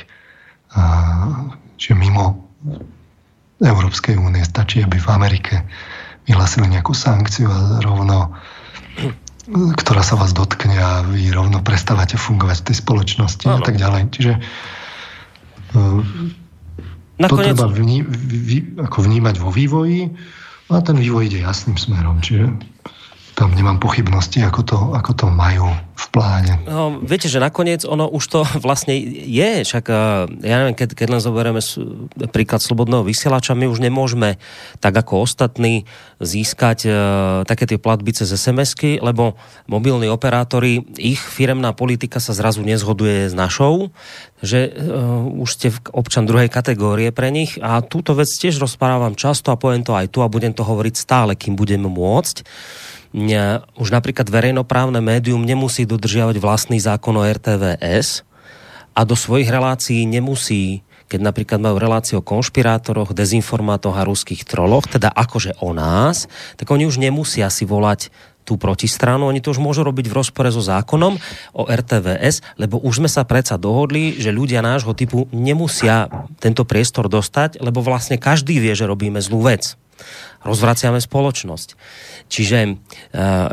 že 1.74 1.92
mimo 1.94 2.46
Európskej 3.60 4.14
únie. 4.16 4.46
Stačí, 4.46 4.80
aby 4.80 4.96
v 4.98 5.08
Amerike 5.10 5.66
vyhlasili 6.24 6.70
nejakú 6.70 6.94
sankciu 6.94 7.50
a 7.50 7.82
rovno 7.82 8.34
ktorá 9.50 10.02
sa 10.06 10.14
vás 10.14 10.30
dotkne 10.30 10.78
a 10.78 11.02
vy 11.02 11.34
rovno 11.34 11.60
prestávate 11.60 12.14
fungovať 12.14 12.62
v 12.62 12.66
tej 12.70 12.76
spoločnosti 12.80 13.44
ano. 13.46 13.58
a 13.58 13.58
tak 13.66 13.76
ďalej. 13.76 14.02
Čiže 14.14 14.32
uh, 15.74 16.00
Nakoniec... 17.18 17.28
to 17.28 17.36
treba 17.36 17.66
vní, 17.68 17.98
vní, 18.06 18.60
ako 18.78 18.98
vnímať 19.04 19.34
vo 19.42 19.50
vývoji 19.50 20.14
a 20.70 20.78
ten 20.80 20.96
vývoj 20.96 21.26
ide 21.26 21.42
jasným 21.42 21.76
smerom. 21.76 22.22
Čiže 22.22 22.46
tam 23.40 23.56
nemám 23.56 23.80
pochybnosti, 23.80 24.44
ako 24.44 24.60
to, 24.68 24.76
ako 24.92 25.16
to 25.16 25.26
majú 25.32 25.72
v 25.72 26.06
pláne. 26.12 26.60
No, 26.68 27.00
viete, 27.00 27.24
že 27.24 27.40
nakoniec 27.40 27.88
ono 27.88 28.04
už 28.04 28.24
to 28.28 28.40
vlastne 28.66 28.92
je, 29.24 29.64
však 29.64 29.84
eh, 29.88 29.96
ja 30.44 30.56
neviem, 30.60 30.76
keď, 30.76 30.92
keď 30.92 31.06
len 31.16 31.24
zoberieme 31.24 31.64
príklad 32.28 32.60
slobodného 32.60 33.00
vysielača, 33.00 33.56
my 33.56 33.64
už 33.64 33.80
nemôžeme 33.80 34.36
tak 34.84 34.92
ako 34.92 35.24
ostatní 35.24 35.88
získať 36.20 36.78
uh, 36.84 36.92
také 37.48 37.64
tie 37.64 37.80
platby 37.80 38.12
cez 38.12 38.28
SMS-ky, 38.28 39.00
lebo 39.00 39.40
mobilní 39.64 40.12
operátori, 40.12 40.84
ich 41.00 41.16
firemná 41.16 41.72
politika 41.72 42.20
sa 42.20 42.36
zrazu 42.36 42.60
nezhoduje 42.60 43.32
s 43.32 43.34
našou, 43.34 43.88
že 44.44 44.68
uh, 44.68 45.24
už 45.24 45.48
ste 45.48 45.68
občan 45.96 46.28
druhej 46.28 46.52
kategórie 46.52 47.08
pre 47.08 47.32
nich 47.32 47.56
a 47.64 47.80
túto 47.80 48.12
vec 48.12 48.28
tiež 48.28 48.60
rozprávam 48.60 49.16
často 49.16 49.48
a 49.48 49.56
poviem 49.56 49.80
to 49.80 49.96
aj 49.96 50.12
tu 50.12 50.20
a 50.20 50.28
budem 50.28 50.52
to 50.52 50.60
hovoriť 50.60 50.94
stále, 50.96 51.32
kým 51.32 51.56
budem 51.56 51.88
môcť 51.88 52.44
už 53.74 53.88
napríklad 53.90 54.30
verejnoprávne 54.30 55.02
médium 55.02 55.42
nemusí 55.42 55.82
dodržiavať 55.82 56.38
vlastný 56.38 56.78
zákon 56.78 57.18
o 57.18 57.26
RTVS 57.26 58.22
a 58.94 59.00
do 59.02 59.18
svojich 59.18 59.50
relácií 59.50 60.06
nemusí 60.06 60.86
keď 61.10 61.26
napríklad 61.26 61.58
majú 61.58 61.74
reláciu 61.82 62.22
o 62.22 62.26
konšpirátoroch, 62.26 63.10
dezinformátoch 63.10 63.98
a 63.98 64.06
ruských 64.06 64.46
troloch, 64.46 64.86
teda 64.86 65.10
akože 65.10 65.58
o 65.58 65.74
nás, 65.74 66.30
tak 66.54 66.70
oni 66.70 66.86
už 66.86 67.02
nemusia 67.02 67.50
si 67.50 67.66
volať 67.66 68.14
tú 68.46 68.54
protistranu, 68.54 69.26
oni 69.26 69.42
to 69.42 69.50
už 69.50 69.58
môžu 69.58 69.82
robiť 69.82 70.06
v 70.06 70.16
rozpore 70.16 70.48
so 70.54 70.62
zákonom 70.62 71.18
o 71.52 71.62
RTVS, 71.66 72.62
lebo 72.62 72.78
už 72.78 73.02
sme 73.02 73.10
sa 73.10 73.26
predsa 73.26 73.58
dohodli, 73.58 74.22
že 74.22 74.30
ľudia 74.30 74.62
nášho 74.62 74.94
typu 74.94 75.26
nemusia 75.34 76.06
tento 76.38 76.62
priestor 76.62 77.10
dostať, 77.10 77.58
lebo 77.58 77.82
vlastne 77.82 78.16
každý 78.16 78.62
vie, 78.62 78.72
že 78.72 78.86
robíme 78.86 79.18
zlú 79.18 79.50
vec 79.50 79.74
rozvraciame 80.40 81.00
spoločnosť. 81.00 81.68
Čiže 82.32 82.58
eh, 82.64 82.76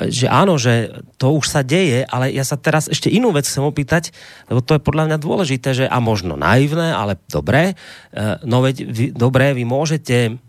že 0.08 0.28
áno, 0.32 0.56
že 0.56 1.04
to 1.20 1.36
už 1.36 1.46
sa 1.48 1.62
deje, 1.64 2.08
ale 2.08 2.32
ja 2.32 2.48
sa 2.48 2.56
teraz 2.56 2.88
ešte 2.88 3.12
inú 3.12 3.36
vec 3.36 3.44
chcem 3.48 3.64
opýtať, 3.64 4.16
lebo 4.48 4.64
to 4.64 4.80
je 4.80 4.86
podľa 4.86 5.12
mňa 5.12 5.18
dôležité, 5.20 5.70
že 5.76 5.86
a 5.88 5.98
možno 6.00 6.40
naivné, 6.40 6.96
ale 6.96 7.20
dobré, 7.28 7.76
eh, 7.76 8.40
no 8.48 8.64
veď 8.64 8.76
vy, 8.88 9.06
dobré, 9.12 9.52
vy 9.52 9.64
môžete 9.68 10.40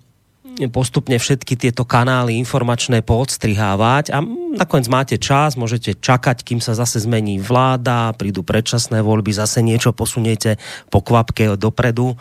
postupne 0.66 1.15
všetky 1.15 1.55
tieto 1.55 1.86
kanály 1.86 2.35
informačné 2.35 3.06
poodstrihávať 3.06 4.10
a 4.10 4.19
nakoniec 4.59 4.90
máte 4.90 5.16
čas, 5.23 5.55
môžete 5.55 5.94
čakať, 6.02 6.43
kým 6.43 6.59
sa 6.59 6.74
zase 6.74 6.98
zmení 7.06 7.39
vláda, 7.39 8.10
prídu 8.19 8.43
predčasné 8.43 8.98
voľby, 8.98 9.31
zase 9.31 9.62
niečo 9.62 9.94
posuniete 9.94 10.59
po 10.90 10.98
kvapke 10.98 11.55
dopredu, 11.55 12.19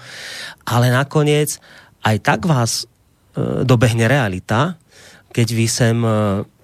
ale 0.69 0.94
nakoniec 0.94 1.57
aj 2.06 2.15
tak 2.22 2.45
vás 2.45 2.85
dobehne 3.64 4.09
realita, 4.09 4.81
keď 5.31 5.47
vy 5.53 5.68
sem 5.69 5.97
e, 6.01 6.09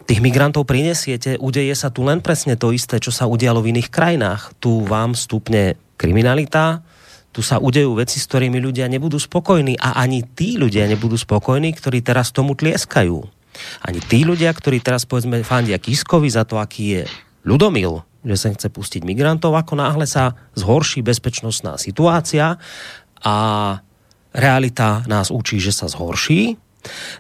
tých 0.10 0.20
migrantov 0.20 0.66
prinesiete, 0.66 1.38
udeje 1.38 1.78
sa 1.78 1.94
tu 1.94 2.04
len 2.04 2.20
presne 2.20 2.58
to 2.58 2.74
isté, 2.74 2.98
čo 2.98 3.14
sa 3.14 3.30
udialo 3.30 3.62
v 3.62 3.78
iných 3.78 3.90
krajinách. 3.94 4.58
Tu 4.58 4.84
vám 4.84 5.14
stupne 5.14 5.78
kriminalita, 5.96 6.82
tu 7.34 7.42
sa 7.42 7.58
udejú 7.58 7.98
veci, 7.98 8.22
s 8.22 8.30
ktorými 8.30 8.62
ľudia 8.62 8.86
nebudú 8.86 9.18
spokojní 9.18 9.82
a 9.82 9.98
ani 9.98 10.22
tí 10.22 10.58
ľudia 10.58 10.86
nebudú 10.86 11.18
spokojní, 11.18 11.74
ktorí 11.74 12.06
teraz 12.06 12.30
tomu 12.30 12.54
tlieskajú. 12.54 13.26
Ani 13.86 14.00
tí 14.02 14.26
ľudia, 14.26 14.54
ktorí 14.54 14.82
teraz 14.82 15.06
povedzme 15.06 15.42
fandia 15.46 15.78
Kiskovi 15.82 16.30
za 16.30 16.46
to, 16.46 16.62
aký 16.62 16.84
je 16.98 17.02
ľudomil, 17.46 18.06
že 18.22 18.38
sa 18.38 18.48
chce 18.54 18.70
pustiť 18.70 19.02
migrantov, 19.06 19.54
ako 19.58 19.78
náhle 19.78 20.06
sa 20.06 20.38
zhorší 20.58 21.02
bezpečnostná 21.02 21.78
situácia 21.82 22.62
a 23.22 23.36
realita 24.34 25.06
nás 25.06 25.30
učí, 25.30 25.62
že 25.62 25.72
sa 25.72 25.88
zhorší, 25.88 26.58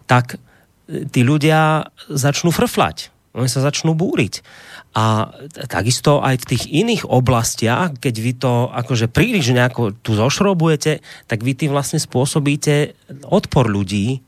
tak 0.10 0.42
tí 0.90 1.22
ľudia 1.24 1.94
začnú 2.12 2.52
frflať. 2.52 3.14
Oni 3.34 3.50
sa 3.50 3.66
začnú 3.66 3.98
búriť. 3.98 4.46
A 4.94 5.34
takisto 5.66 6.22
aj 6.22 6.46
v 6.46 6.50
tých 6.54 6.64
iných 6.70 7.10
oblastiach, 7.10 7.98
keď 7.98 8.16
vy 8.22 8.34
to 8.38 8.70
akože 8.70 9.10
príliš 9.10 9.50
nejako 9.50 9.98
tu 10.06 10.14
zošrobujete, 10.14 11.02
tak 11.26 11.42
vy 11.42 11.58
tým 11.58 11.74
vlastne 11.74 11.98
spôsobíte 11.98 12.94
odpor 13.26 13.66
ľudí. 13.66 14.22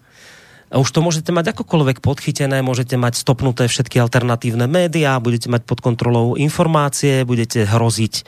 A 0.74 0.82
už 0.82 0.90
to 0.90 1.06
môžete 1.06 1.30
mať 1.30 1.54
akokoľvek 1.54 2.02
podchytené, 2.02 2.66
môžete 2.66 2.98
mať 2.98 3.22
stopnuté 3.22 3.70
všetky 3.70 4.02
alternatívne 4.02 4.66
médiá, 4.66 5.22
budete 5.22 5.54
mať 5.54 5.70
pod 5.70 5.86
kontrolou 5.86 6.34
informácie, 6.34 7.22
budete 7.22 7.70
hroziť 7.70 8.14
e, 8.18 8.24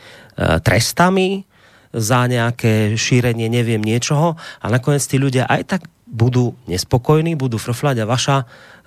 trestami 0.62 1.47
za 1.98 2.30
nejaké 2.30 2.94
šírenie 2.94 3.50
neviem 3.50 3.82
niečoho 3.82 4.38
a 4.38 4.66
nakoniec 4.70 5.02
tí 5.04 5.18
ľudia 5.18 5.50
aj 5.50 5.62
tak 5.66 5.82
budú 6.08 6.56
nespokojní, 6.72 7.36
budú 7.36 7.60
frflať 7.60 8.06
a 8.06 8.06
vaša, 8.08 8.38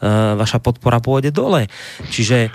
e, 0.01 0.09
vaša 0.41 0.59
podpora 0.65 1.05
pôjde 1.05 1.35
dole. 1.35 1.69
Čiže 2.09 2.49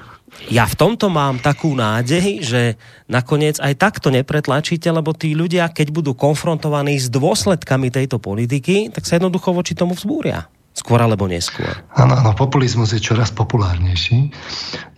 ja 0.51 0.67
v 0.67 0.75
tomto 0.75 1.07
mám 1.07 1.39
takú 1.39 1.71
nádej, 1.77 2.43
že 2.43 2.61
nakoniec 3.07 3.61
aj 3.61 3.73
takto 3.79 4.11
nepretlačíte, 4.11 4.89
lebo 4.91 5.15
tí 5.15 5.31
ľudia, 5.31 5.71
keď 5.71 5.95
budú 5.95 6.11
konfrontovaní 6.17 6.99
s 6.99 7.07
dôsledkami 7.07 7.93
tejto 7.93 8.19
politiky, 8.19 8.91
tak 8.91 9.07
sa 9.07 9.15
jednoducho 9.21 9.55
voči 9.55 9.77
tomu 9.77 9.95
vzbúria. 9.95 10.49
Skôr 10.75 10.99
alebo 10.99 11.23
neskôr. 11.31 11.71
Áno, 11.95 12.19
áno, 12.19 12.35
populizmus 12.35 12.91
je 12.91 12.99
čoraz 12.99 13.31
populárnejší. 13.31 14.27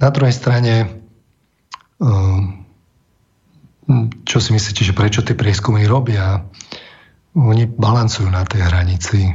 Na 0.01 0.09
druhej 0.09 0.34
strane, 0.34 0.89
ehm, 2.01 2.65
čo 4.27 4.38
si 4.43 4.51
myslíte, 4.51 4.84
že 4.84 4.95
prečo 4.95 5.23
tie 5.23 5.35
prieskumy 5.35 5.88
robia? 5.88 6.43
Oni 7.38 7.64
balancujú 7.69 8.27
na 8.27 8.43
tej 8.43 8.68
hranici 8.68 9.31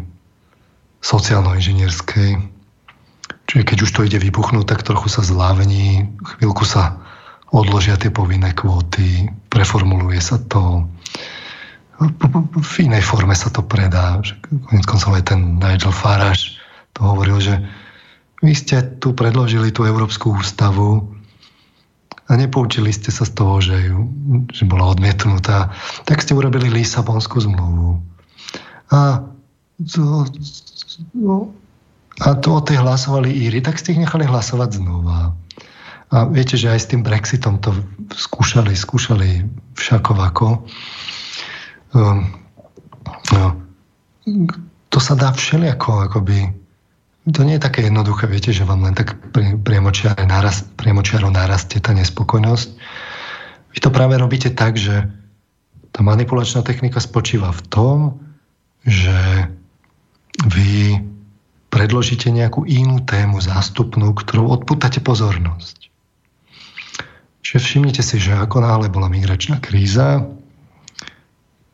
sociálno-inžinierskej 1.00 2.52
Čiže 3.52 3.68
keď 3.68 3.78
už 3.84 3.90
to 3.92 4.00
ide 4.08 4.16
vybuchnúť, 4.16 4.64
tak 4.64 4.80
trochu 4.80 5.12
sa 5.12 5.20
zlávení, 5.20 6.08
chvíľku 6.24 6.64
sa 6.64 6.96
odložia 7.52 8.00
tie 8.00 8.08
povinné 8.08 8.56
kvóty, 8.56 9.28
preformuluje 9.52 10.16
sa 10.24 10.40
to, 10.48 10.88
v 12.56 12.74
inej 12.80 13.04
forme 13.04 13.36
sa 13.36 13.52
to 13.52 13.60
predá. 13.60 14.18
Konec 14.48 14.84
koncov 14.88 15.20
aj 15.20 15.36
ten 15.36 15.60
Nigel 15.60 15.92
Farage 15.92 16.56
to 16.96 17.04
hovoril, 17.04 17.44
že 17.44 17.60
vy 18.40 18.56
ste 18.56 18.98
tu 18.98 19.12
predložili 19.12 19.68
tú 19.68 19.84
Európsku 19.84 20.32
ústavu 20.32 21.12
a 22.32 22.40
nepoučili 22.40 22.88
ste 22.88 23.12
sa 23.12 23.28
z 23.28 23.32
toho, 23.36 23.60
že, 23.60 23.92
ju, 23.92 24.08
že 24.48 24.64
bola 24.64 24.88
odmietnutá, 24.88 25.68
tak 26.08 26.24
ste 26.24 26.32
urobili 26.32 26.72
Lisabonskú 26.72 27.44
zmluvu. 27.44 28.00
A 28.88 29.20
to, 29.84 30.24
no, 31.12 31.52
a 32.24 32.26
to 32.40 32.48
o 32.56 32.64
tej 32.64 32.80
hlasovali 32.80 33.28
Íry, 33.28 33.60
tak 33.60 33.76
ste 33.76 33.92
ich 33.92 34.00
nechali 34.00 34.24
hlasovať 34.24 34.80
znova. 34.80 35.36
A 36.12 36.16
viete, 36.28 36.56
že 36.56 36.72
aj 36.72 36.80
s 36.80 36.88
tým 36.88 37.04
Brexitom 37.04 37.60
to 37.60 37.76
skúšali, 38.16 38.72
skúšali 38.72 39.44
všakovako. 39.76 40.64
Um, 41.92 42.32
no, 43.36 43.60
to 44.88 44.98
sa 45.00 45.16
dá 45.20 45.36
všelijako, 45.36 46.08
akoby, 46.08 46.52
to 47.30 47.46
nie 47.46 47.54
je 47.54 47.62
také 47.62 47.86
jednoduché, 47.86 48.26
viete, 48.26 48.50
že 48.50 48.66
vám 48.66 48.82
len 48.82 48.98
tak 48.98 49.14
priemočiaro 49.62 50.26
narast, 50.26 50.66
narastie 51.30 51.78
tá 51.78 51.94
nespokojnosť. 51.94 52.68
Vy 53.72 53.78
to 53.78 53.94
práve 53.94 54.18
robíte 54.18 54.50
tak, 54.50 54.74
že 54.74 55.06
tá 55.94 56.00
manipulačná 56.02 56.66
technika 56.66 56.98
spočíva 56.98 57.54
v 57.54 57.62
tom, 57.70 57.98
že 58.82 59.46
vy 60.50 60.98
predložíte 61.70 62.32
nejakú 62.34 62.66
inú 62.66 63.04
tému 63.06 63.38
zástupnú, 63.38 64.12
ktorou 64.18 64.50
odputáte 64.50 64.98
pozornosť. 64.98 65.88
Čiže 67.42 67.58
všimnite 67.58 68.02
si, 68.02 68.16
že 68.18 68.34
ako 68.34 68.66
náhle 68.66 68.86
bola 68.90 69.06
migračná 69.06 69.62
kríza, 69.62 70.26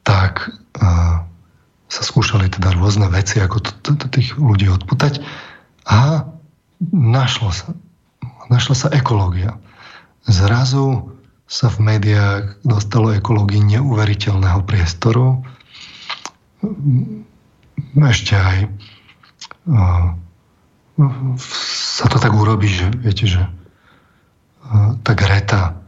tak 0.05 0.49
uh, 0.81 1.28
sa 1.89 2.03
skúšali 2.05 2.53
teda 2.53 2.77
rôzne 2.77 3.09
veci, 3.09 3.41
ako 3.41 3.65
tých 4.13 4.37
ľudí 4.37 4.69
odputať 4.69 5.25
a 5.89 6.29
našlo 6.93 7.49
sa, 7.51 7.73
našla 8.53 8.75
sa 8.77 8.89
ekológia. 8.93 9.57
Zrazu 10.29 11.17
sa 11.49 11.73
v 11.73 11.81
médiách 11.81 12.61
dostalo 12.61 13.17
ekológii 13.17 13.81
neuveriteľného 13.81 14.61
priestoru. 14.69 15.41
Ešte 17.97 18.37
aj 18.37 18.59
sa 21.41 22.05
to 22.11 22.19
tak 22.21 22.37
urobí, 22.37 22.69
že 22.69 22.93
viete, 23.01 23.25
že 23.25 23.41
tá 25.01 25.13
Greta, 25.17 25.81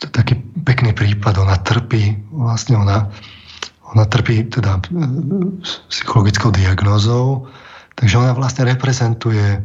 to 0.00 0.08
je 0.08 0.12
taký 0.14 0.34
pekný 0.64 0.96
prípad, 0.96 1.44
ona 1.44 1.60
trpí, 1.60 2.16
vlastne 2.32 2.80
ona, 2.80 3.12
ona 3.94 4.04
trpí 4.04 4.48
teda 4.48 4.80
e, 4.80 4.82
psychologickou 5.88 6.52
diagnózou, 6.52 7.48
takže 7.96 8.18
ona 8.20 8.32
vlastne 8.36 8.68
reprezentuje 8.68 9.46
e, 9.56 9.60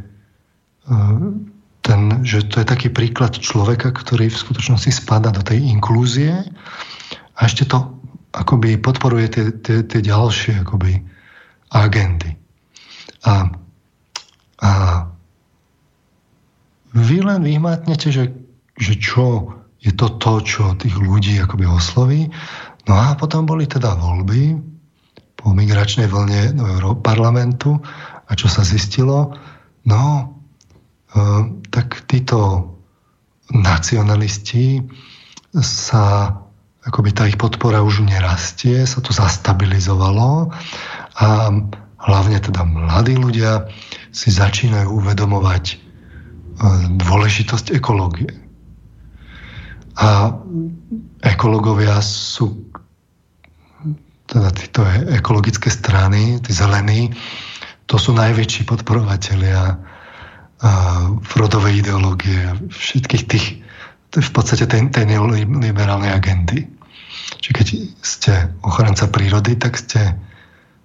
ten, 1.84 2.02
že 2.24 2.48
to 2.48 2.64
je 2.64 2.68
taký 2.68 2.88
príklad 2.88 3.36
človeka, 3.36 3.92
ktorý 3.92 4.32
v 4.32 4.42
skutočnosti 4.42 4.92
spada 5.04 5.36
do 5.36 5.44
tej 5.44 5.60
inklúzie 5.68 6.32
a 7.36 7.40
ešte 7.44 7.68
to 7.68 8.00
akoby 8.34 8.80
podporuje 8.80 9.28
tie, 9.30 9.46
tie, 9.62 9.78
tie 9.84 10.00
ďalšie 10.00 10.64
akoby 10.64 11.04
agendy. 11.70 12.34
A, 13.28 13.52
a 14.64 14.72
vy 16.94 17.18
len 17.26 17.42
vyhmatnete, 17.42 18.14
že, 18.14 18.32
že 18.78 18.94
čo 18.98 19.58
je 19.84 19.92
to 19.92 20.16
to, 20.16 20.34
čo 20.46 20.64
tých 20.80 20.96
ľudí 20.96 21.36
akoby 21.44 21.68
osloví. 21.68 22.22
No 22.88 22.94
a 23.00 23.16
potom 23.16 23.48
boli 23.48 23.64
teda 23.64 23.96
voľby 23.96 24.60
po 25.40 25.52
migračnej 25.56 26.08
vlne 26.08 26.56
do 26.56 26.66
Európarlamentu 26.80 27.80
a 28.28 28.32
čo 28.36 28.48
sa 28.52 28.64
zistilo? 28.64 29.36
No, 29.88 30.04
e, 30.04 30.24
tak 31.72 32.08
títo 32.08 32.72
nacionalisti 33.52 34.84
sa 35.60 36.36
akoby 36.84 37.10
tá 37.16 37.24
ich 37.28 37.40
podpora 37.40 37.80
už 37.80 38.04
nerastie, 38.04 38.84
sa 38.84 39.00
to 39.00 39.16
zastabilizovalo 39.16 40.52
a 41.16 41.28
hlavne 42.04 42.38
teda 42.44 42.68
mladí 42.68 43.16
ľudia 43.16 43.72
si 44.12 44.28
začínajú 44.32 44.92
uvedomovať 44.92 45.64
e, 45.72 45.76
dôležitosť 47.00 47.72
ekológie. 47.80 48.43
A 50.00 50.34
ekológovia 51.22 52.02
sú 52.02 52.74
teda 54.26 54.50
títo 54.56 54.82
ekologické 55.14 55.70
strany, 55.70 56.42
tí 56.42 56.52
zelení, 56.56 57.14
to 57.86 58.02
sú 58.02 58.16
najväčší 58.16 58.66
podporovatelia 58.66 59.78
rodovej 61.36 61.84
ideológie, 61.84 62.56
všetkých 62.72 63.24
tých, 63.28 63.46
v 64.16 64.32
podstate 64.32 64.64
tej, 64.66 64.90
tej 64.90 65.06
neoliberálnej 65.12 66.10
agendy. 66.10 66.66
Čiže 67.44 67.54
keď 67.54 67.68
ste 68.00 68.34
ochranca 68.64 69.12
prírody, 69.12 69.60
tak 69.60 69.76
ste 69.76 70.16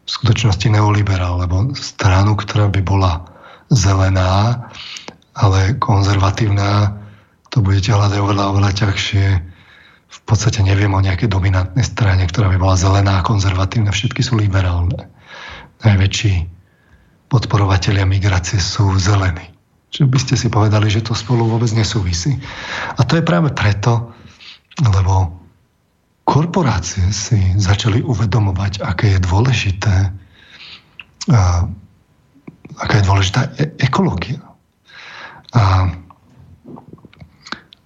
v 0.05 0.11
skutočnosti 0.11 0.67
neoliberál, 0.67 1.39
lebo 1.39 1.71
stranu, 1.79 2.35
ktorá 2.35 2.67
by 2.73 2.83
bola 2.83 3.23
zelená, 3.71 4.67
ale 5.39 5.79
konzervatívna, 5.79 6.99
to 7.49 7.65
budete 7.65 7.93
hľadať 7.93 8.19
oveľa, 8.21 8.45
oveľa 8.53 8.71
ťažšie. 8.77 9.27
V 10.09 10.21
podstate 10.25 10.65
neviem 10.65 10.93
o 10.93 11.05
nejakej 11.05 11.29
dominantnej 11.29 11.85
strane, 11.85 12.25
ktorá 12.25 12.49
by 12.53 12.59
bola 12.61 12.77
zelená 12.81 13.21
a 13.21 13.27
konzervatívna. 13.27 13.93
Všetky 13.93 14.25
sú 14.25 14.41
liberálne. 14.41 15.09
Najväčší 15.85 16.49
podporovatelia 17.29 18.09
migrácie 18.09 18.57
sú 18.57 18.97
zelení. 18.97 19.53
Čiže 19.89 20.07
by 20.09 20.19
ste 20.21 20.35
si 20.37 20.49
povedali, 20.53 20.89
že 20.93 21.05
to 21.05 21.17
spolu 21.17 21.49
vôbec 21.49 21.69
nesúvisí. 21.73 22.37
A 22.97 23.05
to 23.05 23.21
je 23.21 23.25
práve 23.25 23.53
preto, 23.57 24.13
lebo 24.81 25.33
korporácie 26.29 27.09
si 27.09 27.41
začali 27.57 28.05
uvedomovať, 28.05 28.85
aké 28.85 29.17
je 29.17 29.21
dôležité, 29.25 29.97
a, 31.33 31.65
aká 32.77 32.95
je 33.01 33.05
dôležitá 33.09 33.41
e- 33.57 33.73
ekológia. 33.81 34.41
A, 35.57 35.89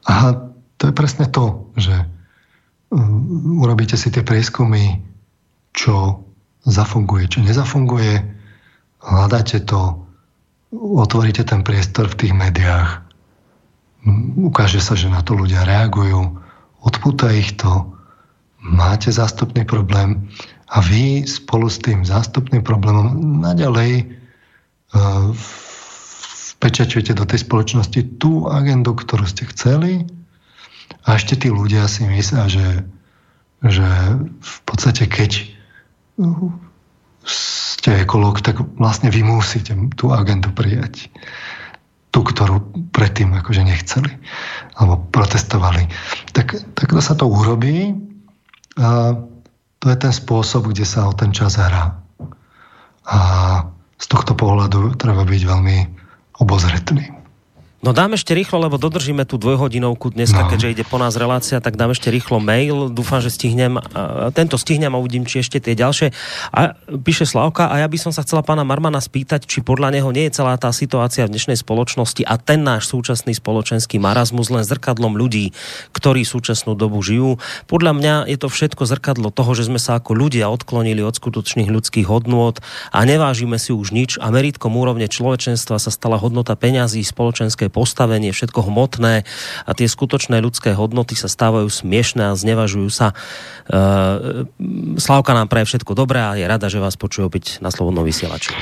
a 0.06 0.14
to 0.78 0.82
je 0.90 0.94
presne 0.94 1.30
to, 1.30 1.70
že 1.78 1.94
um, 2.90 3.62
urobíte 3.62 3.94
si 3.94 4.10
tie 4.10 4.26
prieskumy, 4.26 4.98
čo 5.72 6.26
zafunguje, 6.66 7.30
čo 7.30 7.40
nezafunguje, 7.42 8.22
hľadáte 9.02 9.62
to, 9.66 10.02
otvoríte 10.74 11.42
ten 11.46 11.62
priestor 11.66 12.10
v 12.10 12.18
tých 12.18 12.34
médiách, 12.34 13.02
ukáže 14.42 14.82
sa, 14.82 14.98
že 14.98 15.10
na 15.10 15.22
to 15.22 15.38
ľudia 15.38 15.62
reagujú, 15.62 16.38
odpúta 16.82 17.30
ich 17.30 17.54
to, 17.58 17.94
máte 18.62 19.10
zástupný 19.10 19.66
problém 19.66 20.30
a 20.70 20.78
vy 20.78 21.26
spolu 21.26 21.66
s 21.66 21.82
tým 21.82 22.06
zástupným 22.06 22.62
problémom 22.62 23.42
naďalej 23.42 24.06
uh, 24.94 25.34
vpečačujete 26.62 27.18
do 27.18 27.26
tej 27.26 27.42
spoločnosti 27.42 28.22
tú 28.22 28.46
agendu, 28.46 28.94
ktorú 28.94 29.26
ste 29.26 29.50
chceli 29.50 30.06
a 31.02 31.18
ešte 31.18 31.34
tí 31.34 31.50
ľudia 31.50 31.90
si 31.90 32.06
myslia, 32.06 32.46
že, 32.46 32.86
že 33.66 33.88
v 34.38 34.56
podstate 34.62 35.10
keď 35.10 35.42
ste 37.26 38.06
ekológ, 38.06 38.46
tak 38.46 38.62
vlastne 38.78 39.10
vy 39.10 39.26
musíte 39.26 39.74
tú 39.98 40.14
agendu 40.14 40.54
prijať. 40.54 41.10
Tú, 42.14 42.22
ktorú 42.22 42.62
predtým 42.94 43.34
akože 43.34 43.66
nechceli 43.66 44.12
alebo 44.78 45.00
protestovali. 45.10 45.88
Tak, 46.36 46.76
tak 46.78 46.92
to 46.92 47.00
sa 47.02 47.18
to 47.18 47.26
urobí 47.26 47.96
a 48.78 49.16
to 49.82 49.86
je 49.90 49.96
ten 49.98 50.14
spôsob, 50.14 50.70
kde 50.70 50.86
sa 50.86 51.10
o 51.10 51.16
ten 51.16 51.34
čas 51.34 51.58
hrá. 51.58 51.98
A 53.08 53.18
z 53.98 54.06
tohto 54.06 54.38
pohľadu 54.38 54.94
treba 54.94 55.26
byť 55.26 55.42
veľmi 55.42 56.01
obozretný. 56.42 57.21
No 57.82 57.90
dáme 57.90 58.14
ešte 58.14 58.30
rýchlo, 58.30 58.62
lebo 58.62 58.78
dodržíme 58.78 59.26
tú 59.26 59.42
dvojhodinovku 59.42 60.14
dneska, 60.14 60.46
no. 60.46 60.50
keďže 60.54 60.70
ide 60.70 60.84
po 60.86 61.02
nás 61.02 61.18
relácia, 61.18 61.58
tak 61.58 61.74
dám 61.74 61.90
ešte 61.90 62.14
rýchlo 62.14 62.38
mail. 62.38 62.94
Dúfam, 62.94 63.18
že 63.18 63.26
stihnem. 63.26 63.74
Tento 64.38 64.54
stihnem 64.54 64.94
a 64.94 65.02
uvidím, 65.02 65.26
či 65.26 65.42
ešte 65.42 65.58
tie 65.58 65.74
ďalšie. 65.74 66.14
A 66.54 66.78
píše 67.02 67.26
Slavka 67.26 67.66
a 67.66 67.82
ja 67.82 67.90
by 67.90 67.98
som 67.98 68.14
sa 68.14 68.22
chcela 68.22 68.46
pána 68.46 68.62
Marmana 68.62 69.02
spýtať, 69.02 69.50
či 69.50 69.66
podľa 69.66 69.98
neho 69.98 70.14
nie 70.14 70.30
je 70.30 70.38
celá 70.38 70.54
tá 70.62 70.70
situácia 70.70 71.26
v 71.26 71.34
dnešnej 71.34 71.58
spoločnosti 71.58 72.22
a 72.22 72.38
ten 72.38 72.62
náš 72.62 72.86
súčasný 72.86 73.34
spoločenský 73.34 73.98
marazmus 73.98 74.46
len 74.54 74.62
zrkadlom 74.62 75.18
ľudí, 75.18 75.50
ktorí 75.90 76.22
súčasnú 76.22 76.78
dobu 76.78 77.02
žijú. 77.02 77.42
Podľa 77.66 77.98
mňa 77.98 78.14
je 78.30 78.38
to 78.38 78.46
všetko 78.46 78.86
zrkadlo 78.86 79.34
toho, 79.34 79.58
že 79.58 79.66
sme 79.66 79.82
sa 79.82 79.98
ako 79.98 80.14
ľudia 80.14 80.46
odklonili 80.54 81.02
od 81.02 81.18
skutočných 81.18 81.66
ľudských 81.66 82.06
hodnôt 82.06 82.62
a 82.94 83.02
nevážime 83.02 83.58
si 83.58 83.74
už 83.74 83.90
nič 83.90 84.22
a 84.22 84.30
meritkom 84.30 84.70
úrovne 84.70 85.10
človečenstva 85.10 85.82
sa 85.82 85.90
stala 85.90 86.14
hodnota 86.14 86.54
peňazí, 86.54 87.02
spoločenskej 87.02 87.71
postavenie, 87.72 88.36
všetko 88.36 88.68
hmotné 88.68 89.24
a 89.64 89.70
tie 89.72 89.88
skutočné 89.88 90.44
ľudské 90.44 90.76
hodnoty 90.76 91.16
sa 91.16 91.32
stávajú 91.32 91.72
smiešné 91.72 92.28
a 92.28 92.36
znevažujú 92.36 92.92
sa. 92.92 93.16
Uh, 93.66 94.44
Slavka 95.00 95.32
nám 95.32 95.48
praje 95.48 95.72
všetko 95.72 95.96
dobré 95.96 96.20
a 96.20 96.36
je 96.36 96.44
rada, 96.44 96.68
že 96.68 96.76
vás 96.76 97.00
počuje 97.00 97.24
opäť 97.24 97.58
na 97.64 97.72
Slobodnom 97.72 98.04
vysielači. 98.04 98.52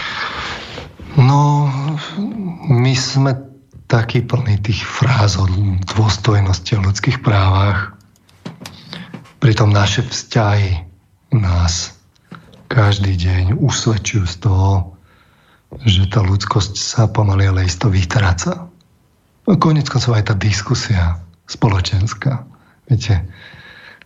No, 1.18 1.66
my 2.70 2.94
sme 2.94 3.34
taký 3.90 4.22
plný 4.22 4.62
tých 4.62 4.86
fráz 4.86 5.34
o 5.34 5.50
dôstojnosti 5.98 6.78
a 6.78 6.84
ľudských 6.86 7.18
právach. 7.26 7.98
Pritom 9.42 9.74
naše 9.74 10.06
vzťahy 10.06 10.86
nás 11.34 11.98
každý 12.70 13.18
deň 13.18 13.58
usvedčujú 13.58 14.24
z 14.30 14.36
toho, 14.46 14.94
že 15.82 16.06
tá 16.06 16.22
ľudskosť 16.22 16.78
sa 16.78 17.10
pomaly 17.10 17.50
ale 17.50 17.66
isto 17.66 17.90
vytráca. 17.90 18.69
No 19.48 19.56
konec 19.56 19.88
koncov 19.88 20.16
aj 20.16 20.24
tá 20.30 20.34
diskusia 20.36 21.20
spoločenská. 21.48 22.44
Viete, 22.90 23.24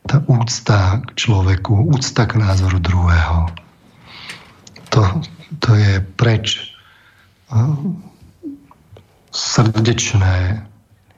tá 0.04 0.20
úcta 0.28 1.00
k 1.00 1.10
človeku, 1.16 1.88
úcta 1.88 2.28
k 2.28 2.36
názoru 2.36 2.76
druhého, 2.76 3.48
to, 4.92 5.00
to 5.58 5.74
je 5.74 5.98
preč 6.14 6.70
srdečné, 9.34 10.62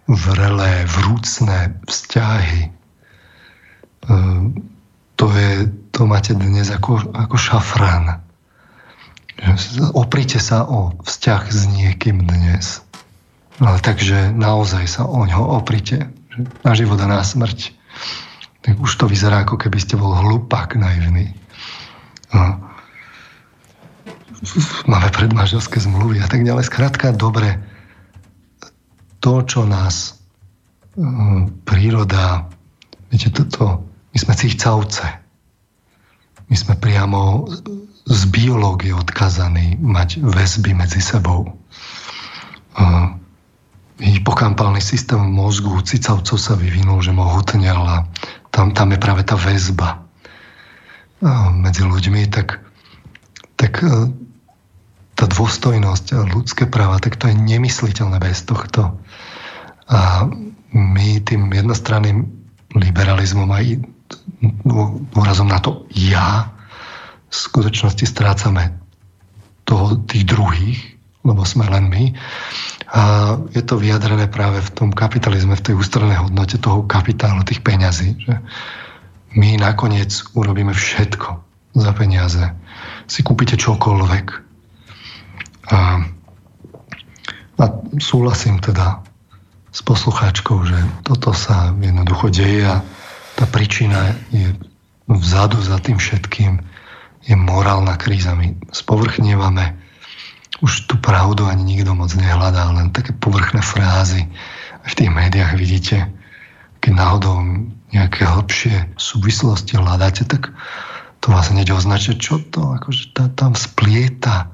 vrelé, 0.07 0.73
vrúcné 0.87 1.77
vzťahy. 1.85 2.73
To, 5.17 5.27
je, 5.35 5.51
to 5.91 6.01
máte 6.07 6.33
dnes 6.33 6.71
ako, 6.71 7.11
ako 7.11 7.37
šafrán. 7.37 8.23
Oprite 9.93 10.39
sa 10.41 10.65
o 10.65 10.97
vzťah 11.03 11.43
s 11.51 11.61
niekým 11.69 12.25
dnes. 12.25 12.86
No, 13.57 13.81
takže 13.81 14.37
naozaj 14.37 14.85
sa 14.85 15.09
o 15.09 15.25
ňo 15.25 15.57
oprite. 15.57 16.13
Na 16.61 16.77
život 16.77 17.01
a 17.01 17.09
na 17.09 17.25
smrť. 17.25 17.73
Tak 18.61 18.77
už 18.77 18.93
to 19.01 19.09
vyzerá, 19.09 19.49
ako 19.49 19.57
keby 19.57 19.81
ste 19.81 19.97
bol 19.97 20.13
hlupák 20.13 20.77
naivný. 20.77 21.33
No. 22.37 22.61
Máme 24.85 25.09
predmanželské 25.09 25.81
zmluvy 25.81 26.21
a 26.21 26.29
tak 26.29 26.45
ďalej. 26.45 26.69
Skrátka, 26.69 27.17
dobre, 27.17 27.57
to, 29.25 29.41
čo 29.49 29.65
nás 29.65 30.21
um, 31.01 31.49
príroda, 31.65 32.53
viete, 33.09 33.33
toto, 33.33 33.89
my 34.13 34.19
sme 34.21 34.35
cícavce. 34.37 35.07
My 36.47 36.57
sme 36.57 36.77
priamo 36.77 37.49
z 38.07 38.21
biológie 38.29 38.93
odkazaní 38.93 39.81
mať 39.81 40.21
väzby 40.21 40.77
medzi 40.77 41.01
sebou. 41.01 41.57
Uh, 42.77 43.17
hypokampálny 43.97 44.81
systém 44.85 45.17
v 45.17 45.33
mozgu 45.33 45.73
cicavcov 45.81 46.37
sa 46.37 46.55
vyvinul, 46.55 47.01
že 47.01 47.17
mohutnel 47.17 47.81
a 47.81 48.05
tam, 48.53 48.77
tam 48.77 48.93
je 48.93 48.99
práve 49.01 49.25
tá 49.25 49.37
väzba 49.37 50.05
medzi 51.57 51.81
ľuďmi, 51.81 52.29
tak, 52.29 52.61
tak 53.57 53.81
e, 53.81 54.13
tá 55.17 55.25
dôstojnosť 55.25 56.07
a 56.13 56.29
ľudské 56.29 56.69
práva, 56.69 57.01
tak 57.01 57.17
to 57.17 57.33
je 57.33 57.37
nemysliteľné 57.37 58.21
bez 58.21 58.45
tohto. 58.45 59.01
A 59.89 60.29
my 60.77 61.09
tým 61.25 61.49
jednostranným 61.49 62.29
liberalizmom 62.77 63.49
aj 63.49 63.81
dôrazom 65.17 65.49
na 65.49 65.57
to 65.63 65.89
ja 65.97 66.53
v 67.27 67.35
skutočnosti 67.35 68.05
strácame 68.05 68.77
toho, 69.65 69.99
tých 70.05 70.29
druhých, 70.29 70.79
lebo 71.27 71.43
sme 71.43 71.67
len 71.67 71.91
my. 71.91 72.05
A 72.97 73.37
je 73.53 73.61
to 73.61 73.77
vyjadrené 73.77 74.25
práve 74.33 74.65
v 74.65 74.71
tom 74.73 74.89
kapitalizme, 74.89 75.53
v 75.53 75.67
tej 75.69 75.75
ústrednej 75.77 76.17
hodnote 76.17 76.57
toho 76.57 76.89
kapitálu, 76.89 77.45
tých 77.45 77.61
peňazí. 77.61 78.17
Že 78.25 78.41
my 79.37 79.61
nakoniec 79.61 80.17
urobíme 80.33 80.73
všetko 80.73 81.29
za 81.77 81.93
peniaze. 81.93 82.45
Si 83.05 83.21
kúpite 83.21 83.61
čokoľvek. 83.61 84.27
A, 85.77 85.79
a 87.61 87.65
súhlasím 88.01 88.65
teda 88.65 89.05
s 89.69 89.85
poslucháčkou, 89.85 90.65
že 90.65 90.79
toto 91.05 91.37
sa 91.37 91.77
jednoducho 91.77 92.33
deje 92.33 92.65
a 92.65 92.81
tá 93.37 93.45
príčina 93.45 94.17
je 94.33 94.57
vzadu 95.05 95.61
za 95.61 95.77
tým 95.85 96.01
všetkým 96.01 96.65
je 97.27 97.35
morálna 97.35 97.99
kríza. 97.99 98.33
My 98.33 98.55
spovrchnievame 98.73 99.77
už 100.65 100.89
tú 100.89 100.97
pravdu 100.97 101.45
ani 101.45 101.77
nikto 101.77 101.93
moc 101.93 102.13
nehľadá, 102.17 102.73
len 102.73 102.89
také 102.93 103.13
povrchné 103.13 103.61
frázy. 103.61 104.25
V 104.87 104.93
tých 104.95 105.11
médiách 105.13 105.53
vidíte, 105.59 106.09
keď 106.81 106.93
náhodou 106.97 107.37
nejaké 107.93 108.25
hlbšie 108.25 108.97
súvislosti 108.97 109.77
hľadáte, 109.77 110.25
tak 110.25 110.53
to 111.21 111.33
vás 111.33 111.51
hneď 111.51 111.75
označí, 111.75 112.17
čo 112.17 112.39
to 112.39 112.77
akože 112.79 113.13
tá, 113.13 113.29
tam 113.35 113.53
splieta. 113.53 114.49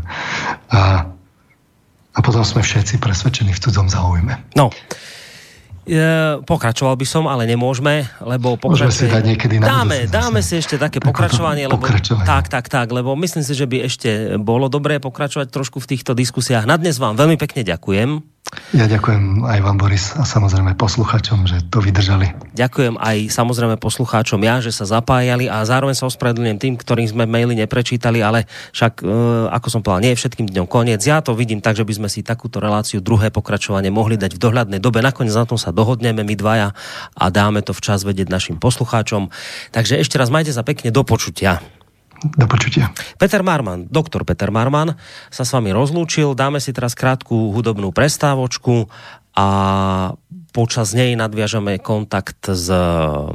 a, 0.78 0.80
a 2.14 2.18
potom 2.24 2.42
sme 2.42 2.64
všetci 2.64 2.96
presvedčení 3.02 3.52
v 3.52 3.62
cudzom 3.62 3.92
záujme. 3.92 4.40
No, 4.56 4.72
pokračoval 6.44 6.94
by 6.94 7.06
som, 7.08 7.24
ale 7.24 7.48
nemôžeme, 7.48 8.04
lebo 8.20 8.60
pokračuje... 8.60 9.08
Môžeme 9.08 9.08
si 9.08 9.14
dať 9.16 9.24
niekedy 9.24 9.54
na 9.58 9.64
Dáme, 9.66 10.04
dáme 10.06 10.40
si 10.44 10.60
ešte 10.60 10.76
také 10.76 11.00
pokračovanie, 11.00 11.66
lebo... 11.66 11.80
pokračovanie. 11.80 12.28
Tak, 12.28 12.52
tak, 12.52 12.68
tak, 12.68 12.92
lebo 12.92 13.16
myslím 13.16 13.42
si, 13.42 13.52
že 13.56 13.64
by 13.64 13.76
ešte 13.88 14.10
bolo 14.36 14.68
dobré 14.68 15.00
pokračovať 15.00 15.48
trošku 15.48 15.80
v 15.80 15.96
týchto 15.96 16.12
diskusiách. 16.12 16.68
Na 16.68 16.76
dnes 16.76 17.00
vám 17.00 17.16
veľmi 17.16 17.40
pekne 17.40 17.64
ďakujem. 17.64 18.37
Ja 18.68 18.84
ďakujem 18.84 19.48
aj 19.48 19.64
vám, 19.64 19.80
Boris, 19.80 20.12
a 20.12 20.28
samozrejme 20.28 20.76
posluchačom, 20.76 21.48
že 21.48 21.64
to 21.72 21.80
vydržali. 21.80 22.36
Ďakujem 22.52 23.00
aj 23.00 23.32
samozrejme 23.32 23.80
poslucháčom 23.80 24.44
ja, 24.44 24.60
že 24.60 24.76
sa 24.76 24.84
zapájali 24.84 25.48
a 25.48 25.64
zároveň 25.64 25.96
sa 25.96 26.04
ospravedlňujem 26.04 26.60
tým, 26.60 26.74
ktorým 26.76 27.08
sme 27.08 27.24
maily 27.24 27.56
neprečítali, 27.56 28.20
ale 28.20 28.44
však, 28.76 29.00
e, 29.00 29.08
ako 29.48 29.66
som 29.72 29.80
povedal, 29.80 30.04
nie 30.04 30.12
je 30.12 30.20
všetkým 30.20 30.52
dňom 30.52 30.66
koniec. 30.68 31.00
Ja 31.00 31.24
to 31.24 31.32
vidím 31.32 31.64
tak, 31.64 31.80
že 31.80 31.88
by 31.88 31.96
sme 31.96 32.08
si 32.12 32.20
takúto 32.20 32.60
reláciu, 32.60 33.00
druhé 33.00 33.32
pokračovanie 33.32 33.88
mohli 33.88 34.20
dať 34.20 34.36
v 34.36 34.42
dohľadnej 34.44 34.84
dobe. 34.84 35.00
Nakoniec 35.00 35.32
na 35.32 35.48
tom 35.48 35.56
sa 35.56 35.72
dohodneme 35.72 36.20
my 36.20 36.34
dvaja 36.36 36.76
a 37.16 37.24
dáme 37.32 37.64
to 37.64 37.72
včas 37.72 38.04
vedieť 38.04 38.28
našim 38.28 38.60
poslucháčom. 38.60 39.32
Takže 39.72 39.96
ešte 39.96 40.20
raz 40.20 40.28
majte 40.28 40.52
sa 40.52 40.60
pekne 40.60 40.92
do 40.92 41.00
počutia. 41.08 41.64
Do 42.18 42.50
počutia. 42.50 42.90
Peter 43.14 43.46
Marman, 43.46 43.86
doktor 43.86 44.26
Peter 44.26 44.50
Marman 44.50 44.98
sa 45.30 45.46
s 45.46 45.54
vami 45.54 45.70
rozlúčil. 45.70 46.34
Dáme 46.34 46.58
si 46.58 46.74
teraz 46.74 46.98
krátku 46.98 47.54
hudobnú 47.54 47.94
prestávočku 47.94 48.90
a 49.38 49.48
počas 50.50 50.98
nej 50.98 51.14
nadviažeme 51.14 51.78
kontakt 51.78 52.42
s 52.50 52.66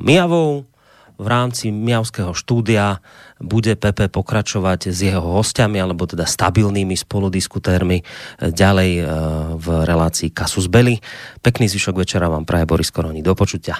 Mijavou. 0.04 0.68
V 1.14 1.28
rámci 1.30 1.72
Mijavského 1.72 2.36
štúdia 2.36 3.00
bude 3.40 3.78
Pepe 3.80 4.10
pokračovať 4.12 4.92
s 4.92 5.00
jeho 5.06 5.40
hostiami, 5.40 5.78
alebo 5.78 6.10
teda 6.10 6.26
stabilnými 6.26 6.98
spoludiskutérmi 6.98 8.02
ďalej 8.42 8.92
e, 8.98 9.04
v 9.56 9.68
relácii 9.86 10.34
Kasus 10.34 10.68
Belli. 10.68 10.98
Pekný 11.40 11.70
zvyšok 11.70 12.02
večera 12.02 12.28
vám 12.28 12.44
praje 12.50 12.66
Boris 12.66 12.90
Koroni. 12.90 13.22
Do 13.22 13.38
počutia. 13.38 13.80